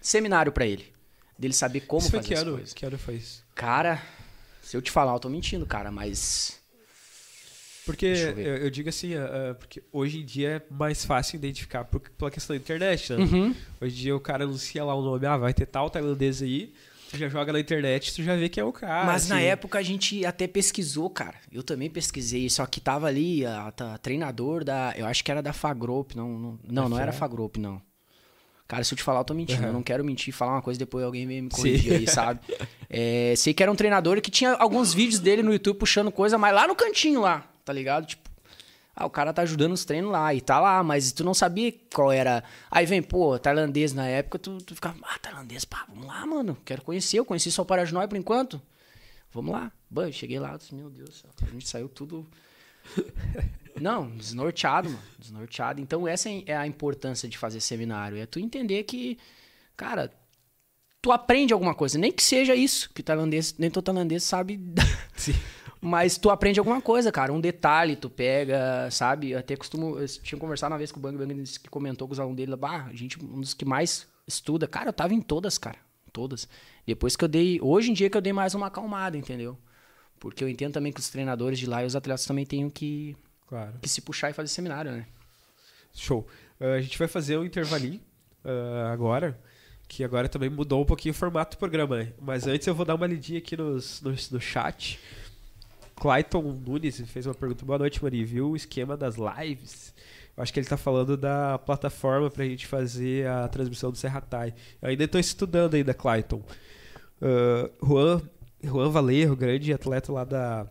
seminário 0.00 0.52
pra 0.52 0.66
ele. 0.66 0.92
Dele 1.38 1.54
saber 1.54 1.80
como 1.80 2.02
Isso 2.02 2.10
foi 2.10 2.18
fazer 2.20 2.28
que 2.28 2.34
as 2.34 2.42
ano, 2.42 2.52
coisas. 2.52 2.74
que 2.74 2.84
ano 2.84 2.98
foi 2.98 3.14
isso? 3.14 3.42
Cara, 3.54 4.00
se 4.60 4.76
eu 4.76 4.82
te 4.82 4.90
falar, 4.90 5.14
eu 5.14 5.20
tô 5.20 5.30
mentindo, 5.30 5.64
cara, 5.64 5.90
mas. 5.90 6.60
Porque 7.84 8.06
eu, 8.06 8.56
eu 8.58 8.70
digo 8.70 8.88
assim, 8.88 9.14
ah, 9.14 9.54
porque 9.58 9.82
hoje 9.92 10.20
em 10.20 10.24
dia 10.24 10.48
é 10.50 10.74
mais 10.74 11.04
fácil 11.04 11.36
identificar 11.36 11.84
por- 11.84 12.00
pela 12.00 12.30
questão 12.30 12.54
da 12.54 12.60
internet, 12.62 13.12
né? 13.12 13.18
Uhum. 13.24 13.54
Hoje 13.80 13.94
em 13.96 13.98
dia 14.02 14.16
o 14.16 14.20
cara 14.20 14.44
anuncia 14.44 14.84
lá 14.84 14.94
o 14.94 15.02
nome, 15.02 15.26
ah, 15.26 15.36
vai 15.36 15.52
ter 15.52 15.66
tal 15.66 15.90
tailandês 15.90 16.40
aí, 16.42 16.72
tu 17.10 17.16
já 17.18 17.28
joga 17.28 17.52
na 17.52 17.58
internet, 17.60 18.14
tu 18.14 18.22
já 18.22 18.36
vê 18.36 18.48
que 18.48 18.60
é 18.60 18.64
o 18.64 18.72
cara. 18.72 19.04
Mas 19.06 19.28
na 19.28 19.36
assim. 19.36 19.44
época 19.46 19.78
a 19.78 19.82
gente 19.82 20.24
até 20.24 20.46
pesquisou, 20.46 21.10
cara. 21.10 21.34
Eu 21.50 21.62
também 21.62 21.90
pesquisei, 21.90 22.48
só 22.48 22.64
que 22.66 22.80
tava 22.80 23.06
ali 23.08 23.44
a, 23.44 23.72
a 23.76 23.98
treinador 23.98 24.62
da. 24.64 24.94
Eu 24.96 25.06
acho 25.06 25.24
que 25.24 25.30
era 25.30 25.42
da 25.42 25.52
Fagrop, 25.52 26.14
não. 26.14 26.28
Não, 26.28 26.58
não, 26.68 26.88
não 26.90 26.98
era 26.98 27.12
FA? 27.12 27.18
Fagrop, 27.18 27.56
não. 27.56 27.82
Cara, 28.68 28.84
se 28.84 28.94
eu 28.94 28.96
te 28.96 29.02
falar, 29.02 29.20
eu 29.20 29.24
tô 29.24 29.34
mentindo. 29.34 29.60
Uhum. 29.60 29.66
Eu 29.68 29.72
não 29.74 29.82
quero 29.82 30.02
mentir 30.04 30.30
e 30.30 30.32
falar 30.32 30.52
uma 30.52 30.62
coisa 30.62 30.78
depois 30.78 31.04
alguém 31.04 31.26
vem 31.26 31.42
me 31.42 31.50
Sim. 31.50 31.56
corrigir 31.56 31.92
aí, 31.94 32.06
sabe? 32.08 32.40
É, 32.94 33.32
sei 33.38 33.54
que 33.54 33.62
era 33.62 33.72
um 33.72 33.74
treinador 33.74 34.20
que 34.20 34.30
tinha 34.30 34.52
alguns 34.52 34.92
vídeos 34.92 35.18
dele 35.18 35.42
no 35.42 35.50
YouTube 35.50 35.78
puxando 35.78 36.12
coisa, 36.12 36.36
mas 36.36 36.54
lá 36.54 36.66
no 36.68 36.74
cantinho 36.76 37.22
lá, 37.22 37.50
tá 37.64 37.72
ligado? 37.72 38.06
Tipo, 38.06 38.30
ah, 38.94 39.06
o 39.06 39.10
cara 39.10 39.32
tá 39.32 39.42
ajudando 39.42 39.72
os 39.72 39.84
treinos 39.84 40.10
lá 40.10 40.34
e 40.34 40.40
tá 40.40 40.60
lá, 40.60 40.82
mas 40.82 41.12
tu 41.12 41.24
não 41.24 41.32
sabia 41.32 41.72
qual 41.94 42.12
era. 42.12 42.44
Aí 42.70 42.84
vem, 42.84 43.02
pô, 43.02 43.38
tailandês 43.38 43.92
na 43.94 44.06
época, 44.06 44.38
tu, 44.38 44.58
tu 44.58 44.74
ficava, 44.74 44.96
ah, 45.02 45.18
tailandês, 45.18 45.64
pá, 45.64 45.86
vamos 45.88 46.06
lá, 46.06 46.26
mano. 46.26 46.56
Quero 46.64 46.82
conhecer, 46.82 47.18
eu 47.18 47.24
conheci 47.24 47.50
só 47.50 47.62
o 47.62 47.66
Parajonói 47.66 48.06
por 48.06 48.18
enquanto. 48.18 48.60
Vamos 49.32 49.52
lá. 49.52 49.72
Eu 49.96 50.12
cheguei 50.12 50.38
lá, 50.38 50.58
meu 50.72 50.90
Deus 50.90 51.08
do 51.08 51.14
céu, 51.14 51.30
a 51.42 51.46
gente 51.46 51.68
saiu 51.68 51.88
tudo. 51.88 52.26
Não, 53.80 54.10
desnorteado, 54.10 54.90
mano. 54.90 55.02
Desnorteado. 55.18 55.80
Então, 55.80 56.06
essa 56.06 56.28
é 56.46 56.54
a 56.54 56.66
importância 56.66 57.26
de 57.26 57.38
fazer 57.38 57.60
seminário. 57.60 58.18
É 58.18 58.26
tu 58.26 58.38
entender 58.38 58.82
que, 58.84 59.18
cara, 59.74 60.12
tu 61.00 61.10
aprende 61.10 61.54
alguma 61.54 61.74
coisa. 61.74 61.98
Nem 61.98 62.12
que 62.12 62.22
seja 62.22 62.54
isso, 62.54 62.90
que 62.94 63.02
tailandês, 63.02 63.56
nem 63.58 63.70
todo 63.70 63.84
tailandês 63.84 64.22
sabe. 64.22 64.60
Mas 65.84 66.16
tu 66.16 66.30
aprende 66.30 66.60
alguma 66.60 66.80
coisa, 66.80 67.10
cara. 67.10 67.32
Um 67.32 67.40
detalhe, 67.40 67.96
tu 67.96 68.08
pega, 68.08 68.88
sabe? 68.90 69.32
Eu 69.32 69.38
até 69.40 69.56
costumo. 69.56 69.98
Eu 69.98 70.06
tinha 70.06 70.38
conversado 70.38 70.72
uma 70.72 70.78
vez 70.78 70.92
com 70.92 71.00
o 71.00 71.02
Bang 71.02 71.16
Bang 71.18 71.42
que 71.44 71.68
comentou 71.68 72.06
com 72.06 72.12
os 72.14 72.20
alunos 72.20 72.36
dele. 72.36 72.54
Bah, 72.54 72.86
a 72.88 72.94
gente, 72.94 73.22
um 73.22 73.40
dos 73.40 73.52
que 73.52 73.64
mais 73.64 74.06
estuda. 74.26 74.68
Cara, 74.68 74.90
eu 74.90 74.92
tava 74.92 75.12
em 75.12 75.20
todas, 75.20 75.58
cara. 75.58 75.78
Todas. 76.12 76.48
Depois 76.86 77.16
que 77.16 77.24
eu 77.24 77.28
dei. 77.28 77.58
Hoje 77.60 77.90
em 77.90 77.94
dia 77.94 78.08
que 78.08 78.16
eu 78.16 78.20
dei 78.20 78.32
mais 78.32 78.54
uma 78.54 78.68
acalmada, 78.68 79.16
entendeu? 79.16 79.58
Porque 80.20 80.44
eu 80.44 80.48
entendo 80.48 80.72
também 80.74 80.92
que 80.92 81.00
os 81.00 81.08
treinadores 81.08 81.58
de 81.58 81.66
lá 81.66 81.82
e 81.82 81.86
os 81.86 81.96
atletas 81.96 82.24
também 82.26 82.46
tenham 82.46 82.70
que, 82.70 83.16
Claro. 83.48 83.72
que 83.82 83.88
se 83.88 84.00
puxar 84.00 84.30
e 84.30 84.32
fazer 84.32 84.48
seminário, 84.48 84.92
né? 84.92 85.04
Show. 85.92 86.24
Ah, 86.60 86.74
a 86.74 86.80
gente 86.80 86.96
vai 86.96 87.08
fazer 87.08 87.36
um 87.38 87.44
intervalinho 87.44 88.00
ah, 88.44 88.92
agora, 88.92 89.36
que 89.88 90.04
agora 90.04 90.28
também 90.28 90.48
mudou 90.48 90.80
um 90.80 90.84
pouquinho 90.86 91.12
o 91.12 91.16
formato 91.16 91.56
do 91.56 91.58
programa, 91.58 91.96
né? 92.04 92.12
Mas 92.20 92.46
antes 92.46 92.66
eu 92.68 92.74
vou 92.74 92.86
dar 92.86 92.94
uma 92.94 93.06
lidinha 93.06 93.38
aqui 93.40 93.56
nos, 93.56 94.00
nos- 94.00 94.30
no 94.30 94.40
chat. 94.40 95.00
Clayton 96.02 96.60
Nunes 96.66 97.00
fez 97.06 97.26
uma 97.26 97.34
pergunta. 97.34 97.64
Boa 97.64 97.78
noite, 97.78 98.02
Mari. 98.02 98.24
Viu 98.24 98.50
o 98.50 98.56
esquema 98.56 98.96
das 98.96 99.14
lives? 99.14 99.94
Eu 100.36 100.42
acho 100.42 100.52
que 100.52 100.58
ele 100.58 100.66
tá 100.66 100.76
falando 100.76 101.16
da 101.16 101.60
plataforma 101.60 102.28
pra 102.28 102.44
gente 102.44 102.66
fazer 102.66 103.28
a 103.28 103.46
transmissão 103.46 103.92
do 103.92 103.96
Serratai. 103.96 104.52
Eu 104.82 104.88
ainda 104.88 105.06
tô 105.06 105.16
estudando 105.16 105.74
ainda, 105.74 105.94
Clayton. 105.94 106.42
Ah, 107.20 107.70
Juan, 107.80 108.20
Juan 108.64 108.90
Valerro, 108.90 109.36
grande 109.36 109.72
atleta 109.72 110.12
lá 110.12 110.24
da, 110.24 110.66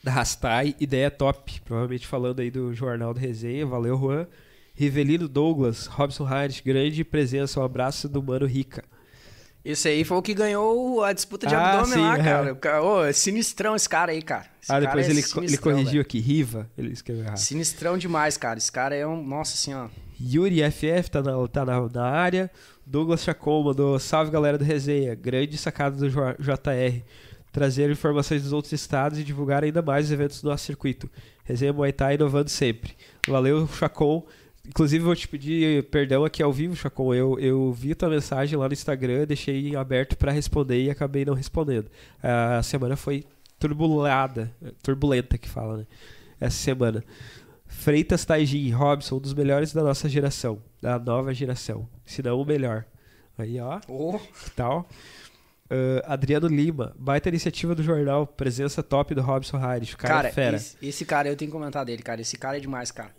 da 0.00 0.12
Rastai, 0.12 0.76
ideia 0.78 1.10
top. 1.10 1.60
Provavelmente 1.62 2.06
falando 2.06 2.38
aí 2.38 2.52
do 2.52 2.72
Jornal 2.72 3.12
da 3.12 3.20
Resenha. 3.20 3.66
Valeu, 3.66 3.98
Juan. 3.98 4.28
Rivelino 4.76 5.26
Douglas, 5.26 5.86
Robson 5.86 6.24
Heinrich, 6.32 6.62
grande 6.62 7.02
presença. 7.02 7.58
Um 7.58 7.64
abraço 7.64 8.08
do 8.08 8.22
Mano 8.22 8.46
Rica. 8.46 8.84
Esse 9.64 9.88
aí 9.88 10.04
foi 10.04 10.16
o 10.16 10.22
que 10.22 10.32
ganhou 10.32 11.04
a 11.04 11.12
disputa 11.12 11.46
de 11.46 11.54
Ah, 11.54 11.72
abdômen 11.80 11.92
sim, 11.94 12.00
lá, 12.00 12.18
é. 12.18 12.22
cara. 12.22 12.54
Cara 12.54 12.82
ô, 12.82 13.04
é 13.04 13.12
sinistrão 13.12 13.76
esse 13.76 13.88
cara 13.88 14.12
aí, 14.12 14.22
cara. 14.22 14.46
Esse 14.62 14.72
ah, 14.72 14.74
cara 14.80 14.86
depois 14.86 15.06
é 15.06 15.10
ele, 15.10 15.22
co- 15.22 15.42
ele 15.42 15.58
corrigiu 15.58 15.90
velho. 15.90 16.00
aqui. 16.00 16.18
Riva, 16.18 16.70
ele 16.78 16.92
escreveu 16.92 17.24
errado. 17.24 17.36
Sinistrão 17.36 17.98
demais, 17.98 18.36
cara. 18.38 18.58
Esse 18.58 18.72
cara 18.72 18.94
é 18.94 19.06
um. 19.06 19.22
Nossa 19.22 19.56
senhora. 19.56 19.90
Yuri 20.20 20.60
FF 20.70 21.10
tá 21.10 21.22
na, 21.22 21.48
tá 21.48 21.64
na, 21.66 21.88
na 21.88 22.04
área. 22.04 22.50
Douglas 22.86 23.22
Chacon 23.22 23.62
mandou 23.62 23.98
salve 23.98 24.30
galera 24.30 24.56
do 24.56 24.64
Resenha. 24.64 25.14
Grande 25.14 25.56
sacada 25.58 25.94
do 25.96 26.08
JR. 26.08 27.02
Trazer 27.52 27.90
informações 27.90 28.42
dos 28.42 28.52
outros 28.52 28.72
estados 28.72 29.18
e 29.18 29.24
divulgar 29.24 29.62
ainda 29.64 29.82
mais 29.82 30.06
os 30.06 30.12
eventos 30.12 30.40
do 30.40 30.48
nosso 30.48 30.64
circuito. 30.64 31.10
Resenha 31.44 31.72
Muay 31.72 31.92
Thai 31.92 32.14
inovando 32.14 32.48
sempre. 32.48 32.94
Valeu, 33.28 33.66
Chacon. 33.68 34.24
Inclusive, 34.66 35.02
vou 35.04 35.16
te 35.16 35.26
pedir 35.26 35.84
perdão 35.84 36.24
aqui 36.24 36.42
ao 36.42 36.52
vivo, 36.52 36.76
Chacon. 36.76 37.14
Eu, 37.14 37.38
eu 37.38 37.72
vi 37.72 37.94
tua 37.94 38.08
mensagem 38.08 38.58
lá 38.58 38.66
no 38.68 38.72
Instagram, 38.72 39.26
deixei 39.26 39.74
aberto 39.74 40.16
para 40.16 40.30
responder 40.30 40.82
e 40.82 40.90
acabei 40.90 41.24
não 41.24 41.34
respondendo. 41.34 41.90
A 42.22 42.62
semana 42.62 42.96
foi 42.96 43.24
turbulada, 43.58 44.52
turbulenta 44.82 45.38
que 45.38 45.48
fala, 45.48 45.78
né? 45.78 45.86
Essa 46.38 46.56
semana. 46.56 47.04
Freitas 47.66 48.24
Taijin, 48.24 48.70
Robson, 48.70 49.16
um 49.16 49.20
dos 49.20 49.32
melhores 49.32 49.72
da 49.72 49.82
nossa 49.82 50.08
geração, 50.08 50.60
da 50.80 50.98
nova 50.98 51.32
geração, 51.32 51.88
se 52.04 52.22
não 52.22 52.40
o 52.40 52.44
melhor. 52.44 52.84
Aí, 53.38 53.58
ó, 53.60 53.80
Ô, 53.88 54.18
que 54.18 54.50
tal? 54.56 54.86
Ah, 55.70 56.14
Adriano 56.14 56.48
Lima, 56.48 56.92
baita 56.98 57.28
iniciativa 57.28 57.74
do 57.74 57.82
jornal, 57.82 58.26
presença 58.26 58.82
top 58.82 59.14
do 59.14 59.22
Robson 59.22 59.56
Harris, 59.56 59.94
cara, 59.94 60.14
cara, 60.14 60.28
é 60.28 60.32
fera. 60.32 60.56
Esse, 60.56 60.76
esse 60.82 61.04
cara 61.04 61.28
eu 61.28 61.36
tenho 61.36 61.50
que 61.50 61.56
comentar 61.56 61.84
dele, 61.84 62.02
cara. 62.02 62.20
Esse 62.20 62.36
cara 62.36 62.56
é 62.56 62.60
demais, 62.60 62.90
cara. 62.90 63.10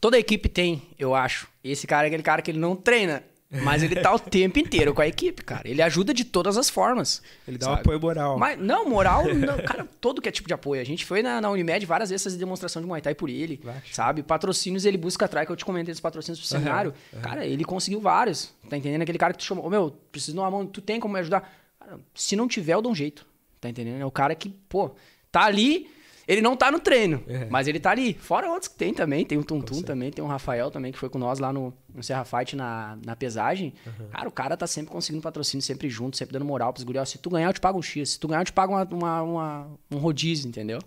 Toda 0.00 0.18
equipe 0.18 0.48
tem, 0.48 0.82
eu 0.98 1.14
acho. 1.14 1.48
Esse 1.62 1.86
cara 1.86 2.06
é 2.06 2.08
aquele 2.08 2.22
cara 2.22 2.40
que 2.40 2.50
ele 2.50 2.58
não 2.58 2.76
treina, 2.76 3.24
mas 3.50 3.82
ele 3.82 3.96
tá 3.96 4.14
o 4.14 4.18
tempo 4.20 4.58
inteiro 4.58 4.94
com 4.94 5.00
a 5.00 5.08
equipe, 5.08 5.42
cara. 5.42 5.68
Ele 5.68 5.82
ajuda 5.82 6.14
de 6.14 6.24
todas 6.24 6.56
as 6.56 6.70
formas. 6.70 7.20
Ele 7.46 7.58
dá 7.58 7.70
um 7.70 7.74
apoio 7.74 7.98
moral. 7.98 8.38
Mas, 8.38 8.58
não, 8.58 8.88
moral, 8.88 9.24
não, 9.34 9.58
cara, 9.58 9.88
todo 10.00 10.20
que 10.22 10.28
é 10.28 10.32
tipo 10.32 10.46
de 10.46 10.54
apoio. 10.54 10.80
A 10.80 10.84
gente 10.84 11.04
foi 11.04 11.22
na, 11.22 11.40
na 11.40 11.50
Unimed 11.50 11.84
várias 11.84 12.10
vezes 12.10 12.22
fazer 12.24 12.36
demonstração 12.36 12.80
de 12.80 12.86
Muay 12.86 13.00
Thai 13.00 13.14
por 13.14 13.28
ele, 13.28 13.60
Acho. 13.66 13.94
sabe? 13.94 14.22
Patrocínios 14.22 14.84
ele 14.84 14.98
busca 14.98 15.24
atrás, 15.24 15.46
que 15.46 15.52
eu 15.52 15.56
te 15.56 15.64
comentei 15.64 15.92
dos 15.92 16.00
patrocínios 16.00 16.38
pro 16.38 16.48
seminário. 16.48 16.94
Cara, 17.22 17.44
ele 17.44 17.64
conseguiu 17.64 18.00
vários, 18.00 18.52
tá 18.68 18.76
entendendo? 18.76 19.02
Aquele 19.02 19.18
cara 19.18 19.32
que 19.32 19.38
tu 19.38 19.44
chamou, 19.44 19.66
ô 19.66 19.70
meu, 19.70 19.90
preciso 20.12 20.34
de 20.34 20.38
uma 20.38 20.50
mão, 20.50 20.66
tu 20.66 20.80
tem 20.80 21.00
como 21.00 21.14
me 21.14 21.20
ajudar? 21.20 21.50
Cara, 21.80 21.98
se 22.14 22.36
não 22.36 22.46
tiver, 22.46 22.74
eu 22.74 22.82
dou 22.82 22.92
um 22.92 22.94
jeito, 22.94 23.26
tá 23.60 23.68
entendendo? 23.68 24.00
É 24.00 24.06
o 24.06 24.10
cara 24.10 24.34
que, 24.34 24.50
pô, 24.50 24.94
tá 25.32 25.42
ali, 25.44 25.90
ele 26.28 26.40
não 26.42 26.54
tá 26.54 26.70
no 26.70 26.78
treino, 26.78 27.22
É. 27.26 27.46
mas 27.50 27.66
ele 27.66 27.80
tá 27.80 27.90
ali. 27.90 28.12
Fora 28.14 28.46
outros 28.48 28.68
que 28.68 28.76
tem 28.76 28.92
também, 28.94 29.24
tem 29.24 29.38
o 29.38 29.42
Tuntum 29.42 29.80
também, 29.82 30.10
tem 30.12 30.22
o 30.22 30.28
Rafael 30.28 30.70
também, 30.70 30.92
que 30.92 30.98
foi 30.98 31.08
com 31.08 31.18
nós 31.18 31.38
lá 31.38 31.52
no, 31.52 31.72
no 31.92 32.02
Serra 32.02 32.24
Fight 32.24 32.54
na, 32.54 32.98
na 33.04 33.16
pesagem. 33.16 33.72
Cara, 34.12 34.28
o 34.28 34.32
cara 34.32 34.56
tá 34.56 34.66
sempre 34.66 34.92
conseguindo 34.92 35.22
patrocínio, 35.22 35.62
sempre 35.62 35.88
junto, 35.88 36.16
sempre 36.18 36.34
dando 36.34 36.44
moral 36.44 36.72
pros 36.72 36.84
gurios. 36.84 37.08
Se 37.08 37.16
tu 37.18 37.30
ganhar, 37.30 37.48
eu 37.48 37.52
te 37.54 37.60
pago 37.60 37.78
um 37.78 37.82
X. 37.82 38.10
Se 38.10 38.20
tu 38.20 38.28
ganhar, 38.28 38.42
eu 38.42 38.44
te 38.44 38.52
pago 38.52 38.74
uma, 38.74 38.84
uma- 38.84 39.22
uma- 39.22 39.70
um 39.90 39.96
rodízio, 39.96 40.46
entendeu? 40.46 40.78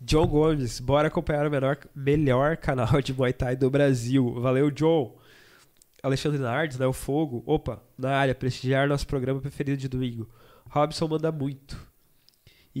John 0.00 0.26
Gomes, 0.28 0.78
bora 0.78 1.08
acompanhar 1.08 1.46
o 1.46 1.50
menor, 1.50 1.76
melhor 1.96 2.56
canal 2.58 3.00
de 3.02 3.12
Muay 3.12 3.32
Thai 3.32 3.56
do 3.56 3.68
Brasil. 3.70 4.32
Valeu, 4.40 4.70
John. 4.70 5.16
Alexandre 6.02 6.38
Nardes, 6.38 6.78
né? 6.78 6.86
O 6.86 6.92
Fogo. 6.92 7.42
Opa, 7.46 7.82
na 7.98 8.16
área, 8.16 8.34
prestigiar 8.34 8.86
nosso 8.86 9.06
programa 9.06 9.40
preferido 9.40 9.76
de 9.76 9.88
domingo. 9.88 10.28
Robson 10.70 11.08
manda 11.08 11.32
muito. 11.32 11.76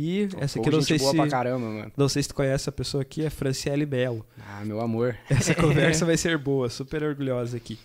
E 0.00 0.28
essa 0.38 0.60
aqui 0.60 0.70
não 0.70 0.80
sei 0.80 0.96
boa 0.96 1.10
se 1.10 1.16
pra 1.16 1.26
caramba, 1.26 1.66
mano. 1.66 1.92
não 1.96 2.08
sei 2.08 2.22
se 2.22 2.28
tu 2.28 2.34
conhece 2.36 2.68
a 2.68 2.72
pessoa 2.72 3.02
aqui, 3.02 3.24
é 3.24 3.28
Franciele 3.28 3.84
Melo. 3.84 4.24
Ah, 4.38 4.64
meu 4.64 4.80
amor. 4.80 5.18
Essa 5.28 5.52
conversa 5.56 6.06
vai 6.06 6.16
ser 6.16 6.38
boa, 6.38 6.70
super 6.70 7.02
orgulhosa 7.02 7.56
aqui. 7.56 7.80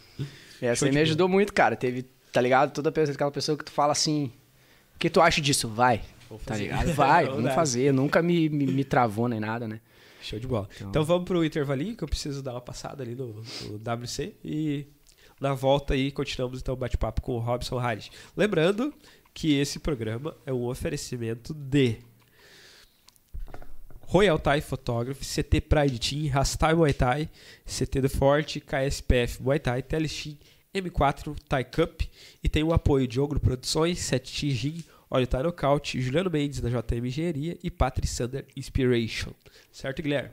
Essa 0.62 0.76
Show 0.76 0.90
aí 0.90 0.94
me 0.94 1.02
ajudou 1.02 1.28
muito, 1.28 1.52
cara. 1.52 1.76
Teve, 1.76 2.06
tá 2.32 2.40
ligado? 2.40 2.72
Toda 2.72 2.92
aquela 2.92 3.32
pessoa 3.32 3.58
que 3.58 3.66
tu 3.66 3.72
fala 3.72 3.94
assim, 3.94 4.32
o 4.96 5.00
que 5.00 5.10
tu 5.10 5.20
acha 5.22 5.42
disso? 5.42 5.68
Vai. 5.68 6.04
Tá 6.46 6.56
ligado? 6.56 6.94
Vai, 6.94 7.26
Vamos 7.34 7.46
dar. 7.46 7.56
fazer. 7.56 7.92
Nunca 7.92 8.22
me, 8.22 8.48
me, 8.48 8.68
me 8.68 8.84
travou 8.84 9.28
nem 9.28 9.40
nada, 9.40 9.68
né? 9.68 9.82
Show 10.22 10.38
de 10.38 10.46
bola. 10.46 10.70
Então, 10.82 11.04
vamos 11.04 11.26
pro 11.26 11.44
intervalinho 11.44 11.98
que 11.98 12.04
eu 12.04 12.08
preciso 12.08 12.44
dar 12.44 12.52
uma 12.52 12.62
passada 12.62 13.02
ali 13.02 13.16
no, 13.16 13.44
no 13.64 14.04
WC 14.04 14.36
e 14.46 14.86
na 15.42 15.56
volta 15.56 15.96
aí 15.96 16.12
continuamos 16.12 16.60
então 16.60 16.76
o 16.76 16.78
bate-papo 16.78 17.24
com 17.24 17.38
o 17.38 17.40
Robson 17.40 17.80
Harris. 17.80 18.12
Lembrando 18.38 18.94
que 19.34 19.58
esse 19.60 19.80
programa 19.80 20.36
é 20.46 20.54
um 20.54 20.66
oferecimento 20.66 21.54
de 21.54 21.98
Royal 24.02 24.38
Thai 24.38 24.62
Photography, 24.62 25.26
CT 25.26 25.62
Pride 25.62 26.00
Team, 26.00 26.28
Rastai 26.28 26.76
Muay 26.76 26.94
Thai, 26.94 27.30
CT 27.66 28.02
do 28.02 28.10
Forte, 28.10 28.60
KSPF 28.60 29.42
Muay 29.42 29.60
Thai, 29.60 29.82
Telestim, 29.82 30.38
M4 30.74 31.36
Thai 31.48 31.64
Cup 31.64 32.02
e 32.44 32.50
tem 32.50 32.64
o 32.64 32.74
apoio 32.74 33.08
de 33.08 33.20
Ogro 33.20 33.40
Produções, 33.40 34.00
7T 34.00 34.52
Gin, 34.52 34.84
Olha 35.10 35.28
Thai 35.28 35.44
Nocaute, 35.44 36.02
Juliano 36.02 36.30
Mendes 36.30 36.60
da 36.60 36.70
JM 36.70 37.06
Engenharia 37.06 37.58
e 37.64 37.70
Patri 37.70 38.08
Sander 38.08 38.46
Inspiration. 38.56 39.32
Certo, 39.72 40.02
Guilherme? 40.02 40.32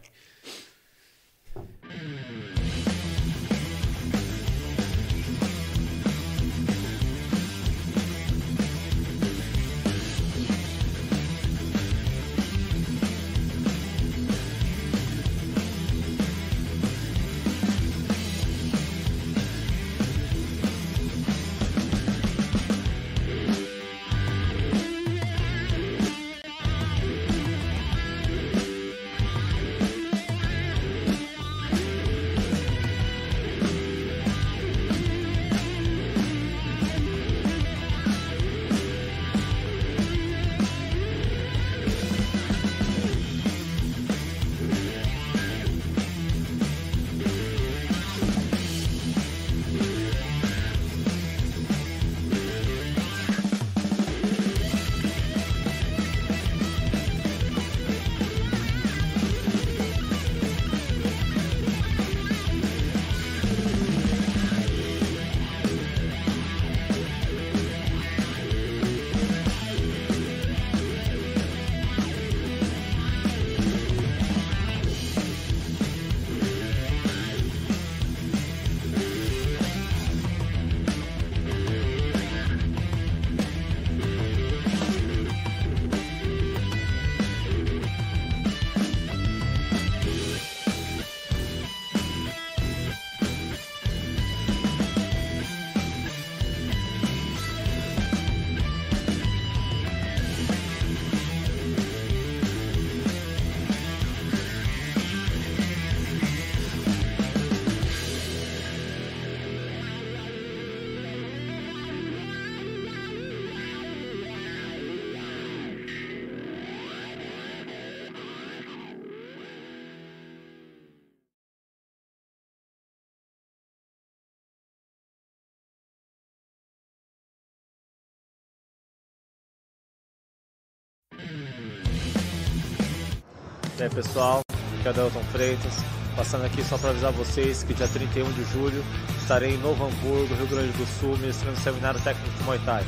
E 133.80 133.82
aí 133.82 133.88
pessoal, 133.88 134.42
aqui 134.78 134.88
é 134.88 134.90
o 134.90 134.92
Delton 134.92 135.22
Freitas, 135.32 135.72
passando 136.14 136.44
aqui 136.44 136.62
só 136.62 136.76
para 136.76 136.90
avisar 136.90 137.10
vocês 137.12 137.62
que 137.62 137.72
dia 137.72 137.88
31 137.88 138.30
de 138.32 138.44
julho 138.52 138.84
estarei 139.16 139.54
em 139.54 139.56
Novo 139.56 139.82
Hamburgo, 139.86 140.34
Rio 140.34 140.46
Grande 140.48 140.72
do 140.76 140.84
Sul, 141.00 141.16
ministrando 141.16 141.56
um 141.58 141.62
seminário 141.62 141.98
técnico 142.02 142.28
de 142.36 142.44
Muay 142.44 142.58
Thai. 142.58 142.84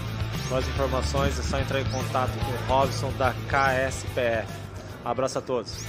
Mais 0.50 0.68
informações 0.68 1.38
é 1.38 1.42
só 1.42 1.58
entrar 1.58 1.80
em 1.80 1.84
contato 1.86 2.32
com 2.32 2.52
o 2.52 2.66
Robson 2.66 3.10
da 3.12 3.32
KSPF. 3.48 4.52
Abraço 5.02 5.38
a 5.38 5.40
todos. 5.40 5.82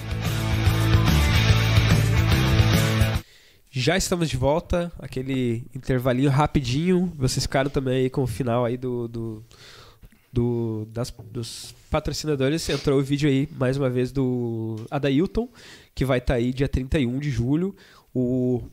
Já 3.70 3.98
estamos 3.98 4.30
de 4.30 4.38
volta, 4.38 4.90
aquele 5.00 5.66
intervalinho 5.76 6.30
rapidinho. 6.30 7.12
Vocês 7.18 7.44
ficaram 7.44 7.70
também 7.70 8.04
aí 8.04 8.10
com 8.10 8.24
o 8.24 8.28
final 8.28 8.64
aí 8.64 8.78
do, 8.78 9.10
do, 9.10 9.44
do- 10.34 10.86
das, 10.92 11.14
dos 11.32 11.74
patrocinadores. 11.90 12.68
Entrou 12.68 13.00
o 13.00 13.04
vídeo 13.04 13.30
aí, 13.30 13.48
mais 13.58 13.78
uma 13.78 13.90
vez, 13.90 14.12
do 14.12 14.78
Adailton, 14.90 15.48
que 15.94 16.04
vai 16.04 16.18
estar 16.18 16.34
aí 16.34 16.52
dia 16.52 16.68
31 16.68 17.20
de 17.20 17.30
julho. 17.30 17.76
O, 18.14 18.64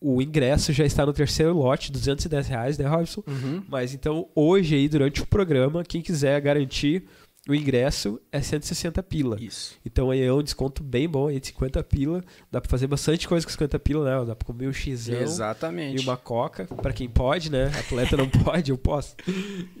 o 0.00 0.20
ingresso 0.22 0.72
já 0.72 0.84
está 0.84 1.04
no 1.06 1.12
terceiro 1.12 1.54
lote, 1.54 1.90
210 1.90 2.46
reais, 2.46 2.78
né, 2.78 2.86
Robson? 2.86 3.22
Mas 3.68 3.94
então, 3.94 4.28
hoje 4.34 4.74
aí, 4.74 4.88
durante 4.88 5.22
o 5.22 5.26
programa, 5.26 5.82
quem 5.82 6.02
quiser 6.02 6.38
garantir 6.40 7.04
o 7.48 7.54
ingresso 7.54 8.20
é 8.32 8.40
160 8.42 9.00
pila. 9.04 9.36
Isso. 9.40 9.76
Então 9.86 10.10
aí 10.10 10.20
é 10.20 10.32
um 10.32 10.42
desconto 10.42 10.82
bem 10.82 11.08
bom 11.08 11.28
aí 11.28 11.38
de 11.38 11.46
50 11.46 11.80
pila. 11.84 12.20
Dá 12.50 12.60
pra 12.60 12.68
fazer 12.68 12.88
bastante 12.88 13.28
coisa 13.28 13.46
com 13.46 13.52
50 13.52 13.78
pila, 13.78 14.04
né? 14.18 14.24
Dá 14.26 14.34
pra 14.34 14.44
comer 14.46 14.66
um 14.68 14.72
xizão 14.72 15.20
Exatamente. 15.20 15.96
e 15.96 16.04
uma 16.04 16.16
coca, 16.16 16.64
pra 16.82 16.92
quem 16.92 17.08
pode, 17.08 17.48
né? 17.50 17.66
Atleta 17.78 18.16
não 18.16 18.28
pode, 18.42 18.72
eu 18.72 18.76
posso. 18.76 19.14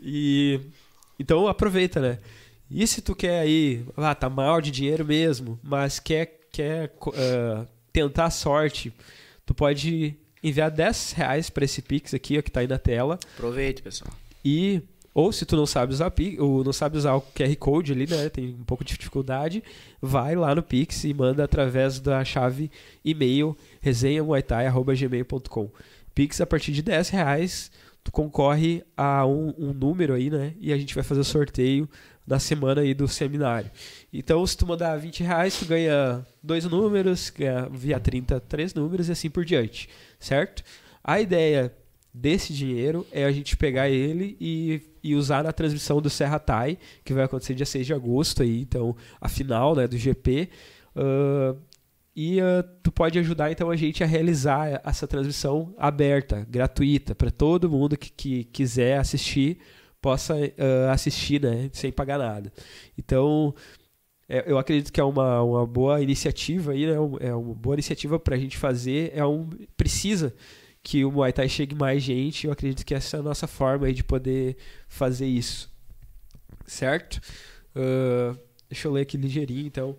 E 0.00 0.60
então 1.18 1.46
aproveita, 1.46 2.00
né? 2.00 2.18
E 2.70 2.86
se 2.86 3.00
tu 3.00 3.14
quer 3.14 3.40
aí, 3.40 3.84
ah, 3.96 4.14
tá 4.14 4.28
mal 4.28 4.60
de 4.60 4.70
dinheiro 4.70 5.04
mesmo, 5.04 5.58
mas 5.62 5.98
quer 5.98 6.40
quer 6.52 6.92
ah, 7.14 7.66
tentar 7.92 8.26
a 8.26 8.30
sorte, 8.30 8.92
tu 9.44 9.54
pode 9.54 10.16
enviar 10.42 10.70
10 10.70 11.12
reais 11.12 11.50
pra 11.50 11.64
esse 11.64 11.82
Pix 11.82 12.14
aqui, 12.14 12.38
ó, 12.38 12.42
que 12.42 12.50
tá 12.50 12.60
aí 12.60 12.66
na 12.66 12.78
tela. 12.78 13.18
Aproveite, 13.34 13.82
pessoal. 13.82 14.12
E 14.44 14.82
ou 15.16 15.32
se 15.32 15.46
tu 15.46 15.56
não 15.56 15.64
sabe 15.64 15.94
usar 15.94 16.12
ou 16.38 16.62
não 16.62 16.74
sabe 16.74 16.98
usar 16.98 17.14
o 17.14 17.22
QR 17.22 17.56
Code 17.56 17.92
ali, 17.92 18.06
né? 18.06 18.28
Tem 18.28 18.48
um 18.48 18.64
pouco 18.64 18.84
de 18.84 18.98
dificuldade, 18.98 19.64
vai 20.00 20.36
lá 20.36 20.54
no 20.54 20.62
Pix 20.62 21.04
e 21.04 21.14
manda 21.14 21.42
através 21.42 21.98
da 21.98 22.22
chave 22.22 22.70
e-mail 23.02 23.56
resenhamuaitai@gmail.com. 23.80 25.70
Pix 26.14 26.40
a 26.40 26.46
partir 26.46 26.72
de 26.72 26.82
10 26.82 27.08
reais, 27.08 27.70
tu 28.06 28.12
concorre 28.12 28.84
a 28.96 29.26
um, 29.26 29.52
um 29.58 29.72
número 29.72 30.14
aí, 30.14 30.30
né? 30.30 30.54
E 30.60 30.72
a 30.72 30.78
gente 30.78 30.94
vai 30.94 31.02
fazer 31.02 31.20
o 31.20 31.24
sorteio 31.24 31.88
na 32.24 32.38
semana 32.38 32.80
aí 32.80 32.94
do 32.94 33.08
seminário. 33.08 33.68
Então, 34.12 34.46
se 34.46 34.56
tu 34.56 34.64
mandar 34.64 34.96
20 34.96 35.24
reais, 35.24 35.58
tu 35.58 35.66
ganha 35.66 36.24
dois 36.40 36.64
números, 36.66 37.30
ganha 37.30 37.68
via 37.68 37.98
30, 37.98 38.38
três 38.42 38.72
números 38.74 39.08
e 39.08 39.12
assim 39.12 39.28
por 39.28 39.44
diante, 39.44 39.88
certo? 40.20 40.62
A 41.02 41.20
ideia 41.20 41.74
desse 42.14 42.52
dinheiro 42.52 43.04
é 43.10 43.24
a 43.24 43.32
gente 43.32 43.56
pegar 43.56 43.90
ele 43.90 44.36
e, 44.40 44.82
e 45.02 45.16
usar 45.16 45.42
na 45.42 45.52
transmissão 45.52 46.00
do 46.00 46.08
Serra 46.08 46.38
Thai, 46.38 46.78
que 47.04 47.12
vai 47.12 47.24
acontecer 47.24 47.54
dia 47.54 47.66
6 47.66 47.86
de 47.86 47.92
agosto 47.92 48.44
aí, 48.44 48.60
então 48.60 48.94
a 49.20 49.28
final 49.28 49.74
né, 49.74 49.88
do 49.88 49.98
GP. 49.98 50.48
ah, 50.94 51.56
e 52.16 52.40
ah, 52.40 52.64
tu 52.82 52.90
pode 52.90 53.18
ajudar 53.18 53.52
então 53.52 53.70
a 53.70 53.76
gente 53.76 54.02
a 54.02 54.06
realizar 54.06 54.80
essa 54.82 55.06
transmissão 55.06 55.74
aberta, 55.76 56.46
gratuita, 56.48 57.14
para 57.14 57.30
todo 57.30 57.70
mundo 57.70 57.96
que, 57.96 58.10
que 58.10 58.44
quiser 58.44 58.98
assistir 58.98 59.58
possa 60.00 60.34
ah, 60.58 60.92
assistir 60.92 61.42
né, 61.42 61.68
sem 61.72 61.92
pagar 61.92 62.18
nada. 62.18 62.50
Então 62.96 63.54
é, 64.28 64.50
eu 64.50 64.58
acredito 64.58 64.92
que 64.92 65.00
é 65.00 65.04
uma, 65.04 65.42
uma 65.42 65.66
boa 65.66 66.00
iniciativa 66.02 66.72
aí, 66.72 66.86
né? 66.86 66.94
É 67.20 67.34
uma 67.34 67.54
boa 67.54 67.74
iniciativa 67.74 68.18
para 68.18 68.34
a 68.34 68.38
gente 68.38 68.56
fazer. 68.56 69.12
É 69.14 69.24
um 69.24 69.48
precisa 69.76 70.34
que 70.82 71.04
o 71.04 71.12
Muay 71.12 71.32
Thai 71.32 71.48
chegue 71.48 71.74
mais 71.74 72.02
gente. 72.02 72.46
Eu 72.46 72.52
acredito 72.52 72.84
que 72.84 72.94
essa 72.94 73.18
é 73.18 73.20
a 73.20 73.22
nossa 73.22 73.46
forma 73.46 73.86
aí 73.86 73.92
de 73.92 74.02
poder 74.02 74.56
fazer 74.88 75.26
isso, 75.26 75.70
certo? 76.66 77.20
Uh, 77.74 78.36
deixa 78.68 78.88
eu 78.88 78.92
ler 78.92 79.02
aqui 79.02 79.16
ligeirinho, 79.16 79.66
então. 79.66 79.96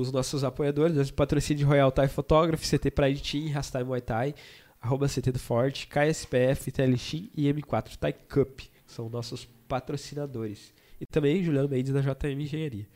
Os 0.00 0.10
nossos 0.10 0.42
apoiadores, 0.44 1.08
o 1.08 1.14
patrocínio 1.14 1.58
de 1.58 1.64
Royal 1.64 1.92
Thai 1.92 2.08
Photography, 2.08 2.78
CT 2.78 2.90
Pride 2.90 3.22
Team, 3.22 3.52
Rastai 3.52 3.84
Muay 3.84 4.00
Thai, 4.00 4.34
arroba 4.80 5.08
CT 5.08 5.32
do 5.32 5.38
Forte, 5.38 5.86
KSPF, 5.86 6.70
Telexim 6.72 7.30
e 7.34 7.44
M4 7.52 7.96
Thai 7.96 8.12
Cup. 8.12 8.60
São 8.86 9.08
nossos 9.08 9.48
patrocinadores. 9.68 10.74
E 11.00 11.06
também 11.06 11.42
Juliano 11.42 11.68
Mendes 11.68 11.92
da 11.92 12.00
JM 12.00 12.40
Engenharia. 12.40 12.86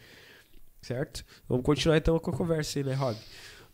Certo? 0.82 1.24
Vamos 1.48 1.64
continuar 1.64 1.96
então 1.96 2.18
com 2.18 2.30
a 2.30 2.34
conversa 2.34 2.78
aí, 2.78 2.84
né, 2.84 2.94
Rob? 2.94 3.16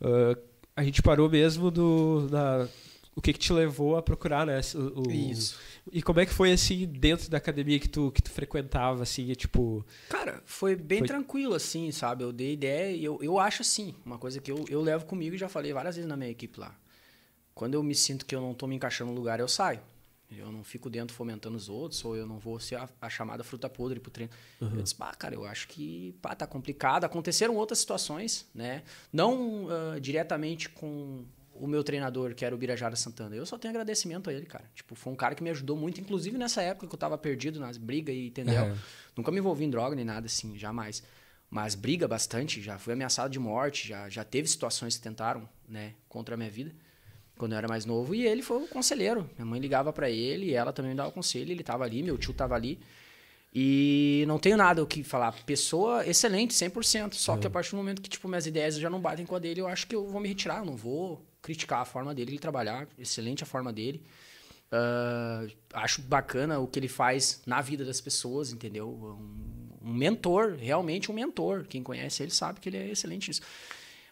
Uh, 0.00 0.40
a 0.76 0.82
gente 0.82 1.02
parou 1.02 1.28
mesmo 1.28 1.70
do, 1.70 2.28
na, 2.30 2.68
o 3.16 3.20
que, 3.20 3.32
que 3.32 3.38
te 3.38 3.52
levou 3.52 3.96
a 3.96 4.02
procurar, 4.02 4.44
né? 4.44 4.60
O, 4.74 5.08
o, 5.08 5.10
Isso. 5.10 5.58
E 5.92 6.02
como 6.02 6.20
é 6.20 6.26
que 6.26 6.32
foi, 6.32 6.52
assim, 6.52 6.86
dentro 6.86 7.30
da 7.30 7.38
academia 7.38 7.78
que 7.78 7.88
tu, 7.88 8.10
que 8.10 8.22
tu 8.22 8.30
frequentava, 8.30 9.02
assim, 9.02 9.30
é, 9.30 9.34
tipo... 9.34 9.84
Cara, 10.08 10.42
foi 10.44 10.74
bem 10.74 10.98
Foi- 10.98 11.08
tranquilo, 11.08 11.54
assim, 11.54 11.90
sabe? 11.92 12.24
Eu 12.24 12.32
dei 12.32 12.52
ideia 12.52 12.90
e 12.94 13.04
eu, 13.04 13.18
eu 13.22 13.38
acho 13.38 13.62
assim, 13.62 13.94
uma 14.04 14.18
coisa 14.18 14.40
que 14.40 14.50
eu, 14.50 14.64
eu 14.68 14.80
levo 14.80 15.04
comigo 15.06 15.34
e 15.34 15.38
já 15.38 15.48
falei 15.48 15.72
várias 15.72 15.96
vezes 15.96 16.08
na 16.08 16.16
minha 16.16 16.30
equipe 16.30 16.58
lá. 16.58 16.76
Quando 17.54 17.74
eu 17.74 17.82
me 17.82 17.94
sinto 17.94 18.26
que 18.26 18.34
eu 18.34 18.40
não 18.40 18.52
tô 18.52 18.66
me 18.66 18.74
encaixando 18.74 19.12
no 19.12 19.16
lugar, 19.16 19.38
eu 19.38 19.46
saio. 19.46 19.80
Eu 20.30 20.50
não 20.50 20.64
fico 20.64 20.90
dentro 20.90 21.14
fomentando 21.14 21.56
os 21.56 21.68
outros, 21.68 22.04
ou 22.04 22.16
eu 22.16 22.26
não 22.26 22.38
vou 22.38 22.58
ser 22.58 22.76
a, 22.76 22.88
a 23.00 23.08
chamada 23.08 23.44
fruta 23.44 23.68
podre 23.68 24.00
pro 24.00 24.10
treino. 24.10 24.32
Eu 24.60 24.82
disse, 24.82 24.94
pá, 24.94 25.14
cara, 25.14 25.34
eu 25.34 25.44
acho 25.44 25.68
que 25.68 26.12
pá, 26.20 26.34
tá 26.34 26.46
complicado. 26.46 27.04
Aconteceram 27.04 27.54
outras 27.54 27.78
situações, 27.78 28.46
né? 28.52 28.82
Não 29.12 29.68
ah, 29.70 29.98
diretamente 30.00 30.68
com 30.68 31.24
o 31.54 31.66
meu 31.66 31.82
treinador, 31.84 32.34
que 32.34 32.44
era 32.44 32.54
o 32.54 32.58
Birajara 32.58 32.96
Santana. 32.96 33.34
Eu 33.34 33.46
só 33.46 33.56
tenho 33.58 33.72
agradecimento 33.72 34.28
a 34.28 34.32
ele, 34.32 34.46
cara. 34.46 34.64
Tipo, 34.74 34.94
foi 34.94 35.12
um 35.12 35.16
cara 35.16 35.34
que 35.34 35.42
me 35.42 35.50
ajudou 35.50 35.76
muito, 35.76 36.00
inclusive 36.00 36.36
nessa 36.36 36.62
época 36.62 36.86
que 36.86 36.94
eu 36.94 36.98
tava 36.98 37.16
perdido 37.16 37.60
nas 37.60 37.76
brigas, 37.76 38.14
e 38.14 38.26
entendeu? 38.26 38.64
Aham. 38.64 38.78
Nunca 39.16 39.30
me 39.30 39.38
envolvi 39.38 39.64
em 39.64 39.70
droga 39.70 39.94
nem 39.94 40.04
nada 40.04 40.26
assim, 40.26 40.58
jamais. 40.58 41.02
Mas 41.50 41.74
briga 41.74 42.08
bastante, 42.08 42.60
já 42.60 42.78
fui 42.78 42.92
ameaçado 42.94 43.30
de 43.30 43.38
morte, 43.38 43.88
já, 43.88 44.08
já 44.08 44.24
teve 44.24 44.48
situações 44.48 44.96
que 44.96 45.02
tentaram, 45.02 45.48
né, 45.68 45.94
contra 46.08 46.34
a 46.34 46.38
minha 46.38 46.50
vida, 46.50 46.74
quando 47.38 47.52
eu 47.52 47.58
era 47.58 47.68
mais 47.68 47.84
novo. 47.84 48.14
E 48.14 48.26
ele 48.26 48.42
foi 48.42 48.64
o 48.64 48.66
conselheiro. 48.66 49.30
Minha 49.36 49.46
mãe 49.46 49.60
ligava 49.60 49.92
pra 49.92 50.10
ele, 50.10 50.46
e 50.46 50.54
ela 50.54 50.72
também 50.72 50.90
me 50.90 50.96
dava 50.96 51.12
conselho, 51.12 51.52
ele 51.52 51.62
tava 51.62 51.84
ali, 51.84 52.02
meu 52.02 52.18
tio 52.18 52.34
tava 52.34 52.54
ali. 52.54 52.80
E 53.54 54.24
não 54.26 54.36
tenho 54.36 54.56
nada 54.56 54.82
o 54.82 54.86
que 54.86 55.04
falar. 55.04 55.32
Pessoa 55.44 56.04
excelente, 56.04 56.52
100%. 56.52 57.14
Só 57.14 57.36
que 57.36 57.46
a 57.46 57.50
partir 57.50 57.70
do 57.70 57.76
momento 57.76 58.02
que, 58.02 58.10
tipo, 58.10 58.26
minhas 58.26 58.48
ideias 58.48 58.74
já 58.76 58.90
não 58.90 59.00
batem 59.00 59.24
com 59.24 59.36
a 59.36 59.38
dele, 59.38 59.60
eu 59.60 59.68
acho 59.68 59.86
que 59.86 59.94
eu 59.94 60.08
vou 60.08 60.20
me 60.20 60.28
retirar. 60.28 60.58
Eu 60.58 60.64
não 60.64 60.74
vou 60.74 61.24
criticar 61.44 61.82
a 61.82 61.84
forma 61.84 62.14
dele 62.14 62.32
de 62.32 62.38
trabalhar. 62.38 62.88
Excelente 62.98 63.42
a 63.42 63.46
forma 63.46 63.70
dele. 63.72 64.02
Ah, 64.72 65.46
acho 65.74 66.02
bacana 66.02 66.58
o 66.58 66.66
que 66.66 66.78
ele 66.78 66.88
faz 66.88 67.42
na 67.46 67.60
vida 67.60 67.84
das 67.84 68.00
pessoas, 68.00 68.50
entendeu? 68.50 68.88
Um, 68.88 69.90
um 69.90 69.92
mentor, 69.94 70.56
realmente 70.58 71.12
um 71.12 71.14
mentor. 71.14 71.66
Quem 71.68 71.82
conhece 71.82 72.22
ele 72.22 72.32
sabe 72.32 72.60
que 72.60 72.68
ele 72.70 72.78
é 72.78 72.90
excelente 72.90 73.28
nisso. 73.28 73.42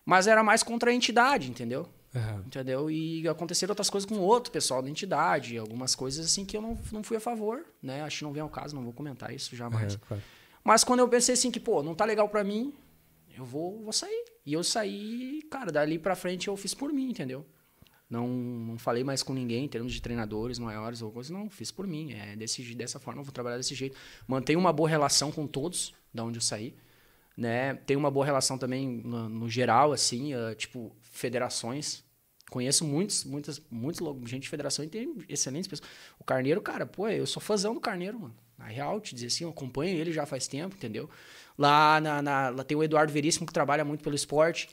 Mas 0.04 0.26
era 0.26 0.44
mais 0.44 0.62
contra 0.62 0.90
a 0.90 0.94
entidade, 0.94 1.50
entendeu? 1.50 1.88
Aham. 2.14 2.44
Entendeu? 2.46 2.90
E 2.90 3.26
aconteceram 3.26 3.72
outras 3.72 3.88
coisas 3.88 4.08
com 4.08 4.18
outro 4.18 4.52
pessoal 4.52 4.82
da 4.82 4.90
entidade, 4.90 5.56
algumas 5.56 5.94
coisas 5.94 6.26
assim 6.26 6.44
que 6.44 6.56
eu 6.56 6.60
não, 6.60 6.78
não 6.92 7.02
fui 7.02 7.16
a 7.16 7.20
favor, 7.20 7.64
né? 7.82 8.02
Acho 8.02 8.18
que 8.18 8.24
não 8.24 8.32
vem 8.32 8.42
ao 8.42 8.50
caso, 8.50 8.74
não 8.74 8.84
vou 8.84 8.92
comentar 8.92 9.32
isso 9.34 9.56
jamais. 9.56 9.94
Aham, 9.94 10.02
claro. 10.06 10.22
Mas 10.62 10.84
quando 10.84 11.00
eu 11.00 11.08
pensei 11.08 11.34
assim 11.34 11.50
que, 11.50 11.58
pô, 11.58 11.82
não 11.82 11.94
tá 11.94 12.04
legal 12.04 12.28
pra 12.28 12.44
mim, 12.44 12.72
eu 13.36 13.44
vou, 13.44 13.82
vou 13.82 13.92
sair. 13.92 14.24
E 14.44 14.52
eu 14.52 14.62
saí, 14.62 15.42
cara, 15.50 15.70
dali 15.70 15.98
pra 15.98 16.14
frente 16.14 16.48
eu 16.48 16.56
fiz 16.56 16.74
por 16.74 16.92
mim, 16.92 17.10
entendeu? 17.10 17.46
Não, 18.12 18.28
não 18.28 18.78
falei 18.78 19.02
mais 19.02 19.22
com 19.22 19.32
ninguém 19.32 19.64
em 19.64 19.68
termos 19.68 19.90
de 19.90 20.02
treinadores 20.02 20.58
maiores 20.58 21.00
ou 21.00 21.10
coisa, 21.10 21.32
não, 21.32 21.48
fiz 21.48 21.70
por 21.70 21.86
mim. 21.86 22.12
É 22.12 22.36
desse, 22.36 22.62
dessa 22.74 22.98
forma, 22.98 23.20
eu 23.20 23.24
vou 23.24 23.32
trabalhar 23.32 23.56
desse 23.56 23.74
jeito. 23.74 23.96
Mantenho 24.26 24.58
uma 24.58 24.72
boa 24.72 24.88
relação 24.88 25.32
com 25.32 25.46
todos, 25.46 25.94
da 26.12 26.22
onde 26.22 26.36
eu 26.36 26.42
saí. 26.42 26.74
Né? 27.34 27.74
Tenho 27.74 27.98
uma 27.98 28.10
boa 28.10 28.26
relação 28.26 28.58
também 28.58 28.86
no, 28.86 29.28
no 29.30 29.48
geral, 29.48 29.92
assim, 29.92 30.34
ah, 30.34 30.54
tipo, 30.54 30.94
federações. 31.00 32.04
Conheço 32.50 32.84
muitos, 32.84 33.24
muitas, 33.24 33.62
muitos 33.70 34.06
gente 34.28 34.42
de 34.42 34.48
federação 34.50 34.84
e 34.84 34.88
tem 34.88 35.16
excelentes 35.26 35.66
pessoas. 35.66 35.88
O 36.18 36.24
Carneiro, 36.24 36.60
cara, 36.60 36.84
pô, 36.84 37.08
eu 37.08 37.26
sou 37.26 37.40
fãzão 37.40 37.72
do 37.72 37.80
Carneiro, 37.80 38.20
mano. 38.20 38.36
Na 38.58 38.66
real, 38.66 39.00
te 39.00 39.14
dizer 39.14 39.28
assim, 39.28 39.44
eu 39.44 39.50
acompanho 39.50 39.98
ele 39.98 40.12
já 40.12 40.26
faz 40.26 40.46
tempo, 40.46 40.76
entendeu? 40.76 41.08
Lá, 41.58 42.00
na, 42.00 42.22
na- 42.22 42.48
lá 42.50 42.64
tem 42.64 42.76
o 42.76 42.82
Eduardo 42.82 43.12
Veríssimo 43.12 43.46
que 43.46 43.52
trabalha 43.52 43.84
muito 43.84 44.02
pelo 44.02 44.14
esporte, 44.16 44.68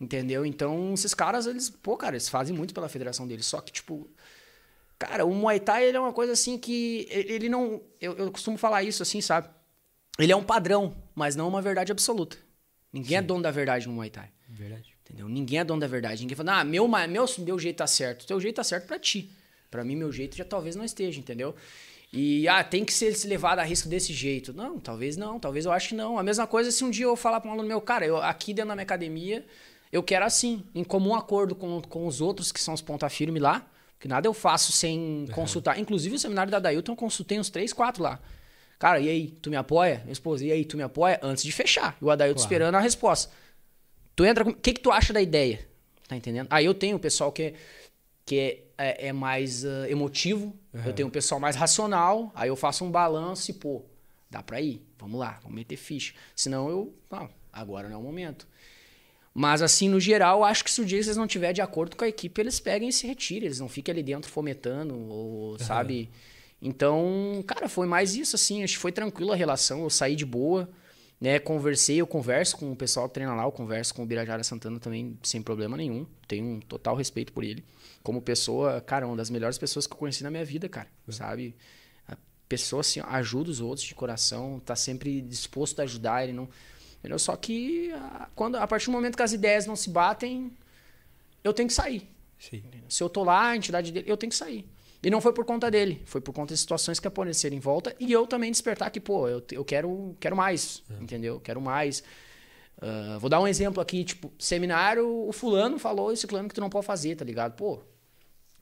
entendeu? 0.00 0.44
Então, 0.44 0.92
esses 0.94 1.14
caras, 1.14 1.46
eles, 1.46 1.70
pô, 1.70 1.96
cara, 1.96 2.14
eles 2.16 2.28
fazem 2.28 2.54
muito 2.54 2.74
pela 2.74 2.88
federação 2.88 3.26
deles. 3.26 3.46
Só 3.46 3.60
que, 3.60 3.72
tipo, 3.72 4.08
cara, 4.98 5.24
o 5.24 5.34
Muay 5.34 5.58
Thai, 5.60 5.84
ele 5.86 5.96
é 5.96 6.00
uma 6.00 6.12
coisa 6.12 6.32
assim 6.32 6.58
que 6.58 7.06
ele 7.10 7.48
não. 7.48 7.80
Eu, 8.00 8.16
eu 8.16 8.30
costumo 8.30 8.58
falar 8.58 8.82
isso 8.82 9.02
assim, 9.02 9.20
sabe? 9.20 9.48
Ele 10.18 10.32
é 10.32 10.36
um 10.36 10.42
padrão, 10.42 10.94
mas 11.14 11.34
não 11.36 11.48
uma 11.48 11.62
verdade 11.62 11.92
absoluta. 11.92 12.36
Ninguém 12.92 13.18
é 13.18 13.22
dono 13.22 13.42
da 13.42 13.50
verdade 13.50 13.86
no 13.86 13.94
Muay 13.94 14.10
Thai. 14.10 14.30
Verdade. 14.48 14.94
Entendeu? 15.04 15.28
Ninguém 15.28 15.60
é 15.60 15.64
dono 15.64 15.80
da 15.80 15.86
verdade. 15.86 16.20
Ninguém 16.22 16.36
fala, 16.36 16.60
ah, 16.60 16.64
meu, 16.64 16.86
meu, 16.88 17.24
meu 17.38 17.58
jeito 17.58 17.76
tá 17.76 17.86
certo. 17.86 18.26
Teu 18.26 18.38
jeito 18.40 18.56
tá 18.56 18.64
certo 18.64 18.86
pra 18.86 18.98
ti. 18.98 19.30
Pra 19.70 19.84
mim, 19.84 19.96
meu 19.96 20.10
jeito 20.12 20.36
já 20.36 20.44
talvez 20.44 20.74
não 20.76 20.84
esteja, 20.84 21.18
entendeu? 21.20 21.54
E, 22.12 22.48
ah, 22.48 22.64
tem 22.64 22.84
que 22.84 22.92
ser 22.92 23.12
se 23.14 23.28
levado 23.28 23.58
a 23.58 23.62
risco 23.62 23.88
desse 23.88 24.12
jeito. 24.12 24.52
Não, 24.54 24.78
talvez 24.78 25.16
não. 25.16 25.38
Talvez 25.38 25.66
eu 25.66 25.72
acho 25.72 25.90
que 25.90 25.94
não. 25.94 26.18
A 26.18 26.22
mesma 26.22 26.46
coisa 26.46 26.70
se 26.70 26.82
um 26.84 26.90
dia 26.90 27.04
eu 27.04 27.16
falar 27.16 27.40
pra 27.40 27.50
um 27.50 27.52
aluno 27.52 27.68
meu, 27.68 27.80
cara, 27.80 28.06
eu, 28.06 28.16
aqui 28.16 28.54
dentro 28.54 28.68
da 28.70 28.74
minha 28.74 28.82
academia, 28.82 29.44
eu 29.92 30.02
quero 30.02 30.24
assim, 30.24 30.64
em 30.74 30.82
comum 30.82 31.14
acordo 31.14 31.54
com, 31.54 31.82
com 31.82 32.06
os 32.06 32.20
outros 32.20 32.50
que 32.50 32.60
são 32.60 32.72
os 32.72 32.80
ponta 32.80 33.08
firme 33.10 33.38
lá, 33.38 33.66
que 34.00 34.08
nada 34.08 34.26
eu 34.26 34.32
faço 34.32 34.72
sem 34.72 35.26
consultar. 35.32 35.78
Inclusive, 35.78 36.14
o 36.16 36.18
seminário 36.18 36.50
da 36.50 36.58
Dailton, 36.58 36.92
eu 36.92 36.96
consultei 36.96 37.38
uns 37.38 37.50
três, 37.50 37.72
quatro 37.72 38.02
lá. 38.02 38.18
Cara, 38.78 39.00
e 39.00 39.08
aí, 39.08 39.28
tu 39.42 39.50
me 39.50 39.56
apoia? 39.56 40.00
Minha 40.04 40.12
esposa, 40.12 40.44
e 40.44 40.52
aí, 40.52 40.64
tu 40.64 40.76
me 40.76 40.84
apoia? 40.84 41.18
Antes 41.20 41.42
de 41.42 41.50
fechar. 41.52 41.96
E 42.00 42.04
o 42.04 42.10
Adailton 42.10 42.40
esperando 42.40 42.76
a 42.76 42.80
resposta. 42.80 43.30
Tu 44.14 44.24
entra 44.24 44.44
com. 44.44 44.50
O 44.50 44.54
que, 44.54 44.72
que 44.72 44.80
tu 44.80 44.90
acha 44.90 45.12
da 45.12 45.20
ideia? 45.20 45.66
Tá 46.06 46.16
entendendo? 46.16 46.46
Aí 46.48 46.64
eu 46.64 46.72
tenho 46.72 46.96
o 46.96 47.00
pessoal 47.00 47.30
que, 47.30 47.42
é- 47.42 47.54
que 48.28 48.38
é, 48.38 48.64
é, 48.76 49.06
é 49.08 49.12
mais 49.12 49.64
ah, 49.64 49.88
emotivo, 49.88 50.54
eu 50.84 50.92
tenho 50.92 51.08
o 51.08 51.10
pessoal 51.10 51.40
mais 51.40 51.56
racional, 51.56 52.30
aí 52.34 52.50
eu 52.50 52.56
faço 52.56 52.84
um 52.84 52.90
balanço 52.90 53.50
e, 53.50 53.54
pô, 53.54 53.82
dá 54.28 54.42
pra 54.42 54.60
ir, 54.60 54.82
vamos 54.98 55.18
lá, 55.18 55.38
vamos 55.42 55.56
meter 55.56 55.78
ficha. 55.78 56.12
Senão 56.36 56.68
eu. 56.68 56.94
Não, 57.10 57.30
agora 57.50 57.88
não 57.88 57.96
é 57.96 57.98
o 57.98 58.02
momento. 58.02 58.46
Mas, 59.32 59.62
assim, 59.62 59.88
no 59.88 59.98
geral, 59.98 60.44
acho 60.44 60.62
que 60.62 60.70
se 60.70 60.78
o 60.78 60.84
dia 60.84 61.02
vocês 61.02 61.16
não 61.16 61.26
tiver 61.26 61.54
de 61.54 61.62
acordo 61.62 61.96
com 61.96 62.04
a 62.04 62.08
equipe, 62.08 62.38
eles 62.38 62.60
peguem 62.60 62.90
e 62.90 62.92
se 62.92 63.06
retirem. 63.06 63.46
Eles 63.46 63.60
não 63.60 63.68
fiquem 63.68 63.92
ali 63.92 64.02
dentro 64.02 64.30
fomentando, 64.30 64.94
ou, 64.94 65.58
sabe? 65.58 66.10
Então, 66.60 67.42
cara, 67.46 67.66
foi 67.66 67.86
mais 67.86 68.14
isso, 68.14 68.36
assim. 68.36 68.62
Acho 68.62 68.74
que 68.74 68.80
foi 68.80 68.92
tranquilo 68.92 69.32
a 69.32 69.36
relação. 69.36 69.84
Eu 69.84 69.90
saí 69.90 70.14
de 70.14 70.26
boa, 70.26 70.68
né? 71.18 71.38
Conversei, 71.38 71.96
eu 71.96 72.06
converso 72.06 72.58
com 72.58 72.70
o 72.70 72.76
pessoal 72.76 73.08
que 73.08 73.14
treina 73.14 73.34
lá, 73.34 73.44
eu 73.44 73.52
converso 73.52 73.94
com 73.94 74.02
o 74.02 74.06
Birajara 74.06 74.44
Santana 74.44 74.78
também, 74.78 75.16
sem 75.22 75.40
problema 75.40 75.78
nenhum. 75.78 76.04
Tenho 76.26 76.44
um 76.44 76.60
total 76.60 76.94
respeito 76.94 77.32
por 77.32 77.42
ele. 77.42 77.64
Como 78.08 78.22
pessoa, 78.22 78.80
cara, 78.80 79.06
uma 79.06 79.14
das 79.14 79.28
melhores 79.28 79.58
pessoas 79.58 79.86
que 79.86 79.92
eu 79.92 79.98
conheci 79.98 80.22
na 80.24 80.30
minha 80.30 80.42
vida, 80.42 80.66
cara. 80.66 80.88
Sabe? 81.10 81.54
A 82.08 82.16
pessoa, 82.48 82.80
assim, 82.80 83.00
ajuda 83.00 83.50
os 83.50 83.60
outros 83.60 83.86
de 83.86 83.94
coração, 83.94 84.58
tá 84.64 84.74
sempre 84.74 85.20
disposto 85.20 85.78
a 85.80 85.82
ajudar, 85.82 86.24
ele 86.24 86.32
não... 86.32 86.48
Entendeu? 87.00 87.18
Só 87.18 87.36
que 87.36 87.92
a, 87.92 88.30
quando, 88.34 88.56
a 88.56 88.66
partir 88.66 88.86
do 88.86 88.92
momento 88.92 89.14
que 89.14 89.22
as 89.22 89.34
ideias 89.34 89.66
não 89.66 89.76
se 89.76 89.90
batem, 89.90 90.50
eu 91.44 91.52
tenho 91.52 91.68
que 91.68 91.74
sair. 91.74 92.08
Sim. 92.38 92.62
Se 92.88 93.02
eu 93.02 93.10
tô 93.10 93.22
lá, 93.24 93.50
a 93.50 93.56
entidade 93.56 93.92
dele, 93.92 94.10
eu 94.10 94.16
tenho 94.16 94.30
que 94.30 94.36
sair. 94.36 94.66
E 95.02 95.10
não 95.10 95.20
foi 95.20 95.34
por 95.34 95.44
conta 95.44 95.70
dele, 95.70 96.00
foi 96.06 96.22
por 96.22 96.32
conta 96.32 96.54
de 96.54 96.60
situações 96.60 96.98
que 96.98 97.06
apareceram 97.06 97.54
em 97.54 97.60
volta 97.60 97.94
e 98.00 98.10
eu 98.10 98.26
também 98.26 98.50
despertar 98.50 98.88
que, 98.90 99.00
pô, 99.00 99.28
eu, 99.28 99.44
eu 99.52 99.66
quero, 99.66 100.16
quero 100.18 100.34
mais, 100.34 100.82
entendeu? 100.98 101.40
Quero 101.40 101.60
mais. 101.60 102.02
Ah, 102.80 103.18
vou 103.20 103.28
dar 103.28 103.38
um 103.38 103.46
exemplo 103.46 103.82
aqui, 103.82 104.02
tipo, 104.02 104.32
seminário, 104.38 105.06
o 105.06 105.30
fulano 105.30 105.78
falou 105.78 106.10
esse 106.10 106.22
ciclano 106.22 106.48
que 106.48 106.54
tu 106.54 106.60
não 106.62 106.70
pode 106.70 106.86
fazer, 106.86 107.16
tá 107.16 107.24
ligado? 107.24 107.54
Pô, 107.54 107.82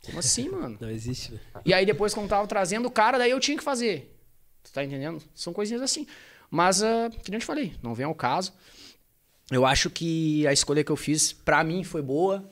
como 0.07 0.19
assim, 0.19 0.49
mano? 0.49 0.79
Não 0.81 0.91
existe, 0.91 1.33
né? 1.33 1.41
E 1.65 1.75
aí 1.75 1.85
depois, 1.85 2.15
quando 2.15 2.29
tava 2.29 2.47
trazendo 2.47 2.87
o 2.87 2.91
cara, 2.91 3.19
daí 3.19 3.31
eu 3.31 3.41
tinha 3.41 3.59
que 3.59 3.65
fazer. 3.65 4.17
Tu 4.63 4.73
tá 4.73 4.83
entendendo? 4.83 5.23
São 5.35 5.53
coisinhas 5.53 5.83
assim. 5.83 6.07
Mas, 6.51 6.81
uh, 6.81 7.11
que 7.23 7.31
nem 7.31 7.37
eu 7.37 7.41
te 7.41 7.47
falei, 7.47 7.75
não 7.83 7.95
vem 7.95 8.07
ao 8.07 8.15
caso. 8.15 8.53
Eu 9.51 9.65
acho 9.67 9.91
que 9.91 10.47
a 10.47 10.53
escolha 10.53 10.83
que 10.83 10.91
eu 10.91 10.97
fiz, 10.97 11.33
pra 11.33 11.63
mim, 11.63 11.85
foi 11.85 12.03
boa. 12.03 12.49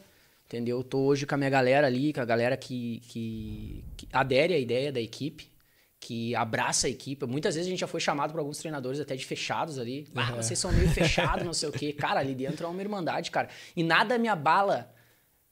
Entendeu? 0.47 0.79
Eu 0.79 0.85
tô 0.85 0.99
hoje 0.99 1.27
com 1.27 1.35
a 1.35 1.39
minha 1.39 1.51
galera 1.51 1.87
ali, 1.87 2.13
com 2.13 2.21
a 2.21 2.25
galera 2.25 2.57
que, 2.57 3.01
que, 3.09 3.85
que 3.97 4.09
adere 4.13 4.55
à 4.55 4.59
ideia 4.59 4.93
da 4.93 5.01
equipe, 5.01 5.51
que 5.99 6.35
abraça 6.37 6.87
a 6.87 6.91
equipe. 6.91 7.25
Muitas 7.27 7.55
vezes 7.55 7.67
a 7.67 7.71
gente 7.71 7.81
já 7.81 7.87
foi 7.87 7.99
chamado 7.99 8.31
por 8.31 8.39
alguns 8.39 8.59
treinadores 8.59 9.01
até 9.01 9.17
de 9.17 9.25
fechados 9.25 9.79
ali. 9.79 10.07
Ah, 10.15 10.33
vocês 10.33 10.59
são 10.59 10.71
meio 10.71 10.89
fechados, 10.91 11.45
não 11.45 11.55
sei 11.55 11.71
o 11.71 11.73
quê. 11.73 11.93
Cara, 11.99 12.21
ali 12.21 12.35
dentro 12.35 12.67
é 12.67 12.69
uma 12.69 12.81
irmandade, 12.81 13.31
cara. 13.31 13.49
E 13.75 13.83
nada 13.83 14.19
me 14.19 14.29
abala 14.29 14.94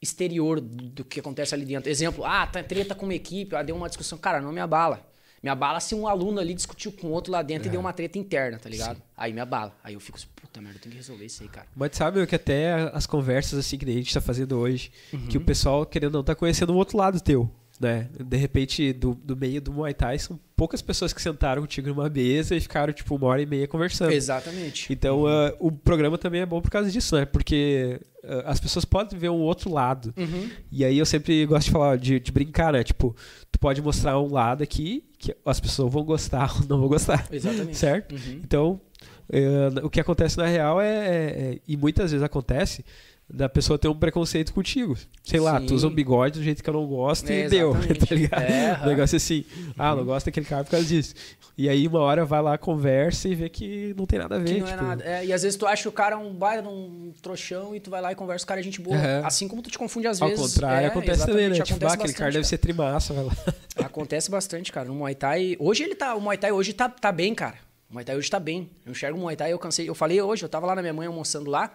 exterior 0.03 0.59
do 0.59 1.03
que 1.03 1.19
acontece 1.19 1.55
ali 1.55 1.65
dentro. 1.65 1.89
Exemplo, 1.89 2.23
ah, 2.25 2.45
tá 2.45 2.61
treta 2.61 2.93
com 2.93 3.05
uma 3.05 3.15
equipe, 3.15 3.55
ah, 3.55 3.63
deu 3.63 3.75
uma 3.75 3.87
discussão. 3.87 4.17
Cara, 4.17 4.41
não 4.41 4.51
me 4.51 4.59
abala. 4.59 5.07
Me 5.41 5.49
abala 5.49 5.79
se 5.79 5.93
um 5.93 6.07
aluno 6.07 6.39
ali 6.39 6.53
discutiu 6.53 6.91
com 6.91 7.07
outro 7.07 7.31
lá 7.31 7.41
dentro 7.41 7.67
é. 7.67 7.67
e 7.67 7.71
deu 7.71 7.79
uma 7.79 7.91
treta 7.91 8.17
interna, 8.17 8.57
tá 8.57 8.69
ligado? 8.69 8.95
Sim. 8.97 9.03
Aí 9.17 9.33
me 9.33 9.41
abala. 9.41 9.75
Aí 9.83 9.93
eu 9.93 9.99
fico 9.99 10.17
assim, 10.17 10.27
puta 10.35 10.61
merda, 10.61 10.77
eu 10.77 10.81
tenho 10.81 10.91
que 10.91 10.97
resolver 10.97 11.25
isso 11.25 11.43
aí, 11.43 11.49
cara. 11.49 11.67
Mas 11.75 11.95
sabe 11.95 12.25
que 12.25 12.35
até 12.35 12.73
as 12.93 13.05
conversas 13.05 13.59
assim 13.59 13.77
que 13.77 13.89
a 13.89 13.93
gente 13.93 14.13
tá 14.13 14.21
fazendo 14.21 14.57
hoje, 14.57 14.91
uhum. 15.11 15.27
que 15.27 15.37
o 15.37 15.41
pessoal 15.41 15.85
querendo 15.85 16.13
não 16.13 16.23
tá 16.23 16.33
conhecendo 16.33 16.73
o 16.73 16.77
outro 16.77 16.97
lado 16.97 17.19
teu 17.19 17.49
né? 17.79 18.07
De 18.19 18.37
repente, 18.37 18.93
do, 18.93 19.13
do 19.15 19.35
meio 19.35 19.61
do 19.61 19.71
Muay 19.71 19.93
Thai, 19.93 20.19
são 20.19 20.39
poucas 20.55 20.81
pessoas 20.81 21.11
que 21.11 21.21
sentaram 21.21 21.61
contigo 21.61 21.89
numa 21.89 22.09
mesa 22.09 22.55
e 22.55 22.61
ficaram, 22.61 22.93
tipo, 22.93 23.15
uma 23.15 23.27
hora 23.27 23.41
e 23.41 23.45
meia 23.45 23.67
conversando. 23.67 24.11
Exatamente. 24.11 24.91
Então, 24.91 25.21
uhum. 25.21 25.49
uh, 25.49 25.55
o 25.59 25.71
programa 25.71 26.17
também 26.17 26.41
é 26.41 26.45
bom 26.45 26.61
por 26.61 26.69
causa 26.69 26.89
disso, 26.89 27.15
né? 27.15 27.25
Porque 27.25 27.99
uh, 28.23 28.43
as 28.45 28.59
pessoas 28.59 28.85
podem 28.85 29.17
ver 29.17 29.29
um 29.29 29.41
outro 29.41 29.71
lado. 29.71 30.13
Uhum. 30.15 30.49
E 30.71 30.85
aí 30.85 30.97
eu 30.97 31.05
sempre 31.05 31.45
gosto 31.45 31.65
de 31.65 31.71
falar, 31.71 31.97
de, 31.97 32.19
de, 32.19 32.31
brincar, 32.31 32.73
né? 32.73 32.83
Tipo, 32.83 33.15
tu 33.51 33.59
pode 33.59 33.81
mostrar 33.81 34.19
um 34.19 34.31
lado 34.31 34.63
aqui 34.63 35.03
que 35.17 35.35
as 35.45 35.59
pessoas 35.59 35.91
vão 35.91 36.03
gostar 36.03 36.55
ou 36.61 36.67
não 36.67 36.79
vão 36.79 36.87
gostar. 36.87 37.27
Exatamente. 37.31 37.77
Certo? 37.77 38.13
Uhum. 38.13 38.41
Então, 38.43 38.81
uh, 39.29 39.85
o 39.85 39.89
que 39.89 39.99
acontece 39.99 40.37
na 40.37 40.45
real 40.45 40.79
é, 40.79 40.87
é, 40.87 41.11
é, 41.15 41.59
e 41.67 41.75
muitas 41.75 42.11
vezes 42.11 42.23
acontece, 42.23 42.85
da 43.29 43.49
pessoa 43.49 43.79
ter 43.79 43.87
um 43.87 43.95
preconceito 43.95 44.53
contigo. 44.53 44.95
Sei 45.23 45.39
Sim. 45.39 45.45
lá, 45.45 45.59
tu 45.59 45.73
usa 45.73 45.87
um 45.87 45.93
bigode 45.93 46.39
do 46.39 46.43
jeito 46.43 46.63
que 46.63 46.69
eu 46.69 46.73
não 46.73 46.85
gosto 46.85 47.29
é, 47.29 47.45
e 47.45 47.49
deu, 47.49 47.73
tá 48.07 48.15
ligado? 48.15 48.41
É, 48.41 48.79
o 48.83 48.87
negócio 48.87 49.15
é 49.15 49.17
assim, 49.17 49.45
ah, 49.77 49.95
não 49.95 50.05
gosto 50.05 50.25
daquele 50.27 50.45
cara 50.45 50.63
por 50.63 50.71
causa 50.71 50.85
disso. 50.85 51.15
E 51.55 51.69
aí 51.69 51.87
uma 51.87 51.99
hora 51.99 52.25
vai 52.25 52.41
lá, 52.41 52.57
conversa 52.57 53.27
e 53.29 53.35
vê 53.35 53.47
que 53.47 53.93
não 53.95 54.05
tem 54.07 54.17
nada 54.17 54.35
a 54.35 54.39
ver. 54.39 54.55
Que 54.55 54.59
não 54.59 54.67
é 54.67 54.71
tipo... 54.71 54.83
é 54.83 54.87
nada. 54.87 55.03
É, 55.03 55.25
e 55.25 55.31
às 55.31 55.43
vezes 55.43 55.55
tu 55.55 55.67
acha 55.67 55.87
o 55.87 55.91
cara 55.91 56.17
um 56.17 56.33
baile, 56.33 56.67
um 56.67 57.13
trouxão 57.21 57.75
e 57.75 57.79
tu 57.79 57.91
vai 57.91 58.01
lá 58.01 58.11
e 58.11 58.15
conversa 58.15 58.43
com 58.43 58.47
o 58.47 58.49
cara 58.49 58.59
é 58.59 58.63
gente 58.63 58.81
boa. 58.81 58.95
Uhum. 58.95 59.25
Assim 59.25 59.47
como 59.47 59.61
tu 59.61 59.69
te 59.69 59.77
confunde 59.77 60.07
às 60.07 60.19
vezes. 60.19 60.39
Ao 60.39 60.45
contrário, 60.45 60.87
acontece 60.87 61.25
também, 61.25 61.49
né? 61.49 61.59
Tipo, 61.59 61.85
ah, 61.85 61.93
aquele 61.93 62.13
cara, 62.13 62.31
deve 62.31 62.47
ser 62.47 62.57
trimassa, 62.57 63.13
vai 63.13 63.25
lá. 63.25 63.33
Acontece 63.85 64.29
bastante, 64.29 64.71
cara. 64.71 64.87
No 64.87 64.95
Muay 64.95 65.15
Thai, 65.15 65.55
hoje 65.59 65.83
ele 65.83 65.95
tá, 65.95 66.15
o 66.15 66.21
Muay 66.21 66.37
Thai 66.37 66.51
hoje 66.51 66.73
tá, 66.73 66.89
tá 66.89 67.11
bem, 67.11 67.33
cara. 67.33 67.55
O 67.89 67.93
Muay 67.93 68.05
Thai 68.05 68.15
hoje 68.15 68.29
tá 68.29 68.39
bem. 68.39 68.69
Eu 68.85 68.91
enxergo 68.91 69.17
o 69.17 69.21
Muay 69.21 69.35
Thai, 69.35 69.53
eu 69.53 69.59
cansei. 69.59 69.87
Eu 69.87 69.95
falei 69.95 70.21
hoje, 70.21 70.43
eu 70.43 70.49
tava 70.49 70.65
lá 70.65 70.75
na 70.75 70.81
minha 70.81 70.93
mãe 70.93 71.07
almoçando 71.07 71.49
lá. 71.49 71.71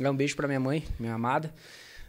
Um 0.00 0.14
beijo 0.14 0.34
pra 0.34 0.48
minha 0.48 0.58
mãe, 0.58 0.84
minha 0.98 1.14
amada. 1.14 1.54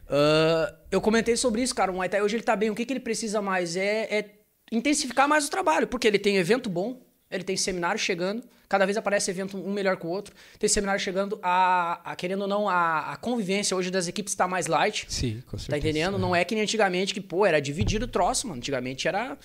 Uh, 0.08 0.76
eu 0.92 1.00
comentei 1.00 1.38
sobre 1.38 1.62
isso, 1.62 1.76
cara. 1.76 1.92
O 1.92 1.96
Muay 1.96 2.10
Thai 2.10 2.22
hoje 2.22 2.36
ele 2.36 2.44
tá 2.44 2.56
bem. 2.56 2.70
O 2.70 2.76
que, 2.76 2.84
que 2.84 2.94
ele 2.94 3.00
precisa 3.00 3.42
mais? 3.42 3.76
É, 3.76 4.18
é, 4.18 4.32
intensificar 4.72 5.28
mais 5.28 5.46
o 5.46 5.52
trabalho, 5.52 5.88
porque 5.88 6.08
ele 6.08 6.18
tem 6.18 6.38
evento 6.38 6.68
bom, 6.68 7.00
ele 7.30 7.44
tem 7.44 7.56
seminário 7.56 8.00
chegando, 8.00 8.44
cada 8.68 8.86
vez 8.86 8.98
aparece 8.98 9.30
evento 9.30 9.58
um 9.58 9.72
melhor 9.72 9.98
que 9.98 10.06
o 10.08 10.10
outro. 10.10 10.34
Tem 10.58 10.68
seminário 10.68 11.00
chegando, 11.00 11.40
a, 11.44 12.12
a 12.12 12.16
querendo 12.16 12.42
ou 12.42 12.48
não, 12.48 12.68
a, 12.68 13.14
a, 13.14 13.18
convivência 13.18 13.78
hoje 13.78 13.92
das 13.92 14.08
equipes 14.08 14.34
está 14.34 14.48
mais 14.48 14.66
light. 14.66 15.06
Sim, 15.08 15.44
com 15.46 15.58
certeza. 15.58 15.70
Tá 15.70 15.78
entendendo? 15.78 16.18
É. 16.18 16.20
Não 16.20 16.36
é 16.36 16.44
que 16.44 16.56
nem 16.56 16.64
antigamente, 16.64 17.14
que, 17.14 17.22
pô, 17.22 17.46
era 17.46 17.62
dividido 17.62 18.06
o 18.06 18.08
troço, 18.08 18.48
mano. 18.48 18.58
Antigamente 18.58 19.08
era 19.08 19.38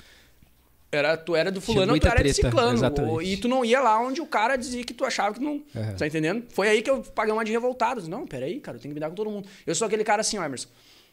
era, 0.93 1.17
tu 1.17 1.37
era 1.37 1.51
do 1.53 1.61
fulano 1.61 1.99
tu 1.99 2.07
era 2.07 2.17
treta, 2.17 2.29
de 2.29 2.35
ciclano. 2.35 2.75
Exatamente. 2.75 3.25
E 3.25 3.37
tu 3.37 3.49
não 3.49 3.65
ia 3.65 3.81
lá 3.81 4.01
onde 4.01 4.21
o 4.21 4.27
cara 4.27 4.57
dizia 4.57 4.83
que 4.85 4.93
tu 4.93 5.05
achava 5.05 5.35
que 5.35 5.41
não. 5.41 5.53
Uhum. 5.53 5.97
Tá 5.97 6.07
entendendo? 6.07 6.45
Foi 6.51 6.69
aí 6.69 6.83
que 6.83 6.91
eu 6.91 7.03
paguei 7.03 7.33
uma 7.33 7.45
de 7.45 7.53
revoltados. 7.53 8.09
Não, 8.09 8.27
peraí, 8.27 8.61
cara, 8.61 8.77
eu 8.77 8.81
tenho 8.81 8.93
que 8.93 8.95
me 8.95 9.01
dar 9.01 9.09
com 9.09 9.15
todo 9.15 9.31
mundo. 9.31 9.49
Eu 9.67 9.75
sou 9.75 9.87
aquele 9.87 10.03
cara 10.03 10.21
assim, 10.21 10.39
ó, 10.39 10.45
Emerson. 10.45 10.69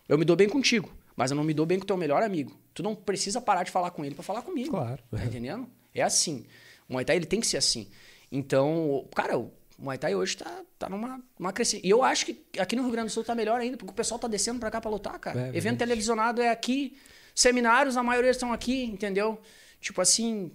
Eu 0.10 0.18
me 0.18 0.26
dou 0.26 0.36
bem 0.36 0.50
contigo, 0.50 0.90
mas 1.16 1.32
eu 1.32 1.38
não 1.38 1.44
me 1.44 1.54
dou 1.54 1.66
bem 1.66 1.78
com 1.78 1.84
o 1.84 1.88
teu 1.88 1.98
melhor 1.98 2.24
amigo. 2.24 2.58
Tu 2.74 2.82
não 2.82 2.96
precisa 2.96 3.40
parar 3.42 3.64
de 3.64 3.72
falar 3.72 3.92
com 3.92 4.04
ele 4.04 4.16
para 4.16 4.24
falar 4.24 4.42
comigo. 4.42 4.72
Claro. 4.72 5.02
Tá 5.12 5.24
entendendo? 5.24 5.68
É 5.94 6.02
assim. 6.02 6.46
O 6.88 6.94
Muay 6.94 7.06
Thai 7.06 7.18
ele 7.18 7.26
tem 7.26 7.40
que 7.40 7.48
ser 7.48 7.58
assim. 7.58 7.88
Então, 8.32 9.06
cara, 9.14 9.38
o 9.38 9.52
Muay 9.78 9.98
Thai 9.98 10.16
hoje 10.16 10.38
tá, 10.38 10.62
tá 10.80 10.90
numa 10.90 11.22
uma 11.38 11.54
crescente. 11.54 11.86
E 11.86 11.90
eu 11.90 12.04
acho 12.04 12.26
que 12.26 12.42
aqui 12.58 12.76
no 12.76 12.84
Rio 12.84 12.92
Grande 12.92 13.10
do 13.10 13.12
Sul 13.12 13.24
tá 13.24 13.36
melhor 13.36 13.60
ainda, 13.60 13.78
porque 13.78 13.92
o 13.92 13.96
pessoal 13.96 14.20
tá 14.20 14.28
descendo 14.28 14.60
para 14.60 14.72
cá 14.72 14.82
para 14.82 14.90
lutar, 14.90 15.20
cara. 15.20 15.52
É, 15.54 15.58
Evento 15.58 15.78
televisionado 15.78 16.42
é 16.42 16.50
aqui, 16.50 16.98
seminários, 17.36 17.98
a 17.98 18.04
maioria 18.04 18.32
estão 18.32 18.52
aqui, 18.54 18.84
entendeu? 18.86 19.40
Tipo 19.88 20.02
assim, 20.02 20.52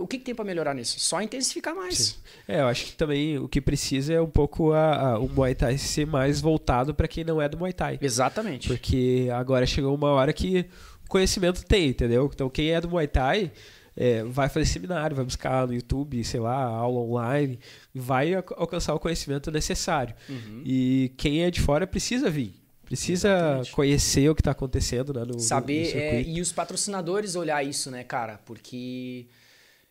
o 0.00 0.06
que, 0.06 0.16
que 0.16 0.24
tem 0.24 0.34
para 0.34 0.46
melhorar 0.46 0.72
nisso? 0.72 0.98
Só 0.98 1.20
intensificar 1.20 1.74
mais. 1.74 1.98
Sim. 1.98 2.14
É, 2.48 2.60
eu 2.60 2.68
acho 2.68 2.86
que 2.86 2.92
também 2.92 3.38
o 3.38 3.46
que 3.46 3.60
precisa 3.60 4.14
é 4.14 4.20
um 4.20 4.30
pouco 4.30 4.72
a, 4.72 5.10
a 5.10 5.18
o 5.18 5.28
Muay 5.28 5.54
Thai 5.54 5.76
ser 5.76 6.06
mais 6.06 6.40
voltado 6.40 6.94
para 6.94 7.06
quem 7.06 7.22
não 7.22 7.40
é 7.40 7.50
do 7.50 7.58
Muay 7.58 7.74
Thai. 7.74 7.98
Exatamente. 8.00 8.68
Porque 8.68 9.28
agora 9.30 9.66
chegou 9.66 9.94
uma 9.94 10.08
hora 10.08 10.32
que 10.32 10.66
o 11.04 11.08
conhecimento 11.10 11.66
tem, 11.66 11.88
entendeu? 11.88 12.30
Então 12.32 12.48
quem 12.48 12.70
é 12.70 12.80
do 12.80 12.88
Muay 12.88 13.06
Thai 13.06 13.52
é, 13.94 14.24
vai 14.24 14.48
fazer 14.48 14.64
seminário, 14.64 15.14
vai 15.14 15.24
buscar 15.26 15.66
no 15.66 15.74
YouTube, 15.74 16.24
sei 16.24 16.40
lá, 16.40 16.64
aula 16.64 17.00
online, 17.00 17.60
vai 17.94 18.32
alcançar 18.32 18.94
o 18.94 18.98
conhecimento 18.98 19.50
necessário. 19.50 20.14
Uhum. 20.30 20.62
E 20.64 21.12
quem 21.18 21.44
é 21.44 21.50
de 21.50 21.60
fora 21.60 21.86
precisa 21.86 22.30
vir. 22.30 22.61
Precisa 22.92 23.28
Exatamente. 23.28 23.72
conhecer 23.72 24.28
o 24.28 24.34
que 24.34 24.42
está 24.42 24.50
acontecendo, 24.50 25.14
né? 25.14 25.24
No, 25.24 25.40
Saber, 25.40 25.94
no 25.94 25.98
é, 25.98 26.22
e 26.24 26.42
os 26.42 26.52
patrocinadores 26.52 27.34
olhar 27.36 27.64
isso, 27.64 27.90
né, 27.90 28.04
cara? 28.04 28.38
Porque. 28.44 29.28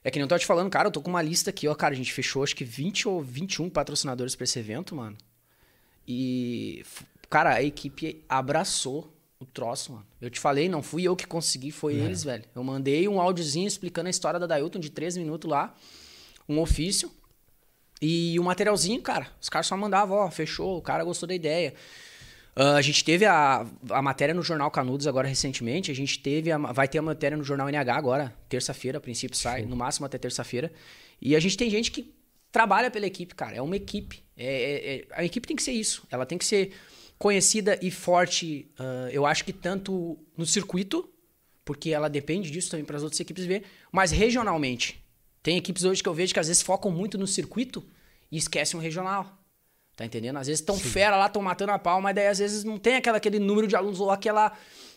É 0.03 0.11
que 0.11 0.19
nem 0.19 0.23
eu 0.25 0.27
tô 0.27 0.37
te 0.37 0.45
falando, 0.45 0.69
cara, 0.69 0.87
eu 0.87 0.91
tô 0.91 1.01
com 1.01 1.09
uma 1.09 1.21
lista 1.21 1.49
aqui, 1.49 1.67
ó, 1.67 1.73
cara, 1.73 1.95
a 1.95 1.97
gente 1.97 2.13
fechou 2.13 2.43
acho 2.43 2.55
que 2.55 2.63
20 2.63 3.07
ou 3.07 3.19
21 3.19 3.71
patrocinadores 3.71 4.35
para 4.35 4.43
esse 4.43 4.59
evento, 4.59 4.95
mano. 4.95 5.17
E, 6.07 6.85
cara, 7.27 7.55
a 7.55 7.63
equipe 7.63 8.23
abraçou 8.29 9.11
o 9.39 9.45
troço, 9.45 9.93
mano. 9.93 10.05
Eu 10.21 10.29
te 10.29 10.39
falei, 10.39 10.69
não 10.69 10.83
fui 10.83 11.01
eu 11.01 11.15
que 11.15 11.25
consegui, 11.25 11.71
foi 11.71 11.95
é. 11.95 12.03
eles, 12.03 12.23
velho. 12.23 12.43
Eu 12.53 12.63
mandei 12.63 13.07
um 13.07 13.19
áudiozinho 13.19 13.67
explicando 13.67 14.07
a 14.07 14.11
história 14.11 14.39
da 14.39 14.45
Dailton 14.45 14.77
de 14.77 14.91
13 14.91 15.19
minutos 15.19 15.49
lá, 15.49 15.73
um 16.47 16.59
ofício 16.59 17.11
e 17.99 18.37
o 18.37 18.43
um 18.43 18.45
materialzinho, 18.45 19.01
cara. 19.01 19.27
Os 19.41 19.49
caras 19.49 19.65
só 19.65 19.75
mandavam, 19.75 20.17
ó, 20.17 20.29
fechou, 20.29 20.77
o 20.77 20.81
cara 20.83 21.03
gostou 21.03 21.25
da 21.25 21.33
ideia. 21.33 21.73
Uh, 22.55 22.75
a 22.75 22.81
gente 22.81 23.03
teve 23.03 23.25
a, 23.25 23.65
a 23.89 24.01
matéria 24.01 24.33
no 24.35 24.43
Jornal 24.43 24.69
Canudos 24.69 25.07
agora 25.07 25.27
recentemente. 25.27 25.89
A 25.89 25.95
gente 25.95 26.19
teve 26.19 26.51
a, 26.51 26.57
vai 26.57 26.87
ter 26.87 26.97
a 26.97 27.01
matéria 27.01 27.37
no 27.37 27.43
Jornal 27.43 27.69
NH 27.69 27.95
agora, 27.95 28.33
terça-feira, 28.49 28.97
a 28.97 29.01
princípio 29.01 29.37
sai, 29.37 29.61
Sim. 29.61 29.67
no 29.67 29.75
máximo 29.75 30.05
até 30.05 30.17
terça-feira. 30.17 30.71
E 31.21 31.35
a 31.35 31.39
gente 31.39 31.55
tem 31.55 31.69
gente 31.69 31.91
que 31.91 32.13
trabalha 32.51 32.91
pela 32.91 33.05
equipe, 33.05 33.33
cara. 33.33 33.55
É 33.55 33.61
uma 33.61 33.75
equipe. 33.75 34.23
É, 34.35 34.45
é, 34.45 34.95
é, 34.95 35.07
a 35.11 35.23
equipe 35.23 35.47
tem 35.47 35.55
que 35.55 35.63
ser 35.63 35.71
isso. 35.71 36.05
Ela 36.11 36.25
tem 36.25 36.37
que 36.37 36.45
ser 36.45 36.73
conhecida 37.17 37.79
e 37.81 37.89
forte. 37.89 38.69
Uh, 38.77 39.09
eu 39.11 39.25
acho 39.25 39.45
que 39.45 39.53
tanto 39.53 40.17
no 40.35 40.45
circuito, 40.45 41.09
porque 41.63 41.91
ela 41.91 42.09
depende 42.09 42.51
disso 42.51 42.71
também 42.71 42.85
para 42.85 42.97
as 42.97 43.03
outras 43.03 43.19
equipes 43.19 43.45
ver, 43.45 43.63
mas 43.91 44.11
regionalmente. 44.11 45.01
Tem 45.41 45.57
equipes 45.57 45.83
hoje 45.83 46.03
que 46.03 46.09
eu 46.09 46.13
vejo 46.13 46.33
que 46.33 46.39
às 46.39 46.47
vezes 46.47 46.61
focam 46.61 46.91
muito 46.91 47.17
no 47.17 47.25
circuito 47.25 47.83
e 48.31 48.37
esquecem 48.37 48.79
o 48.79 48.83
regional. 48.83 49.40
Tá 50.01 50.05
entendendo? 50.07 50.37
Às 50.37 50.47
vezes 50.47 50.61
estão 50.61 50.75
fera 50.75 51.15
lá, 51.15 51.27
estão 51.27 51.43
matando 51.43 51.71
a 51.73 51.77
pau, 51.77 52.01
mas 52.01 52.15
daí 52.15 52.25
às 52.25 52.39
vezes 52.39 52.63
não 52.63 52.79
tem 52.79 52.95
aquela, 52.95 53.17
aquele 53.17 53.37
número 53.37 53.67
de 53.67 53.75
alunos 53.75 53.99
ou 53.99 54.09
aquela 54.09 54.51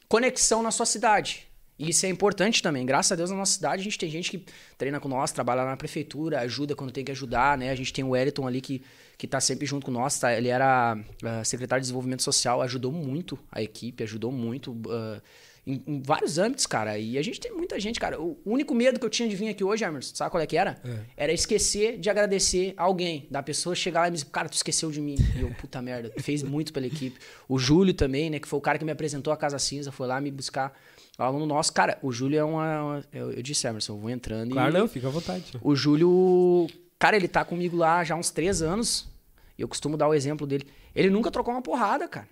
conexão 0.08 0.62
na 0.62 0.70
sua 0.70 0.86
cidade. 0.86 1.46
E 1.78 1.90
isso 1.90 2.06
é 2.06 2.08
importante 2.08 2.62
também. 2.62 2.86
Graças 2.86 3.12
a 3.12 3.14
Deus 3.14 3.30
na 3.30 3.36
nossa 3.36 3.52
cidade 3.52 3.82
a 3.82 3.84
gente 3.84 3.98
tem 3.98 4.08
gente 4.08 4.30
que 4.30 4.46
treina 4.78 4.98
com 4.98 5.06
nós, 5.06 5.30
trabalha 5.30 5.62
lá 5.62 5.72
na 5.72 5.76
prefeitura, 5.76 6.40
ajuda 6.40 6.74
quando 6.74 6.90
tem 6.90 7.04
que 7.04 7.10
ajudar, 7.12 7.58
né? 7.58 7.68
A 7.68 7.74
gente 7.74 7.92
tem 7.92 8.02
o 8.02 8.10
Wellington 8.10 8.46
ali 8.46 8.62
que, 8.62 8.82
que 9.18 9.26
tá 9.26 9.42
sempre 9.42 9.66
junto 9.66 9.84
com 9.84 9.92
nós, 9.92 10.18
tá? 10.18 10.32
Ele 10.32 10.48
era 10.48 10.96
uh, 10.96 11.44
secretário 11.44 11.82
de 11.82 11.84
desenvolvimento 11.84 12.22
social, 12.22 12.62
ajudou 12.62 12.90
muito 12.90 13.38
a 13.52 13.60
equipe, 13.60 14.02
ajudou 14.04 14.32
muito. 14.32 14.72
Uh, 14.72 15.20
em, 15.66 15.82
em, 15.86 16.02
vários 16.02 16.38
âmbitos, 16.38 16.66
cara. 16.66 16.98
E 16.98 17.16
a 17.16 17.22
gente 17.22 17.40
tem 17.40 17.52
muita 17.52 17.78
gente, 17.80 17.98
cara. 17.98 18.20
O 18.20 18.38
único 18.44 18.74
medo 18.74 18.98
que 18.98 19.06
eu 19.06 19.10
tinha 19.10 19.28
de 19.28 19.34
vir 19.34 19.48
aqui 19.48 19.64
hoje, 19.64 19.84
Emerson, 19.84 20.14
sabe 20.14 20.30
qual 20.30 20.42
é 20.42 20.46
que 20.46 20.56
era? 20.56 20.78
É. 20.84 21.24
Era 21.24 21.32
esquecer 21.32 21.98
de 21.98 22.10
agradecer 22.10 22.74
alguém. 22.76 23.26
Da 23.30 23.42
pessoa 23.42 23.74
chegar 23.74 24.02
lá 24.02 24.08
e 24.08 24.10
me 24.10 24.16
dizer, 24.16 24.30
cara, 24.30 24.48
tu 24.48 24.54
esqueceu 24.54 24.90
de 24.90 25.00
mim. 25.00 25.16
E 25.36 25.40
eu, 25.40 25.50
puta 25.54 25.80
merda, 25.80 26.12
fez 26.18 26.42
muito 26.42 26.72
pela 26.72 26.86
equipe. 26.86 27.18
O 27.48 27.58
Júlio 27.58 27.94
também, 27.94 28.28
né, 28.28 28.38
que 28.38 28.46
foi 28.46 28.58
o 28.58 28.62
cara 28.62 28.78
que 28.78 28.84
me 28.84 28.92
apresentou 28.92 29.32
a 29.32 29.36
Casa 29.36 29.58
Cinza, 29.58 29.90
foi 29.90 30.06
lá 30.06 30.20
me 30.20 30.30
buscar. 30.30 30.78
O 31.18 31.22
aluno 31.22 31.46
nosso, 31.46 31.72
cara, 31.72 31.98
o 32.02 32.12
Júlio 32.12 32.38
é 32.38 32.44
uma. 32.44 32.82
uma 32.82 33.04
eu, 33.12 33.32
eu, 33.32 33.42
disse, 33.42 33.66
Emerson, 33.66 33.94
eu 33.94 33.98
vou 33.98 34.10
entrando 34.10 34.50
claro, 34.50 34.68
e. 34.68 34.72
Claro, 34.72 34.84
não, 34.84 34.88
fica 34.92 35.08
à 35.08 35.10
vontade. 35.10 35.44
O 35.62 35.74
Júlio, 35.74 36.68
cara, 36.98 37.16
ele 37.16 37.28
tá 37.28 37.44
comigo 37.44 37.76
lá 37.76 38.04
já 38.04 38.14
há 38.14 38.18
uns 38.18 38.30
três 38.30 38.60
anos. 38.60 39.08
E 39.56 39.62
eu 39.62 39.68
costumo 39.68 39.96
dar 39.96 40.08
o 40.08 40.14
exemplo 40.14 40.46
dele. 40.46 40.66
Ele 40.94 41.08
nunca 41.10 41.30
trocou 41.30 41.54
uma 41.54 41.62
porrada, 41.62 42.08
cara. 42.08 42.28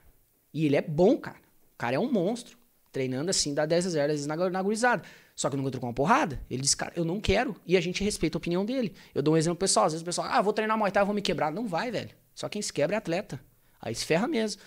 E 0.53 0.67
ele 0.67 0.77
é 0.77 0.83
bom, 0.83 1.17
cara. 1.17 1.39
O 1.75 1.79
cara 1.79 1.95
é 1.97 1.99
um 1.99 2.11
monstro 2.11 2.59
treinando 2.93 3.31
assim, 3.31 3.55
dá 3.55 3.65
10 3.65 3.87
a 3.87 3.91
0 3.91 4.05
às 4.05 4.13
vezes 4.13 4.27
na, 4.27 4.37
na 4.51 4.63
gurizada. 4.63 5.03
Só 5.35 5.49
que 5.49 5.57
nunca 5.57 5.71
trocou 5.71 5.89
uma 5.89 5.95
porrada. 5.95 6.41
Ele 6.51 6.61
disse, 6.61 6.77
cara, 6.77 6.93
eu 6.95 7.05
não 7.05 7.19
quero. 7.19 7.57
E 7.67 7.77
a 7.77 7.81
gente 7.81 8.05
respeita 8.05 8.37
a 8.37 8.39
opinião 8.39 8.65
dele. 8.65 8.95
Eu 9.15 9.23
dou 9.23 9.35
um 9.35 9.37
exemplo 9.37 9.59
pessoal. 9.59 9.87
Às 9.87 9.93
vezes 9.93 10.03
o 10.03 10.05
pessoal, 10.05 10.29
ah, 10.31 10.43
vou 10.43 10.53
treinar 10.53 10.77
Muay 10.77 10.93
Thai, 10.93 11.05
vou 11.05 11.15
me 11.15 11.23
quebrar. 11.23 11.51
Não 11.51 11.67
vai, 11.67 11.91
velho. 11.91 12.11
Só 12.35 12.49
quem 12.49 12.61
se 12.61 12.73
quebra 12.73 12.97
é 12.97 12.99
atleta. 12.99 13.41
Aí 13.81 13.95
se 13.95 14.05
ferra 14.05 14.29
mesmo. 14.29 14.61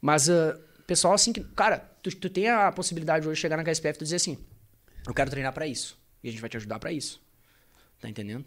Mas, 0.00 0.28
uh, 0.28 0.58
pessoal, 0.86 1.14
assim, 1.14 1.32
que, 1.32 1.40
cara, 1.40 1.78
tu, 2.02 2.14
tu 2.14 2.28
tem 2.28 2.48
a 2.48 2.72
possibilidade 2.72 3.22
de 3.22 3.28
hoje 3.28 3.40
chegar 3.40 3.56
na 3.56 3.64
KSPF 3.64 3.98
e 4.00 4.04
dizer 4.04 4.16
assim, 4.16 4.36
eu 5.06 5.14
quero 5.14 5.30
treinar 5.30 5.52
para 5.52 5.66
isso. 5.66 5.98
E 6.22 6.28
a 6.28 6.32
gente 6.32 6.40
vai 6.40 6.50
te 6.50 6.56
ajudar 6.56 6.78
para 6.78 6.92
isso. 6.92 7.22
Tá 8.00 8.08
entendendo? 8.08 8.44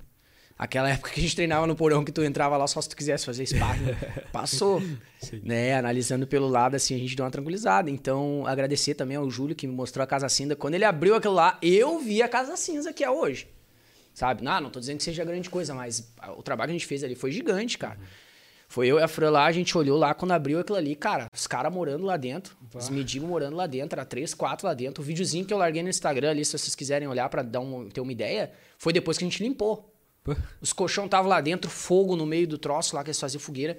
Aquela 0.58 0.90
época 0.90 1.12
que 1.12 1.20
a 1.20 1.24
gente 1.24 1.36
treinava 1.36 1.66
no 1.66 1.76
porão 1.76 2.06
que 2.06 2.12
tu 2.12 2.24
entrava 2.24 2.56
lá 2.56 2.68
só 2.68 2.80
se 2.80 2.88
tu 2.88 2.96
quisesse 2.96 3.26
fazer 3.26 3.46
sparring. 3.46 3.96
Passou. 4.32 4.82
Sim. 5.20 5.42
Né? 5.44 5.76
Analisando 5.76 6.28
pelo 6.28 6.48
lado, 6.48 6.76
assim, 6.76 6.96
a 6.96 6.98
gente 6.98 7.16
deu 7.16 7.26
uma 7.26 7.32
tranquilizada. 7.32 7.90
Então, 7.90 8.46
agradecer 8.46 8.94
também 8.94 9.18
ao 9.18 9.30
Júlio 9.30 9.56
que 9.56 9.66
me 9.66 9.74
mostrou 9.74 10.04
a 10.04 10.08
Casa 10.08 10.30
Cinza. 10.30 10.56
Quando 10.56 10.76
ele 10.76 10.86
abriu 10.86 11.16
aquilo 11.16 11.34
lá, 11.34 11.58
eu 11.62 12.00
vi 12.00 12.22
a 12.22 12.28
Casa 12.28 12.56
Cinza 12.56 12.94
que 12.94 13.04
é 13.04 13.10
hoje. 13.10 13.48
Sabe? 14.14 14.44
Não, 14.44 14.62
não 14.62 14.70
tô 14.70 14.80
dizendo 14.80 14.98
que 14.98 15.04
seja 15.04 15.26
grande 15.26 15.50
coisa, 15.50 15.74
mas 15.74 16.14
o 16.38 16.44
trabalho 16.44 16.70
que 16.70 16.76
a 16.76 16.78
gente 16.78 16.88
fez 16.88 17.04
ali 17.04 17.16
foi 17.16 17.32
gigante, 17.32 17.78
cara. 17.78 17.98
Uhum. 18.00 18.06
Foi 18.74 18.88
eu 18.88 18.98
e 18.98 19.04
a 19.04 19.08
Fran 19.08 19.30
lá, 19.30 19.46
a 19.46 19.52
gente 19.52 19.78
olhou 19.78 19.96
lá 19.96 20.16
quando 20.16 20.32
abriu 20.32 20.60
aquilo 20.60 20.80
ali, 20.80 20.96
cara, 20.96 21.28
os 21.32 21.46
caras 21.46 21.72
morando 21.72 22.06
lá 22.06 22.18
dentro, 22.18 22.58
os 22.74 22.90
mendigos 22.90 23.30
morando 23.30 23.56
lá 23.56 23.68
dentro, 23.68 24.00
era 24.00 24.04
três, 24.04 24.34
quatro 24.34 24.66
lá 24.66 24.74
dentro. 24.74 25.04
O 25.04 25.06
videozinho 25.06 25.46
que 25.46 25.54
eu 25.54 25.60
larguei 25.60 25.84
no 25.84 25.90
Instagram 25.90 26.32
ali, 26.32 26.44
se 26.44 26.58
vocês 26.58 26.74
quiserem 26.74 27.08
olhar 27.08 27.30
pra 27.30 27.44
dar 27.44 27.60
um, 27.60 27.88
ter 27.88 28.02
uma 28.02 28.12
ideia, 28.12 28.52
foi 28.80 28.92
depois 28.92 29.16
que 29.16 29.24
a 29.24 29.28
gente 29.28 29.44
limpou. 29.44 29.93
Os 30.62 30.72
colchão 30.72 31.06
estavam 31.06 31.30
lá 31.30 31.42
dentro, 31.42 31.70
fogo 31.70 32.16
no 32.16 32.26
meio 32.26 32.48
do 32.48 32.58
troço 32.58 32.96
lá 32.96 33.04
que 33.04 33.10
eles 33.10 33.20
faziam 33.20 33.40
fogueira. 33.40 33.78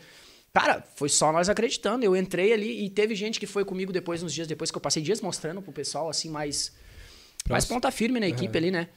Cara, 0.52 0.84
foi 0.94 1.08
só 1.08 1.32
nós 1.32 1.48
acreditando. 1.48 2.04
Eu 2.04 2.14
entrei 2.14 2.52
ali 2.52 2.84
e 2.84 2.90
teve 2.90 3.14
gente 3.14 3.40
que 3.40 3.46
foi 3.46 3.64
comigo 3.64 3.92
depois, 3.92 4.22
uns 4.22 4.32
dias 4.32 4.46
depois, 4.46 4.70
que 4.70 4.76
eu 4.76 4.80
passei 4.80 5.02
dias 5.02 5.20
mostrando 5.20 5.60
pro 5.60 5.72
pessoal, 5.72 6.08
assim, 6.08 6.30
mais, 6.30 6.72
mais 7.48 7.64
ponta 7.64 7.90
firme 7.90 8.20
na 8.20 8.28
equipe 8.28 8.56
ali, 8.56 8.70
né? 8.70 8.88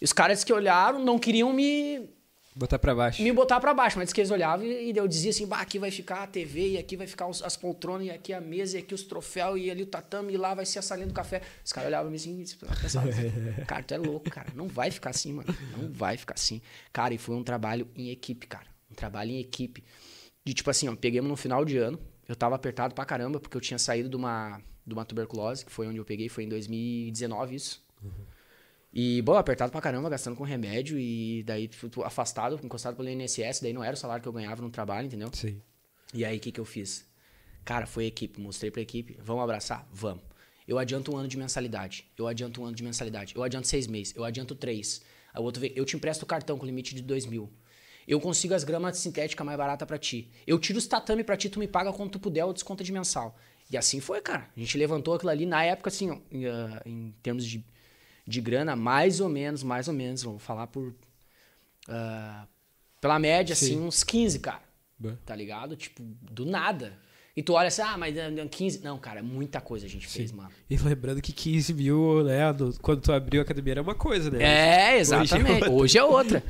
E 0.00 0.04
os 0.04 0.12
caras 0.12 0.42
que 0.42 0.52
olharam 0.52 0.98
não 1.04 1.18
queriam 1.18 1.52
me, 1.52 2.08
Botar 2.58 2.78
pra 2.78 2.94
baixo. 2.94 3.22
me 3.22 3.30
botar 3.32 3.60
pra 3.60 3.74
baixo, 3.74 3.98
mas 3.98 4.12
que 4.14 4.20
eles 4.20 4.30
olhavam 4.30 4.64
e, 4.64 4.90
e 4.90 4.96
eu 4.96 5.06
dizia 5.06 5.28
assim, 5.30 5.46
bah, 5.46 5.60
aqui 5.60 5.78
vai 5.78 5.90
ficar 5.90 6.22
a 6.22 6.26
TV, 6.26 6.70
e 6.70 6.78
aqui 6.78 6.96
vai 6.96 7.06
ficar 7.06 7.26
os- 7.26 7.42
as 7.42 7.54
poltronas, 7.54 8.06
e 8.06 8.10
aqui 8.10 8.32
a 8.32 8.40
mesa, 8.40 8.78
e 8.78 8.80
aqui 8.80 8.94
os 8.94 9.02
troféus, 9.02 9.60
e 9.60 9.70
ali 9.70 9.82
o 9.82 9.86
tatame, 9.86 10.32
e 10.32 10.36
lá 10.38 10.54
vai 10.54 10.64
ser 10.64 10.78
a 10.78 10.82
salinha 10.82 11.06
do 11.06 11.12
café. 11.12 11.42
Os 11.62 11.70
caras 11.70 11.88
olhavam 11.88 12.10
assim, 12.14 12.40
e 12.42 12.44
pensavam, 12.80 13.10
cara, 13.68 13.82
tu 13.82 13.92
é 13.92 13.98
louco, 13.98 14.30
cara, 14.30 14.48
não 14.54 14.68
vai 14.68 14.90
ficar 14.90 15.10
assim, 15.10 15.34
mano, 15.34 15.54
não 15.76 15.92
vai 15.92 16.16
ficar 16.16 16.32
assim. 16.34 16.62
Cara, 16.94 17.12
e 17.12 17.18
foi 17.18 17.36
um 17.36 17.44
trabalho 17.44 17.86
em 17.94 18.08
equipe, 18.08 18.46
cara, 18.46 18.66
um 18.90 18.94
trabalho 18.94 19.32
em 19.32 19.38
equipe. 19.38 19.84
De 20.42 20.54
tipo 20.54 20.70
assim, 20.70 20.88
ó, 20.88 20.96
peguemos 20.96 21.28
no 21.28 21.36
final 21.36 21.62
de 21.62 21.76
ano, 21.76 21.98
eu 22.26 22.34
tava 22.34 22.54
apertado 22.54 22.94
pra 22.94 23.04
caramba, 23.04 23.38
porque 23.38 23.56
eu 23.56 23.60
tinha 23.60 23.78
saído 23.78 24.08
de 24.08 24.16
uma, 24.16 24.62
de 24.86 24.94
uma 24.94 25.04
tuberculose, 25.04 25.62
que 25.66 25.70
foi 25.70 25.86
onde 25.86 25.98
eu 25.98 26.04
peguei, 26.06 26.30
foi 26.30 26.44
em 26.44 26.48
2019 26.48 27.54
isso. 27.54 27.84
E, 28.98 29.20
bom, 29.20 29.34
apertado 29.34 29.70
pra 29.70 29.78
caramba, 29.78 30.08
gastando 30.08 30.34
com 30.34 30.42
remédio 30.42 30.98
e 30.98 31.42
daí 31.42 31.68
fui 31.68 31.90
afastado, 32.02 32.58
encostado 32.64 32.96
pelo 32.96 33.10
INSS, 33.10 33.60
daí 33.60 33.74
não 33.74 33.84
era 33.84 33.92
o 33.92 33.96
salário 33.96 34.22
que 34.22 34.28
eu 34.28 34.32
ganhava 34.32 34.62
no 34.62 34.70
trabalho, 34.70 35.06
entendeu? 35.06 35.28
Sim. 35.34 35.60
E 36.14 36.24
aí, 36.24 36.38
o 36.38 36.40
que 36.40 36.50
que 36.50 36.58
eu 36.58 36.64
fiz? 36.64 37.04
Cara, 37.62 37.84
foi 37.86 38.04
a 38.04 38.06
equipe, 38.06 38.40
mostrei 38.40 38.70
pra 38.70 38.80
equipe, 38.80 39.18
vamos 39.20 39.42
abraçar? 39.42 39.86
Vamos. 39.92 40.24
Eu 40.66 40.78
adianto 40.78 41.14
um 41.14 41.18
ano 41.18 41.28
de 41.28 41.36
mensalidade, 41.36 42.06
eu 42.16 42.26
adianto 42.26 42.62
um 42.62 42.64
ano 42.64 42.74
de 42.74 42.82
mensalidade, 42.82 43.36
eu 43.36 43.42
adianto 43.42 43.68
seis 43.68 43.86
meses, 43.86 44.16
eu 44.16 44.24
adianto 44.24 44.54
três. 44.54 45.02
Aí 45.34 45.42
o 45.42 45.44
outro 45.44 45.60
vem, 45.60 45.74
eu 45.76 45.84
te 45.84 45.94
empresto 45.94 46.22
o 46.22 46.26
cartão 46.26 46.56
com 46.56 46.64
limite 46.64 46.94
de 46.94 47.02
dois 47.02 47.26
mil. 47.26 47.52
Eu 48.08 48.18
consigo 48.18 48.54
as 48.54 48.64
gramas 48.64 48.96
sintéticas 48.96 49.44
mais 49.44 49.58
baratas 49.58 49.86
pra 49.86 49.98
ti. 49.98 50.30
Eu 50.46 50.58
tiro 50.58 50.78
os 50.78 50.86
tatame 50.86 51.22
pra 51.22 51.36
ti, 51.36 51.50
tu 51.50 51.58
me 51.58 51.68
paga 51.68 51.92
quando 51.92 52.12
tu 52.12 52.18
puder 52.18 52.46
ou 52.46 52.52
desconta 52.54 52.82
de 52.82 52.92
mensal. 52.92 53.36
E 53.70 53.76
assim 53.76 54.00
foi, 54.00 54.22
cara. 54.22 54.48
A 54.56 54.58
gente 54.58 54.78
levantou 54.78 55.12
aquilo 55.12 55.32
ali 55.32 55.44
na 55.44 55.62
época, 55.62 55.88
assim, 55.88 56.10
ó, 56.10 56.18
em, 56.30 56.46
ah, 56.46 56.80
em 56.86 57.14
termos 57.22 57.44
de, 57.44 57.62
de 58.26 58.40
grana, 58.40 58.74
mais 58.74 59.20
ou 59.20 59.28
menos, 59.28 59.62
mais 59.62 59.88
ou 59.88 59.94
menos, 59.94 60.22
vamos 60.22 60.42
falar 60.42 60.66
por. 60.66 60.94
ah, 61.88 62.46
pela 63.00 63.18
média, 63.18 63.54
Sim. 63.54 63.66
assim, 63.76 63.80
uns 63.86 64.02
15, 64.02 64.38
cara. 64.40 64.62
Bah. 64.98 65.14
Tá 65.24 65.36
ligado? 65.36 65.76
Tipo, 65.76 66.02
do 66.02 66.44
nada. 66.46 66.92
E 67.36 67.42
tu 67.42 67.52
olha 67.52 67.68
assim, 67.68 67.82
ah, 67.82 67.96
mas 67.98 68.16
ah, 68.16 68.30
15. 68.50 68.82
Não, 68.82 68.98
cara, 68.98 69.22
muita 69.22 69.60
coisa 69.60 69.84
a 69.84 69.88
gente 69.88 70.06
fez, 70.06 70.32
mano. 70.32 70.50
E 70.70 70.76
lembrando 70.78 71.20
que 71.20 71.32
15 71.32 71.74
mil, 71.74 72.24
né, 72.24 72.50
do- 72.52 72.74
quando 72.80 73.02
tu 73.02 73.12
abriu 73.12 73.42
a 73.42 73.44
academia 73.44 73.74
era 73.74 73.82
uma 73.82 73.94
coisa, 73.94 74.30
né? 74.30 74.42
É, 74.42 74.98
exatamente. 74.98 75.50
outra. 75.52 75.70
Hoje 75.70 75.98
é 75.98 76.02
outra. 76.04 76.42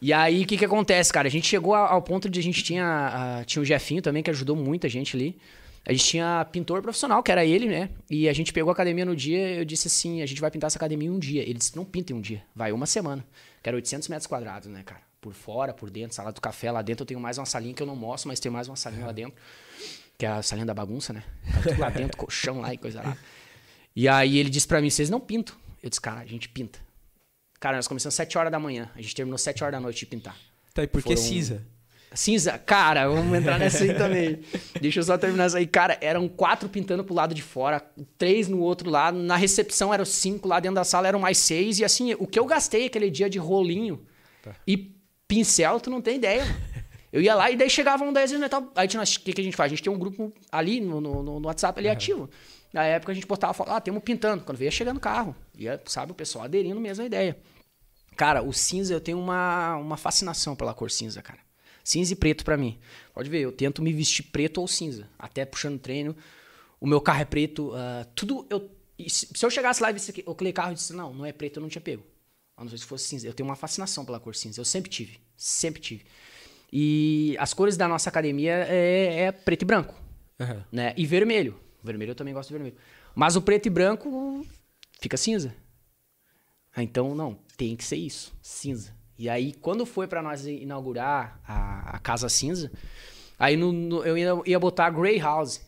E 0.00 0.12
aí, 0.12 0.42
o 0.42 0.46
que 0.46 0.58
que 0.58 0.64
acontece, 0.64 1.12
cara? 1.12 1.28
A 1.28 1.30
gente 1.30 1.46
chegou 1.46 1.76
ao 1.76 2.02
ponto 2.02 2.28
de 2.28 2.40
a 2.40 2.42
gente 2.42 2.60
tinha... 2.64 2.84
ah, 2.84 3.44
tinha 3.44 3.62
o 3.62 3.64
Jefinho 3.64 4.02
também, 4.02 4.20
que 4.20 4.30
ajudou 4.30 4.56
muita 4.56 4.88
gente 4.88 5.16
ali. 5.16 5.38
A 5.84 5.92
gente 5.92 6.04
tinha 6.04 6.44
pintor 6.52 6.80
profissional, 6.80 7.22
que 7.22 7.32
era 7.32 7.44
ele, 7.44 7.66
né? 7.66 7.90
E 8.08 8.28
a 8.28 8.32
gente 8.32 8.52
pegou 8.52 8.70
a 8.70 8.72
academia 8.72 9.04
no 9.04 9.16
dia, 9.16 9.54
eu 9.54 9.64
disse 9.64 9.88
assim, 9.88 10.22
a 10.22 10.26
gente 10.26 10.40
vai 10.40 10.50
pintar 10.50 10.68
essa 10.68 10.78
academia 10.78 11.08
em 11.08 11.10
um 11.10 11.18
dia. 11.18 11.42
Ele 11.42 11.54
disse, 11.54 11.74
não 11.74 11.84
pinta 11.84 12.12
em 12.12 12.16
um 12.16 12.20
dia, 12.20 12.42
vai 12.54 12.70
uma 12.70 12.86
semana. 12.86 13.24
Que 13.62 13.68
era 13.68 13.76
800 13.76 14.08
metros 14.08 14.26
quadrados, 14.28 14.68
né, 14.68 14.82
cara? 14.84 15.00
Por 15.20 15.32
fora, 15.34 15.72
por 15.74 15.90
dentro, 15.90 16.14
sala 16.14 16.32
do 16.32 16.40
café. 16.40 16.70
Lá 16.70 16.82
dentro 16.82 17.02
eu 17.02 17.06
tenho 17.06 17.18
mais 17.20 17.36
uma 17.38 17.46
salinha 17.46 17.74
que 17.74 17.82
eu 17.82 17.86
não 17.86 17.96
mostro, 17.96 18.28
mas 18.28 18.38
tem 18.38 18.50
mais 18.50 18.68
uma 18.68 18.76
salinha 18.76 19.06
lá 19.06 19.12
dentro. 19.12 19.34
Que 20.16 20.24
é 20.26 20.28
a 20.28 20.42
salinha 20.42 20.66
da 20.66 20.74
bagunça, 20.74 21.12
né? 21.12 21.24
Tá 21.52 21.62
tudo 21.70 21.80
lá 21.80 21.90
dentro, 21.90 22.16
colchão 22.18 22.60
lá 22.60 22.72
e 22.72 22.78
coisa 22.78 23.02
lá. 23.02 23.16
E 23.94 24.08
aí 24.08 24.38
ele 24.38 24.50
disse 24.50 24.66
pra 24.68 24.80
mim, 24.80 24.88
vocês 24.90 25.10
não 25.10 25.18
pintam. 25.20 25.54
Eu 25.82 25.90
disse, 25.90 26.00
cara, 26.00 26.20
a 26.20 26.26
gente 26.26 26.48
pinta. 26.48 26.78
Cara, 27.58 27.76
nós 27.76 27.86
começamos 27.88 28.12
às 28.14 28.16
7 28.16 28.38
horas 28.38 28.52
da 28.52 28.58
manhã. 28.58 28.90
A 28.94 29.00
gente 29.02 29.14
terminou 29.14 29.34
às 29.34 29.42
7 29.42 29.62
horas 29.62 29.72
da 29.72 29.80
noite 29.80 30.00
de 30.00 30.06
pintar. 30.06 30.36
Tá, 30.74 30.82
e 30.82 30.86
por 30.86 31.02
que 31.02 31.14
Foram- 31.16 31.28
cinza? 31.28 31.66
Cinza, 32.14 32.58
cara, 32.58 33.08
vamos 33.08 33.36
entrar 33.38 33.58
nessa 33.58 33.84
aí 33.84 33.94
também. 33.94 34.40
Deixa 34.80 35.00
eu 35.00 35.04
só 35.04 35.16
terminar 35.16 35.46
isso 35.46 35.56
aí. 35.56 35.66
Cara, 35.66 35.96
eram 36.00 36.28
quatro 36.28 36.68
pintando 36.68 37.02
pro 37.04 37.14
lado 37.14 37.34
de 37.34 37.42
fora, 37.42 37.82
três 38.18 38.48
no 38.48 38.60
outro 38.60 38.90
lado. 38.90 39.18
Na 39.18 39.36
recepção 39.36 39.92
eram 39.92 40.04
cinco, 40.04 40.46
lá 40.48 40.60
dentro 40.60 40.74
da 40.76 40.84
sala 40.84 41.08
eram 41.08 41.18
mais 41.18 41.38
seis. 41.38 41.78
E 41.78 41.84
assim, 41.84 42.14
o 42.18 42.26
que 42.26 42.38
eu 42.38 42.44
gastei 42.44 42.86
aquele 42.86 43.10
dia 43.10 43.30
de 43.30 43.38
rolinho 43.38 44.04
e 44.66 44.76
pincel, 45.26 45.80
tu 45.80 45.88
não 45.90 46.00
tem 46.02 46.16
ideia, 46.16 46.44
mano. 46.44 46.72
Eu 47.12 47.20
ia 47.20 47.34
lá 47.34 47.50
e 47.50 47.56
daí 47.56 47.68
chegavam 47.68 48.10
10 48.10 48.30
vezes 48.30 48.50
no. 48.50 48.70
Aí 48.74 48.86
o 48.86 48.90
que, 49.22 49.32
que 49.34 49.40
a 49.42 49.44
gente 49.44 49.56
faz? 49.56 49.70
A 49.70 49.74
gente 49.74 49.82
tem 49.82 49.92
um 49.92 49.98
grupo 49.98 50.32
ali 50.50 50.80
no, 50.80 50.98
no, 50.98 51.22
no- 51.22 51.46
WhatsApp 51.46 51.78
ali 51.78 51.88
ativo. 51.90 52.28
Na 52.72 52.84
época 52.84 53.12
a 53.12 53.14
gente 53.14 53.26
postava, 53.26 53.52
falava, 53.52 53.76
ah, 53.76 53.80
temos 53.82 54.02
pintando. 54.02 54.42
Quando 54.44 54.56
veio 54.56 54.72
chegando 54.72 54.98
carro. 54.98 55.36
Ia, 55.58 55.78
sabe, 55.84 56.12
o 56.12 56.14
pessoal 56.14 56.46
aderindo 56.46 56.80
mesmo 56.80 57.02
à 57.02 57.06
ideia. 57.06 57.36
Cara, 58.16 58.42
o 58.42 58.50
cinza, 58.52 58.94
eu 58.94 59.00
tenho 59.00 59.18
uma, 59.18 59.76
uma 59.76 59.96
fascinação 59.98 60.56
pela 60.56 60.72
cor 60.72 60.90
cinza, 60.90 61.20
cara. 61.20 61.38
Cinza 61.84 62.12
e 62.12 62.16
preto 62.16 62.44
pra 62.44 62.56
mim. 62.56 62.78
Pode 63.12 63.28
ver, 63.28 63.40
eu 63.40 63.52
tento 63.52 63.82
me 63.82 63.92
vestir 63.92 64.24
preto 64.24 64.60
ou 64.60 64.68
cinza. 64.68 65.08
Até 65.18 65.44
puxando 65.44 65.78
treino. 65.78 66.16
O 66.80 66.86
meu 66.86 67.00
carro 67.00 67.22
é 67.22 67.24
preto. 67.24 67.72
ah, 67.74 68.06
tudo 68.14 68.46
eu. 68.50 68.70
Se 69.08 69.44
eu 69.44 69.50
chegasse 69.50 69.82
lá 69.82 69.90
e 69.90 69.94
visse 69.94 70.10
aquele 70.26 70.52
carro 70.52 70.72
e 70.72 70.74
disse, 70.74 70.92
não, 70.92 71.12
não 71.12 71.26
é 71.26 71.32
preto, 71.32 71.56
eu 71.56 71.60
não 71.62 71.68
tinha 71.68 71.82
pego. 71.82 72.04
A 72.56 72.62
não 72.62 72.70
ser 72.70 72.78
se 72.78 72.84
fosse 72.84 73.04
cinza. 73.08 73.26
Eu 73.26 73.32
tenho 73.32 73.48
uma 73.48 73.56
fascinação 73.56 74.04
pela 74.04 74.20
cor 74.20 74.34
cinza. 74.34 74.60
Eu 74.60 74.64
sempre 74.64 74.90
tive. 74.90 75.18
Sempre 75.36 75.80
tive. 75.80 76.04
E 76.72 77.36
as 77.38 77.52
cores 77.52 77.76
da 77.76 77.88
nossa 77.88 78.08
academia 78.08 78.52
é, 78.68 79.24
é 79.24 79.32
preto 79.32 79.62
e 79.62 79.64
branco. 79.64 79.94
Aham. 80.40 80.64
Né? 80.70 80.94
E 80.96 81.04
vermelho. 81.04 81.58
Vermelho 81.82 82.12
eu 82.12 82.14
também 82.14 82.32
gosto 82.32 82.48
de 82.48 82.54
vermelho. 82.54 82.76
Mas 83.14 83.36
o 83.36 83.42
preto 83.42 83.66
e 83.66 83.70
branco 83.70 84.46
fica 85.00 85.16
cinza. 85.16 85.54
Ah, 86.74 86.82
então, 86.82 87.14
não, 87.14 87.38
tem 87.56 87.76
que 87.76 87.84
ser 87.84 87.96
isso, 87.96 88.32
cinza. 88.40 88.96
E 89.18 89.28
aí, 89.28 89.52
quando 89.52 89.84
foi 89.86 90.06
pra 90.06 90.22
nós 90.22 90.46
inaugurar 90.46 91.40
a, 91.46 91.96
a 91.96 91.98
Casa 91.98 92.28
Cinza, 92.28 92.70
aí 93.38 93.56
no, 93.56 93.72
no- 93.72 94.04
eu 94.04 94.16
ia, 94.18 94.30
ia 94.46 94.58
botar 94.58 94.90
Grey 94.90 95.18
House, 95.18 95.60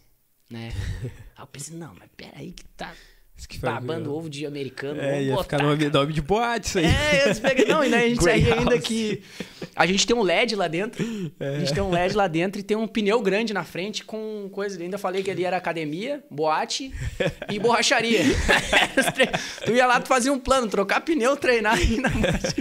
né? 0.50 0.70
aí 1.36 1.42
eu 1.42 1.46
pensei, 1.46 1.76
não, 1.76 1.94
mas 1.98 2.08
peraí 2.16 2.52
que 2.52 2.64
tá 2.76 2.92
que 3.48 3.58
babando 3.58 4.14
ovo 4.14 4.30
de 4.30 4.46
americano, 4.46 4.98
É, 5.00 5.22
ia 5.24 5.32
botar, 5.34 5.42
ficar 5.58 5.62
nome, 5.62 5.90
nome 5.90 6.12
de 6.14 6.22
boate 6.22 6.66
isso 6.68 6.78
aí. 6.78 6.86
é, 6.86 7.34
peguei, 7.34 7.64
não, 7.66 7.84
e 7.84 7.90
daí 7.90 8.04
a 8.04 8.08
gente 8.08 8.22
segue 8.24 8.52
ainda 8.52 8.78
que 8.78 9.22
a 9.76 9.84
gente 9.86 10.06
tem 10.06 10.16
um 10.16 10.22
LED 10.22 10.54
lá 10.56 10.66
dentro. 10.66 11.04
A 11.38 11.58
gente 11.58 11.74
tem 11.74 11.82
um 11.82 11.90
LED 11.90 12.14
lá 12.14 12.26
dentro 12.26 12.60
e 12.60 12.62
tem 12.64 12.76
um 12.76 12.86
pneu 12.86 13.20
grande 13.20 13.52
na 13.52 13.62
frente 13.64 14.02
com 14.04 14.48
coisa. 14.50 14.80
Ainda 14.80 14.96
falei 14.96 15.22
que 15.22 15.30
ali 15.30 15.44
era 15.44 15.56
academia, 15.58 16.24
boate 16.30 16.90
e 17.50 17.58
borracharia. 17.58 18.20
tu 19.66 19.72
ia 19.72 19.86
lá, 19.86 20.00
tu 20.00 20.08
fazia 20.08 20.32
um 20.32 20.38
plano, 20.38 20.68
trocar 20.68 21.00
pneu, 21.02 21.36
treinar 21.36 21.78
e 21.82 21.98
na 22.00 22.08
boate. 22.08 22.54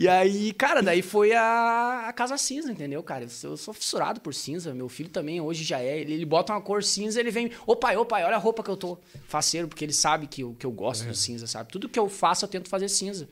E 0.00 0.06
aí, 0.06 0.52
cara, 0.52 0.80
daí 0.80 1.02
foi 1.02 1.32
a, 1.34 2.04
a 2.06 2.12
casa 2.12 2.38
cinza, 2.38 2.70
entendeu, 2.70 3.02
cara? 3.02 3.24
Eu 3.24 3.28
sou, 3.28 3.50
eu 3.50 3.56
sou 3.56 3.74
fissurado 3.74 4.20
por 4.20 4.32
cinza. 4.32 4.72
Meu 4.72 4.88
filho 4.88 5.08
também 5.08 5.40
hoje 5.40 5.64
já 5.64 5.80
é. 5.80 5.98
Ele, 5.98 6.12
ele 6.12 6.24
bota 6.24 6.52
uma 6.52 6.60
cor 6.60 6.84
cinza, 6.84 7.18
ele 7.18 7.32
vem. 7.32 7.50
Ô 7.66 7.74
pai, 7.74 7.96
ô 7.96 8.04
pai, 8.04 8.22
olha 8.22 8.36
a 8.36 8.38
roupa 8.38 8.62
que 8.62 8.70
eu 8.70 8.76
tô 8.76 8.96
faceiro, 9.26 9.66
porque 9.66 9.84
ele 9.84 9.92
sabe 9.92 10.28
que 10.28 10.44
eu, 10.44 10.54
que 10.56 10.64
eu 10.64 10.70
gosto 10.70 11.04
do 11.04 11.16
cinza, 11.16 11.48
sabe? 11.48 11.72
Tudo 11.72 11.88
que 11.88 11.98
eu 11.98 12.08
faço 12.08 12.44
eu 12.44 12.48
tento 12.48 12.68
fazer 12.68 12.88
cinza. 12.88 13.28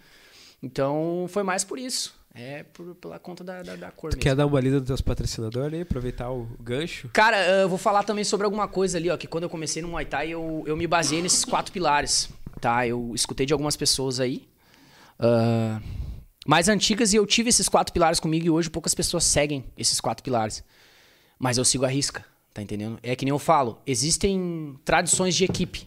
Então 0.61 1.27
foi 1.29 1.45
mais 1.45 1.63
por 1.63 1.79
isso. 1.79 2.13
É 2.35 2.65
por, 2.65 2.97
pela 2.97 3.21
conta 3.21 3.45
da, 3.45 3.63
da, 3.63 3.77
da 3.77 3.91
cor 3.93 4.11
Tu 4.11 4.17
mesmo. 4.17 4.23
quer 4.23 4.35
dar 4.35 4.45
uma 4.45 4.61
lida 4.61 4.79
nos 4.81 4.89
teus 4.89 5.01
patrocinadores 5.01 5.73
aí, 5.73 5.83
aproveitar 5.83 6.33
o 6.33 6.49
gancho? 6.61 7.09
Cara, 7.13 7.37
eh, 7.37 7.63
eu 7.63 7.69
vou 7.69 7.79
falar 7.79 8.03
também 8.03 8.25
sobre 8.25 8.45
alguma 8.45 8.67
coisa 8.67 8.99
ali, 8.99 9.09
ó, 9.09 9.17
que 9.17 9.29
quando 9.29 9.45
eu 9.45 9.51
comecei 9.51 9.81
no 9.83 9.89
Muay 9.89 10.05
Thai, 10.05 10.31
eu, 10.31 10.65
eu 10.67 10.77
me 10.77 10.87
baseei 10.89 11.23
nesses 11.23 11.45
quatro 11.45 11.73
pilares, 11.73 12.29
tá? 12.61 12.87
Eu 12.87 13.13
escutei 13.15 13.47
de 13.47 13.53
algumas 13.55 13.75
pessoas 13.77 14.19
aí, 14.21 14.47
ah, 15.19 15.81
mais 16.47 16.69
antigas, 16.69 17.13
e 17.13 17.17
eu 17.17 17.27
tive 17.27 17.49
esses 17.49 17.69
quatro 17.69 17.93
pilares 17.93 18.21
comigo, 18.21 18.47
e 18.47 18.51
hoje 18.51 18.71
poucas 18.71 18.95
pessoas 18.95 19.25
seguem 19.25 19.65
esses 19.77 20.01
quatro 20.01 20.23
pilares. 20.23 20.63
Mas 21.39 21.59
eu 21.59 21.65
sigo 21.65 21.85
a 21.85 21.89
risca, 21.89 22.25
tá 22.55 22.63
entendendo? 22.63 22.99
É 23.03 23.15
que 23.17 23.25
nem 23.25 23.31
eu 23.31 23.39
falo, 23.39 23.79
existem 23.87 24.79
tradições 24.85 25.35
de 25.35 25.45
equipe. 25.45 25.87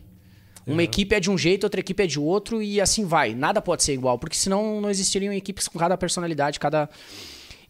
Uma 0.67 0.83
equipe 0.83 1.15
é 1.15 1.19
de 1.19 1.31
um 1.31 1.37
jeito, 1.37 1.63
outra 1.63 1.79
equipe 1.79 2.03
é 2.03 2.05
de 2.05 2.19
outro, 2.19 2.61
e 2.61 2.79
assim 2.79 3.05
vai. 3.05 3.33
Nada 3.33 3.59
pode 3.61 3.83
ser 3.83 3.93
igual, 3.93 4.19
porque 4.19 4.35
senão 4.35 4.79
não 4.79 4.89
existiriam 4.89 5.33
equipes 5.33 5.67
com 5.67 5.79
cada 5.79 5.97
personalidade, 5.97 6.59
cada. 6.59 6.87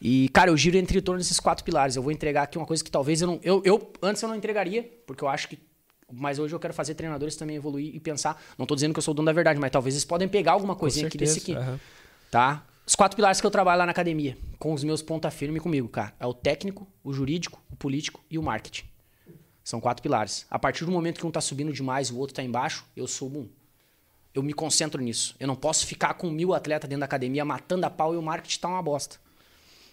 E, 0.02 0.30
cara, 0.30 0.50
eu 0.50 0.58
giro 0.58 0.78
entre 0.78 0.98
em 0.98 1.02
torno 1.02 1.20
desses 1.20 1.40
quatro 1.40 1.64
pilares. 1.64 1.96
Eu 1.96 2.04
vou 2.04 2.12
entregar 2.12 2.44
aqui 2.44 2.58
uma 2.58 2.66
coisa 2.66 2.84
que 2.84 2.92
talvez 2.92 3.22
eu 3.22 3.28
não. 3.28 3.40
Eu, 3.42 3.62
eu 3.66 3.92
antes 4.02 4.22
eu 4.22 4.28
não 4.28 4.36
entregaria, 4.36 4.84
porque 5.06 5.24
eu 5.24 5.30
acho 5.30 5.48
que. 5.48 5.58
Mas 6.12 6.40
hoje 6.40 6.54
eu 6.54 6.60
quero 6.60 6.74
fazer 6.74 6.96
treinadores 6.96 7.36
também 7.36 7.56
evoluir 7.56 7.96
e 7.96 8.00
pensar. 8.00 8.42
Não 8.58 8.66
tô 8.66 8.76
dizendo 8.76 8.94
que 8.94 9.00
eu 9.00 9.04
sou 9.04 9.14
o 9.14 9.16
dono 9.16 9.28
da 9.28 9.34
verdade, 9.34 9.60
mas 9.60 9.72
talvez 9.72 9.96
eles 9.96 10.06
podem 10.06 10.28
pegar 10.28 10.54
alguma 10.54 10.76
coisinha 10.76 11.08
aqui 11.08 11.18
desse 11.18 11.40
aqui. 11.40 11.54
aham. 11.54 11.80
Tá? 12.32 12.64
Os 12.90 12.96
quatro 12.96 13.16
pilares 13.16 13.40
que 13.40 13.46
eu 13.46 13.52
trabalho 13.52 13.78
lá 13.78 13.86
na 13.86 13.92
academia, 13.92 14.36
com 14.58 14.74
os 14.74 14.84
meus 14.84 15.04
ponta 15.04 15.30
firme 15.30 15.60
comigo, 15.60 15.88
cara. 15.88 16.12
É 16.20 16.26
o 16.26 16.34
técnico, 16.34 16.88
o 17.04 17.14
jurídico, 17.14 17.62
o 17.72 17.76
político 17.76 18.20
e 18.32 18.36
o 18.36 18.42
marketing. 18.42 18.86
São 19.64 19.80
quatro 19.80 20.02
pilares. 20.02 20.48
A 20.50 20.58
partir 20.58 20.86
do 20.86 20.92
momento 20.92 21.20
que 21.20 21.28
um 21.28 21.30
tá 21.30 21.40
subindo 21.40 21.72
demais 21.72 22.08
e 22.08 22.14
o 22.14 22.18
outro 22.18 22.36
tá 22.36 22.42
embaixo, 22.42 22.84
eu 22.98 23.08
subo 23.08 23.42
um. 23.42 23.50
Eu 24.34 24.42
me 24.42 24.54
concentro 24.54 25.00
nisso. 25.04 25.36
Eu 25.40 25.46
não 25.46 25.56
posso 25.56 25.86
ficar 25.86 26.16
com 26.16 26.32
mil 26.32 26.52
atletas 26.52 26.90
dentro 26.90 27.02
da 27.02 27.06
academia 27.06 27.46
matando 27.46 27.86
a 27.86 27.92
pau 27.92 28.16
e 28.16 28.18
o 28.18 28.24
marketing 28.24 28.60
tá 28.60 28.68
uma 28.68 28.82
bosta. 28.82 29.18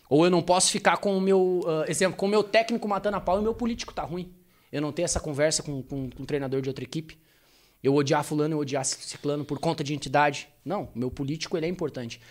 Ou 0.09 0.25
eu 0.25 0.31
não 0.31 0.41
posso 0.41 0.71
ficar 0.71 0.97
com 0.97 1.19
o 1.19 1.21
meu, 1.21 1.61
uh, 1.67 1.85
exemplo, 1.91 2.17
com 2.17 2.25
o 2.25 2.31
meu 2.31 2.43
técnico 2.43 2.89
matando 2.89 3.19
a 3.19 3.21
pau 3.21 3.37
e 3.37 3.41
o 3.41 3.43
meu 3.43 3.53
político 3.53 3.93
tá 3.93 4.05
ruim. 4.05 4.33
Eu 4.73 4.81
não 4.81 4.91
ter 4.91 5.03
essa 5.03 5.21
conversa 5.21 5.63
com, 5.63 5.83
com, 5.83 6.09
com 6.09 6.23
um 6.23 6.25
treinador 6.25 6.63
de 6.63 6.71
outra 6.71 6.83
equipe. 6.83 7.19
Eu 7.83 7.95
odiar 7.95 8.25
fulano, 8.25 8.55
eu 8.55 8.59
odiar 8.61 8.87
ciclano 8.87 9.45
por 9.45 9.59
conta 9.59 9.85
de 9.85 9.93
entidade. 9.93 10.49
Não, 10.65 10.85
o 10.95 10.99
meu 10.99 11.11
político 11.11 11.59
ele 11.59 11.67
é 11.67 11.69
importante. 11.69 12.23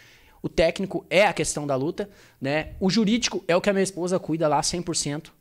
O 0.42 0.50
técnico 0.50 1.06
é 1.10 1.26
a 1.26 1.34
questão 1.34 1.66
da 1.66 1.76
luta, 1.76 2.10
né? 2.40 2.74
O 2.80 2.90
jurídico 2.90 3.44
é 3.48 3.56
o 3.56 3.62
que 3.62 3.70
a 3.70 3.74
minha 3.74 3.84
esposa 3.84 4.20
cuida 4.20 4.48
lá 4.48 4.62
100%. 4.62 5.32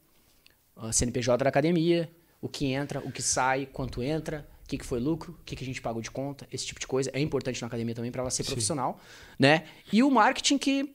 A 0.77 0.93
CNPJ 0.93 1.45
da 1.45 1.49
academia, 1.49 2.11
o 2.41 2.49
que 2.49 2.67
entra, 2.67 3.01
o 3.01 3.13
que 3.13 3.23
sai, 3.23 3.69
quanto 3.73 4.03
entra, 4.03 4.47
o 4.65 4.69
que, 4.69 4.79
que 4.79 4.85
foi 4.85 4.99
lucro, 4.99 5.37
o 5.41 5.45
que, 5.45 5.55
que 5.55 5.63
a 5.63 5.67
gente 5.67 5.81
pagou 5.81 6.01
de 6.01 6.11
conta, 6.11 6.47
esse 6.51 6.67
tipo 6.67 6.81
de 6.81 6.87
coisa. 6.87 7.11
É 7.13 7.21
importante 7.21 7.61
na 7.61 7.67
academia 7.67 7.95
também 7.95 8.11
para 8.11 8.23
ela 8.23 8.31
ser 8.31 8.43
Sim. 8.43 8.53
profissional, 8.53 8.99
né? 9.39 9.65
E 9.93 10.03
o 10.03 10.11
marketing 10.11 10.59
que 10.59 10.95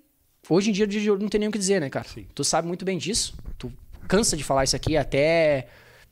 hoje 0.50 0.72
em 0.72 0.74
dia 0.74 0.88
não 1.20 1.30
tem 1.30 1.40
nem 1.40 1.50
o 1.50 1.52
que 1.52 1.58
dizer, 1.58 1.80
né, 1.80 1.90
cara? 1.90 2.08
Sim. 2.08 2.26
Tu 2.34 2.44
sabe 2.44 2.68
muito 2.68 2.84
bem 2.84 2.98
disso. 2.98 3.36
Tu 3.58 3.72
cansa 4.08 4.36
de 4.36 4.44
falar 4.44 4.64
isso 4.64 4.76
aqui, 4.76 4.98
até 4.98 5.68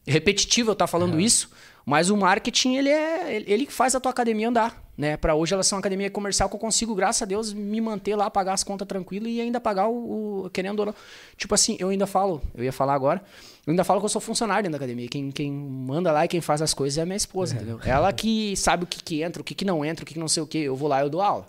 repetitivo 0.06 0.70
eu 0.70 0.74
estar 0.74 0.86
tá 0.86 0.88
falando 0.88 1.20
isso, 1.20 1.52
mas 1.86 2.10
o 2.10 2.18
marketing 2.18 2.76
ele 2.76 2.90
é 2.90 3.44
ele 3.46 3.66
faz 3.68 3.96
a 3.96 4.00
tua 4.00 4.12
academia 4.12 4.50
andar, 4.50 4.87
né? 4.98 5.16
Para 5.16 5.36
hoje 5.36 5.54
ela 5.54 5.62
ser 5.62 5.76
uma 5.76 5.80
academia 5.80 6.10
comercial 6.10 6.50
que 6.50 6.56
eu 6.56 6.60
consigo, 6.60 6.96
graças 6.96 7.22
a 7.22 7.26
Deus, 7.26 7.54
me 7.54 7.80
manter 7.80 8.16
lá, 8.16 8.30
pagar 8.32 8.54
as 8.54 8.64
contas 8.64 8.88
tranquilo 8.88 9.28
e 9.28 9.40
ainda 9.40 9.60
pagar 9.60 9.88
o, 9.88 10.46
o 10.46 10.50
querendo 10.50 10.80
ou 10.80 10.88
não. 10.88 10.96
Tipo 11.38 11.54
assim, 11.54 11.78
eu 11.80 11.90
ainda 11.90 12.08
falo, 12.08 12.42
eu 12.56 12.64
ia 12.64 12.74
falar 12.74 12.96
agora, 12.96 13.22
eu 13.66 13.72
ainda 13.72 13.84
falo 13.84 14.00
que 14.00 14.06
eu 14.06 14.10
sou 14.10 14.20
funcionário 14.20 14.64
dentro 14.64 14.80
da 14.80 14.84
academia. 14.84 15.08
Quem, 15.08 15.30
quem 15.32 15.52
manda 15.52 16.12
lá 16.12 16.26
e 16.26 16.28
quem 16.28 16.42
faz 16.42 16.62
as 16.62 16.74
coisas 16.74 16.98
é 16.98 17.04
a 17.04 17.06
minha 17.06 17.16
esposa, 17.18 17.54
é. 17.56 17.58
entendeu? 17.58 17.80
Ela 17.86 18.12
que 18.12 18.56
sabe 18.58 18.86
o 18.86 18.88
que, 18.88 19.04
que 19.04 19.22
entra, 19.22 19.42
o 19.42 19.46
que, 19.46 19.54
que 19.54 19.64
não 19.64 19.86
entra, 19.86 20.04
o 20.04 20.06
que, 20.06 20.16
que 20.16 20.20
não 20.20 20.28
sei 20.28 20.42
o 20.42 20.48
que. 20.48 20.58
Eu 20.58 20.76
vou 20.76 20.90
lá, 20.90 21.02
eu 21.02 21.10
dou 21.10 21.22
aula. 21.22 21.48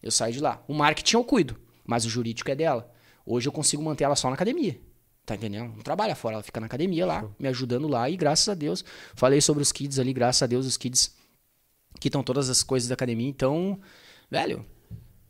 Eu 0.00 0.12
saio 0.12 0.32
de 0.32 0.40
lá. 0.40 0.62
O 0.68 0.74
marketing 0.74 1.16
eu 1.16 1.24
cuido, 1.24 1.56
mas 1.84 2.04
o 2.04 2.08
jurídico 2.08 2.48
é 2.50 2.54
dela. 2.54 2.88
Hoje 3.24 3.48
eu 3.48 3.52
consigo 3.52 3.82
manter 3.82 4.04
ela 4.04 4.14
só 4.14 4.28
na 4.28 4.34
academia. 4.34 4.78
Tá 5.24 5.34
entendendo? 5.34 5.72
Não 5.74 5.82
trabalha 5.82 6.14
fora, 6.14 6.36
ela 6.36 6.42
fica 6.44 6.60
na 6.60 6.66
academia 6.66 7.04
lá, 7.04 7.24
me 7.36 7.48
ajudando 7.48 7.88
lá. 7.88 8.08
E 8.08 8.16
graças 8.16 8.48
a 8.48 8.54
Deus, 8.54 8.84
falei 9.16 9.40
sobre 9.40 9.60
os 9.60 9.72
kids 9.72 9.98
ali, 9.98 10.12
graças 10.12 10.40
a 10.40 10.46
Deus, 10.46 10.64
os 10.64 10.76
kids 10.76 11.15
que 12.00 12.08
estão 12.08 12.22
todas 12.22 12.48
as 12.48 12.62
coisas 12.62 12.88
da 12.88 12.94
academia. 12.94 13.28
Então, 13.28 13.78
velho, 14.30 14.64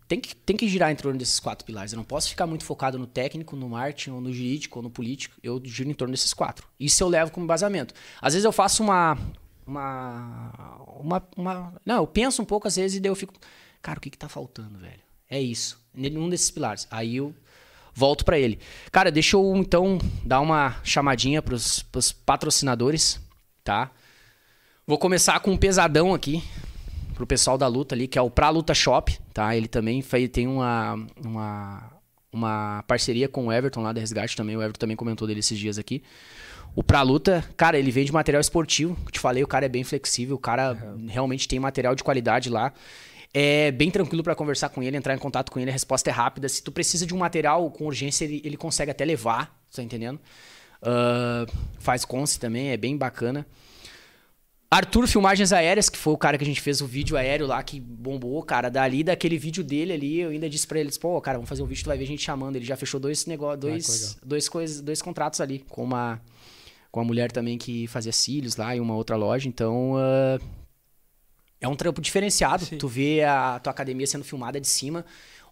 tem 0.09 0.21
que, 0.21 0.37
tem 0.37 0.57
que 0.57 0.69
girar 0.69 0.91
em 0.91 0.97
torno 0.97 1.19
desses 1.19 1.41
quatro 1.41 1.65
pilares. 1.65 1.93
Eu 1.93 1.97
não 1.97 2.05
posso 2.05 2.29
ficar 2.29 2.47
muito 2.47 2.65
focado 2.65 2.99
no 2.99 3.07
técnico, 3.07 3.57
no 3.57 3.69
marketing, 3.69 4.11
ou 4.11 4.21
no 4.21 4.33
jurídico, 4.33 4.79
ou 4.79 4.83
no 4.83 4.91
político. 4.91 5.37
Eu 5.43 5.61
giro 5.65 5.91
em 5.91 5.95
torno 5.95 6.13
desses 6.13 6.33
quatro. 6.33 6.67
Isso 6.79 7.03
eu 7.03 7.09
levo 7.09 7.33
como 7.33 7.45
embasamento. 7.45 7.95
Às 8.21 8.35
vezes 8.35 8.45
eu 8.45 8.53
faço 8.53 8.83
uma. 8.83 9.19
Uma. 9.67 10.79
Uma. 11.01 11.29
uma 11.37 11.75
não, 11.85 11.97
eu 11.97 12.07
penso 12.07 12.41
um 12.41 12.45
pouco 12.45 12.69
às 12.69 12.77
vezes 12.77 12.99
e 12.99 13.01
daí 13.01 13.11
eu 13.11 13.17
fico. 13.17 13.35
Cara, 13.83 13.99
o 13.99 14.01
que, 14.01 14.11
que 14.11 14.19
tá 14.19 14.29
faltando, 14.29 14.79
velho? 14.79 15.01
É 15.29 15.41
isso. 15.41 15.81
Nenhum 15.93 16.29
desses 16.29 16.51
pilares. 16.51 16.87
Aí 16.91 17.17
eu 17.17 17.35
volto 17.93 18.25
para 18.25 18.39
ele. 18.39 18.61
Cara, 18.93 19.11
deixa 19.11 19.37
eu 19.37 19.57
então 19.57 19.99
dar 20.25 20.41
uma 20.41 20.77
chamadinha 20.85 21.43
pros, 21.43 21.83
pros 21.83 22.13
patrocinadores, 22.13 23.21
tá? 23.65 23.91
Vou 24.89 24.99
começar 24.99 25.41
com 25.41 25.51
um 25.51 25.57
pesadão 25.57 26.15
aqui, 26.15 26.45
pro 27.13 27.27
pessoal 27.27 27.59
da 27.59 27.67
luta 27.67 27.93
ali, 27.93 28.07
que 28.07 28.17
é 28.17 28.23
o 28.23 28.31
Pra 28.31 28.51
Luta 28.51 28.73
Shop, 28.73 29.19
tá? 29.35 29.57
Ele 29.57 29.67
também 29.67 30.01
fez, 30.01 30.29
tem 30.29 30.47
uma, 30.47 30.95
uma, 31.25 31.93
uma 32.33 32.85
parceria 32.87 33.29
com 33.29 33.49
o 33.49 33.53
Everton 33.53 33.83
lá 33.83 33.93
da 33.93 33.99
Resgate 33.99 34.37
também. 34.37 34.57
O 34.57 34.63
Everton 34.63 34.79
também 34.79 34.95
comentou 34.95 35.27
dele 35.27 35.41
esses 35.41 35.59
dias 35.59 35.77
aqui. 35.77 36.05
O 36.73 36.85
Pra 36.85 37.03
Luta, 37.03 37.45
cara, 37.57 37.77
ele 37.77 37.91
vende 37.91 38.13
material 38.13 38.41
esportivo. 38.41 38.97
Te 39.11 39.19
falei, 39.19 39.43
o 39.43 39.49
cara 39.49 39.67
é 39.67 39.69
bem 39.69 39.83
flexível, 39.83 40.37
o 40.37 40.39
cara 40.39 40.75
uhum. 40.81 41.07
realmente 41.09 41.49
tem 41.49 41.59
material 41.59 41.97
de 41.97 42.05
qualidade 42.05 42.49
lá. 42.49 42.73
É 43.35 43.73
bem 43.73 43.91
tranquilo 43.91 44.23
para 44.23 44.37
conversar 44.37 44.69
com 44.69 44.85
ele, 44.85 44.97
entrar 44.97 45.17
em 45.17 45.19
contato 45.19 45.51
com 45.51 45.59
ele, 45.59 45.69
a 45.69 45.73
resposta 45.73 46.11
é 46.11 46.13
rápida. 46.13 46.49
Se 46.49 46.63
tu 46.63 46.71
precisa 46.71 47.05
de 47.05 47.13
um 47.13 47.19
material 47.19 47.69
com 47.73 47.87
urgência, 47.87 48.25
ele, 48.25 48.41
ele 48.45 48.57
consegue 48.57 48.93
até 48.93 49.05
levar, 49.05 49.53
tá 49.75 49.83
entendendo? 49.83 50.21
Uh, 50.81 51.53
faz 51.81 52.05
conce 52.05 52.39
também, 52.39 52.69
é 52.69 52.77
bem 52.77 52.97
bacana. 52.97 53.45
Arthur 54.71 55.07
Filmagens 55.07 55.53
Aéreas, 55.53 55.89
que 55.89 55.97
foi 55.97 56.13
o 56.13 56.19
cara 56.19 56.37
que 56.37 56.43
a 56.43 56.47
gente 56.47 56.61
fez 56.61 56.81
o 56.81 56.87
vídeo 56.87 57.17
aéreo 57.17 57.47
lá, 57.47 57.63
que 57.63 57.79
bombou, 57.81 58.43
cara. 58.43 58.69
Dali, 58.69 59.05
daquele 59.05 59.39
vídeo 59.39 59.63
dele 59.63 59.93
ali, 59.93 60.21
eu 60.21 60.31
ainda 60.31 60.49
disse 60.49 60.67
pra 60.67 60.81
eles, 60.81 60.99
pô, 60.99 61.21
cara, 61.21 61.39
vamos 61.39 61.49
fazer 61.49 61.63
um 61.63 61.67
vídeo, 61.67 61.85
tu 61.85 61.87
vai 61.87 61.97
ver 61.97 62.05
a 62.05 62.07
gente 62.09 62.23
chamando. 62.23 62.57
Ele 62.57 62.65
já 62.65 62.77
fechou 62.77 62.99
dois 62.99 63.27
negócios, 63.27 63.61
dois, 63.61 64.17
ah, 64.17 64.27
dois, 64.27 64.49
coisas, 64.49 64.81
dois 64.81 65.01
contratos 65.01 65.41
ali, 65.41 65.65
com 65.69 65.85
uma, 65.85 66.21
com 66.91 66.99
uma 66.99 67.07
mulher 67.07 67.31
também 67.31 67.57
que 67.57 67.87
fazia 67.87 68.13
cílios 68.13 68.57
lá 68.57 68.75
em 68.75 68.81
uma 68.81 68.97
outra 68.97 69.15
loja. 69.15 69.49
Então, 69.49 69.95
uh, 69.95 70.45
é 71.61 71.69
um 71.69 71.77
trampo 71.77 72.01
diferenciado. 72.01 72.65
Sim. 72.65 72.77
Tu 72.77 72.89
vê 72.89 73.23
a 73.23 73.61
tua 73.61 73.71
academia 73.71 74.07
sendo 74.07 74.25
filmada 74.25 74.61
de 74.61 74.67
cima. 74.67 75.05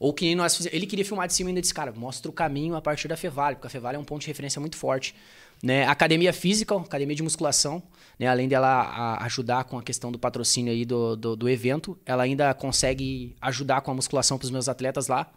Ou 0.04 0.12
que 0.12 0.26
nem 0.26 0.34
nós 0.34 0.54
fizemos. 0.54 0.76
Ele 0.76 0.84
queria 0.84 1.02
filmar 1.02 1.26
de 1.26 1.32
cima 1.32 1.48
e 1.48 1.52
ainda 1.52 1.62
disse, 1.62 1.72
cara, 1.72 1.90
mostra 1.90 2.30
o 2.30 2.32
caminho 2.32 2.74
a 2.74 2.82
partir 2.82 3.08
da 3.08 3.16
Fevale, 3.16 3.56
porque 3.56 3.68
a 3.68 3.70
Fevale 3.70 3.96
é 3.96 3.98
um 3.98 4.04
ponto 4.04 4.20
de 4.20 4.26
referência 4.26 4.60
muito 4.60 4.76
forte. 4.76 5.14
Né? 5.62 5.86
Academia 5.86 6.30
física, 6.30 6.76
academia 6.76 7.16
de 7.16 7.22
musculação, 7.22 7.82
né? 8.18 8.26
além 8.26 8.46
dela 8.46 9.16
ajudar 9.22 9.64
com 9.64 9.78
a 9.78 9.82
questão 9.82 10.12
do 10.12 10.18
patrocínio 10.18 10.70
aí 10.70 10.84
do, 10.84 11.16
do, 11.16 11.34
do 11.34 11.48
evento, 11.48 11.98
ela 12.04 12.22
ainda 12.22 12.52
consegue 12.52 13.34
ajudar 13.40 13.80
com 13.80 13.92
a 13.92 13.94
musculação 13.94 14.36
para 14.36 14.44
os 14.44 14.50
meus 14.50 14.68
atletas 14.68 15.06
lá. 15.06 15.32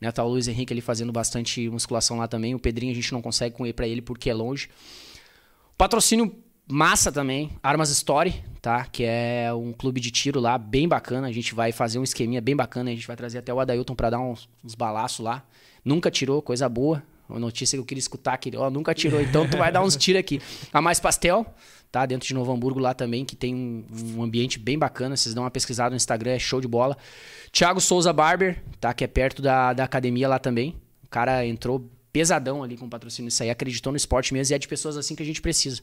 Né? 0.00 0.10
Tá 0.10 0.24
o 0.24 0.28
Luiz 0.30 0.48
Henrique 0.48 0.72
ali 0.72 0.80
fazendo 0.80 1.12
bastante 1.12 1.70
musculação 1.70 2.18
lá 2.18 2.26
também. 2.26 2.56
O 2.56 2.58
Pedrinho 2.58 2.90
a 2.90 2.96
gente 2.96 3.12
não 3.12 3.22
consegue 3.22 3.54
com 3.54 3.64
ele 3.64 3.72
para 3.72 3.86
ele 3.86 4.02
porque 4.02 4.28
é 4.28 4.34
longe. 4.34 4.68
Patrocínio 5.76 6.34
massa 6.68 7.10
também, 7.10 7.50
Armas 7.62 7.90
Story, 7.90 8.44
tá? 8.60 8.84
Que 8.84 9.04
é 9.04 9.52
um 9.52 9.72
clube 9.72 10.00
de 10.00 10.10
tiro 10.10 10.38
lá 10.38 10.58
bem 10.58 10.86
bacana. 10.86 11.26
A 11.26 11.32
gente 11.32 11.54
vai 11.54 11.72
fazer 11.72 11.98
um 11.98 12.04
esqueminha 12.04 12.40
bem 12.40 12.54
bacana. 12.54 12.90
A 12.90 12.94
gente 12.94 13.06
vai 13.06 13.16
trazer 13.16 13.38
até 13.38 13.52
o 13.52 13.58
Adailton 13.58 13.94
para 13.94 14.10
dar 14.10 14.20
uns, 14.20 14.48
uns 14.62 14.74
balaços 14.74 15.24
lá. 15.24 15.42
Nunca 15.84 16.10
tirou, 16.10 16.42
coisa 16.42 16.68
boa. 16.68 17.02
Uma 17.28 17.38
notícia 17.38 17.76
que 17.76 17.80
eu 17.80 17.84
queria 17.84 18.00
escutar 18.00 18.38
que 18.38 18.56
ó, 18.56 18.70
nunca 18.70 18.94
tirou, 18.94 19.20
então 19.20 19.46
tu 19.46 19.58
vai 19.58 19.70
dar 19.70 19.82
uns 19.82 19.96
tiros 19.96 20.20
aqui. 20.20 20.40
A 20.72 20.80
Mais 20.80 20.98
Pastel, 20.98 21.44
tá? 21.92 22.06
Dentro 22.06 22.26
de 22.26 22.32
Novo 22.32 22.50
Hamburgo 22.50 22.80
lá 22.80 22.94
também, 22.94 23.22
que 23.22 23.36
tem 23.36 23.54
um, 23.54 23.84
um, 24.16 24.22
ambiente 24.22 24.58
bem 24.58 24.78
bacana. 24.78 25.14
Vocês 25.14 25.34
dão 25.34 25.44
uma 25.44 25.50
pesquisada 25.50 25.90
no 25.90 25.96
Instagram, 25.96 26.32
é 26.32 26.38
show 26.38 26.58
de 26.58 26.66
bola. 26.66 26.96
Thiago 27.52 27.80
Souza 27.82 28.12
Barber, 28.14 28.62
tá? 28.80 28.94
Que 28.94 29.04
é 29.04 29.06
perto 29.06 29.42
da, 29.42 29.74
da 29.74 29.84
academia 29.84 30.26
lá 30.26 30.38
também. 30.38 30.74
O 31.04 31.08
cara 31.08 31.44
entrou 31.44 31.90
pesadão 32.10 32.62
ali 32.62 32.76
com 32.76 32.86
o 32.86 32.90
patrocínio 32.90 33.28
isso 33.28 33.42
aí, 33.42 33.50
acreditou 33.50 33.92
no 33.92 33.96
esporte 33.96 34.32
mesmo 34.32 34.52
e 34.52 34.56
é 34.56 34.58
de 34.58 34.66
pessoas 34.66 34.96
assim 34.96 35.14
que 35.14 35.22
a 35.22 35.26
gente 35.26 35.42
precisa. 35.42 35.82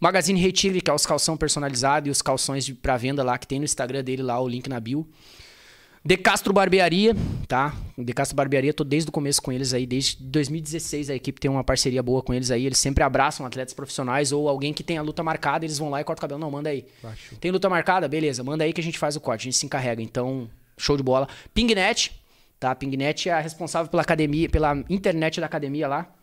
Magazine 0.00 0.40
Retire, 0.40 0.80
que 0.80 0.90
é 0.90 0.94
os 0.94 1.04
calção 1.04 1.36
personalizados 1.36 2.08
e 2.08 2.10
os 2.10 2.22
calções 2.22 2.68
para 2.70 2.96
venda 2.96 3.22
lá, 3.22 3.36
que 3.36 3.46
tem 3.46 3.58
no 3.58 3.64
Instagram 3.64 4.04
dele 4.04 4.22
lá, 4.22 4.40
o 4.40 4.48
link 4.48 4.68
na 4.68 4.78
bio. 4.78 5.06
De 6.04 6.16
Castro 6.16 6.52
Barbearia, 6.52 7.14
tá? 7.46 7.74
De 7.96 8.12
Castro 8.12 8.36
Barbearia, 8.36 8.72
tô 8.72 8.84
desde 8.84 9.10
o 9.10 9.12
começo 9.12 9.42
com 9.42 9.52
eles 9.52 9.74
aí, 9.74 9.84
desde 9.84 10.16
2016 10.22 11.10
a 11.10 11.14
equipe 11.14 11.40
tem 11.40 11.50
uma 11.50 11.64
parceria 11.64 12.02
boa 12.02 12.22
com 12.22 12.32
eles 12.32 12.50
aí. 12.50 12.64
Eles 12.64 12.78
sempre 12.78 13.02
abraçam 13.02 13.44
atletas 13.44 13.74
profissionais 13.74 14.32
ou 14.32 14.48
alguém 14.48 14.72
que 14.72 14.84
tem 14.84 14.96
a 14.96 15.02
luta 15.02 15.22
marcada, 15.22 15.64
eles 15.64 15.76
vão 15.76 15.90
lá 15.90 16.00
e 16.00 16.04
cortam 16.04 16.20
o 16.20 16.22
cabelo. 16.22 16.40
Não, 16.40 16.50
manda 16.50 16.70
aí. 16.70 16.86
Baixo. 17.02 17.36
Tem 17.36 17.50
luta 17.50 17.68
marcada? 17.68 18.08
Beleza, 18.08 18.42
manda 18.44 18.64
aí 18.64 18.72
que 18.72 18.80
a 18.80 18.84
gente 18.84 18.98
faz 18.98 19.16
o 19.16 19.20
corte, 19.20 19.42
a 19.42 19.44
gente 19.44 19.56
se 19.56 19.66
encarrega. 19.66 20.00
Então, 20.00 20.48
show 20.78 20.96
de 20.96 21.02
bola. 21.02 21.28
Pingnet, 21.52 22.12
tá? 22.60 22.74
Pingnet 22.74 23.28
é 23.28 23.32
a 23.32 23.40
responsável 23.40 23.90
pela 23.90 24.02
academia, 24.02 24.48
pela 24.48 24.82
internet 24.88 25.40
da 25.40 25.46
academia 25.46 25.88
lá. 25.88 26.14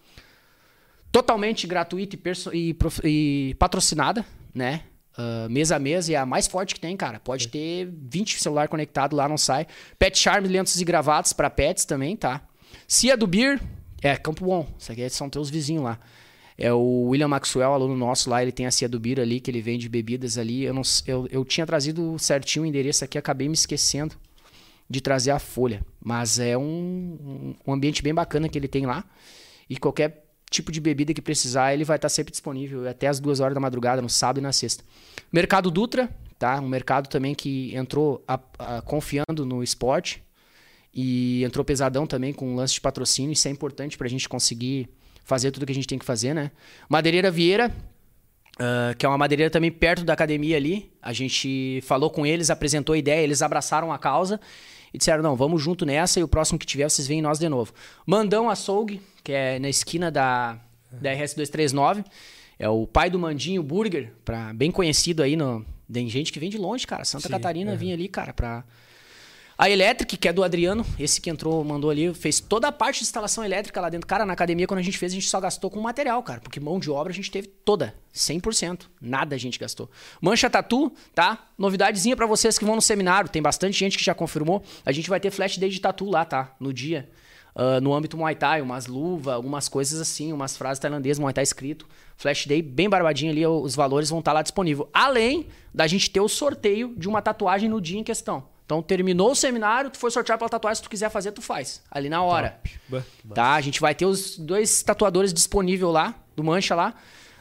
Totalmente 1.16 1.66
gratuita 1.66 2.18
e, 2.52 2.76
e, 2.76 2.76
e 3.06 3.54
patrocinada, 3.54 4.26
né? 4.54 4.82
Uh, 5.18 5.50
mesa 5.50 5.78
a 5.78 5.80
mesa 5.80 6.12
e 6.12 6.16
é 6.16 6.18
a 6.18 6.26
mais 6.26 6.46
forte 6.46 6.76
que 6.76 6.82
tem, 6.82 6.98
cara. 6.98 7.22
Pode 7.22 7.48
ter 7.48 7.90
20 7.90 8.42
celular 8.42 8.68
conectado 8.68 9.16
lá, 9.16 9.26
não 9.26 9.38
sai. 9.38 9.66
Pet 9.98 10.20
Charm, 10.20 10.46
lentos 10.46 10.82
e 10.82 10.84
gravatos 10.84 11.32
para 11.32 11.50
pets 11.50 11.86
também, 11.86 12.18
tá? 12.18 12.46
Cia 12.86 13.16
do 13.16 13.26
Beer, 13.26 13.62
é 14.02 14.18
Campo 14.18 14.44
Bom. 14.44 14.68
Isso 14.78 14.92
aqui 14.92 15.10
são 15.10 15.30
teus 15.30 15.50
vizinhos 15.50 15.86
lá. 15.86 15.98
É 16.58 16.74
o 16.74 17.04
William 17.04 17.30
Maxwell, 17.30 17.72
aluno 17.72 17.96
nosso 17.96 18.30
lá, 18.30 18.42
ele 18.42 18.52
tem 18.52 18.66
a 18.66 18.72
Cia 18.72 18.90
do 18.90 19.00
Beer 19.00 19.22
ali, 19.22 19.40
que 19.40 19.50
ele 19.50 19.62
vende 19.62 19.88
bebidas 19.88 20.38
ali. 20.38 20.66
Eu, 20.66 20.74
não, 20.74 20.82
eu, 21.08 21.30
eu 21.32 21.46
tinha 21.46 21.66
trazido 21.66 22.20
certinho 22.20 22.64
o 22.64 22.68
endereço 22.68 23.06
aqui, 23.06 23.18
acabei 23.18 23.48
me 23.48 23.54
esquecendo 23.54 24.16
de 24.90 25.00
trazer 25.00 25.32
a 25.32 25.40
folha. 25.40 25.82
Mas 26.04 26.40
é 26.40 26.58
um, 26.58 27.56
um 27.66 27.72
ambiente 27.72 28.04
bem 28.04 28.14
bacana 28.14 28.50
que 28.50 28.58
ele 28.58 28.68
tem 28.68 28.86
lá. 28.86 29.06
E 29.70 29.78
qualquer 29.78 30.24
tipo 30.50 30.72
de 30.72 30.80
bebida 30.80 31.14
que 31.14 31.22
precisar, 31.22 31.74
ele 31.74 31.84
vai 31.84 31.98
estar 31.98 32.10
sempre 32.10 32.32
disponível 32.32 32.88
até 32.88 33.08
as 33.08 33.20
duas 33.20 33.40
horas 33.40 33.54
da 33.54 33.60
madrugada, 33.60 34.02
no 34.02 34.10
sábado 34.10 34.40
e 34.40 34.42
na 34.42 34.52
sexta. 34.52 34.84
Mercado 35.32 35.70
Dutra, 35.72 36.10
tá? 36.38 36.60
Um 36.60 36.68
mercado 36.68 37.10
também 37.10 37.34
que 37.34 37.76
entrou 37.76 38.24
a, 38.28 38.40
a, 38.60 38.82
confiando 38.82 39.46
no 39.46 39.64
esporte 39.64 40.24
e 40.94 41.44
entrou 41.44 41.66
pesadão 41.66 42.08
também 42.08 42.34
com 42.34 42.54
um 42.54 42.56
lance 42.56 42.76
de 42.76 42.82
patrocínio. 42.82 43.34
Isso 43.34 43.48
é 43.48 43.52
importante 43.52 43.98
para 43.98 44.08
a 44.08 44.10
gente 44.10 44.30
conseguir 44.30 44.88
fazer 45.24 45.52
tudo 45.52 45.66
que 45.66 45.72
a 45.72 45.76
gente 45.76 45.88
tem 45.88 46.00
que 46.00 46.06
fazer, 46.06 46.34
né? 46.34 46.52
Madeireira 46.88 47.32
Vieira, 47.32 47.70
uh, 48.56 48.96
que 48.98 49.06
é 49.06 49.10
uma 49.10 49.18
madeireira 49.18 49.50
também 49.50 49.72
perto 49.72 50.06
da 50.06 50.14
academia 50.14 50.56
ali. 50.56 50.92
A 51.02 51.12
gente 51.12 51.82
falou 51.82 52.10
com 52.10 52.26
eles, 52.26 52.50
apresentou 52.50 52.94
a 52.94 52.98
ideia, 52.98 53.24
eles 53.24 53.42
abraçaram 53.42 53.92
a 53.92 53.98
causa 53.98 54.40
e 54.96 54.98
disseram: 54.98 55.22
não, 55.22 55.36
vamos 55.36 55.62
junto 55.62 55.86
nessa 55.86 56.20
e 56.20 56.24
o 56.24 56.28
próximo 56.28 56.58
que 56.58 56.66
tiver 56.66 56.90
vocês 56.90 57.08
veem 57.08 57.22
nós 57.22 57.38
de 57.38 57.48
novo. 57.50 57.74
Mandão 58.06 58.50
Açougue, 58.50 59.02
que 59.24 59.32
é 59.32 59.60
na 59.60 59.70
esquina 59.70 60.10
da, 60.10 60.58
da 60.92 61.12
RS239. 61.12 62.04
É 62.58 62.70
o 62.70 62.88
pai 62.88 63.10
do 63.10 63.20
Mandinho 63.20 63.62
Burger, 63.62 64.14
pra, 64.24 64.54
bem 64.54 64.72
conhecido 64.72 65.22
aí. 65.22 65.36
No, 65.36 65.66
tem 65.92 66.10
gente 66.10 66.32
que 66.32 66.40
vem 66.40 66.50
de 66.50 66.58
longe, 66.58 66.88
cara. 66.88 67.04
Santa 67.04 67.28
Sim, 67.28 67.34
Catarina 67.34 67.74
é. 67.74 67.76
vinha 67.76 67.94
ali, 67.94 68.08
cara, 68.08 68.34
pra. 68.34 68.64
A 69.57 69.69
Electric, 69.69 70.18
que 70.18 70.27
é 70.27 70.34
do 70.34 70.44
Adriano, 70.44 70.86
esse 70.99 71.22
que 71.22 71.30
entrou, 71.30 71.64
mandou 71.64 71.90
ali, 71.90 72.14
fez 72.14 72.41
toda 72.41 72.68
a 72.68 72.73
parte 72.73 72.98
de 72.98 73.03
instalação 73.03 73.41
elétrica 73.41 73.80
lá 73.80 73.88
dentro. 73.88 74.06
Cara, 74.06 74.26
na 74.26 74.34
academia, 74.34 74.68
quando 74.68 74.82
a 74.82 74.84
gente 74.84 74.98
fez, 74.98 75.14
a 75.14 75.15
gente 75.15 75.30
só 75.30 75.40
gastou 75.40 75.72
com 75.72 75.80
material, 75.80 76.22
cara. 76.23 76.41
Porque 76.41 76.60
mão 76.60 76.77
de 76.77 76.91
obra 76.91 77.14
a 77.14 77.15
gente 77.15 77.32
teve 77.32 77.48
toda. 77.48 77.95
100%. 78.14 78.82
Nada 78.99 79.34
a 79.34 79.38
gente 79.38 79.57
gastou. 79.57 79.90
Mancha 80.19 80.49
Tatu, 80.49 80.91
tá? 81.14 81.48
Novidadezinha 81.57 82.18
para 82.18 82.26
vocês 82.26 82.60
que 82.60 82.65
vão 82.65 82.76
no 82.76 82.82
seminário. 82.82 83.30
Tem 83.30 83.41
bastante 83.41 83.80
gente 83.80 83.98
que 83.98 84.03
já 84.03 84.14
confirmou. 84.14 84.61
A 84.86 84.91
gente 84.91 85.10
vai 85.10 85.22
ter 85.22 85.32
flash 85.32 85.57
day 85.57 85.69
de 85.69 85.80
tatu 85.80 86.10
lá, 86.10 86.26
tá? 86.26 86.53
No 86.60 86.73
dia. 86.73 87.10
Uh, 87.56 87.80
no 87.80 87.94
âmbito 87.94 88.18
Muay 88.18 88.36
Thai, 88.36 88.61
umas 88.61 88.88
luvas, 88.88 89.34
algumas 89.34 89.69
coisas 89.69 90.02
assim, 90.02 90.34
umas 90.34 90.57
frases 90.57 90.80
tailandesas, 90.82 91.18
Muay 91.18 91.34
Thai 91.34 91.44
escrito. 91.44 91.88
Flash 92.18 92.45
Day 92.45 92.61
bem 92.61 92.90
barbadinho 92.90 93.32
ali, 93.32 93.48
os 93.48 93.73
valores 93.73 94.10
vão 94.10 94.19
estar 94.19 94.32
tá 94.32 94.36
lá 94.36 94.41
disponível. 94.41 94.90
Além 94.94 95.48
da 95.73 95.88
gente 95.88 96.10
ter 96.10 96.19
o 96.19 96.27
sorteio 96.27 96.94
de 96.98 97.07
uma 97.07 97.22
tatuagem 97.22 97.69
no 97.69 97.80
dia 97.80 97.98
em 97.98 98.03
questão. 98.03 98.53
Então, 98.66 98.82
terminou 98.82 99.32
o 99.32 99.36
seminário, 99.36 99.92
tu 99.92 100.00
foi 100.00 100.10
sortear 100.10 100.40
pela 100.40 100.50
tatuagem, 100.50 100.78
se 100.78 100.84
tu 100.84 100.90
quiser 100.90 101.10
fazer, 101.10 101.32
tu 101.32 101.42
faz. 101.42 101.84
Ali 101.90 102.10
na 102.10 102.24
hora. 102.24 102.60
Top. 102.90 103.04
Tá? 103.34 103.54
A 103.54 103.62
gente 103.62 103.80
vai 103.80 103.94
ter 103.94 104.08
os 104.08 104.38
dois 104.38 104.82
tatuadores 104.82 105.32
disponíveis 105.32 105.92
lá, 105.92 106.16
do 106.36 106.44
Mancha 106.44 106.74
lá, 106.74 106.96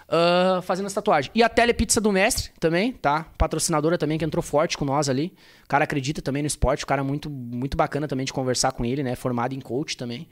uh, 0.07 0.61
fazendo 0.61 0.85
as 0.87 0.93
tatuagens. 0.93 1.33
E 1.35 1.43
a 1.43 1.49
Telepizza 1.49 1.99
do 1.99 2.13
Mestre 2.13 2.53
também, 2.61 2.93
tá? 2.93 3.27
Patrocinadora 3.39 3.97
também, 3.97 4.19
que 4.19 4.25
entrou 4.25 4.43
forte 4.43 4.77
com 4.77 4.85
nós 4.85 5.09
ali. 5.09 5.35
O 5.65 5.69
cara 5.69 5.85
acredita 5.85 6.21
também 6.21 6.43
no 6.43 6.47
esporte, 6.47 6.85
o 6.85 6.87
cara 6.87 7.03
muito, 7.03 7.31
muito 7.31 7.75
bacana 7.75 8.07
também 8.07 8.27
de 8.27 8.33
conversar 8.33 8.73
com 8.73 8.85
ele, 8.85 9.03
né? 9.03 9.17
Formado 9.17 9.55
em 9.55 9.61
coach 9.61 9.97
também. 9.97 10.29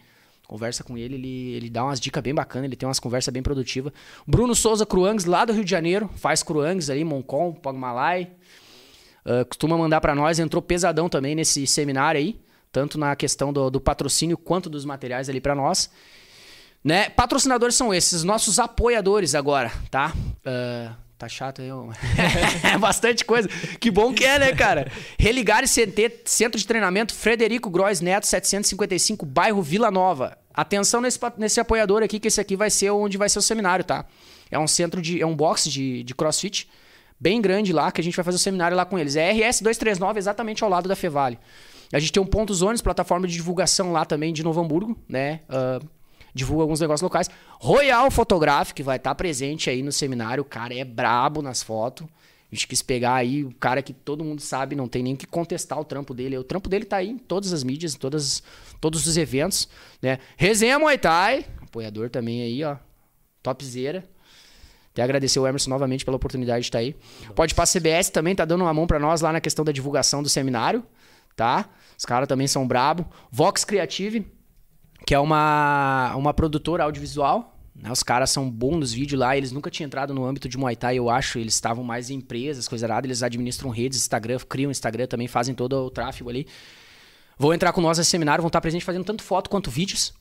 Conversa 0.46 0.84
com 0.84 0.98
ele, 0.98 1.14
ele, 1.14 1.52
ele 1.54 1.70
dá 1.70 1.84
umas 1.84 1.98
dicas 1.98 2.22
bem 2.22 2.34
bacanas, 2.34 2.66
ele 2.66 2.76
tem 2.76 2.86
umas 2.86 3.00
conversas 3.00 3.32
bem 3.32 3.42
produtivas. 3.42 3.92
Bruno 4.26 4.54
Souza 4.54 4.84
Cruangs, 4.84 5.24
lá 5.24 5.46
do 5.46 5.54
Rio 5.54 5.64
de 5.64 5.70
Janeiro, 5.70 6.10
faz 6.16 6.42
Cruangs 6.42 6.90
ali, 6.90 7.02
Moncon, 7.02 7.54
Pogmalai. 7.54 8.32
Uh, 9.24 9.44
costuma 9.46 9.78
mandar 9.78 10.00
para 10.00 10.14
nós, 10.14 10.38
entrou 10.38 10.60
pesadão 10.60 11.08
também 11.08 11.34
nesse 11.34 11.66
seminário 11.66 12.18
aí, 12.18 12.40
tanto 12.72 12.98
na 12.98 13.14
questão 13.14 13.52
do, 13.52 13.70
do 13.70 13.80
patrocínio 13.80 14.36
quanto 14.36 14.68
dos 14.68 14.84
materiais 14.84 15.28
ali 15.28 15.40
para 15.40 15.54
nós. 15.54 15.90
Né? 16.82 17.08
Patrocinadores 17.10 17.76
são 17.76 17.94
esses, 17.94 18.24
nossos 18.24 18.58
apoiadores 18.58 19.36
agora, 19.36 19.70
tá? 19.88 20.12
Uh, 20.38 20.92
tá 21.16 21.28
chato 21.28 21.62
aí, 21.62 21.68
é 22.74 22.76
bastante 22.78 23.24
coisa. 23.24 23.48
Que 23.78 23.88
bom 23.88 24.12
que 24.12 24.24
é, 24.24 24.40
né, 24.40 24.52
cara? 24.52 24.90
Religar 25.16 25.62
CT, 25.62 26.22
Centro 26.24 26.58
de 26.58 26.66
Treinamento 26.66 27.14
Frederico 27.14 27.70
Grois 27.70 28.00
Neto, 28.00 28.26
755, 28.26 29.24
bairro 29.24 29.62
Vila 29.62 29.92
Nova. 29.92 30.36
Atenção 30.52 31.00
nesse, 31.00 31.20
nesse 31.38 31.60
apoiador 31.60 32.02
aqui, 32.02 32.18
que 32.18 32.26
esse 32.26 32.40
aqui 32.40 32.56
vai 32.56 32.70
ser 32.70 32.90
onde 32.90 33.16
vai 33.16 33.28
ser 33.28 33.38
o 33.38 33.42
seminário, 33.42 33.84
tá? 33.84 34.04
É 34.50 34.58
um 34.58 34.66
centro 34.66 35.00
de. 35.00 35.22
É 35.22 35.26
um 35.26 35.34
box 35.34 35.70
de, 35.70 36.02
de 36.02 36.14
crossfit 36.14 36.68
bem 37.22 37.40
grande 37.40 37.72
lá, 37.72 37.92
que 37.92 38.00
a 38.00 38.04
gente 38.04 38.16
vai 38.16 38.24
fazer 38.24 38.34
o 38.34 38.40
seminário 38.40 38.76
lá 38.76 38.84
com 38.84 38.98
eles. 38.98 39.14
É 39.14 39.32
RS239, 39.32 40.16
exatamente 40.16 40.64
ao 40.64 40.68
lado 40.68 40.88
da 40.88 40.96
Fevale. 40.96 41.38
A 41.92 42.00
gente 42.00 42.10
tem 42.10 42.20
um 42.20 42.26
Ponto 42.26 42.52
Zones, 42.52 42.82
plataforma 42.82 43.28
de 43.28 43.34
divulgação 43.34 43.92
lá 43.92 44.04
também 44.04 44.32
de 44.32 44.42
Novo 44.42 44.60
Hamburgo, 44.60 44.98
né? 45.08 45.40
Uh, 45.48 45.86
divulga 46.34 46.64
alguns 46.64 46.80
negócios 46.80 47.02
locais. 47.02 47.30
Royal 47.60 48.10
Photographic, 48.10 48.82
vai 48.82 48.96
estar 48.96 49.14
presente 49.14 49.70
aí 49.70 49.84
no 49.84 49.92
seminário. 49.92 50.42
O 50.42 50.44
cara 50.44 50.74
é 50.74 50.84
brabo 50.84 51.40
nas 51.40 51.62
fotos. 51.62 52.08
A 52.50 52.54
gente 52.54 52.66
quis 52.66 52.82
pegar 52.82 53.14
aí 53.14 53.44
o 53.44 53.54
cara 53.54 53.80
que 53.82 53.92
todo 53.92 54.24
mundo 54.24 54.42
sabe, 54.42 54.74
não 54.74 54.88
tem 54.88 55.02
nem 55.02 55.14
que 55.14 55.26
contestar 55.26 55.78
o 55.78 55.84
trampo 55.84 56.12
dele. 56.12 56.36
O 56.36 56.44
trampo 56.44 56.68
dele 56.68 56.84
tá 56.84 56.96
aí 56.96 57.08
em 57.08 57.18
todas 57.18 57.52
as 57.52 57.62
mídias, 57.62 57.94
em 57.94 57.98
todas, 57.98 58.42
todos 58.80 59.06
os 59.06 59.16
eventos, 59.16 59.68
né? 60.02 60.18
Resenha 60.36 60.78
Muay 60.78 60.98
Thai, 60.98 61.46
apoiador 61.62 62.10
também 62.10 62.42
aí, 62.42 62.64
ó. 62.64 62.76
Topzera. 63.42 64.04
Até 64.92 65.02
agradecer 65.02 65.40
o 65.40 65.46
Emerson 65.46 65.70
novamente 65.70 66.04
pela 66.04 66.16
oportunidade 66.16 66.60
de 66.60 66.66
estar 66.66 66.78
aí. 66.78 66.94
Pode 67.34 67.54
para 67.54 67.64
CBS 67.66 68.10
também, 68.10 68.34
tá 68.34 68.44
dando 68.44 68.62
uma 68.62 68.74
mão 68.74 68.86
para 68.86 68.98
nós 68.98 69.22
lá 69.22 69.32
na 69.32 69.40
questão 69.40 69.64
da 69.64 69.72
divulgação 69.72 70.22
do 70.22 70.28
seminário, 70.28 70.84
tá? 71.34 71.68
Os 71.96 72.04
caras 72.04 72.28
também 72.28 72.46
são 72.46 72.66
brabo. 72.66 73.06
Vox 73.30 73.64
Creative, 73.64 74.26
que 75.06 75.14
é 75.14 75.18
uma, 75.18 76.14
uma 76.14 76.34
produtora 76.34 76.84
audiovisual. 76.84 77.56
Né? 77.74 77.90
Os 77.90 78.02
caras 78.02 78.30
são 78.30 78.50
bons 78.50 78.76
nos 78.76 78.92
vídeos 78.92 79.18
lá. 79.18 79.36
Eles 79.36 79.50
nunca 79.50 79.70
tinham 79.70 79.86
entrado 79.86 80.12
no 80.12 80.26
âmbito 80.26 80.48
de 80.48 80.58
Muay 80.58 80.76
Thai, 80.76 80.98
eu 80.98 81.08
acho. 81.08 81.38
Eles 81.38 81.54
estavam 81.54 81.82
mais 81.82 82.10
em 82.10 82.16
empresas, 82.16 82.68
coisa 82.68 82.86
errada. 82.86 83.06
Eles 83.06 83.22
administram 83.22 83.70
redes, 83.70 83.98
Instagram, 83.98 84.38
criam 84.48 84.70
Instagram 84.70 85.06
também, 85.06 85.26
fazem 85.26 85.54
todo 85.54 85.86
o 85.86 85.90
tráfego 85.90 86.28
ali. 86.28 86.46
Vão 87.38 87.54
entrar 87.54 87.72
com 87.72 87.80
nós 87.80 87.98
nesse 87.98 88.10
seminário, 88.10 88.42
vão 88.42 88.48
estar 88.48 88.60
presentes 88.60 88.84
fazendo 88.84 89.04
tanto 89.04 89.22
foto 89.22 89.48
quanto 89.48 89.70
vídeos. 89.70 90.12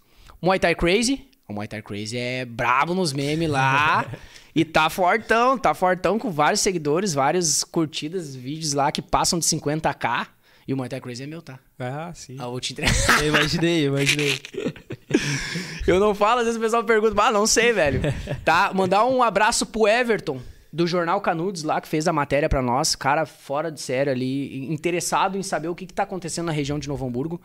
Muay 0.41 0.60
Thai 0.60 0.76
Crazy. 0.76 1.27
O 1.48 1.53
Muay 1.53 1.68
Thai 1.68 1.81
Crazy 1.81 2.18
é 2.18 2.45
brabo 2.45 2.93
nos 2.93 3.11
memes 3.11 3.49
lá. 3.49 4.10
e 4.53 4.65
tá 4.65 4.90
fortão, 4.90 5.57
tá 5.57 5.73
fortão 5.73 6.19
com 6.19 6.30
vários 6.30 6.61
seguidores, 6.61 7.14
várias 7.14 7.64
curtidas, 7.64 8.36
vídeos 8.36 8.73
lá 8.73 8.91
que 8.91 9.02
passam 9.02 9.40
de 9.40 9.45
50k. 9.45 10.28
E 10.68 10.73
o 10.73 10.78
Muay 10.78 10.90
Thai 10.90 11.02
Crazy 11.02 11.23
é 11.23 11.28
meu, 11.28 11.41
tá? 11.41 11.60
Ah, 11.80 12.11
sim. 12.14 12.38
Ah, 12.40 12.48
vou 12.48 12.60
te 12.60 12.73
entregar. 12.73 12.94
Eu 13.22 13.30
imaginei, 13.30 13.88
eu 13.88 13.91
imaginei. 13.94 14.40
eu 15.88 15.99
não 15.99 16.14
falo, 16.14 16.40
às 16.40 16.45
vezes 16.45 16.60
o 16.60 16.64
pessoal 16.64 16.84
pergunta, 16.84 17.19
ah, 17.22 17.32
não 17.32 17.48
sei, 17.48 17.73
velho. 17.73 18.02
Tá? 18.45 18.72
Mandar 18.73 19.06
um 19.06 19.23
abraço 19.23 19.65
pro 19.65 19.88
Everton, 19.88 20.40
do 20.72 20.86
Jornal 20.86 21.19
Canudos 21.19 21.64
lá, 21.64 21.82
que 21.82 21.88
fez 21.88 22.07
a 22.07 22.14
matéria 22.14 22.48
para 22.48 22.61
nós. 22.61 22.95
Cara 22.95 23.26
fora 23.26 23.72
de 23.72 23.82
sério 23.82 24.11
ali, 24.11 24.72
interessado 24.72 25.38
em 25.38 25.44
saber 25.44 25.68
o 25.68 25.76
que, 25.76 25.86
que 25.86 25.94
tá 25.94 26.03
acontecendo 26.03 26.45
na 26.45 26.52
região 26.52 26.78
de 26.78 26.88
Novo 26.88 27.06
Hamburgo. 27.06 27.41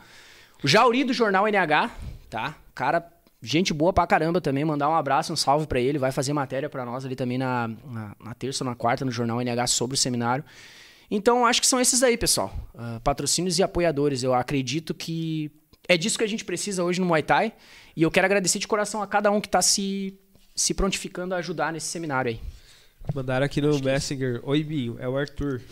O 0.62 0.69
Jauri 0.69 1.05
do 1.05 1.12
Jornal 1.12 1.47
NH, 1.47 1.91
tá? 2.28 2.55
Cara 2.74 3.01
gente 3.42 3.72
boa 3.72 3.92
pra 3.92 4.06
caramba 4.06 4.40
também, 4.40 4.64
mandar 4.64 4.88
um 4.88 4.94
abraço, 4.94 5.32
um 5.32 5.36
salve 5.36 5.66
para 5.66 5.80
ele, 5.80 5.98
vai 5.98 6.12
fazer 6.12 6.32
matéria 6.32 6.68
para 6.68 6.84
nós 6.84 7.04
ali 7.04 7.14
também 7.14 7.38
na, 7.38 7.68
na, 7.68 8.16
na, 8.18 8.34
terça 8.34 8.64
ou 8.64 8.70
na 8.70 8.74
quarta 8.74 9.04
no 9.04 9.10
Jornal 9.10 9.40
NH 9.40 9.66
sobre 9.68 9.94
o 9.94 9.98
seminário. 9.98 10.44
Então, 11.10 11.46
acho 11.46 11.60
que 11.60 11.66
são 11.66 11.80
esses 11.80 12.02
aí, 12.02 12.16
pessoal. 12.16 12.52
Uh, 12.74 13.00
patrocínios 13.00 13.58
e 13.58 13.62
apoiadores. 13.62 14.22
Eu 14.22 14.34
acredito 14.34 14.92
que 14.92 15.52
é 15.88 15.96
disso 15.96 16.18
que 16.18 16.24
a 16.24 16.28
gente 16.28 16.44
precisa 16.44 16.82
hoje 16.82 17.00
no 17.00 17.06
Muay 17.06 17.22
Thai. 17.22 17.52
E 17.96 18.02
eu 18.02 18.10
quero 18.10 18.26
agradecer 18.26 18.58
de 18.58 18.66
coração 18.66 19.00
a 19.02 19.06
cada 19.06 19.30
um 19.30 19.40
que 19.40 19.46
está 19.46 19.62
se, 19.62 20.18
se 20.54 20.74
prontificando 20.74 21.34
a 21.34 21.38
ajudar 21.38 21.72
nesse 21.72 21.86
seminário 21.86 22.30
aí. 22.30 22.40
Mandaram 23.14 23.46
aqui 23.46 23.60
no 23.60 23.70
Acho 23.70 23.84
Messenger. 23.84 24.40
Oi, 24.42 24.64
Binho, 24.64 24.96
é 24.98 25.08
o 25.08 25.16
Arthur. 25.16 25.62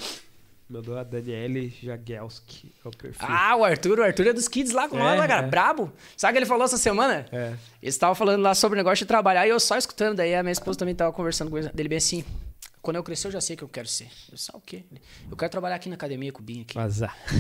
Mandou 0.69 0.97
a 0.97 1.05
Daniele 1.05 1.73
Jagelski. 1.83 2.73
É 2.83 2.89
o 2.89 2.91
perfil. 2.91 3.27
Ah, 3.29 3.55
o 3.57 3.65
Arthur, 3.65 3.99
o 3.99 4.03
Arthur 4.03 4.29
é 4.29 4.33
dos 4.33 4.49
kids 4.49 4.73
lá 4.73 4.89
com 4.89 4.97
é, 4.97 4.99
nós, 4.99 5.21
né, 5.21 5.29
cara? 5.29 5.47
É. 5.47 5.49
Brabo. 5.49 5.93
Sabe 6.17 6.31
o 6.31 6.35
que 6.35 6.39
ele 6.39 6.47
falou 6.47 6.65
essa 6.65 6.79
semana? 6.79 7.27
É. 7.31 7.53
Eles 7.83 7.95
estavam 7.95 8.15
falando 8.15 8.41
lá 8.41 8.55
sobre 8.55 8.77
o 8.77 8.81
negócio 8.81 9.05
de 9.05 9.09
trabalhar 9.09 9.47
e 9.47 9.51
eu 9.51 9.61
só 9.61 9.77
escutando. 9.77 10.17
Daí 10.17 10.35
a 10.35 10.43
minha 10.43 10.53
esposa 10.53 10.79
também 10.79 10.93
estava 10.93 11.13
conversando 11.13 11.51
com 11.51 11.59
ele, 11.59 11.69
dele 11.69 11.89
bem 11.91 11.99
assim. 11.99 12.25
Quando 12.85 12.97
eu 12.97 13.03
crescer, 13.03 13.29
eu 13.29 13.33
já 13.33 13.41
sei 13.41 13.55
o 13.55 13.57
que 13.57 13.65
eu 13.65 13.69
quero 13.69 13.89
ser. 13.89 14.09
Eu 14.31 14.37
sei 14.37 14.55
o 14.55 14.61
quê? 14.61 14.85
Eu 15.31 15.35
quero 15.39 15.51
trabalhar 15.51 15.77
aqui 15.77 15.89
na 15.89 15.95
academia 15.95 16.31
com 16.31 16.43
o 16.43 16.45
Binho 16.45 16.67
aqui. 16.69 16.77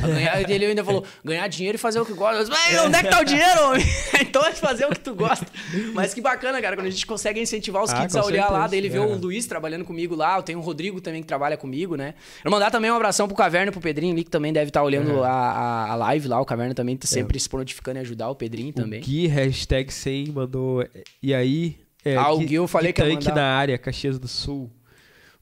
Ganhar, 0.00 0.50
ele 0.50 0.64
ainda 0.64 0.82
falou, 0.82 1.04
ganhar 1.22 1.46
dinheiro 1.48 1.76
e 1.76 1.78
fazer 1.78 2.00
o 2.00 2.06
que 2.06 2.14
gosta. 2.14 2.50
Mas 2.50 2.80
onde 2.80 2.96
é 2.96 3.02
que 3.02 3.10
tá 3.10 3.20
o 3.20 3.24
dinheiro, 3.24 3.64
homem? 3.64 3.84
então 4.22 4.42
é 4.46 4.54
fazer 4.54 4.86
o 4.86 4.88
que 4.88 5.00
tu 5.00 5.14
gosta. 5.14 5.46
Mas 5.92 6.14
que 6.14 6.22
bacana, 6.22 6.62
cara, 6.62 6.76
quando 6.76 6.86
a 6.86 6.90
gente 6.90 7.06
consegue 7.06 7.42
incentivar 7.42 7.82
os 7.82 7.90
ah, 7.90 8.00
kids 8.00 8.16
a 8.16 8.24
olhar 8.24 8.44
certeza. 8.44 8.58
lá, 8.58 8.66
dele 8.66 8.86
é. 8.86 8.90
ver 8.90 9.00
o 9.00 9.18
Luiz 9.18 9.46
trabalhando 9.46 9.84
comigo 9.84 10.14
lá, 10.14 10.38
eu 10.38 10.42
tenho 10.42 10.60
o 10.60 10.62
Rodrigo 10.62 10.98
também 10.98 11.20
que 11.20 11.28
trabalha 11.28 11.58
comigo, 11.58 11.94
né? 11.94 12.14
Eu 12.42 12.50
mandar 12.50 12.70
também 12.70 12.90
um 12.90 12.96
abração 12.96 13.28
pro 13.28 13.36
Caverna 13.36 13.68
e 13.68 13.70
pro 13.70 13.82
Pedrinho 13.82 14.14
ali, 14.14 14.24
que 14.24 14.30
também 14.30 14.50
deve 14.50 14.70
estar 14.70 14.80
tá 14.80 14.86
olhando 14.86 15.22
é. 15.22 15.26
a, 15.26 15.90
a, 15.90 15.94
live 15.94 16.26
lá. 16.26 16.40
O 16.40 16.46
Caverna 16.46 16.72
também 16.72 16.96
tá 16.96 17.06
sempre 17.06 17.36
é. 17.36 17.40
se 17.40 17.50
prontificando 17.50 17.98
e 17.98 18.00
ajudar 18.00 18.30
o 18.30 18.34
Pedrinho 18.34 18.70
o 18.70 18.72
também. 18.72 19.02
Gui, 19.02 19.26
hashtag 19.26 19.92
100, 19.92 20.32
mandou... 20.32 20.88
E 21.22 21.34
aí... 21.34 21.76
É, 22.02 22.16
ah, 22.16 22.32
o 22.32 22.38
Gui 22.38 22.54
eu 22.54 22.66
falei 22.66 22.94
que, 22.94 23.02
que 23.02 23.28
mandar... 23.28 23.34
na 23.34 23.54
área, 23.54 23.76
Caxias 23.76 24.18
do 24.18 24.28
Sul 24.28 24.70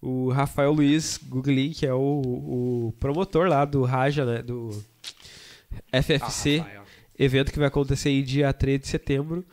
o 0.03 0.31
Rafael 0.31 0.73
Luiz 0.73 1.17
Gugli, 1.17 1.71
que 1.71 1.87
é 1.87 1.95
o, 1.95 1.99
o 1.99 2.95
promotor 2.99 3.49
lá 3.49 3.65
do 3.65 3.85
Raja, 3.85 4.25
né, 4.25 4.43
do 4.43 4.71
FFC, 5.93 6.65
ah, 6.67 6.83
evento 7.17 7.53
que 7.53 7.59
vai 7.59 7.69
acontecer 7.69 8.11
em 8.11 8.25
dia 8.25 8.53
3 8.53 8.81
de 8.81 8.89
setembro, 8.89 9.45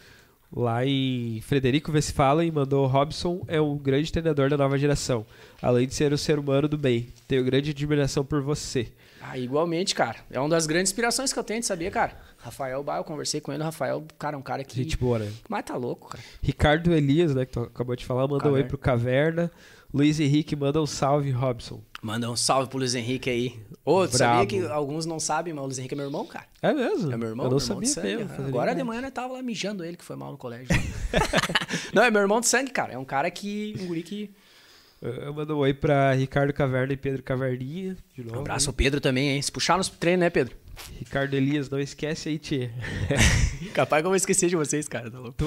lá 0.51 0.83
em 0.83 1.39
Frederico 1.41 1.91
Westphalen, 1.91 2.51
mandou 2.51 2.87
Robson 2.87 3.45
é 3.47 3.61
um 3.61 3.77
grande 3.77 4.11
treinador 4.11 4.49
da 4.49 4.57
nova 4.57 4.75
geração, 4.79 5.23
além 5.61 5.87
de 5.87 5.93
ser 5.93 6.11
um 6.11 6.17
ser 6.17 6.39
humano 6.39 6.67
do 6.67 6.79
bem. 6.79 7.07
Tenho 7.27 7.43
grande 7.43 7.69
admiração 7.69 8.25
por 8.25 8.41
você. 8.41 8.91
Ah, 9.21 9.37
igualmente, 9.37 9.93
cara. 9.93 10.17
É 10.31 10.39
uma 10.39 10.49
das 10.49 10.65
grandes 10.65 10.91
inspirações 10.91 11.31
que 11.31 11.37
eu 11.37 11.43
tenho, 11.43 11.61
sabia, 11.61 11.91
cara? 11.91 12.17
Rafael 12.37 12.81
Bah, 12.81 12.97
eu 12.97 13.03
conversei 13.03 13.39
com 13.39 13.51
ele, 13.51 13.61
o 13.61 13.65
Rafael, 13.65 14.03
cara, 14.17 14.35
um 14.37 14.41
cara 14.41 14.63
que. 14.63 14.75
Gente 14.75 14.97
boa, 14.97 15.19
né? 15.19 15.31
Mas 15.47 15.65
tá 15.65 15.75
louco, 15.75 16.09
cara. 16.09 16.23
Ricardo 16.41 16.91
Elias, 16.93 17.35
né, 17.35 17.45
que 17.45 17.51
tu 17.51 17.59
acabou 17.59 17.95
de 17.95 18.05
falar, 18.05 18.27
mandou 18.27 18.53
oi 18.53 18.63
pro 18.63 18.77
Caverna. 18.77 19.51
Luiz 19.91 20.19
Henrique 20.19 20.55
manda 20.55 20.79
um 20.81 20.85
salve, 20.85 21.31
Robson. 21.31 21.81
Manda 22.01 22.29
um 22.29 22.35
salve 22.35 22.69
pro 22.69 22.77
Luiz 22.77 22.93
Henrique 22.93 23.29
aí. 23.29 23.59
Ô, 23.83 24.07
tu 24.07 24.17
sabia 24.17 24.45
que 24.45 24.65
alguns 24.67 25.05
não 25.05 25.19
sabem, 25.19 25.51
mas 25.51 25.63
o 25.63 25.65
Luiz 25.65 25.79
Henrique 25.79 25.95
é 25.95 25.97
meu 25.97 26.05
irmão, 26.05 26.25
cara. 26.25 26.45
É 26.61 26.71
mesmo? 26.71 27.11
É 27.11 27.17
meu 27.17 27.29
irmão, 27.29 27.45
eu 27.47 27.49
não 27.49 27.57
meu 27.57 27.59
sabia 27.59 28.11
irmão 28.11 28.27
mesmo, 28.27 28.47
Agora 28.47 28.75
de 28.75 28.83
manhã 28.83 29.01
eu 29.01 29.11
tava 29.11 29.33
lá 29.33 29.41
mijando 29.41 29.83
ele, 29.83 29.97
que 29.97 30.05
foi 30.05 30.15
mal 30.15 30.31
no 30.31 30.37
colégio. 30.37 30.67
não, 31.91 32.03
é 32.03 32.11
meu 32.11 32.21
irmão 32.21 32.39
de 32.39 32.47
sangue, 32.47 32.71
cara. 32.71 32.93
É 32.93 32.97
um 32.97 33.05
cara 33.05 33.31
que. 33.31 33.75
Um 33.81 33.87
guri 33.87 34.03
que. 34.03 34.31
Eu 35.01 35.33
mando 35.33 35.55
um 35.55 35.59
oi 35.59 35.73
pra 35.73 36.13
Ricardo 36.13 36.53
Caverna 36.53 36.93
e 36.93 36.97
Pedro 36.97 37.23
Caverninha. 37.23 37.97
De 38.13 38.23
novo, 38.23 38.37
um 38.37 38.41
abraço 38.41 38.69
ao 38.69 38.73
Pedro 38.73 39.01
também, 39.01 39.29
hein? 39.29 39.41
Se 39.41 39.51
puxar 39.51 39.77
nos 39.77 39.87
treinos, 39.87 40.19
né, 40.19 40.29
Pedro? 40.29 40.55
Ricardo 40.99 41.33
Elias, 41.33 41.69
não 41.69 41.79
esquece 41.79 42.29
aí, 42.29 42.37
Tchê. 42.37 42.69
Capaz 43.73 44.01
que 44.01 44.05
eu 44.05 44.09
vou 44.09 44.15
esquecer 44.15 44.49
de 44.49 44.55
vocês, 44.55 44.87
cara. 44.87 45.09
Tá 45.09 45.17
louco. 45.17 45.37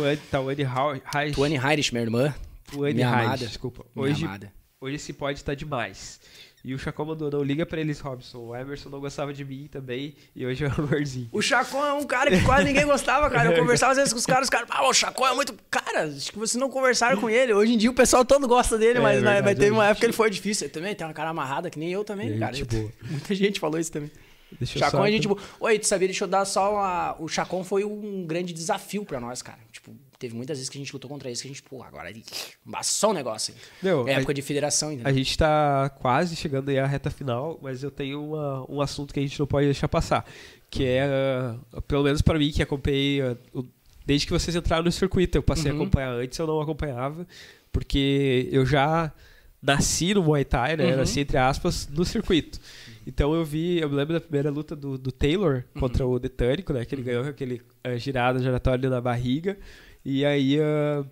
Tuane 1.35 1.57
Heinrich, 1.57 1.93
minha 1.93 2.03
irmã. 2.03 2.35
Tuane 2.73 3.03
Reich, 3.03 3.39
desculpa. 3.39 3.85
Hoje, 3.95 4.15
minha 4.15 4.29
amada 4.29 4.53
hoje 4.81 4.97
esse 4.97 5.13
pode 5.13 5.43
tá 5.45 5.55
demais. 5.55 6.21
E 6.65 6.75
o 6.75 6.79
Chacon 6.79 7.05
mandou, 7.05 7.29
não 7.31 7.43
liga 7.43 7.67
pra 7.67 7.81
eles, 7.81 7.99
Robson. 8.01 8.39
O 8.39 8.55
Emerson 8.57 8.89
não 8.89 9.01
gostava 9.01 9.33
de 9.33 9.45
mim 9.45 9.67
também, 9.71 10.15
e 10.35 10.47
hoje 10.47 10.65
é 10.65 10.69
o 10.69 10.73
amorzinho. 10.81 11.29
O 11.33 11.43
Chacon 11.43 11.85
é 11.85 11.93
um 11.93 12.05
cara 12.05 12.31
que 12.31 12.41
quase 12.45 12.65
ninguém 12.65 12.85
gostava, 12.87 13.29
cara. 13.31 13.51
Eu 13.53 13.59
conversava 13.63 13.93
às 13.93 13.99
vezes 13.99 14.13
com 14.13 14.19
os 14.21 14.27
caras, 14.27 14.45
os 14.47 14.51
caras, 14.51 14.69
ah, 14.71 14.87
o 14.89 14.93
Chacon 14.93 15.27
é 15.27 15.35
muito. 15.35 15.55
Cara, 15.71 16.05
acho 16.07 16.31
que 16.33 16.39
vocês 16.39 16.61
não 16.61 16.71
conversaram 16.71 17.21
com 17.21 17.29
ele. 17.29 17.53
Hoje 17.53 17.73
em 17.75 17.79
dia 17.79 17.91
o 17.91 17.95
pessoal 17.95 18.25
todo 18.25 18.47
gosta 18.47 18.79
dele, 18.79 18.99
É, 18.99 19.03
mas, 19.03 19.23
na- 19.23 19.33
verdade, 19.35 19.45
mas 19.45 19.59
teve 19.59 19.71
uma 19.73 19.83
gente. 19.83 19.91
época 19.91 20.01
que 20.01 20.07
ele 20.07 20.13
foi 20.13 20.31
difícil. 20.31 20.67
Ele 20.67 20.73
também 20.73 20.95
tem 20.95 21.05
uma 21.07 21.13
cara 21.15 21.31
amarrada, 21.31 21.69
que 21.69 21.79
nem 21.81 21.91
eu 21.91 22.05
também, 22.05 22.33
É, 22.35 22.39
cara. 22.39 22.53
gente 22.53 22.77
boa. 22.77 22.93
Muita 23.11 23.35
gente 23.35 23.59
falou 23.61 23.81
isso 23.81 23.91
também. 23.91 24.11
Deixa 24.59 24.77
eu 24.79 24.81
Chacon 24.81 24.99
só- 24.99 25.07
é 25.07 25.11
gente 25.11 25.27
boa. 25.27 25.41
Oi, 25.61 25.79
tu 25.81 25.87
sabia, 25.89 26.07
deixa 26.07 26.25
eu 26.25 26.29
dar 26.29 26.45
só 26.45 26.75
uma... 26.75 27.17
O 27.19 27.27
Chacon 27.27 27.65
foi 27.65 27.85
um 27.85 28.25
grande 28.27 28.53
desafio 28.53 29.05
pra 29.05 29.19
nós, 29.19 29.43
cara. 29.43 29.59
Tipo, 29.73 29.97
teve 30.23 30.35
muitas 30.37 30.57
vezes 30.59 30.69
que 30.71 30.79
a 30.79 30.81
gente 30.81 30.93
lutou 30.93 31.11
contra 31.11 31.31
isso, 31.31 31.43
que 31.43 31.49
a 31.49 31.51
gente, 31.51 31.63
pô, 31.63 31.83
agora 31.83 32.09
ele 32.09 32.25
embaçou 32.67 33.11
o 33.11 33.13
negócio. 33.13 33.53
hein? 33.53 33.61
Meu, 33.83 34.07
é 34.09 34.15
a- 34.15 34.19
época 34.19 34.33
de 34.33 34.41
federação, 34.43 34.93
entendeu? 34.93 35.11
A 35.11 35.13
gente 35.13 35.37
tá 35.37 35.91
quase 36.01 36.37
chegando 36.37 36.69
aí 36.69 36.79
à 36.79 36.87
reta 36.87 37.11
final, 37.11 37.59
mas 37.61 37.83
eu 37.83 37.91
tenho 37.91 38.25
uma- 38.25 38.71
um 38.71 38.81
assunto 38.81 39.13
que 39.13 39.19
a 39.21 39.23
gente 39.23 39.39
não 39.39 39.47
pode 39.47 39.67
deixar 39.67 39.89
passar. 39.89 40.25
Que 40.71 40.85
é, 40.85 41.03
ah, 41.05 41.81
pelo 41.89 42.05
menos 42.05 42.23
pra 42.23 42.39
mim, 42.39 42.51
que 42.51 42.63
acompanhei 42.63 43.21
ah, 43.21 43.37
o- 43.53 43.65
desde 44.07 44.27
que 44.27 44.33
vocês 44.33 44.55
entraram 44.57 44.85
no 44.85 44.93
circuito. 44.93 45.37
Eu 45.39 45.43
passei 45.43 45.71
a 45.71 45.75
Uhum. 45.75 45.83
acompanhar 45.83 46.13
antes, 46.13 46.39
eu 46.39 46.47
não 46.47 46.61
acompanhava, 46.61 47.27
porque 47.71 48.49
eu 48.53 48.65
já 48.65 49.13
nasci 49.63 50.13
no 50.15 50.23
Muay 50.23 50.45
Thai, 50.45 50.77
né? 50.77 50.91
Uhum. 50.91 50.97
Nasci, 50.99 51.21
entre 51.21 51.37
aspas, 51.39 51.89
no 51.89 52.05
circuito. 52.05 52.59
Então 53.07 53.35
eu 53.35 53.45
vi, 53.45 53.81
eu 53.81 53.89
me 53.89 53.97
lembro 53.97 54.15
da 54.15 54.21
primeira 54.21 54.51
luta 54.51 54.75
do, 54.77 54.97
do 54.99 55.11
Taylor 55.13 55.65
Uhum. 55.75 55.81
contra 55.81 56.07
o 56.07 56.19
Detânico, 56.19 56.73
né? 56.73 56.85
Que 56.85 56.95
ele 56.95 57.03
ganhou 57.03 57.23
com 57.25 57.31
aquele 57.31 57.61
ah, 57.85 57.97
girada 57.97 58.39
giratória 58.41 58.89
na 58.91 59.01
barriga. 59.01 59.57
E 60.05 60.25
aí 60.25 60.59
ah, 60.61 61.05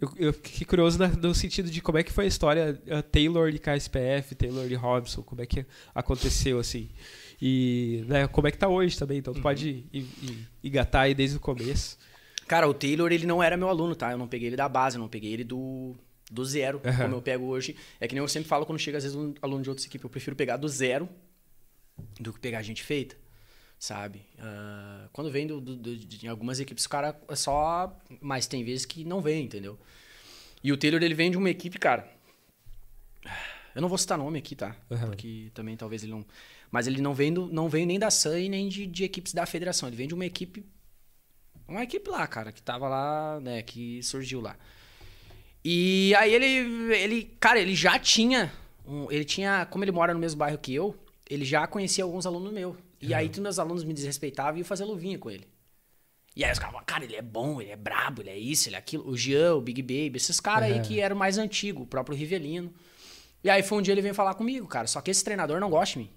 eu, 0.00 0.12
eu 0.16 0.32
fiquei 0.32 0.66
curioso 0.66 0.98
na- 0.98 1.08
no 1.08 1.34
sentido 1.34 1.70
de 1.70 1.80
como 1.80 1.98
é 1.98 2.02
que 2.02 2.12
foi 2.12 2.24
a 2.24 2.28
história 2.28 2.80
ah, 2.90 3.02
Taylor 3.02 3.50
de 3.50 3.58
KSPF, 3.58 4.34
Taylor 4.34 4.66
de 4.68 4.74
Robson, 4.74 5.22
como 5.22 5.40
é 5.42 5.46
que 5.46 5.64
aconteceu 5.94 6.58
assim. 6.58 6.88
E 7.40 8.04
né, 8.08 8.26
como 8.28 8.46
é 8.48 8.50
que 8.50 8.58
tá 8.58 8.68
hoje 8.68 8.98
também, 8.98 9.18
então 9.18 9.32
tu 9.34 9.40
pode 9.40 9.84
en- 9.92 10.06
en- 10.22 10.46
engatar 10.64 11.02
aí 11.02 11.14
desde 11.14 11.36
o 11.36 11.40
começo. 11.40 11.96
Cara, 12.46 12.66
o 12.68 12.72
Taylor, 12.74 13.12
ele 13.12 13.26
não 13.26 13.42
era 13.42 13.56
meu 13.56 13.68
aluno, 13.68 13.94
tá? 13.94 14.10
Eu 14.10 14.18
não 14.18 14.26
peguei 14.26 14.48
ele 14.48 14.56
da 14.56 14.68
base, 14.68 14.96
eu 14.96 15.00
não 15.00 15.08
peguei 15.08 15.32
ele 15.32 15.44
do, 15.44 15.94
do 16.32 16.44
zero, 16.44 16.80
Aham. 16.84 17.02
como 17.02 17.14
eu 17.16 17.22
pego 17.22 17.44
hoje. 17.44 17.76
É 18.00 18.08
que 18.08 18.14
nem 18.14 18.22
eu 18.22 18.28
sempre 18.28 18.48
falo 18.48 18.64
quando 18.64 18.78
chega, 18.78 18.96
às 18.98 19.04
vezes, 19.04 19.16
um 19.16 19.34
aluno 19.42 19.62
de 19.62 19.68
outra 19.68 19.84
equipe. 19.84 20.02
Eu 20.02 20.08
prefiro 20.10 20.34
pegar 20.34 20.56
do 20.56 20.66
zero 20.68 21.08
do 22.18 22.32
que 22.32 22.40
pegar 22.40 22.62
gente 22.62 22.82
feita, 22.82 23.16
sabe? 23.78 24.22
Ah, 24.38 25.08
quando 25.12 25.30
vem 25.30 25.46
do, 25.46 25.60
do- 25.60 25.76
do- 25.76 25.96
de 25.96 26.26
algumas 26.28 26.58
equipes, 26.60 26.84
o 26.84 26.88
cara 26.88 27.18
é 27.28 27.36
só... 27.36 27.96
Mas 28.20 28.46
tem 28.46 28.64
vezes 28.64 28.84
que 28.84 29.04
não 29.04 29.20
vem, 29.20 29.44
entendeu? 29.44 29.78
E 30.62 30.72
o 30.72 30.76
Taylor, 30.76 31.02
ele 31.02 31.14
vem 31.14 31.30
de 31.30 31.36
uma 31.36 31.50
equipe, 31.50 31.78
cara... 31.78 32.08
Eu 33.74 33.82
não 33.82 33.88
vou 33.88 33.98
citar 33.98 34.18
nome 34.18 34.38
aqui, 34.38 34.56
tá? 34.56 34.74
Aham. 34.90 35.08
Porque 35.08 35.50
também 35.54 35.76
talvez 35.76 36.02
ele 36.02 36.10
não... 36.12 36.24
Mas 36.70 36.86
ele 36.88 37.00
não 37.00 37.14
vem, 37.14 37.32
do, 37.32 37.46
não 37.46 37.68
vem 37.68 37.86
nem 37.86 37.98
da 37.98 38.10
SAN 38.10 38.40
e 38.40 38.48
nem 38.48 38.68
de, 38.68 38.86
de 38.86 39.04
equipes 39.04 39.32
da 39.32 39.46
federação. 39.46 39.88
Ele 39.88 39.96
vem 39.96 40.08
de 40.08 40.14
uma 40.14 40.26
equipe 40.26 40.64
uma 41.68 41.82
equipe 41.82 42.08
lá, 42.08 42.26
cara, 42.26 42.50
que 42.50 42.62
tava 42.62 42.88
lá, 42.88 43.38
né, 43.40 43.62
que 43.62 44.02
surgiu 44.02 44.40
lá. 44.40 44.56
E 45.62 46.14
aí 46.16 46.32
ele, 46.34 46.46
ele, 46.94 47.24
cara, 47.38 47.60
ele 47.60 47.74
já 47.74 47.98
tinha, 47.98 48.50
um- 48.86 49.10
ele 49.12 49.24
tinha, 49.24 49.66
como 49.66 49.84
ele 49.84 49.92
mora 49.92 50.14
no 50.14 50.18
mesmo 50.20 50.38
bairro 50.38 50.56
que 50.58 50.74
eu, 50.74 50.96
ele 51.28 51.44
já 51.44 51.66
conhecia 51.66 52.04
alguns 52.04 52.24
alunos 52.24 52.52
meus. 52.52 52.74
E 53.00 53.14
aí 53.14 53.28
todos 53.28 53.40
meus 53.40 53.58
alunos 53.58 53.84
me 53.84 53.94
desrespeitavam 53.94 54.56
e 54.56 54.58
iam 54.60 54.64
fazer 54.64 54.84
luvinha 54.84 55.18
com 55.18 55.30
ele. 55.30 55.46
E 56.34 56.44
aí 56.44 56.52
os 56.52 56.58
caras 56.58 56.72
falavam, 56.72 56.86
cara, 56.86 57.04
ele 57.04 57.16
é 57.16 57.22
bom, 57.22 57.60
ele 57.60 57.70
é 57.70 57.76
brabo, 57.76 58.22
ele 58.22 58.30
é 58.30 58.38
isso, 58.38 58.68
ele 58.68 58.76
é 58.76 58.78
aquilo. 58.78 59.08
O 59.08 59.16
Jean, 59.16 59.56
o 59.56 59.60
Big 59.60 59.82
Baby, 59.82 60.16
esses 60.16 60.38
caras 60.38 60.70
aí 60.70 60.80
que 60.80 61.00
eram 61.00 61.16
mais 61.16 61.36
antigos, 61.36 61.82
o 61.82 61.86
próprio 61.86 62.16
Rivelino. 62.16 62.72
E 63.42 63.50
aí 63.50 63.62
foi 63.62 63.78
um 63.78 63.82
dia 63.82 63.92
ele 63.92 64.02
veio 64.02 64.14
falar 64.14 64.34
comigo, 64.34 64.66
cara, 64.66 64.86
só 64.86 65.00
que 65.00 65.10
esse 65.10 65.24
treinador 65.24 65.60
não 65.60 65.70
gosta 65.70 65.94
de 65.94 66.06
mim. 66.06 66.10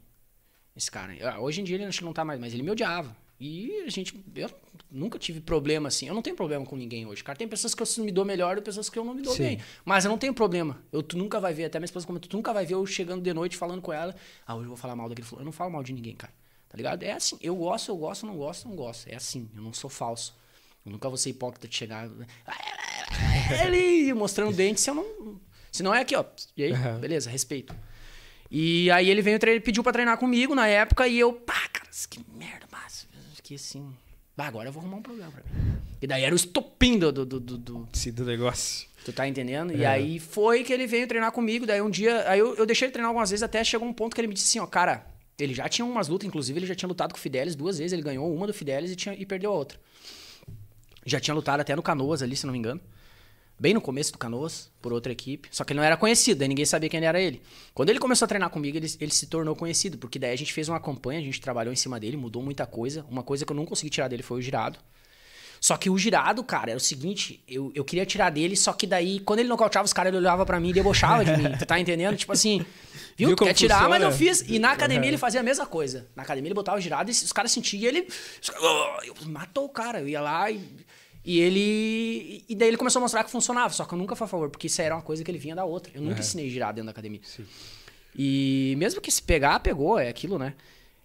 Esse 0.75 0.89
cara. 0.89 1.39
Hoje 1.39 1.61
em 1.61 1.63
dia 1.63 1.75
ele 1.75 1.85
acho 1.85 1.99
que 1.99 2.05
não 2.05 2.13
tá 2.13 2.23
mais, 2.23 2.39
mas 2.39 2.53
ele 2.53 2.63
me 2.63 2.71
odiava. 2.71 3.15
E 3.39 3.83
a 3.85 3.89
gente. 3.89 4.23
Eu 4.35 4.49
nunca 4.91 5.17
tive 5.17 5.41
problema 5.41 5.87
assim. 5.87 6.07
Eu 6.07 6.13
não 6.13 6.21
tenho 6.21 6.35
problema 6.35 6.63
com 6.63 6.75
ninguém 6.75 7.07
hoje. 7.07 7.23
Cara, 7.23 7.35
tem 7.35 7.47
pessoas 7.47 7.73
que 7.73 7.81
eu 7.81 8.05
me 8.05 8.11
dou 8.11 8.23
melhor 8.23 8.57
e 8.57 8.61
pessoas 8.61 8.87
que 8.87 8.99
eu 8.99 9.03
não 9.03 9.15
me 9.15 9.23
dou 9.23 9.33
Sim. 9.33 9.43
bem. 9.43 9.59
Mas 9.83 10.05
eu 10.05 10.11
não 10.11 10.17
tenho 10.19 10.33
problema. 10.33 10.79
Eu, 10.91 11.01
tu 11.01 11.17
nunca 11.17 11.39
vai 11.39 11.51
ver, 11.51 11.65
até 11.65 11.79
minha 11.79 11.85
esposa 11.85 12.05
comentou, 12.05 12.29
tu 12.29 12.37
nunca 12.37 12.53
vai 12.53 12.65
ver 12.65 12.75
eu 12.75 12.85
chegando 12.85 13.23
de 13.23 13.33
noite 13.33 13.57
falando 13.57 13.81
com 13.81 13.91
ela. 13.91 14.15
Ah, 14.45 14.53
hoje 14.53 14.65
eu 14.65 14.69
vou 14.69 14.77
falar 14.77 14.95
mal 14.95 15.09
daquele. 15.09 15.27
Eu 15.31 15.43
não 15.43 15.51
falo 15.51 15.71
mal 15.71 15.81
de 15.81 15.91
ninguém, 15.91 16.15
cara. 16.15 16.31
Tá 16.71 16.77
ligado? 16.77 17.03
É 17.03 17.11
assim. 17.11 17.37
Eu 17.41 17.55
gosto, 17.55 17.89
eu 17.91 17.97
gosto, 17.97 18.25
não 18.25 18.37
gosto, 18.37 18.67
não 18.69 18.75
gosto. 18.77 19.07
É 19.09 19.15
assim. 19.15 19.49
Eu 19.53 19.61
não 19.61 19.73
sou 19.73 19.89
falso. 19.89 20.33
Eu 20.85 20.91
nunca 20.93 21.09
vou 21.09 21.17
ser 21.17 21.29
hipócrita 21.31 21.67
de 21.67 21.75
chegar. 21.75 22.09
Ele 23.65 24.13
mostrando 24.13 24.53
dente 24.55 24.79
se 24.81 24.89
eu 24.89 24.95
não. 24.95 25.39
Se 25.71 25.83
não 25.83 25.93
é 25.93 26.01
aqui, 26.01 26.15
ó. 26.15 26.23
E 26.55 26.63
aí, 26.63 26.71
Aham. 26.73 26.99
beleza, 26.99 27.29
respeito. 27.29 27.75
E 28.49 28.91
aí 28.91 29.09
ele 29.09 29.21
veio, 29.21 29.39
ele 29.43 29.61
pediu 29.61 29.81
pra 29.83 29.93
treinar 29.93 30.17
comigo 30.17 30.53
na 30.53 30.67
época 30.67 31.07
e 31.07 31.17
eu, 31.17 31.31
pá, 31.31 31.69
cara, 31.71 31.89
que 32.09 32.19
merda, 32.33 32.65
mas 32.71 33.07
que 33.43 33.55
assim. 33.55 33.93
Agora 34.37 34.69
eu 34.69 34.73
vou 34.73 34.81
arrumar 34.81 34.97
um 34.97 35.01
problema 35.03 35.31
pra 35.31 35.43
mim. 35.43 35.77
E 36.01 36.07
daí 36.07 36.23
era 36.23 36.33
o 36.33 36.35
estopim 36.35 36.97
do. 36.97 37.11
do, 37.11 37.25
do, 37.25 37.39
do- 37.39 37.87
Sim, 37.93 38.11
do 38.11 38.25
negócio. 38.25 38.87
tu 39.05 39.13
tá 39.13 39.27
entendendo? 39.27 39.71
E 39.71 39.83
É. 39.83 39.87
aí 39.87 40.17
foi 40.19 40.63
que 40.63 40.73
ele 40.73 40.87
veio 40.87 41.07
treinar 41.07 41.31
comigo. 41.31 41.65
Daí 41.67 41.79
um 41.79 41.89
dia. 41.91 42.27
Aí 42.27 42.39
eu, 42.39 42.55
eu 42.55 42.65
deixei 42.65 42.87
ele 42.87 42.91
treinar 42.91 43.09
algumas 43.09 43.29
vezes 43.29 43.43
até 43.43 43.63
chegou 43.63 43.87
um 43.87 43.93
ponto 43.93 44.15
que 44.15 44.19
ele 44.21 44.27
me 44.27 44.33
disse 44.33 44.47
assim, 44.47 44.59
ó, 44.59 44.65
cara, 44.67 45.05
ele 45.37 45.53
já 45.53 45.67
tinha 45.67 45.85
umas 45.85 46.07
lutas, 46.07 46.27
inclusive 46.27 46.59
ele 46.59 46.65
já 46.65 46.75
tinha 46.75 46.87
lutado 46.87 47.11
com 47.13 47.17
o 47.17 47.21
Fidelis 47.21 47.55
duas 47.55 47.77
vezes. 47.77 47.93
Ele 47.93 48.01
ganhou 48.01 48.33
uma 48.33 48.47
do 48.47 48.53
Fidelis 48.53 48.91
e, 48.91 48.95
tinha, 48.95 49.15
e 49.15 49.25
perdeu 49.25 49.51
a 49.51 49.55
outra. 49.55 49.79
Já 51.05 51.19
tinha 51.19 51.33
lutado 51.33 51.61
até 51.61 51.75
no 51.75 51.81
Canoas 51.81 52.21
ali, 52.21 52.35
se 52.35 52.45
não 52.45 52.53
me 52.53 52.59
engano. 52.59 52.79
Bem 53.59 53.75
no 53.75 53.81
começo 53.81 54.11
do 54.11 54.17
Canoas, 54.17 54.71
por 54.81 54.91
outra 54.91 55.11
equipe. 55.11 55.47
Só 55.51 55.63
que 55.63 55.71
ele 55.73 55.79
não 55.79 55.85
era 55.85 55.95
conhecido, 55.95 56.39
daí 56.39 56.47
ninguém 56.47 56.65
sabia 56.65 56.89
quem 56.89 57.03
era 57.03 57.21
ele. 57.21 57.41
Quando 57.73 57.89
ele 57.89 57.99
começou 57.99 58.25
a 58.25 58.27
treinar 58.27 58.49
comigo, 58.49 58.75
ele, 58.75 58.87
ele 58.99 59.11
se 59.11 59.27
tornou 59.27 59.55
conhecido, 59.55 59.99
porque 59.99 60.17
daí 60.17 60.31
a 60.31 60.35
gente 60.35 60.51
fez 60.51 60.67
uma 60.67 60.79
campanha, 60.79 61.19
a 61.19 61.23
gente 61.23 61.39
trabalhou 61.39 61.71
em 61.71 61.75
cima 61.75 61.99
dele, 61.99 62.17
mudou 62.17 62.41
muita 62.41 62.65
coisa. 62.65 63.05
Uma 63.07 63.21
coisa 63.21 63.45
que 63.45 63.51
eu 63.51 63.55
não 63.55 63.65
consegui 63.65 63.91
tirar 63.91 64.07
dele 64.07 64.23
foi 64.23 64.39
o 64.39 64.41
girado. 64.41 64.79
Só 65.63 65.77
que 65.77 65.91
o 65.91 65.97
girado, 65.97 66.43
cara, 66.43 66.71
era 66.71 66.77
o 66.77 66.81
seguinte, 66.81 67.43
eu, 67.47 67.71
eu 67.75 67.85
queria 67.85 68.03
tirar 68.03 68.31
dele, 68.31 68.57
só 68.57 68.73
que 68.73 68.87
daí, 68.87 69.19
quando 69.19 69.41
ele 69.41 69.47
nocauteava 69.49 69.85
os 69.85 69.93
caras, 69.93 70.09
ele 70.09 70.17
olhava 70.17 70.43
pra 70.43 70.59
mim 70.59 70.69
e 70.69 70.73
debochava 70.73 71.23
de 71.23 71.37
mim. 71.37 71.55
Tu 71.55 71.65
tá 71.67 71.79
entendendo? 71.79 72.17
Tipo 72.17 72.31
assim, 72.33 72.65
viu? 73.15 73.27
Viu 73.27 73.37
quer 73.37 73.53
tirar, 73.53 73.87
mas 73.87 74.01
não 74.01 74.09
funciona? 74.11 74.35
fiz. 74.35 74.49
E 74.49 74.57
na 74.57 74.71
academia 74.71 75.03
Uhum. 75.03 75.07
ele 75.09 75.17
fazia 75.19 75.39
a 75.39 75.43
mesma 75.43 75.67
coisa. 75.67 76.07
Na 76.15 76.23
academia 76.23 76.47
ele 76.47 76.55
botava 76.55 76.79
o 76.79 76.81
girado 76.81 77.09
e 77.09 77.13
os 77.13 77.31
caras 77.31 77.51
sentiam 77.51 77.79
e 77.79 77.85
ele. 77.85 78.07
"Oh", 78.59 79.03
eu- 79.05 79.13
matou 79.27 79.65
o 79.65 79.69
cara. 79.69 80.01
Eu 80.01 80.07
ia 80.09 80.19
lá 80.19 80.49
e. 80.49 80.59
E 81.23 81.39
ele. 81.39 82.43
E 82.49 82.55
daí 82.55 82.67
ele 82.69 82.77
começou 82.77 82.99
a 82.99 83.03
mostrar 83.03 83.23
que 83.23 83.29
funcionava. 83.29 83.71
Só 83.71 83.85
que 83.85 83.93
eu 83.93 83.97
nunca 83.99 84.15
fui 84.15 84.25
a 84.25 84.27
favor, 84.27 84.49
porque 84.49 84.65
isso 84.65 84.81
aí 84.81 84.87
era 84.87 84.95
uma 84.95 85.03
coisa 85.03 85.23
que 85.23 85.29
ele 85.29 85.37
vinha 85.37 85.55
da 85.55 85.63
outra. 85.63 85.91
Eu 85.93 86.01
nunca 86.01 86.21
ensinei 86.21 86.49
girado 86.49 86.77
dentro 86.77 86.87
da 86.87 86.91
academia. 86.91 87.21
E 88.17 88.73
mesmo 88.77 88.99
que 88.99 89.11
se 89.11 89.21
pegar, 89.21 89.59
pegou, 89.59 89.99
é 89.99 90.09
aquilo, 90.09 90.39
né? 90.39 90.55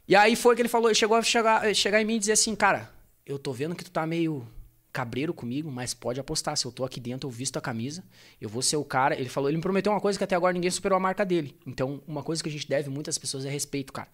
E 0.09 0.16
aí 0.16 0.35
foi 0.35 0.55
que 0.57 0.62
ele 0.62 0.69
falou, 0.70 0.89
ele 0.89 0.95
chegou 0.95 1.16
a 1.16 1.23
chegar, 1.23 1.74
chegar 1.74 2.01
em 2.01 2.05
mim 2.07 2.16
e 2.16 2.19
dizer 2.19 2.33
assim, 2.33 2.55
cara, 2.55 2.91
eu 3.27 3.39
tô 3.39 3.53
vendo 3.53 3.74
que 3.74 3.85
tu 3.85 3.90
tá 3.90 4.07
meio 4.07 4.47
cabreiro 4.93 5.35
comigo, 5.35 5.70
mas 5.70 5.93
pode 5.93 6.19
apostar, 6.19 6.57
se 6.57 6.65
eu 6.65 6.73
tô 6.73 6.85
aqui 6.85 6.98
dentro, 6.98 7.28
eu 7.28 7.31
visto 7.31 7.59
a 7.59 7.61
camisa, 7.61 8.03
eu 8.40 8.48
vou 8.48 8.62
ser 8.62 8.77
o 8.77 8.85
cara. 8.85 9.19
Ele 9.19 9.28
falou, 9.28 9.51
ele 9.51 9.57
me 9.59 9.62
prometeu 9.62 9.93
uma 9.93 10.01
coisa 10.01 10.16
que 10.16 10.24
até 10.24 10.35
agora 10.35 10.55
ninguém 10.55 10.70
superou 10.70 10.97
a 10.97 11.01
marca 11.01 11.23
dele. 11.27 11.55
Então, 11.66 12.03
uma 12.07 12.23
coisa 12.23 12.43
que 12.43 12.48
a 12.48 12.53
gente 12.53 12.66
deve 12.66 12.89
muitas 12.89 13.19
pessoas 13.19 13.44
é 13.44 13.51
respeito, 13.51 13.93
cara. 13.93 14.09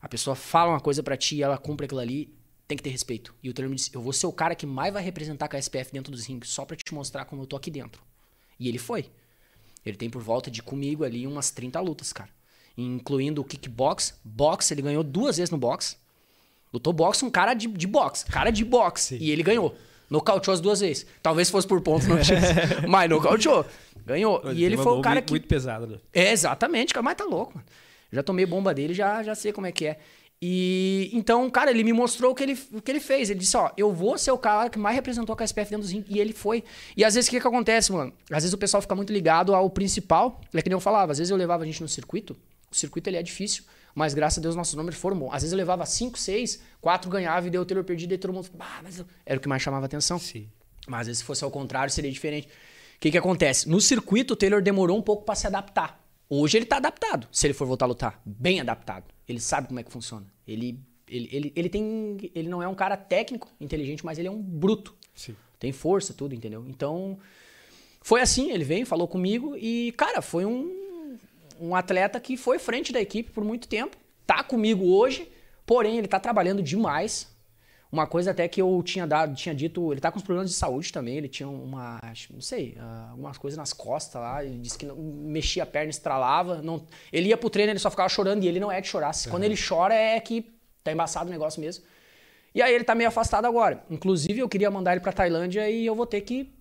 A 0.00 0.08
pessoa 0.08 0.34
fala 0.34 0.72
uma 0.72 0.80
coisa 0.80 1.02
pra 1.02 1.16
ti 1.16 1.36
e 1.36 1.42
ela 1.42 1.56
cumpre 1.56 1.86
aquilo 1.86 2.00
ali, 2.00 2.34
tem 2.66 2.76
que 2.76 2.82
ter 2.82 2.90
respeito. 2.90 3.32
E 3.40 3.48
o 3.48 3.54
Taylor 3.54 3.70
me 3.70 3.76
disse, 3.76 3.94
eu 3.94 4.00
vou 4.00 4.12
ser 4.12 4.26
o 4.26 4.32
cara 4.32 4.54
que 4.56 4.66
mais 4.66 4.92
vai 4.92 5.02
representar 5.02 5.48
a 5.54 5.58
SPF 5.58 5.92
dentro 5.92 6.10
dos 6.10 6.26
rings, 6.26 6.48
só 6.48 6.64
pra 6.64 6.76
te 6.76 6.92
mostrar 6.92 7.24
como 7.26 7.42
eu 7.42 7.46
tô 7.46 7.54
aqui 7.54 7.70
dentro. 7.70 8.02
E 8.58 8.68
ele 8.68 8.78
foi. 8.78 9.10
Ele 9.84 9.96
tem 9.96 10.10
por 10.10 10.22
volta 10.22 10.50
de 10.50 10.60
comigo 10.62 11.04
ali 11.04 11.24
umas 11.24 11.52
30 11.52 11.78
lutas, 11.80 12.12
cara. 12.12 12.30
Incluindo 12.76 13.40
o 13.40 13.44
kickbox. 13.44 14.18
Box, 14.24 14.72
ele 14.72 14.82
ganhou 14.82 15.04
duas 15.04 15.36
vezes 15.36 15.52
no 15.52 15.58
box. 15.58 15.96
Lutou 16.72 16.92
boxe 16.92 17.24
um 17.24 17.30
cara 17.30 17.54
de, 17.54 17.66
de 17.66 17.86
boxe. 17.86 18.26
Cara 18.26 18.50
de 18.50 18.64
boxe. 18.64 19.16
E 19.20 19.30
ele 19.30 19.42
ganhou. 19.42 19.74
Nocauteou 20.08 20.54
as 20.54 20.60
duas 20.60 20.80
vezes. 20.80 21.06
Talvez 21.22 21.50
fosse 21.50 21.66
por 21.66 21.80
pontos, 21.80 22.06
não 22.06 22.20
tinha. 22.20 22.40
Mas 22.88 23.10
nocauteou. 23.10 23.64
Ganhou. 24.04 24.40
e 24.52 24.64
ele 24.64 24.76
foi 24.76 24.92
o 24.92 25.00
cara 25.00 25.16
muito, 25.16 25.26
que. 25.26 25.32
Muito 25.32 25.48
pesado, 25.48 25.86
né? 25.86 25.98
É, 26.12 26.30
exatamente, 26.30 26.94
cara. 26.94 27.02
Mas 27.02 27.16
tá 27.16 27.24
louco, 27.24 27.54
mano. 27.54 27.66
Já 28.12 28.22
tomei 28.22 28.46
bomba 28.46 28.72
dele, 28.72 28.94
já, 28.94 29.22
já 29.22 29.34
sei 29.34 29.52
como 29.52 29.66
é 29.66 29.72
que 29.72 29.86
é. 29.86 29.98
E 30.40 31.10
então, 31.14 31.48
cara, 31.48 31.70
ele 31.70 31.82
me 31.82 31.92
mostrou 31.92 32.32
o 32.32 32.34
que 32.34 32.42
ele, 32.42 32.58
o 32.72 32.82
que 32.82 32.90
ele 32.90 33.00
fez. 33.00 33.30
Ele 33.30 33.40
disse: 33.40 33.56
Ó, 33.56 33.70
eu 33.76 33.92
vou 33.92 34.18
ser 34.18 34.30
o 34.30 34.38
cara 34.38 34.68
que 34.68 34.78
mais 34.78 34.94
representou 34.94 35.32
a 35.32 35.36
KSPF 35.36 35.70
dentro 35.70 35.82
dos 35.82 35.90
ringue. 35.90 36.14
E 36.14 36.20
ele 36.20 36.32
foi. 36.32 36.62
E 36.96 37.04
às 37.04 37.14
vezes 37.14 37.28
o 37.28 37.30
que, 37.30 37.40
que 37.40 37.46
acontece, 37.46 37.90
mano? 37.90 38.12
Às 38.30 38.42
vezes 38.42 38.52
o 38.52 38.58
pessoal 38.58 38.82
fica 38.82 38.94
muito 38.94 39.12
ligado 39.12 39.54
ao 39.54 39.68
principal. 39.70 40.40
É 40.52 40.60
que 40.60 40.68
nem 40.68 40.76
eu 40.76 40.80
falava, 40.80 41.12
às 41.12 41.18
vezes 41.18 41.30
eu 41.30 41.36
levava 41.36 41.62
a 41.62 41.66
gente 41.66 41.80
no 41.80 41.88
circuito. 41.88 42.36
O 42.70 42.76
circuito 42.76 43.08
ele 43.08 43.16
é 43.16 43.22
difícil, 43.22 43.64
mas 43.96 44.12
graças 44.12 44.36
a 44.36 44.42
Deus 44.42 44.54
nossos 44.54 44.74
números 44.74 45.00
foram 45.00 45.18
bons. 45.18 45.28
Às 45.32 45.40
vezes 45.40 45.52
eu 45.52 45.56
levava 45.56 45.86
5, 45.86 46.18
6, 46.18 46.60
4 46.82 47.10
ganhava 47.10 47.46
e 47.46 47.50
deu 47.50 47.62
o 47.62 47.64
Taylor 47.64 47.82
perdido 47.82 48.12
e 48.12 48.18
todo 48.18 48.30
mundo. 48.30 48.50
Ah, 48.60 48.80
mas 48.82 48.98
eu-" 48.98 49.06
era 49.24 49.38
o 49.38 49.40
que 49.40 49.48
mais 49.48 49.62
chamava 49.62 49.86
atenção. 49.86 50.18
Sim. 50.18 50.46
Mas 50.86 51.00
às 51.00 51.06
vezes 51.06 51.18
se 51.20 51.24
fosse 51.24 51.42
ao 51.42 51.50
contrário, 51.50 51.90
seria 51.90 52.12
diferente. 52.12 52.46
O 52.46 53.00
que, 53.00 53.10
que 53.10 53.16
acontece? 53.16 53.66
No 53.66 53.80
circuito, 53.80 54.34
o 54.34 54.36
Taylor 54.36 54.60
demorou 54.60 54.98
um 54.98 55.02
pouco 55.02 55.24
pra 55.24 55.34
se 55.34 55.46
adaptar. 55.46 55.98
Hoje 56.28 56.58
ele 56.58 56.66
tá 56.66 56.76
adaptado, 56.76 57.26
se 57.32 57.46
ele 57.46 57.54
for 57.54 57.66
voltar 57.66 57.86
a 57.86 57.88
lutar. 57.88 58.20
Bem 58.22 58.60
adaptado. 58.60 59.06
Ele 59.26 59.40
sabe 59.40 59.68
como 59.68 59.80
é 59.80 59.82
que 59.82 59.90
funciona. 59.90 60.26
Ele, 60.46 60.78
ele, 61.08 61.28
ele, 61.32 61.52
ele 61.56 61.68
tem. 61.70 62.18
Ele 62.34 62.50
não 62.50 62.62
é 62.62 62.68
um 62.68 62.74
cara 62.74 62.98
técnico, 62.98 63.48
inteligente, 63.58 64.04
mas 64.04 64.18
ele 64.18 64.28
é 64.28 64.30
um 64.30 64.42
bruto. 64.42 64.94
Sim. 65.14 65.34
Tem 65.58 65.72
força, 65.72 66.12
tudo, 66.12 66.34
entendeu? 66.34 66.66
Então. 66.68 67.18
Foi 68.02 68.20
assim, 68.20 68.52
ele 68.52 68.62
veio, 68.62 68.86
falou 68.86 69.08
comigo 69.08 69.56
e, 69.56 69.92
cara, 69.96 70.20
foi 70.20 70.44
um. 70.44 70.85
Um 71.60 71.74
atleta 71.74 72.20
que 72.20 72.36
foi 72.36 72.58
frente 72.58 72.92
da 72.92 73.00
equipe 73.00 73.30
por 73.30 73.44
muito 73.44 73.68
tempo, 73.68 73.96
tá 74.26 74.42
comigo 74.42 74.84
hoje, 74.84 75.30
porém 75.64 75.98
ele 75.98 76.08
tá 76.08 76.18
trabalhando 76.18 76.62
demais. 76.62 77.34
Uma 77.90 78.06
coisa 78.06 78.32
até 78.32 78.48
que 78.48 78.60
eu 78.60 78.82
tinha 78.84 79.06
dado, 79.06 79.34
tinha 79.36 79.54
dito, 79.54 79.92
ele 79.92 80.00
tá 80.00 80.10
com 80.10 80.20
problemas 80.20 80.50
de 80.50 80.56
saúde 80.56 80.92
também, 80.92 81.16
ele 81.16 81.28
tinha 81.28 81.48
uma, 81.48 82.00
não 82.30 82.40
sei, 82.40 82.76
uh, 82.76 83.10
algumas 83.12 83.38
coisas 83.38 83.56
nas 83.56 83.72
costas 83.72 84.20
lá, 84.20 84.44
ele 84.44 84.58
disse 84.58 84.76
que 84.76 84.84
não, 84.84 84.96
mexia 84.96 85.62
a 85.62 85.66
perna, 85.66 85.90
estralava, 85.90 86.60
não, 86.60 86.84
ele 87.12 87.28
ia 87.28 87.36
pro 87.36 87.48
treino, 87.48 87.72
ele 87.72 87.78
só 87.78 87.88
ficava 87.88 88.08
chorando 88.08 88.42
e 88.42 88.48
ele 88.48 88.58
não 88.58 88.72
é 88.72 88.80
de 88.80 88.88
chorar. 88.88 89.14
Uhum. 89.14 89.30
Quando 89.30 89.44
ele 89.44 89.56
chora 89.56 89.94
é 89.94 90.18
que 90.18 90.52
tá 90.82 90.92
embaçado 90.92 91.28
o 91.28 91.32
negócio 91.32 91.60
mesmo. 91.60 91.84
E 92.54 92.60
aí 92.60 92.74
ele 92.74 92.84
tá 92.84 92.94
meio 92.94 93.08
afastado 93.08 93.44
agora. 93.44 93.84
Inclusive 93.88 94.40
eu 94.40 94.48
queria 94.48 94.70
mandar 94.70 94.92
ele 94.92 95.00
pra 95.00 95.12
Tailândia 95.12 95.68
e 95.70 95.86
eu 95.86 95.94
vou 95.94 96.06
ter 96.06 96.22
que 96.22 96.52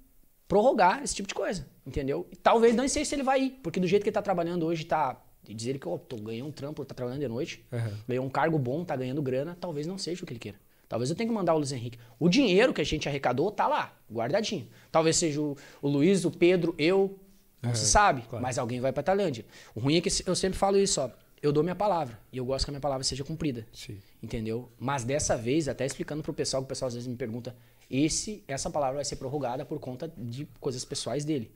prorrogar 0.47 1.03
esse 1.03 1.15
tipo 1.15 1.27
de 1.27 1.33
coisa, 1.33 1.67
entendeu? 1.85 2.27
E 2.31 2.35
talvez 2.35 2.75
não 2.75 2.87
sei 2.87 3.05
se 3.05 3.15
ele 3.15 3.23
vai 3.23 3.43
ir, 3.43 3.49
porque 3.61 3.79
do 3.79 3.87
jeito 3.87 4.03
que 4.03 4.09
ele 4.09 4.13
tá 4.13 4.21
trabalhando 4.21 4.65
hoje, 4.65 4.85
tá 4.85 5.21
dizer 5.47 5.77
que 5.77 5.87
oh, 5.87 5.99
tô, 5.99 6.15
ganhou 6.17 6.47
um 6.47 6.51
trampo, 6.51 6.83
tá 6.83 6.95
trabalhando 6.95 7.21
de 7.21 7.27
noite, 7.27 7.63
uhum. 7.71 7.97
ganhou 8.07 8.25
um 8.25 8.29
cargo 8.29 8.57
bom, 8.57 8.83
tá 8.83 8.95
ganhando 8.95 9.21
grana, 9.21 9.55
talvez 9.59 9.85
não 9.85 9.97
seja 9.97 10.23
o 10.23 10.25
que 10.25 10.33
ele 10.33 10.39
queira. 10.39 10.59
Talvez 10.87 11.09
eu 11.09 11.15
tenha 11.15 11.27
que 11.27 11.33
mandar 11.33 11.53
o 11.53 11.57
Luiz 11.57 11.71
Henrique. 11.71 11.97
O 12.19 12.29
dinheiro 12.29 12.73
que 12.73 12.81
a 12.81 12.85
gente 12.85 13.09
arrecadou 13.09 13.51
tá 13.51 13.67
lá, 13.67 13.93
guardadinho. 14.11 14.67
Talvez 14.91 15.15
seja 15.15 15.41
o, 15.41 15.57
o 15.81 15.87
Luiz, 15.87 16.25
o 16.25 16.31
Pedro, 16.31 16.75
eu, 16.77 17.19
não 17.61 17.71
uhum, 17.71 17.75
se 17.75 17.87
sabe, 17.87 18.21
claro. 18.23 18.43
mas 18.43 18.57
alguém 18.57 18.79
vai 18.79 18.93
para 18.93 19.03
Tailândia. 19.03 19.45
O 19.73 19.79
ruim 19.79 19.97
é 19.97 20.01
que 20.01 20.09
eu 20.25 20.35
sempre 20.35 20.57
falo 20.57 20.77
isso, 20.77 21.01
ó. 21.01 21.09
Eu 21.41 21.51
dou 21.51 21.63
minha 21.63 21.75
palavra 21.75 22.19
e 22.31 22.37
eu 22.37 22.45
gosto 22.45 22.65
que 22.65 22.71
a 22.71 22.73
minha 22.73 22.81
palavra 22.81 23.03
seja 23.03 23.23
cumprida. 23.23 23.67
Sim. 23.71 23.97
Entendeu? 24.21 24.71
Mas 24.79 25.03
dessa 25.03 25.37
vez, 25.37 25.67
até 25.67 25.85
explicando 25.85 26.23
pro 26.23 26.33
pessoal, 26.33 26.63
que 26.63 26.65
o 26.65 26.69
pessoal 26.69 26.87
às 26.87 26.95
vezes 26.95 27.07
me 27.07 27.15
pergunta, 27.15 27.55
esse 27.89 28.43
essa 28.47 28.69
palavra 28.69 28.95
vai 28.95 29.05
ser 29.05 29.17
prorrogada 29.17 29.65
por 29.65 29.79
conta 29.79 30.11
de 30.17 30.47
coisas 30.59 30.83
pessoais 30.83 31.23
dele. 31.23 31.51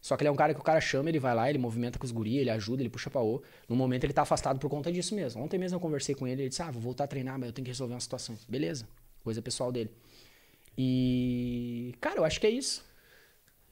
Só 0.00 0.16
que 0.16 0.22
ele 0.22 0.28
é 0.28 0.32
um 0.32 0.36
cara 0.36 0.54
que 0.54 0.60
o 0.60 0.62
cara 0.62 0.80
chama, 0.80 1.08
ele 1.08 1.18
vai 1.18 1.34
lá, 1.34 1.50
ele 1.50 1.58
movimenta 1.58 1.98
com 1.98 2.04
os 2.04 2.12
guri, 2.12 2.38
ele 2.38 2.50
ajuda, 2.50 2.82
ele 2.82 2.88
puxa 2.88 3.10
pra 3.10 3.20
O. 3.20 3.42
No 3.68 3.74
momento 3.74 4.04
ele 4.04 4.12
tá 4.12 4.22
afastado 4.22 4.58
por 4.58 4.70
conta 4.70 4.92
disso 4.92 5.14
mesmo. 5.14 5.42
Ontem 5.42 5.58
mesmo 5.58 5.76
eu 5.76 5.80
conversei 5.80 6.14
com 6.14 6.26
ele, 6.26 6.42
ele 6.42 6.48
disse: 6.48 6.62
"Ah, 6.62 6.70
vou 6.70 6.80
voltar 6.80 7.04
a 7.04 7.06
treinar, 7.06 7.38
mas 7.38 7.48
eu 7.48 7.52
tenho 7.52 7.64
que 7.64 7.70
resolver 7.70 7.94
uma 7.94 8.00
situação". 8.00 8.36
Beleza. 8.48 8.86
Coisa 9.24 9.42
pessoal 9.42 9.72
dele. 9.72 9.90
E 10.76 11.94
cara, 12.00 12.18
eu 12.18 12.24
acho 12.24 12.40
que 12.40 12.46
é 12.46 12.50
isso. 12.50 12.84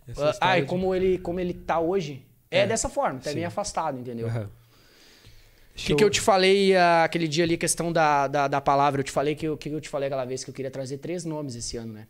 Essa 0.08 0.36
ah, 0.40 0.58
e 0.58 0.62
de... 0.62 0.68
como 0.68 0.94
ele 0.94 1.18
como 1.18 1.38
ele 1.38 1.54
tá 1.54 1.78
hoje, 1.78 2.24
é, 2.50 2.60
é 2.60 2.66
dessa 2.66 2.88
forma, 2.88 3.20
tá 3.20 3.30
sim. 3.30 3.36
bem 3.36 3.44
afastado, 3.44 3.98
entendeu? 3.98 4.26
Uhum. 4.26 4.44
O 4.44 5.78
que, 5.78 5.94
que 5.94 6.04
eu 6.04 6.08
te 6.08 6.22
falei 6.22 6.72
uh, 6.72 7.04
aquele 7.04 7.28
dia 7.28 7.44
ali, 7.44 7.56
questão 7.58 7.92
da, 7.92 8.26
da, 8.26 8.48
da 8.48 8.60
palavra? 8.62 9.00
Eu 9.00 9.04
te 9.04 9.12
falei 9.12 9.34
que 9.34 9.46
o 9.46 9.58
que 9.58 9.68
eu 9.68 9.80
te 9.80 9.90
falei 9.90 10.06
aquela 10.06 10.24
vez 10.24 10.42
que 10.42 10.48
eu 10.48 10.54
queria 10.54 10.70
trazer 10.70 10.96
três 10.98 11.24
nomes 11.24 11.54
esse 11.54 11.76
ano, 11.76 11.92
né? 11.92 12.06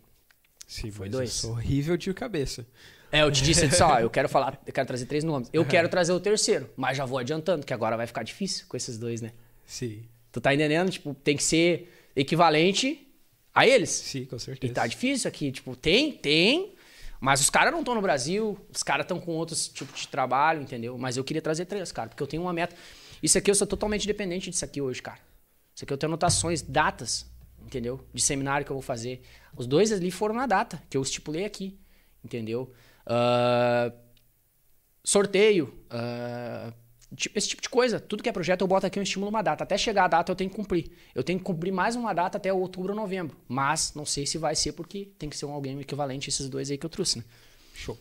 Sim, 0.68 0.90
foi 0.90 1.08
dois. 1.08 1.30
Eu 1.30 1.34
sou 1.34 1.50
horrível 1.52 1.96
de 1.96 2.14
cabeça. 2.14 2.64
É, 3.10 3.22
eu 3.22 3.30
te 3.30 3.42
disse, 3.42 3.70
só, 3.70 3.88
ó, 3.88 3.98
eu 4.00 4.10
quero 4.10 4.28
falar, 4.28 4.60
eu 4.66 4.72
quero 4.72 4.86
trazer 4.86 5.06
três 5.06 5.24
nomes. 5.24 5.48
Eu 5.52 5.64
quero 5.64 5.88
trazer 5.88 6.12
o 6.12 6.20
terceiro, 6.20 6.70
mas 6.76 6.96
já 6.96 7.04
vou 7.04 7.18
adiantando, 7.18 7.64
que 7.64 7.72
agora 7.72 7.96
vai 7.96 8.06
ficar 8.06 8.22
difícil 8.22 8.66
com 8.68 8.76
esses 8.76 8.98
dois, 8.98 9.20
né? 9.20 9.32
Sim. 9.64 10.02
Tu 10.32 10.40
tá 10.40 10.54
entendendo? 10.54 10.90
Tipo, 10.90 11.14
tem 11.14 11.36
que 11.36 11.42
ser 11.42 11.92
equivalente 12.14 13.06
a 13.54 13.66
eles. 13.66 13.90
Sim, 13.90 14.24
com 14.24 14.38
certeza. 14.38 14.70
E 14.70 14.74
tá 14.74 14.86
difícil 14.86 15.28
aqui, 15.28 15.50
tipo, 15.50 15.74
tem, 15.74 16.12
tem, 16.12 16.74
mas 17.20 17.40
os 17.40 17.50
caras 17.50 17.72
não 17.72 17.80
estão 17.80 17.94
no 17.94 18.02
Brasil, 18.02 18.58
os 18.74 18.82
caras 18.82 19.04
estão 19.04 19.18
com 19.18 19.32
outros 19.32 19.68
tipos 19.68 20.02
de 20.02 20.08
trabalho, 20.08 20.62
entendeu? 20.62 20.98
Mas 20.98 21.16
eu 21.16 21.24
queria 21.24 21.42
trazer 21.42 21.64
três, 21.64 21.90
cara, 21.90 22.08
porque 22.08 22.22
eu 22.22 22.26
tenho 22.26 22.42
uma 22.42 22.52
meta. 22.52 22.76
Isso 23.22 23.38
aqui 23.38 23.50
eu 23.50 23.54
sou 23.54 23.66
totalmente 23.66 24.06
dependente 24.06 24.50
disso 24.50 24.64
aqui 24.64 24.80
hoje, 24.80 25.00
cara. 25.00 25.18
Isso 25.74 25.84
aqui 25.84 25.92
eu 25.92 25.98
tenho 25.98 26.10
anotações, 26.10 26.62
datas, 26.62 27.26
entendeu? 27.64 28.04
De 28.12 28.20
seminário 28.20 28.64
que 28.64 28.70
eu 28.70 28.76
vou 28.76 28.82
fazer. 28.82 29.22
Os 29.56 29.66
dois 29.66 29.90
ali 29.90 30.10
foram 30.10 30.34
na 30.34 30.46
data, 30.46 30.82
que 30.88 30.96
eu 30.96 31.02
estipulei 31.02 31.44
aqui, 31.44 31.78
entendeu? 32.24 32.72
Uh, 33.06 33.92
sorteio, 35.04 35.72
uh, 35.90 36.72
esse 37.34 37.48
tipo 37.48 37.62
de 37.62 37.68
coisa. 37.68 38.00
Tudo 38.00 38.22
que 38.22 38.28
é 38.28 38.32
projeto 38.32 38.62
eu 38.62 38.66
boto 38.66 38.86
aqui 38.86 38.98
um 38.98 39.02
estímulo 39.02 39.30
uma 39.30 39.42
data. 39.42 39.64
Até 39.64 39.78
chegar 39.78 40.04
a 40.04 40.08
data 40.08 40.32
eu 40.32 40.36
tenho 40.36 40.50
que 40.50 40.56
cumprir. 40.56 40.90
Eu 41.14 41.22
tenho 41.22 41.38
que 41.38 41.44
cumprir 41.44 41.72
mais 41.72 41.94
uma 41.94 42.12
data 42.12 42.36
até 42.36 42.52
outubro 42.52 42.92
ou 42.92 42.96
novembro. 42.96 43.36
Mas 43.48 43.92
não 43.94 44.04
sei 44.04 44.26
se 44.26 44.38
vai 44.38 44.54
ser 44.54 44.72
porque 44.72 45.10
tem 45.18 45.30
que 45.30 45.36
ser 45.36 45.46
um 45.46 45.52
alguém 45.52 45.78
equivalente 45.80 46.28
a 46.28 46.30
esses 46.30 46.48
dois 46.48 46.70
aí 46.70 46.76
que 46.76 46.84
eu 46.84 46.90
trouxe, 46.90 47.18
né? 47.18 47.24
Show. 47.74 47.98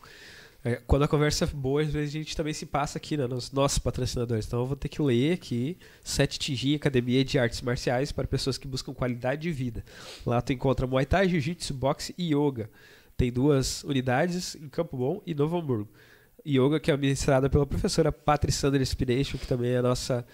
É, 0.64 0.82
quando 0.88 1.04
a 1.04 1.08
conversa 1.08 1.46
é 1.46 1.48
boa, 1.48 1.84
às 1.84 1.94
vezes 1.94 2.10
a 2.10 2.18
gente 2.18 2.36
também 2.36 2.52
se 2.52 2.66
passa 2.66 2.98
aqui 2.98 3.16
né, 3.16 3.28
nos 3.28 3.52
nossos 3.52 3.78
patrocinadores. 3.78 4.48
Então 4.48 4.62
eu 4.62 4.66
vou 4.66 4.76
ter 4.76 4.90
que 4.90 5.00
ler 5.00 5.34
aqui 5.34 5.78
Sete 6.04 6.40
Tigi, 6.40 6.74
Academia 6.74 7.24
de 7.24 7.38
Artes 7.38 7.62
Marciais 7.62 8.12
para 8.12 8.26
pessoas 8.26 8.58
que 8.58 8.68
buscam 8.68 8.92
qualidade 8.92 9.44
de 9.44 9.52
vida. 9.52 9.86
Lá 10.26 10.42
tu 10.42 10.54
encontra 10.54 10.88
Muay 10.88 11.06
Thai, 11.06 11.30
Jiu-Jitsu, 11.30 11.72
Boxe 11.76 12.16
e 12.18 12.34
Yoga. 12.34 12.68
Tem 13.18 13.32
duas 13.32 13.84
unidades 13.84 14.56
em 14.56 14.68
Campo 14.68 14.98
Bom 14.98 15.22
e 15.26 15.34
Novo 15.34 15.58
Hamburgo. 15.58 15.90
Yoga 16.46 16.80
que 16.80 16.92
é 16.92 16.94
administrada 16.94 17.50
pela 17.50 17.66
professora 17.66 18.12
Patricia 18.12 18.70
Inspiration, 18.70 19.38
que 19.38 19.48
também 19.48 19.72
é 19.72 19.78
a 19.78 19.82
nossa 19.82 20.26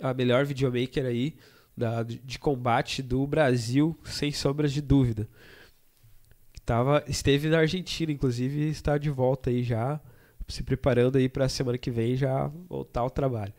a 0.00 0.12
melhor 0.12 0.44
videomaker 0.44 1.06
aí 1.06 1.36
da, 1.76 2.02
de 2.02 2.38
combate 2.38 3.02
do 3.02 3.26
Brasil, 3.26 3.98
sem 4.04 4.30
sombras 4.32 4.72
de 4.72 4.80
dúvida. 4.80 5.28
Tava, 6.64 7.04
esteve 7.08 7.48
na 7.48 7.58
Argentina, 7.58 8.10
inclusive, 8.10 8.68
está 8.68 8.96
de 8.96 9.10
volta 9.10 9.50
aí 9.50 9.62
já, 9.62 10.00
se 10.48 10.62
preparando 10.62 11.16
aí 11.16 11.28
para 11.28 11.44
a 11.44 11.48
semana 11.48 11.78
que 11.78 11.90
vem 11.90 12.16
já 12.16 12.46
voltar 12.68 13.00
ao 13.00 13.10
trabalho. 13.10 13.52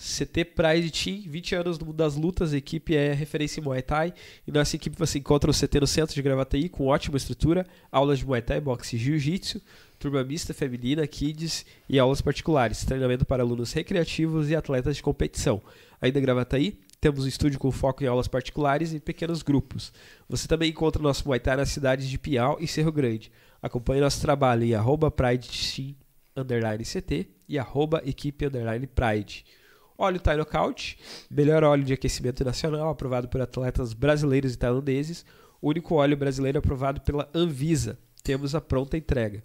CT 0.00 0.46
Pride 0.46 0.90
Team, 0.90 1.24
20 1.26 1.54
anos 1.56 1.78
no 1.78 1.84
mundo 1.84 1.96
das 1.96 2.16
lutas, 2.16 2.54
a 2.54 2.56
equipe 2.56 2.96
é 2.96 3.12
referência 3.12 3.60
em 3.60 3.62
Muay 3.62 3.82
Thai 3.82 4.14
e 4.46 4.50
nessa 4.50 4.74
equipe 4.74 4.98
você 4.98 5.18
encontra 5.18 5.50
o 5.50 5.54
CT 5.54 5.78
no 5.78 5.86
centro 5.86 6.14
de 6.14 6.22
Gravataí 6.22 6.70
com 6.70 6.86
ótima 6.86 7.18
estrutura, 7.18 7.66
aulas 7.92 8.18
de 8.18 8.24
Muay 8.24 8.40
Thai, 8.40 8.62
boxe 8.62 8.96
e 8.96 8.98
Jiu-Jitsu, 8.98 9.60
turma 9.98 10.24
mista 10.24 10.54
feminina, 10.54 11.06
kids 11.06 11.66
e 11.86 11.98
aulas 11.98 12.22
particulares, 12.22 12.82
treinamento 12.82 13.26
para 13.26 13.42
alunos 13.42 13.74
recreativos 13.74 14.48
e 14.48 14.56
atletas 14.56 14.96
de 14.96 15.02
competição. 15.02 15.60
Ainda 16.00 16.18
em 16.18 16.22
Gravataí, 16.22 16.80
temos 16.98 17.26
um 17.26 17.28
estúdio 17.28 17.58
com 17.58 17.70
foco 17.70 18.02
em 18.02 18.06
aulas 18.06 18.26
particulares 18.26 18.94
e 18.94 19.00
pequenos 19.00 19.42
grupos. 19.42 19.92
Você 20.30 20.48
também 20.48 20.70
encontra 20.70 21.02
nosso 21.02 21.26
Muay 21.26 21.40
Thai 21.40 21.56
nas 21.56 21.68
cidades 21.68 22.08
de 22.08 22.18
Piau 22.18 22.56
e 22.58 22.66
Cerro 22.66 22.90
Grande. 22.90 23.30
Acompanhe 23.60 24.00
nosso 24.00 24.22
trabalho 24.22 24.64
em 24.64 24.72
arroba 24.72 25.10
PrideTeam, 25.10 25.94
CT 26.34 27.28
e 27.46 27.58
arroba 27.58 28.00
equipe 28.06 28.46
Pride. 28.94 29.44
Óleo 30.00 30.18
Thai 30.18 30.38
melhor 31.30 31.62
óleo 31.62 31.84
de 31.84 31.92
aquecimento 31.92 32.42
nacional, 32.42 32.88
aprovado 32.88 33.28
por 33.28 33.40
atletas 33.40 33.92
brasileiros 33.92 34.54
e 34.54 34.58
tailandeses. 34.58 35.26
Único 35.60 35.96
óleo 35.96 36.16
brasileiro 36.16 36.58
aprovado 36.58 37.02
pela 37.02 37.28
Anvisa. 37.34 37.98
Temos 38.22 38.54
a 38.54 38.62
pronta 38.62 38.96
entrega. 38.96 39.42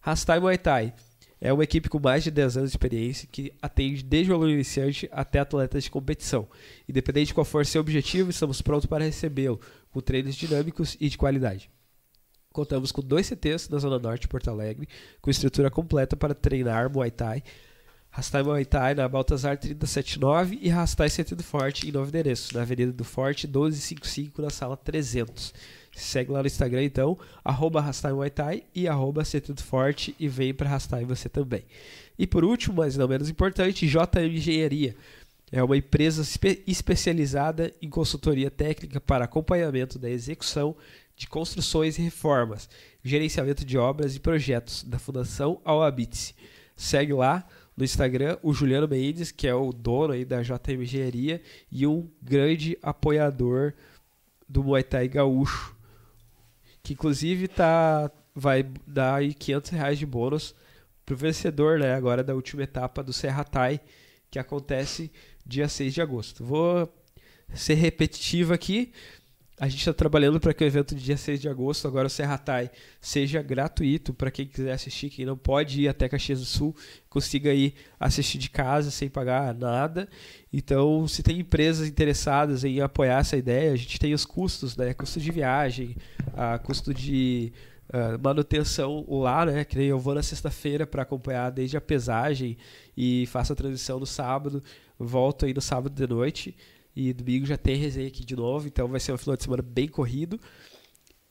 Rastai 0.00 0.38
Muay 0.38 0.56
Thai, 0.56 0.94
é 1.40 1.52
uma 1.52 1.64
equipe 1.64 1.88
com 1.88 1.98
mais 1.98 2.22
de 2.22 2.30
10 2.30 2.56
anos 2.58 2.70
de 2.70 2.76
experiência 2.76 3.28
que 3.30 3.52
atende 3.60 4.04
desde 4.04 4.30
o 4.30 4.34
aluno 4.36 4.50
iniciante 4.50 5.08
até 5.10 5.40
atletas 5.40 5.84
de 5.84 5.90
competição. 5.90 6.48
Independente 6.88 7.28
de 7.28 7.34
qual 7.34 7.44
for 7.44 7.66
seu 7.66 7.80
objetivo, 7.80 8.30
estamos 8.30 8.62
prontos 8.62 8.86
para 8.86 9.04
recebê-lo, 9.04 9.60
com 9.90 10.00
treinos 10.00 10.36
dinâmicos 10.36 10.96
e 11.00 11.08
de 11.08 11.18
qualidade. 11.18 11.70
Contamos 12.52 12.90
com 12.90 13.02
dois 13.02 13.26
CTs 13.26 13.68
na 13.68 13.78
Zona 13.78 13.98
Norte 13.98 14.22
de 14.22 14.28
Porto 14.28 14.48
Alegre, 14.48 14.88
com 15.20 15.30
estrutura 15.30 15.70
completa 15.70 16.16
para 16.16 16.34
treinar 16.34 16.90
Muay 16.90 17.10
Thai. 17.10 17.42
Rastai 18.10 18.42
Muay 18.42 18.64
Thai 18.64 18.94
na 18.94 19.08
Baltazar 19.08 19.56
379 19.56 20.58
e 20.60 20.68
Rastai 20.68 21.08
Sentido 21.08 21.42
Forte 21.42 21.88
em 21.88 21.92
novo 21.92 22.08
endereço, 22.08 22.54
na 22.54 22.62
Avenida 22.62 22.92
do 22.92 23.04
Forte 23.04 23.46
1255, 23.46 24.42
na 24.42 24.50
sala 24.50 24.76
300. 24.76 25.54
Segue 25.92 26.30
lá 26.30 26.40
no 26.40 26.46
Instagram, 26.46 26.84
então, 26.84 27.18
arroba 27.44 27.80
Thai 28.30 28.62
e 28.74 28.88
arroba 28.88 29.22
Forte 29.58 30.14
e 30.18 30.28
vem 30.28 30.54
para 30.54 30.68
Rastai 30.68 31.04
você 31.04 31.28
também. 31.28 31.64
E 32.18 32.26
por 32.26 32.44
último, 32.44 32.76
mas 32.76 32.96
não 32.96 33.08
menos 33.08 33.28
importante, 33.28 33.86
JM 33.86 34.34
Engenharia. 34.34 34.96
É 35.50 35.62
uma 35.62 35.76
empresa 35.76 36.22
espe 36.22 36.62
especializada 36.66 37.72
em 37.80 37.88
consultoria 37.88 38.50
técnica 38.50 39.00
para 39.00 39.24
acompanhamento 39.24 39.98
da 39.98 40.10
execução 40.10 40.76
de 41.16 41.26
construções 41.26 41.98
e 41.98 42.02
reformas, 42.02 42.68
gerenciamento 43.02 43.64
de 43.64 43.78
obras 43.78 44.14
e 44.14 44.20
projetos 44.20 44.84
da 44.84 44.98
Fundação 44.98 45.60
ao. 45.64 46.34
Segue 46.76 47.12
lá 47.12 47.44
no 47.78 47.84
Instagram 47.84 48.36
o 48.42 48.52
Juliano 48.52 48.86
Mendes, 48.86 49.30
que 49.30 49.46
é 49.46 49.54
o 49.54 49.72
dono 49.72 50.12
aí 50.12 50.24
da 50.24 50.42
JM 50.42 50.82
Engenharia 50.82 51.40
e 51.72 51.86
um 51.86 52.10
grande 52.20 52.76
apoiador 52.82 53.72
do 54.46 54.62
Muay 54.62 54.82
Thai 54.82 55.08
gaúcho 55.08 55.78
que 56.88 56.94
inclusive 56.94 57.48
tá, 57.48 58.10
vai 58.34 58.62
dar 58.86 59.16
aí 59.16 59.34
500 59.34 59.70
reais 59.72 59.98
de 59.98 60.06
bônus 60.06 60.54
pro 61.04 61.14
vencedor, 61.14 61.78
né, 61.78 61.92
agora 61.94 62.24
da 62.24 62.34
última 62.34 62.62
etapa 62.62 63.02
do 63.02 63.12
Serra 63.12 63.44
Tai, 63.44 63.78
que 64.30 64.38
acontece 64.38 65.12
dia 65.44 65.68
6 65.68 65.92
de 65.92 66.00
agosto. 66.00 66.42
Vou 66.42 66.90
ser 67.52 67.74
repetitivo 67.74 68.54
aqui, 68.54 68.90
a 69.60 69.68
gente 69.68 69.80
está 69.80 69.92
trabalhando 69.92 70.38
para 70.38 70.54
que 70.54 70.62
o 70.62 70.66
evento 70.66 70.94
de 70.94 71.02
dia 71.02 71.16
6 71.16 71.40
de 71.40 71.48
agosto, 71.48 71.88
agora 71.88 72.06
o 72.06 72.10
Serra 72.10 72.38
Tai, 72.38 72.70
seja 73.00 73.42
gratuito 73.42 74.14
para 74.14 74.30
quem 74.30 74.46
quiser 74.46 74.72
assistir, 74.72 75.10
quem 75.10 75.26
não 75.26 75.36
pode 75.36 75.82
ir 75.82 75.88
até 75.88 76.08
Caxias 76.08 76.38
do 76.38 76.44
Sul, 76.44 76.76
consiga 77.08 77.52
ir 77.52 77.74
assistir 77.98 78.38
de 78.38 78.50
casa 78.50 78.90
sem 78.90 79.08
pagar 79.08 79.52
nada. 79.54 80.08
Então, 80.52 81.08
se 81.08 81.22
tem 81.24 81.40
empresas 81.40 81.88
interessadas 81.88 82.62
em 82.62 82.80
apoiar 82.80 83.18
essa 83.18 83.36
ideia, 83.36 83.72
a 83.72 83.76
gente 83.76 83.98
tem 83.98 84.14
os 84.14 84.24
custos, 84.24 84.76
né? 84.76 84.94
Custo 84.94 85.18
de 85.18 85.32
viagem, 85.32 85.96
a 86.34 86.58
custo 86.58 86.94
de 86.94 87.52
uh, 87.88 88.22
manutenção 88.22 89.04
lá, 89.08 89.44
né? 89.44 89.64
Que 89.64 89.76
nem 89.76 89.88
eu 89.88 89.98
vou 89.98 90.14
na 90.14 90.22
sexta-feira 90.22 90.86
para 90.86 91.02
acompanhar 91.02 91.50
desde 91.50 91.76
a 91.76 91.80
pesagem 91.80 92.56
e 92.96 93.26
faço 93.26 93.52
a 93.52 93.56
transição 93.56 93.98
no 93.98 94.06
sábado, 94.06 94.62
volto 94.96 95.46
aí 95.46 95.52
no 95.52 95.60
sábado 95.60 95.92
de 95.92 96.06
noite 96.06 96.54
e 96.98 97.12
domingo 97.12 97.46
já 97.46 97.56
tem 97.56 97.76
resenha 97.76 98.08
aqui 98.08 98.24
de 98.24 98.34
novo, 98.34 98.66
então 98.66 98.88
vai 98.88 98.98
ser 98.98 99.12
um 99.12 99.16
final 99.16 99.36
de 99.36 99.44
semana 99.44 99.62
bem 99.62 99.86
corrido. 99.86 100.40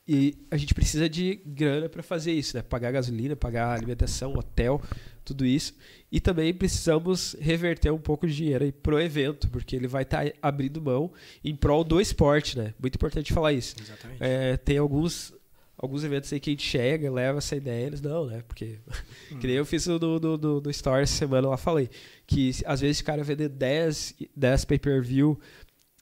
E 0.07 0.38
a 0.49 0.56
gente 0.56 0.73
precisa 0.73 1.10
de 1.10 1.41
grana 1.45 1.89
para 1.89 2.02
fazer 2.02 2.31
isso, 2.31 2.56
né? 2.56 2.64
Pagar 2.64 2.91
gasolina, 2.94 3.35
pagar 3.35 3.73
alimentação, 3.73 4.34
hotel, 4.38 4.81
tudo 5.26 5.45
isso. 5.45 5.76
E 6.10 6.22
também 6.22 6.53
precisamos 6.53 7.35
reverter 7.41 7.91
um 7.91 7.98
pouco 7.98 8.26
de 8.26 8.34
dinheiro 8.34 8.64
aí 8.64 8.72
pro 8.72 8.98
evento, 8.98 9.49
porque 9.49 9.76
ele 9.76 9.89
vai 9.89 10.03
estar 10.03 10.23
tá 10.23 10.31
abrindo 10.41 10.81
mão 10.81 11.11
em 11.44 11.53
prol 11.53 11.84
do 11.84 11.99
esporte, 11.99 12.57
né? 12.57 12.73
Muito 12.80 12.95
importante 12.95 13.34
falar 13.34 13.52
isso. 13.52 13.76
Exatamente. 13.77 14.23
É, 14.23 14.56
tem 14.56 14.77
alguns 14.77 15.34
alguns 15.78 16.04
eventos 16.04 16.32
aí 16.34 16.40
que 16.40 16.49
a 16.49 16.54
gente 16.54 16.66
chega, 16.66 17.12
leva 17.12 17.38
essa 17.38 17.56
ideia, 17.56 17.86
eles 17.86 18.02
não, 18.02 18.26
né? 18.26 18.44
Porque, 18.48 18.80
hum. 19.32 19.38
que 19.40 19.48
nem 19.48 19.56
eu 19.56 19.66
fiz 19.66 19.86
no, 19.88 19.99
no, 19.99 20.20
no, 20.20 20.62
no 20.62 20.70
Story 20.72 21.04
essa 21.04 21.16
semana, 21.16 21.49
lá 21.49 21.58
falei, 21.58 21.90
que 22.26 22.52
às 22.66 22.82
vezes 22.82 23.02
o 23.02 23.06
cara 23.06 23.24
vender 23.24 23.49
10, 23.49 24.16
10 24.36 24.66
pay-per-view 24.66 25.40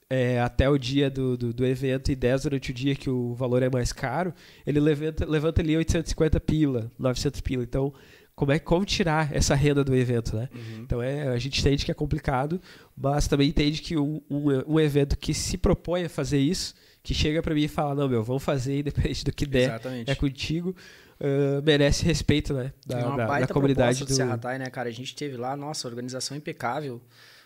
é, 0.08 0.40
até 0.40 0.68
o 0.68 0.78
dia 0.78 1.10
do, 1.10 1.36
do, 1.36 1.52
do, 1.52 1.66
evento 1.66 2.10
e 2.10 2.16
10 2.16 2.44
durante 2.44 2.70
o 2.70 2.74
dia 2.74 2.94
que 2.94 3.10
o 3.10 3.34
valor 3.34 3.62
é 3.62 3.68
mais 3.68 3.92
caro, 3.92 4.32
ele 4.64 4.80
levanta, 4.80 5.26
levanta 5.26 5.60
ali 5.60 5.76
850 5.76 6.40
pila, 6.40 6.90
900 6.98 7.40
pila. 7.40 7.64
Então, 7.64 7.92
como 8.36 8.52
é 8.52 8.58
como 8.58 8.84
tirar 8.84 9.34
essa 9.34 9.54
renda 9.54 9.82
do 9.82 9.96
evento, 9.96 10.36
né? 10.36 10.48
Uhum. 10.54 10.82
Então 10.82 11.02
é, 11.02 11.28
a 11.28 11.38
gente 11.38 11.58
entende 11.60 11.84
que 11.84 11.90
é 11.90 11.94
complicado, 11.94 12.60
mas 12.96 13.26
também 13.26 13.48
entende 13.48 13.80
que 13.80 13.96
um, 13.96 14.20
um, 14.30 14.74
um 14.74 14.80
evento 14.80 15.16
que 15.16 15.34
se 15.34 15.56
propõe 15.56 16.04
a 16.04 16.08
fazer 16.08 16.38
isso, 16.38 16.74
que 17.06 17.14
chega 17.14 17.40
para 17.40 17.54
mim 17.54 17.62
e 17.62 17.68
fala, 17.68 17.94
não, 17.94 18.08
meu, 18.08 18.24
vamos 18.24 18.42
fazer 18.42 18.80
independente 18.80 19.24
do 19.24 19.32
que 19.32 19.46
der, 19.46 19.68
Exatamente. 19.68 20.10
é 20.10 20.14
contigo, 20.16 20.74
uh, 21.20 21.62
merece 21.64 22.04
respeito, 22.04 22.52
né? 22.52 22.72
Da, 22.84 23.06
uma 23.06 23.16
da, 23.16 23.38
da 23.38 23.46
comunidade 23.46 24.04
do 24.04 24.12
Serratai, 24.12 24.58
né, 24.58 24.68
cara? 24.68 24.88
A 24.88 24.92
gente 24.92 25.14
teve 25.14 25.36
lá, 25.36 25.56
nossa, 25.56 25.86
organização 25.86 26.36
impecável 26.36 27.00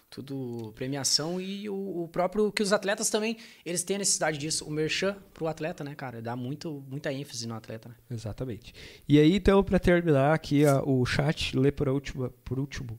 tudo 0.09 0.73
premiação 0.75 1.39
e 1.41 1.69
o, 1.69 2.03
o, 2.03 2.09
próprio 2.09 2.51
que 2.51 2.63
os 2.65 2.73
atletas 2.73 3.11
também 3.11 3.37
eles 3.65 3.85
têm 3.85 3.95
a 3.95 3.99
necessidade 4.01 4.39
disso 4.39 4.65
o 4.65 4.71
merchan 4.71 5.17
pro 5.33 5.47
atleta 5.47 5.85
né 5.85 5.95
cara 5.95 6.21
dá 6.21 6.35
muito 6.35 6.85
muita 6.89 7.13
ênfase 7.13 7.47
no 7.47 7.55
atleta 7.55 7.91
né? 7.91 7.95
exatamente 8.11 8.75
e 9.09 9.21
aí 9.21 9.37
então 9.37 9.63
para 9.63 9.79
terminar 9.79 10.35
aqui 10.35 10.67
a, 10.67 10.83
o 10.83 11.07
chat 11.07 11.57
ler 11.57 11.71
por 11.71 11.89
última 11.89 12.29
por 12.45 12.59
último 12.59 12.99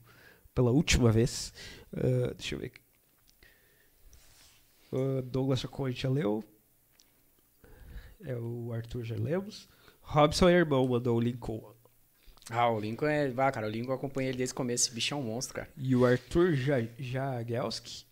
pela 0.54 0.70
última 0.70 1.12
vez 1.12 1.52
uh, 1.92 2.34
deixa 2.34 2.54
eu 2.54 2.60
ver 2.60 2.72
uh, 4.90 5.20
Douglas 5.20 5.60
Chacon 5.60 5.90
já 5.90 6.08
leu 6.08 6.42
é 8.24 8.36
o 8.36 8.72
Arthur 8.72 9.04
já 9.04 9.16
lemos 9.16 9.68
Robson 10.00 10.48
é 10.48 10.52
irmão 10.52 10.86
mandou 10.86 11.16
o 11.16 11.20
Lincoln 11.20 11.72
ah, 12.50 12.70
o 12.70 12.80
Lincoln 12.80 13.06
é. 13.06 13.32
Ah, 13.36 13.52
cara, 13.52 13.66
o 13.66 13.70
Lincoln 13.70 13.92
eu 13.92 13.96
acompanhei 13.96 14.30
ele 14.30 14.38
desde 14.38 14.52
o 14.52 14.56
começo. 14.56 14.86
Esse 14.86 14.94
bicho 14.94 15.14
é 15.14 15.16
um 15.16 15.22
monstro, 15.22 15.54
cara. 15.54 15.68
E 15.76 15.94
o 15.94 16.04
Arthur 16.04 16.54
Jagelski. 16.98 18.04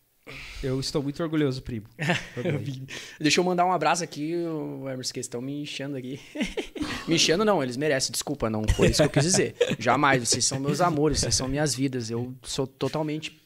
Eu 0.62 0.78
estou 0.78 1.02
muito 1.02 1.20
orgulhoso, 1.22 1.60
primo. 1.62 1.86
Deixa 3.18 3.40
eu 3.40 3.44
mandar 3.44 3.66
um 3.66 3.72
abraço 3.72 4.04
aqui, 4.04 4.32
Emerson, 4.32 5.12
que 5.12 5.18
estão 5.18 5.40
me 5.40 5.62
enchendo 5.62 5.96
aqui. 5.96 6.20
me 7.08 7.16
enchendo 7.16 7.44
não, 7.44 7.60
eles 7.62 7.76
merecem, 7.76 8.12
desculpa, 8.12 8.48
não 8.48 8.62
foi 8.76 8.90
isso 8.90 9.02
que 9.02 9.06
eu 9.06 9.10
quis 9.10 9.24
dizer. 9.24 9.56
Jamais, 9.78 10.28
vocês 10.28 10.44
são 10.44 10.60
meus 10.60 10.80
amores, 10.80 11.18
vocês 11.18 11.34
são 11.34 11.48
minhas 11.48 11.74
vidas. 11.74 12.10
Eu 12.10 12.32
sou 12.42 12.66
totalmente 12.66 13.39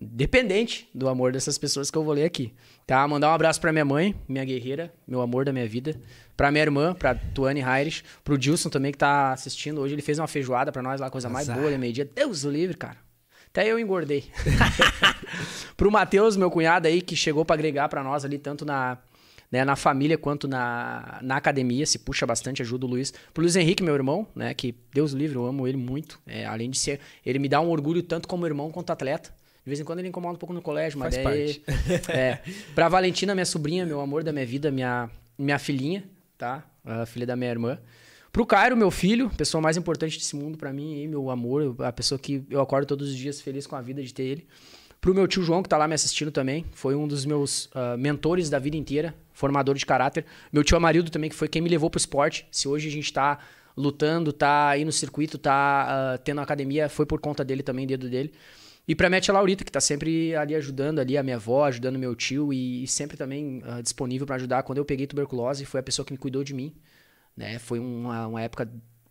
dependente 0.00 0.88
do 0.94 1.08
amor 1.08 1.32
dessas 1.32 1.58
pessoas 1.58 1.90
que 1.90 1.98
eu 1.98 2.02
vou 2.02 2.14
ler 2.14 2.24
aqui. 2.24 2.54
Tá? 2.86 3.06
Mandar 3.06 3.30
um 3.30 3.34
abraço 3.34 3.60
para 3.60 3.72
minha 3.72 3.84
mãe, 3.84 4.14
minha 4.26 4.44
guerreira, 4.44 4.92
meu 5.06 5.20
amor 5.20 5.44
da 5.44 5.52
minha 5.52 5.68
vida. 5.68 6.00
Pra 6.36 6.50
minha 6.50 6.62
irmã, 6.62 6.94
pra 6.94 7.14
Tuane 7.14 7.60
Raires. 7.60 8.02
Pro 8.24 8.38
Dilson 8.38 8.70
também, 8.70 8.92
que 8.92 8.98
tá 8.98 9.32
assistindo 9.32 9.80
hoje. 9.80 9.94
Ele 9.94 10.02
fez 10.02 10.18
uma 10.18 10.26
feijoada 10.26 10.72
pra 10.72 10.82
nós 10.82 11.00
lá, 11.00 11.10
coisa 11.10 11.28
mais 11.28 11.48
boa, 11.48 11.76
meio-dia. 11.76 12.08
Deus 12.12 12.44
o 12.44 12.50
livre, 12.50 12.76
cara. 12.76 12.96
Até 13.48 13.70
eu 13.70 13.78
engordei. 13.78 14.24
pro 15.76 15.90
Matheus, 15.90 16.36
meu 16.36 16.50
cunhado 16.50 16.86
aí, 16.86 17.02
que 17.02 17.14
chegou 17.16 17.44
para 17.44 17.54
agregar 17.54 17.88
para 17.88 18.02
nós 18.02 18.24
ali, 18.24 18.38
tanto 18.38 18.64
na, 18.64 18.98
né, 19.50 19.64
na 19.64 19.74
família 19.74 20.16
quanto 20.16 20.46
na, 20.46 21.18
na 21.20 21.36
academia, 21.36 21.84
se 21.84 21.98
puxa 21.98 22.24
bastante, 22.24 22.62
ajuda 22.62 22.86
o 22.86 22.88
Luiz. 22.88 23.12
Pro 23.34 23.42
Luiz 23.42 23.56
Henrique, 23.56 23.82
meu 23.82 23.94
irmão, 23.94 24.26
né, 24.34 24.54
que 24.54 24.74
Deus 24.94 25.12
livre, 25.12 25.36
eu 25.36 25.44
amo 25.44 25.66
ele 25.66 25.76
muito. 25.76 26.20
É, 26.26 26.46
além 26.46 26.70
de 26.70 26.78
ser, 26.78 27.00
ele 27.26 27.40
me 27.40 27.48
dá 27.48 27.60
um 27.60 27.68
orgulho 27.68 28.02
tanto 28.02 28.28
como 28.28 28.46
irmão 28.46 28.70
quanto 28.70 28.90
atleta. 28.90 29.34
De 29.70 29.72
vez 29.72 29.80
em 29.80 29.84
quando 29.84 30.00
ele 30.00 30.08
incomoda 30.08 30.34
um 30.34 30.38
pouco 30.38 30.52
no 30.52 30.60
colégio, 30.60 30.98
mas 30.98 31.14
Faz 31.14 31.24
daí, 31.24 31.54
parte. 31.60 32.10
é. 32.10 32.40
Pra 32.74 32.88
Valentina, 32.88 33.36
minha 33.36 33.46
sobrinha, 33.46 33.86
meu 33.86 34.00
amor 34.00 34.24
da 34.24 34.32
minha 34.32 34.44
vida, 34.44 34.68
minha, 34.68 35.08
minha 35.38 35.60
filhinha, 35.60 36.02
tá? 36.36 36.64
A 36.84 37.06
filha 37.06 37.24
da 37.24 37.36
minha 37.36 37.52
irmã. 37.52 37.78
Pro 38.32 38.44
Cairo, 38.44 38.76
meu 38.76 38.90
filho, 38.90 39.30
pessoa 39.30 39.62
mais 39.62 39.76
importante 39.76 40.18
desse 40.18 40.34
mundo 40.34 40.58
para 40.58 40.72
mim, 40.72 41.06
meu 41.06 41.30
amor, 41.30 41.76
a 41.84 41.92
pessoa 41.92 42.18
que 42.18 42.44
eu 42.50 42.60
acordo 42.60 42.84
todos 42.84 43.10
os 43.10 43.16
dias 43.16 43.40
feliz 43.40 43.64
com 43.64 43.76
a 43.76 43.80
vida 43.80 44.02
de 44.02 44.12
ter 44.12 44.24
ele. 44.24 44.46
Pro 45.00 45.14
meu 45.14 45.28
tio 45.28 45.40
João, 45.44 45.62
que 45.62 45.68
tá 45.68 45.78
lá 45.78 45.86
me 45.86 45.94
assistindo 45.94 46.32
também, 46.32 46.66
foi 46.72 46.96
um 46.96 47.06
dos 47.06 47.24
meus 47.24 47.66
uh, 47.66 47.96
mentores 47.96 48.50
da 48.50 48.58
vida 48.58 48.76
inteira, 48.76 49.14
formador 49.32 49.76
de 49.76 49.86
caráter. 49.86 50.26
Meu 50.52 50.64
tio 50.64 50.76
Amarildo 50.76 51.12
também, 51.12 51.30
que 51.30 51.36
foi 51.36 51.46
quem 51.46 51.62
me 51.62 51.68
levou 51.68 51.88
pro 51.88 51.98
esporte. 51.98 52.44
Se 52.50 52.66
hoje 52.66 52.88
a 52.88 52.90
gente 52.90 53.12
tá 53.12 53.38
lutando, 53.76 54.32
tá 54.32 54.70
aí 54.70 54.84
no 54.84 54.90
circuito, 54.90 55.38
tá 55.38 56.16
uh, 56.16 56.22
tendo 56.24 56.40
academia, 56.40 56.88
foi 56.88 57.06
por 57.06 57.20
conta 57.20 57.44
dele 57.44 57.62
também, 57.62 57.86
dedo 57.86 58.10
dele. 58.10 58.32
E 58.86 58.94
pra 58.94 59.08
minha 59.08 59.20
tia 59.20 59.32
Laurita, 59.32 59.64
que 59.64 59.70
tá 59.70 59.80
sempre 59.80 60.34
ali 60.34 60.54
ajudando 60.54 60.98
ali 60.98 61.16
a 61.16 61.22
minha 61.22 61.36
avó, 61.36 61.64
ajudando 61.64 61.98
meu 61.98 62.14
tio 62.14 62.52
e, 62.52 62.82
e 62.82 62.86
sempre 62.88 63.16
também 63.16 63.62
uh, 63.64 63.82
disponível 63.82 64.26
para 64.26 64.36
ajudar. 64.36 64.62
Quando 64.62 64.78
eu 64.78 64.84
peguei 64.84 65.06
tuberculose, 65.06 65.64
foi 65.64 65.80
a 65.80 65.82
pessoa 65.82 66.04
que 66.04 66.12
me 66.12 66.18
cuidou 66.18 66.42
de 66.42 66.52
mim, 66.52 66.74
né? 67.36 67.58
Foi 67.58 67.78
uma, 67.78 68.26
uma 68.26 68.42
época 68.42 68.68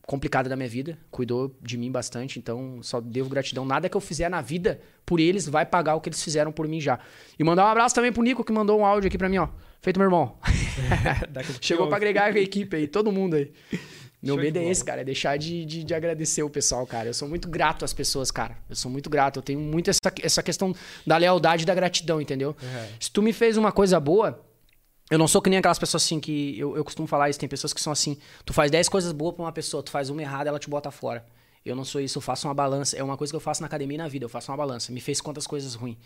complicada 0.10 0.50
da 0.50 0.56
minha 0.56 0.68
vida, 0.68 0.98
cuidou 1.12 1.56
de 1.62 1.78
mim 1.78 1.92
bastante, 1.92 2.40
então 2.40 2.80
só 2.82 3.00
devo 3.00 3.30
gratidão. 3.30 3.64
Nada 3.64 3.88
que 3.88 3.96
eu 3.96 4.02
fizer 4.02 4.28
na 4.28 4.42
vida 4.42 4.82
por 5.06 5.20
eles 5.20 5.48
vai 5.48 5.66
pagar 5.66 5.96
o 5.96 6.02
que 6.02 6.10
eles 6.10 6.24
fizeram 6.24 6.52
por 6.52 6.68
mim 6.68 6.82
já. 6.82 7.00
E 7.38 7.44
mandar 7.44 7.66
um 7.66 7.68
abraço 7.68 7.94
também 7.94 8.12
pro 8.12 8.24
Nico, 8.24 8.44
que 8.44 8.52
mandou 8.52 8.80
um 8.80 8.86
áudio 8.86 9.08
aqui 9.08 9.20
pra 9.20 9.30
mim, 9.30 9.38
ó. 9.38 9.50
Feito 9.82 9.98
meu 9.98 10.08
irmão. 10.08 10.38
Chegou 11.62 11.88
para 11.88 11.98
agregar 11.98 12.34
a 12.34 12.40
equipe 12.40 12.76
aí, 12.76 12.88
todo 12.88 13.12
mundo 13.12 13.36
aí. 13.36 13.52
Meu 14.22 14.36
Show 14.36 14.44
medo 14.44 14.60
é 14.60 14.66
esse, 14.66 14.84
cara, 14.84 15.02
é 15.02 15.04
deixar 15.04 15.38
de, 15.38 15.64
de, 15.64 15.84
de, 15.84 15.94
agradecer 15.94 16.44
o 16.44 16.50
pessoal, 16.50 16.86
cara. 16.86 17.08
Eu 17.08 17.14
sou 17.14 17.28
muito 17.28 17.48
grato 17.48 17.86
às 17.86 17.94
pessoas, 17.94 18.30
cara. 18.30 18.58
Eu 18.70 18.76
sou 18.76 18.92
muito 18.92 19.10
grato. 19.10 19.40
Eu 19.40 19.44
tenho 19.44 19.60
muito 19.60 19.90
essa, 19.90 20.00
essa 20.22 20.44
questão 20.44 20.76
da 21.08 21.16
lealdade 21.16 21.64
e 21.64 21.66
da 21.66 21.74
gratidão, 21.74 22.20
entendeu? 22.20 22.50
Uhum. 22.62 22.88
Se 23.00 23.10
tu 23.10 23.22
me 23.22 23.32
fez 23.32 23.56
uma 23.56 23.72
coisa 23.72 23.98
boa, 23.98 24.44
eu 25.10 25.18
não 25.18 25.28
sou 25.28 25.42
que 25.42 25.50
nem 25.50 25.58
aquelas 25.58 25.80
pessoas 25.80 26.04
assim 26.04 26.20
que. 26.20 26.60
Eu, 26.60 26.76
eu 26.76 26.84
costumo 26.84 27.08
falar 27.08 27.30
isso, 27.30 27.40
tem 27.40 27.48
pessoas 27.48 27.72
que 27.72 27.80
são 27.80 27.94
assim. 27.94 28.18
Tu 28.46 28.52
faz 28.52 28.70
10 28.70 28.90
coisas 28.90 29.14
boas 29.14 29.36
pra 29.36 29.46
uma 29.46 29.52
pessoa, 29.54 29.82
tu 29.82 29.90
faz 29.90 30.10
uma 30.10 30.22
errada, 30.22 30.50
ela 30.50 30.60
te 30.60 30.70
bota 30.70 30.92
fora. 30.92 31.26
Eu 31.66 31.76
não 31.76 31.86
sou 31.86 32.02
isso, 32.02 32.18
eu 32.18 32.22
faço 32.22 32.48
uma 32.48 32.54
balança. 32.54 32.98
É 32.98 33.04
uma 33.04 33.16
coisa 33.16 33.32
que 33.32 33.38
eu 33.38 33.42
faço 33.42 33.62
na 33.62 33.68
academia 33.68 33.96
e 33.96 33.98
na 33.98 34.08
vida, 34.10 34.26
eu 34.26 34.30
faço 34.30 34.52
uma 34.52 34.58
balança. 34.58 34.92
Me 34.92 35.00
fez 35.00 35.22
quantas 35.22 35.48
coisas 35.48 35.76
ruins. 35.76 35.98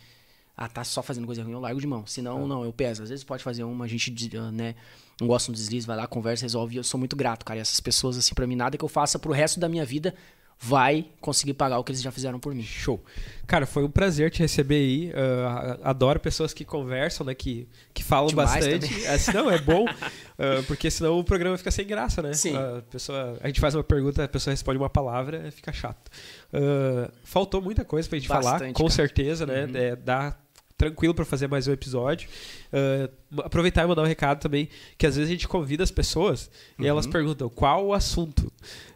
Ah, 0.55 0.67
tá 0.67 0.83
só 0.83 1.01
fazendo 1.01 1.25
coisa 1.25 1.43
ruim, 1.43 1.53
eu 1.53 1.59
largo 1.59 1.81
de 1.81 1.87
mão. 1.87 2.05
Senão, 2.05 2.43
é. 2.43 2.47
não, 2.47 2.63
eu 2.63 2.71
peso. 2.71 3.03
Às 3.03 3.09
vezes 3.09 3.23
pode 3.23 3.43
fazer 3.43 3.63
uma, 3.63 3.85
a 3.85 3.87
gente, 3.87 4.11
né, 4.51 4.75
não 5.19 5.27
gosta 5.27 5.51
de 5.51 5.51
um 5.51 5.59
deslize, 5.59 5.87
vai 5.87 5.97
lá, 5.97 6.07
conversa, 6.07 6.43
resolve. 6.43 6.75
E 6.75 6.77
eu 6.77 6.83
sou 6.83 6.99
muito 6.99 7.15
grato, 7.15 7.43
cara. 7.43 7.59
E 7.59 7.61
essas 7.61 7.79
pessoas, 7.79 8.17
assim, 8.17 8.35
pra 8.35 8.45
mim, 8.45 8.55
nada 8.55 8.77
que 8.77 8.83
eu 8.83 8.89
faça 8.89 9.17
pro 9.17 9.31
resto 9.31 9.59
da 9.59 9.67
minha 9.67 9.85
vida 9.85 10.13
vai 10.59 11.07
conseguir 11.19 11.53
pagar 11.55 11.77
o 11.77 11.83
que 11.83 11.91
eles 11.91 12.01
já 12.01 12.11
fizeram 12.11 12.39
por 12.39 12.55
mim. 12.55 12.63
Show. 12.63 13.03
Cara, 13.45 13.65
foi 13.65 13.83
um 13.83 13.89
prazer 13.89 14.31
te 14.31 14.39
receber 14.39 14.75
aí. 14.75 15.09
Uh, 15.09 15.79
adoro 15.83 16.19
pessoas 16.19 16.53
que 16.53 16.63
conversam, 16.63 17.25
né? 17.25 17.35
Que, 17.35 17.67
que 17.93 18.01
falam 18.01 18.27
Demais 18.27 18.53
bastante. 18.53 19.05
Assim, 19.07 19.33
não, 19.33 19.51
é 19.51 19.59
bom, 19.59 19.85
uh, 19.85 20.63
porque 20.67 20.89
senão 20.89 21.19
o 21.19 21.23
programa 21.23 21.57
fica 21.57 21.69
sem 21.69 21.85
graça, 21.85 22.21
né? 22.21 22.33
Sim. 22.33 22.55
A, 22.55 22.81
pessoa, 22.89 23.37
a 23.41 23.47
gente 23.47 23.59
faz 23.59 23.75
uma 23.75 23.83
pergunta, 23.83 24.23
a 24.23 24.27
pessoa 24.27 24.53
responde 24.53 24.77
uma 24.77 24.89
palavra, 24.89 25.51
fica 25.51 25.73
chato. 25.73 26.09
Uh, 26.53 27.11
faltou 27.25 27.61
muita 27.61 27.83
coisa 27.83 28.07
pra 28.07 28.17
gente 28.17 28.29
bastante, 28.29 28.59
falar, 28.59 28.73
com 28.73 28.83
cara. 28.83 28.89
certeza, 28.89 29.45
né? 29.45 29.65
Uhum. 29.65 29.75
É, 29.75 29.95
dá 29.97 30.37
tranquilo 30.77 31.13
para 31.13 31.25
fazer 31.25 31.47
mais 31.47 31.67
um 31.67 31.71
episódio. 31.71 32.29
Uh, 32.71 33.41
aproveitar 33.41 33.83
e 33.83 33.87
mandar 33.87 34.03
um 34.03 34.07
recado 34.07 34.39
também, 34.39 34.69
que 34.97 35.05
às 35.05 35.15
vezes 35.15 35.29
a 35.29 35.31
gente 35.31 35.47
convida 35.47 35.83
as 35.83 35.91
pessoas 35.91 36.49
uhum. 36.77 36.85
e 36.85 36.87
elas 36.87 37.07
perguntam 37.07 37.49
qual 37.49 37.85
o 37.85 37.93
assunto, 37.93 38.51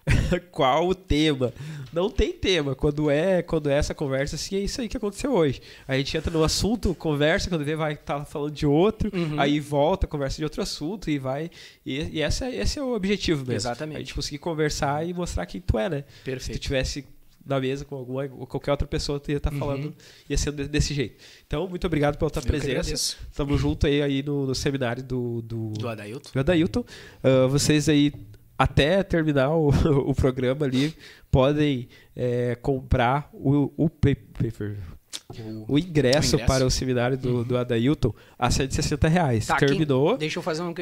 qual 0.52 0.88
o 0.88 0.96
tema. 0.96 1.54
Não 1.92 2.10
tem 2.10 2.34
tema. 2.34 2.76
Quando 2.76 3.10
é, 3.10 3.42
quando 3.42 3.70
é 3.70 3.74
essa 3.74 3.94
conversa, 3.94 4.36
assim, 4.36 4.56
é 4.56 4.60
isso 4.60 4.82
aí 4.82 4.88
que 4.88 4.98
aconteceu 4.98 5.32
hoje. 5.32 5.62
A 5.88 5.96
gente 5.98 6.16
entra 6.16 6.32
no 6.32 6.44
assunto, 6.44 6.94
conversa, 6.96 7.50
quando 7.50 7.64
vê 7.64 7.76
vai 7.76 7.94
estar 7.94 8.20
tá 8.20 8.26
falando 8.26 8.54
de 8.54 8.66
outro, 8.66 9.10
uhum. 9.14 9.40
aí 9.40 9.60
volta, 9.60 10.08
conversa 10.08 10.38
de 10.38 10.44
outro 10.44 10.62
assunto 10.62 11.10
e 11.10 11.18
vai. 11.18 11.50
E, 11.86 12.18
e 12.18 12.22
essa, 12.22 12.50
esse 12.50 12.80
é 12.80 12.84
o 12.84 12.94
objetivo 12.94 13.40
mesmo. 13.40 13.54
Exatamente. 13.54 13.98
A 13.98 14.00
gente 14.00 14.14
conseguir 14.14 14.40
conversar 14.40 15.08
e 15.08 15.14
mostrar 15.14 15.46
quem 15.46 15.62
tu 15.62 15.78
é, 15.78 15.90
né? 15.90 16.04
Perfeito. 16.24 16.54
Se 16.54 16.60
tu 16.60 16.62
tivesse 16.62 17.06
na 17.48 17.60
mesa 17.60 17.86
com 17.86 17.96
alguma 17.96 18.24
ou 18.24 18.46
qualquer 18.46 18.72
outra 18.72 18.88
pessoa 18.88 19.22
ia 19.28 19.38
estar 19.38 19.52
tá 19.52 19.58
falando 19.58 19.86
uhum. 19.86 19.94
ia 20.30 20.38
ser 20.38 20.52
desse 20.52 20.94
jeito. 20.94 21.24
Então, 21.46 21.68
muito 21.68 21.88
obrigado 21.88 22.18
pela 22.18 22.30
tua 22.30 22.42
Eu 22.42 22.48
presença. 22.48 22.94
Estamos 22.94 23.60
juntos 23.60 23.90
aí, 23.90 24.02
aí 24.02 24.24
no, 24.24 24.46
no, 24.46 24.56
seminário 24.56 25.04
do, 25.04 25.42
do, 25.42 25.70
do 25.72 25.88
Adailton. 25.88 26.30
Do 26.34 26.40
Adailton. 26.40 26.80
Uh, 26.82 27.48
vocês 27.50 27.88
aí, 27.88 28.14
até 28.58 29.02
terminar 29.04 29.52
o, 29.52 29.70
o 30.10 30.14
programa 30.14 30.66
ali, 30.66 30.94
podem 31.32 31.88
é, 32.16 32.56
comprar 32.56 33.30
o, 33.34 33.72
o 33.78 33.90
paper. 33.90 34.78
o 35.68 35.78
ingresso, 35.80 36.36
ingresso, 36.36 36.38
para 36.46 36.66
o 36.66 36.72
seminário 36.72 37.18
do, 37.18 37.46
do 37.46 37.58
Adailton 37.58 38.14
a 38.38 38.52
160 38.52 39.08
reais. 39.08 39.48
Tá, 39.48 39.56
Terminou. 39.56 40.10
Quem, 40.10 40.18
deixa 40.20 40.40
eu 40.40 40.44
fazer 40.44 40.64
um. 40.64 40.74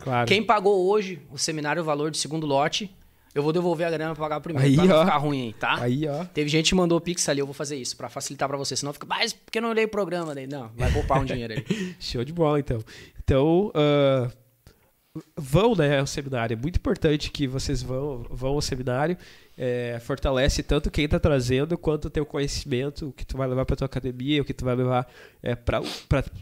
Claro. 0.00 0.28
Quem 0.28 0.42
pagou 0.42 0.88
hoje 0.88 1.20
o 1.30 1.38
seminário 1.38 1.82
o 1.82 1.84
valor 1.84 2.10
do 2.10 2.16
segundo 2.16 2.46
lote 2.46 2.90
eu 3.34 3.42
vou 3.42 3.52
devolver 3.52 3.86
a 3.86 3.90
grana 3.90 4.14
pra 4.14 4.24
pagar 4.24 4.40
primeiro, 4.40 4.68
aí, 4.68 4.76
pra 4.76 4.84
não 4.84 4.96
ó. 4.96 5.04
ficar 5.04 5.16
ruim 5.16 5.42
aí, 5.42 5.52
tá? 5.54 5.74
Aí, 5.80 6.06
ó. 6.06 6.24
Teve 6.24 6.50
gente 6.50 6.68
que 6.68 6.74
mandou 6.74 7.00
Pix 7.00 7.26
ali, 7.28 7.40
eu 7.40 7.46
vou 7.46 7.54
fazer 7.54 7.76
isso, 7.76 7.96
pra 7.96 8.08
facilitar 8.08 8.48
pra 8.48 8.58
você. 8.58 8.76
Senão 8.76 8.92
fica, 8.92 9.06
mas 9.06 9.32
porque 9.32 9.58
eu 9.58 9.62
não 9.62 9.70
olhei 9.70 9.84
o 9.84 9.88
programa 9.88 10.34
daí? 10.34 10.46
Não, 10.46 10.70
vai 10.76 10.92
poupar 10.92 11.20
um 11.20 11.24
dinheiro 11.24 11.54
aí. 11.54 11.94
Show 11.98 12.24
de 12.24 12.32
bola, 12.32 12.60
então. 12.60 12.80
Então, 13.18 13.72
uh, 13.74 15.22
vão, 15.36 15.74
né, 15.74 15.98
ao 15.98 16.06
seminário. 16.06 16.54
É 16.54 16.56
muito 16.56 16.76
importante 16.76 17.30
que 17.30 17.46
vocês 17.46 17.82
vão, 17.82 18.26
vão 18.30 18.52
ao 18.52 18.62
seminário. 18.62 19.16
É, 19.56 19.98
fortalece 20.00 20.62
tanto 20.62 20.90
quem 20.90 21.04
está 21.06 21.18
trazendo 21.18 21.76
quanto 21.78 22.06
o 22.06 22.10
teu 22.10 22.26
conhecimento, 22.26 23.08
o 23.08 23.12
que 23.12 23.24
tu 23.24 23.36
vai 23.36 23.48
levar 23.48 23.64
para 23.64 23.76
tua 23.76 23.86
academia, 23.86 24.42
o 24.42 24.44
que 24.44 24.54
tu 24.54 24.64
vai 24.64 24.74
levar 24.74 25.06
é, 25.42 25.54
para 25.54 25.82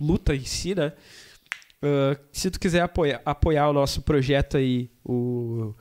luta 0.01 0.35
em 0.35 0.45
si, 0.45 0.75
né? 0.75 0.93
Uh, 1.83 2.19
se 2.33 2.51
tu 2.51 2.61
quiser 2.61 2.83
apoiar, 2.83 3.21
apoiar 3.25 3.69
o 3.69 3.73
nosso 3.73 4.03
projeto 4.03 4.57
aí, 4.57 4.91
o 5.05 5.75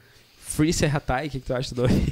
Free 0.49 0.73
Serratai, 0.73 1.27
o 1.27 1.29
que, 1.29 1.39
que 1.39 1.45
tu 1.45 1.53
acha 1.53 1.75
do 1.75 1.83
nome? 1.83 2.05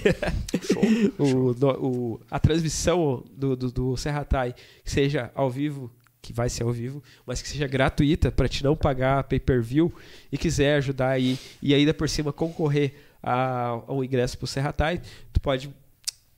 Show, 0.62 0.84
o, 1.18 1.56
show. 1.58 1.84
o, 1.84 2.22
a 2.30 2.40
transmissão 2.40 3.24
do, 3.36 3.56
do, 3.56 3.72
do 3.72 3.98
Serratai, 3.98 4.54
que 4.84 4.92
seja 4.92 5.32
ao 5.34 5.50
vivo, 5.50 5.92
que 6.22 6.32
vai 6.32 6.48
ser 6.48 6.62
ao 6.62 6.72
vivo, 6.72 7.02
mas 7.26 7.42
que 7.42 7.50
seja 7.50 7.68
gratuita 7.68 8.32
para 8.32 8.48
te 8.48 8.64
não 8.64 8.76
pagar 8.76 9.24
pay-per-view 9.24 9.92
e 10.32 10.38
quiser 10.38 10.76
ajudar 10.76 11.10
aí 11.10 11.38
e 11.62 11.74
ainda 11.74 11.96
por 11.96 12.08
cima 12.08 12.32
concorrer 12.32 12.94
a, 13.24 13.82
ao 13.88 14.04
ingresso 14.04 14.38
pro 14.38 14.46
Serratai, 14.46 15.02
tu 15.34 15.42
pode 15.42 15.74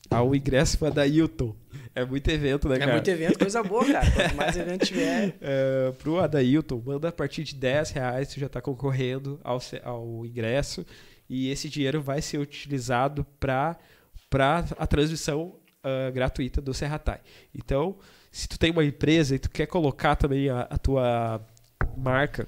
ao 0.09 0.33
ingresso 0.33 0.79
para 0.79 0.89
da 0.89 1.05
Hilton. 1.05 1.53
É 1.93 2.05
muito 2.05 2.29
evento, 2.29 2.69
né, 2.69 2.77
é 2.77 2.79
cara? 2.79 2.91
É 2.91 2.93
muito 2.93 3.11
evento, 3.11 3.37
coisa 3.37 3.61
boa, 3.61 3.85
cara. 3.85 4.09
Quanto 4.09 4.35
mais 4.35 4.55
evento 4.55 4.85
tiver. 4.85 5.35
É, 5.41 5.91
pro 5.99 6.17
Adailton, 6.17 6.81
manda 6.83 7.09
a 7.09 7.11
partir 7.11 7.43
de 7.43 7.55
10 7.55 7.91
reais, 7.91 8.29
tu 8.29 8.39
já 8.39 8.45
está 8.45 8.61
concorrendo 8.61 9.39
ao, 9.43 9.59
ao 9.83 10.25
ingresso 10.25 10.85
e 11.29 11.49
esse 11.49 11.69
dinheiro 11.69 12.01
vai 12.01 12.21
ser 12.21 12.39
utilizado 12.39 13.25
para 13.39 13.77
a 14.77 14.87
transmissão 14.87 15.55
uh, 15.83 16.11
gratuita 16.11 16.61
do 16.61 16.73
Serratai. 16.73 17.19
Então, 17.53 17.95
se 18.31 18.47
tu 18.47 18.57
tem 18.57 18.71
uma 18.71 18.83
empresa 18.83 19.35
e 19.35 19.39
tu 19.39 19.49
quer 19.49 19.67
colocar 19.67 20.15
também 20.15 20.49
a, 20.49 20.61
a 20.61 20.77
tua 20.77 21.41
marca 21.95 22.47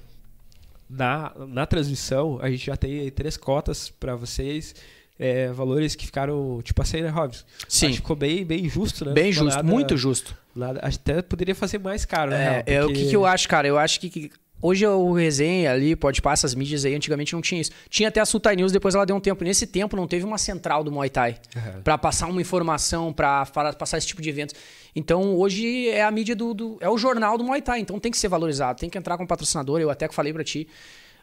na, 0.88 1.32
na 1.48 1.66
transmissão, 1.66 2.38
a 2.42 2.50
gente 2.50 2.66
já 2.66 2.76
tem 2.76 3.10
três 3.10 3.36
cotas 3.36 3.88
para 3.88 4.14
vocês. 4.16 4.74
É, 5.18 5.52
valores 5.52 5.94
que 5.94 6.04
ficaram 6.04 6.60
tipo 6.62 6.82
assim, 6.82 7.02
né, 7.02 7.08
Robson? 7.08 7.44
Sim. 7.68 7.86
Acho 7.86 7.94
que 7.94 8.00
ficou 8.00 8.16
bem, 8.16 8.44
bem 8.44 8.68
justo, 8.68 9.04
né? 9.04 9.12
Bem 9.12 9.30
justo, 9.30 9.56
nada, 9.56 9.62
muito 9.62 9.96
justo. 9.96 10.36
Nada, 10.54 10.80
até 10.80 11.22
poderia 11.22 11.54
fazer 11.54 11.78
mais 11.78 12.04
caro, 12.04 12.32
né? 12.32 12.64
É, 12.66 12.74
é 12.74 12.84
o 12.84 12.88
que, 12.92 13.08
que 13.08 13.14
eu 13.14 13.24
acho, 13.24 13.48
cara? 13.48 13.68
Eu 13.68 13.78
acho 13.78 14.00
que 14.00 14.32
Hoje 14.62 14.86
o 14.86 15.12
resenha 15.12 15.72
ali, 15.72 15.96
pode 15.96 16.22
passar 16.22 16.46
as 16.46 16.54
mídias 16.54 16.84
aí, 16.84 16.94
antigamente 16.94 17.34
não 17.34 17.42
tinha 17.42 17.60
isso. 17.60 17.72
Tinha 17.90 18.08
até 18.08 18.20
a 18.20 18.24
Sultai 18.24 18.54
News, 18.54 18.70
depois 18.70 18.94
ela 18.94 19.04
deu 19.04 19.16
um 19.16 19.20
tempo. 19.20 19.42
Nesse 19.42 19.66
tempo 19.66 19.96
não 19.96 20.06
teve 20.06 20.24
uma 20.24 20.38
central 20.38 20.84
do 20.84 20.92
Muay 20.92 21.10
Thai 21.10 21.36
uhum. 21.56 21.82
para 21.82 21.98
passar 21.98 22.28
uma 22.28 22.40
informação, 22.40 23.12
para 23.12 23.44
passar 23.76 23.98
esse 23.98 24.06
tipo 24.06 24.22
de 24.22 24.30
eventos. 24.30 24.54
Então 24.94 25.36
hoje 25.36 25.88
é 25.88 26.04
a 26.04 26.10
mídia 26.12 26.36
do, 26.36 26.54
do, 26.54 26.78
é 26.80 26.88
o 26.88 26.96
jornal 26.96 27.36
do 27.36 27.42
Muay 27.42 27.60
Thai, 27.60 27.80
então 27.80 27.98
tem 27.98 28.12
que 28.12 28.18
ser 28.18 28.28
valorizado, 28.28 28.78
tem 28.78 28.88
que 28.88 28.96
entrar 28.96 29.18
com 29.18 29.26
patrocinador. 29.26 29.80
Eu 29.80 29.90
até 29.90 30.08
falei 30.08 30.32
para 30.32 30.44
ti, 30.44 30.68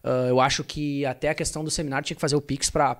uh, 0.03 0.27
eu 0.27 0.41
acho 0.41 0.61
que 0.61 1.05
até 1.05 1.29
a 1.29 1.33
questão 1.33 1.63
do 1.63 1.71
seminário 1.71 2.05
tinha 2.05 2.15
que 2.15 2.21
fazer 2.21 2.35
o 2.35 2.41
Pix 2.41 2.69
para 2.69 2.97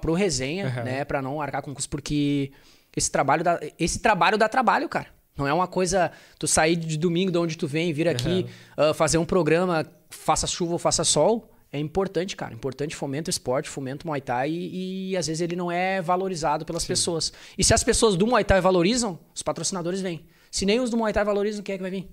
pro 0.00 0.14
resenha, 0.14 0.74
uhum. 0.78 0.84
né, 0.84 1.04
para 1.04 1.20
não 1.20 1.40
arcar 1.42 1.62
com 1.62 1.74
custo 1.74 1.90
porque 1.90 2.50
esse 2.96 3.10
trabalho 3.10 3.44
dá, 3.44 3.60
esse 3.78 4.00
trabalho 4.00 4.38
dá 4.38 4.48
trabalho, 4.48 4.88
cara. 4.88 5.17
Não 5.38 5.46
é 5.46 5.52
uma 5.52 5.68
coisa 5.68 6.10
tu 6.38 6.48
sair 6.48 6.76
de 6.76 6.98
domingo 6.98 7.30
de 7.30 7.38
onde 7.38 7.56
tu 7.56 7.66
vem, 7.66 7.92
vir 7.92 8.08
aqui, 8.08 8.44
uhum. 8.76 8.90
uh, 8.90 8.94
fazer 8.94 9.18
um 9.18 9.24
programa, 9.24 9.86
faça 10.10 10.46
chuva 10.46 10.72
ou 10.72 10.78
faça 10.78 11.04
sol. 11.04 11.50
É 11.70 11.78
importante, 11.78 12.34
cara. 12.34 12.54
Importante 12.54 12.96
fomenta 12.96 13.28
o 13.28 13.30
esporte, 13.30 13.68
fomenta 13.68 14.04
o 14.04 14.08
Muay 14.08 14.20
Thai 14.20 14.50
e, 14.50 15.10
e 15.10 15.16
às 15.16 15.26
vezes 15.26 15.40
ele 15.40 15.54
não 15.54 15.70
é 15.70 16.02
valorizado 16.02 16.64
pelas 16.64 16.82
Sim. 16.82 16.88
pessoas. 16.88 17.32
E 17.56 17.62
se 17.62 17.72
as 17.72 17.84
pessoas 17.84 18.16
do 18.16 18.26
Muay 18.26 18.42
Thai 18.42 18.60
valorizam, 18.60 19.18
os 19.34 19.42
patrocinadores 19.42 20.00
vêm. 20.00 20.24
Se 20.50 20.64
nem 20.66 20.80
os 20.80 20.90
do 20.90 20.96
Muay 20.96 21.12
Thai 21.12 21.24
valorizam, 21.24 21.62
quem 21.62 21.74
é 21.74 21.78
que 21.78 21.82
vai 21.82 21.90
vir? 21.90 22.08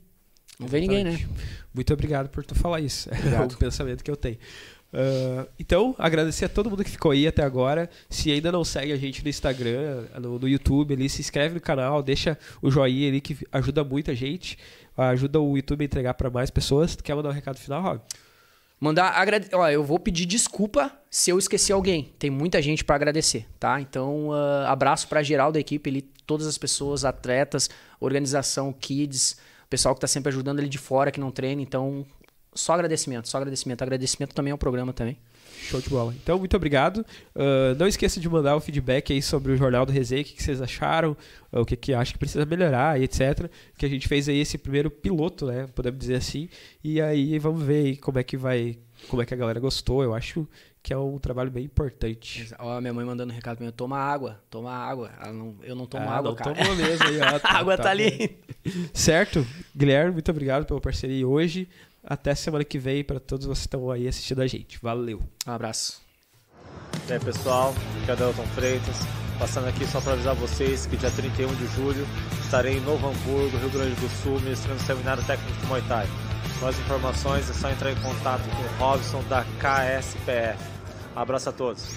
Não 0.59 0.67
vem 0.67 0.81
ninguém, 0.81 1.03
né? 1.03 1.25
Muito 1.73 1.93
obrigado 1.93 2.29
por 2.29 2.45
tu 2.45 2.55
falar 2.55 2.79
isso. 2.79 3.09
É 3.15 3.41
o 3.41 3.57
pensamento 3.57 4.03
que 4.03 4.11
eu 4.11 4.15
tenho. 4.15 4.37
Uh, 4.95 5.45
então, 5.59 5.93
agradecer 5.97 6.45
a 6.45 6.49
todo 6.49 6.69
mundo 6.69 6.81
que 6.81 6.89
ficou 6.89 7.11
aí 7.11 7.27
até 7.27 7.43
agora. 7.43 7.89
Se 8.09 8.31
ainda 8.31 8.49
não 8.49 8.63
segue 8.63 8.93
a 8.93 8.95
gente 8.95 9.21
no 9.21 9.29
Instagram, 9.29 10.05
no, 10.21 10.39
no 10.39 10.47
YouTube 10.47 10.93
ali, 10.93 11.09
se 11.09 11.19
inscreve 11.19 11.55
no 11.55 11.59
canal, 11.59 12.01
deixa 12.01 12.37
o 12.61 12.71
joinha 12.71 13.09
ali 13.09 13.19
que 13.19 13.37
ajuda 13.51 13.83
muita 13.83 14.15
gente. 14.15 14.57
Ajuda 14.97 15.41
o 15.41 15.57
YouTube 15.57 15.81
a 15.81 15.85
entregar 15.85 16.13
para 16.13 16.29
mais 16.29 16.49
pessoas. 16.49 16.95
Tu 16.95 17.03
quer 17.03 17.13
mandar 17.13 17.27
um 17.27 17.33
recado 17.33 17.57
final, 17.57 17.81
Rob? 17.81 18.01
Mandar 18.79 19.09
agrade... 19.09 19.49
Ó, 19.53 19.67
eu 19.67 19.83
vou 19.83 19.99
pedir 19.99 20.25
desculpa 20.25 20.89
se 21.09 21.29
eu 21.29 21.37
esqueci 21.37 21.73
alguém. 21.73 22.13
Tem 22.17 22.29
muita 22.29 22.61
gente 22.61 22.81
para 22.81 22.95
agradecer, 22.95 23.45
tá? 23.59 23.81
Então, 23.81 24.29
uh, 24.29 24.65
abraço 24.67 25.09
para 25.09 25.21
geral 25.21 25.51
da 25.51 25.59
equipe 25.59 25.89
ali, 25.89 26.01
todas 26.01 26.47
as 26.47 26.57
pessoas, 26.57 27.03
atletas, 27.03 27.69
organização, 27.99 28.71
kids, 28.71 29.37
pessoal 29.69 29.93
que 29.93 29.99
tá 29.99 30.07
sempre 30.07 30.29
ajudando 30.29 30.59
ali 30.59 30.69
de 30.69 30.77
fora 30.77 31.11
que 31.11 31.19
não 31.19 31.31
treina. 31.31 31.61
Então, 31.61 32.05
só 32.55 32.73
agradecimento, 32.73 33.27
só 33.27 33.37
agradecimento. 33.37 33.81
Agradecimento 33.81 34.33
também 34.33 34.51
ao 34.51 34.57
programa 34.57 34.93
também. 34.93 35.17
Show 35.61 35.81
de 35.81 35.89
bola. 35.89 36.13
Então, 36.21 36.37
muito 36.37 36.55
obrigado. 36.55 37.05
Uh, 37.35 37.75
não 37.77 37.87
esqueça 37.87 38.19
de 38.19 38.29
mandar 38.29 38.55
o 38.55 38.59
feedback 38.59 39.11
aí 39.11 39.21
sobre 39.21 39.51
o 39.51 39.57
Jornal 39.57 39.85
do 39.85 39.91
Resenha, 39.91 40.21
o 40.21 40.25
que, 40.25 40.33
que 40.33 40.43
vocês 40.43 40.61
acharam, 40.61 41.17
uh, 41.51 41.61
o 41.61 41.65
que, 41.65 41.75
que 41.75 41.93
acha 41.93 42.13
que 42.13 42.19
precisa 42.19 42.45
melhorar 42.45 42.99
e 42.99 43.03
etc. 43.03 43.49
Que 43.77 43.85
a 43.85 43.89
gente 43.89 44.07
fez 44.07 44.29
aí 44.29 44.39
esse 44.39 44.57
primeiro 44.57 44.89
piloto, 44.89 45.47
né? 45.47 45.67
Podemos 45.73 45.99
dizer 45.99 46.15
assim. 46.15 46.49
E 46.83 47.01
aí 47.01 47.37
vamos 47.39 47.63
ver 47.63 47.85
aí 47.85 47.97
como 47.97 48.19
é 48.19 48.23
que 48.23 48.37
vai. 48.37 48.77
Como 49.09 49.21
é 49.21 49.25
que 49.25 49.33
a 49.33 49.37
galera 49.37 49.59
gostou. 49.59 50.03
Eu 50.03 50.13
acho 50.13 50.47
que 50.85 50.93
é 50.93 50.97
um 50.97 51.17
trabalho 51.17 51.49
bem 51.49 51.65
importante. 51.65 52.47
Ó, 52.59 52.79
minha 52.79 52.93
mãe 52.93 53.03
mandando 53.03 53.33
um 53.33 53.35
recado 53.35 53.57
pra 53.57 53.65
mim, 53.65 53.71
toma 53.71 53.97
água, 53.97 54.39
toma 54.51 54.71
água. 54.71 55.11
Não, 55.33 55.55
eu 55.63 55.75
não 55.75 55.87
tomo 55.87 56.07
ah, 56.07 56.17
água, 56.17 56.29
não 56.29 56.35
cara. 56.35 56.55
Tomou 56.55 56.75
mesmo 56.75 57.07
aí, 57.07 57.19
ó, 57.21 57.39
tá, 57.41 57.49
a 57.49 57.57
água 57.57 57.75
tá, 57.75 57.83
tá 57.83 57.89
ali. 57.89 58.37
Certo? 58.93 59.43
Guilherme, 59.75 60.11
muito 60.11 60.29
obrigado 60.29 60.63
pela 60.63 60.79
parceria 60.79 61.27
hoje. 61.27 61.67
Até 62.05 62.35
semana 62.35 62.63
que 62.63 62.77
vem 62.77 63.03
para 63.03 63.19
todos 63.19 63.45
vocês 63.45 63.61
que 63.61 63.67
estão 63.67 63.89
aí 63.89 64.07
assistindo 64.07 64.41
a 64.41 64.47
gente. 64.47 64.77
Valeu. 64.81 65.21
Um 65.47 65.51
abraço. 65.51 66.01
E 67.07 67.13
aí, 67.13 67.19
pessoal, 67.19 67.73
aqui 68.01 68.11
é 68.11 68.13
o 68.13 68.17
Delton 68.17 68.45
Freitas. 68.47 68.95
Passando 69.39 69.67
aqui 69.67 69.85
só 69.85 69.99
para 69.99 70.13
avisar 70.13 70.35
vocês 70.35 70.85
que 70.85 70.95
dia 70.95 71.11
31 71.11 71.53
de 71.55 71.67
julho 71.75 72.07
estarei 72.41 72.77
em 72.77 72.81
Novo 72.81 73.07
Hamburgo, 73.07 73.57
Rio 73.57 73.69
Grande 73.69 73.95
do 73.95 74.09
Sul, 74.23 74.39
ministrando 74.39 74.79
o 74.79 74.85
seminário 74.85 75.23
técnico 75.23 75.59
de 75.59 75.65
Muay 75.65 75.81
Thai. 75.87 76.07
Mais 76.61 76.79
informações 76.79 77.49
é 77.49 77.53
só 77.53 77.69
entrar 77.69 77.91
em 77.91 77.95
contato 77.95 78.43
com 78.43 78.63
o 78.63 78.77
Robson 78.77 79.21
da 79.23 79.43
KSPF. 79.59 80.57
Abraço 81.15 81.49
a 81.49 81.51
todos. 81.51 81.95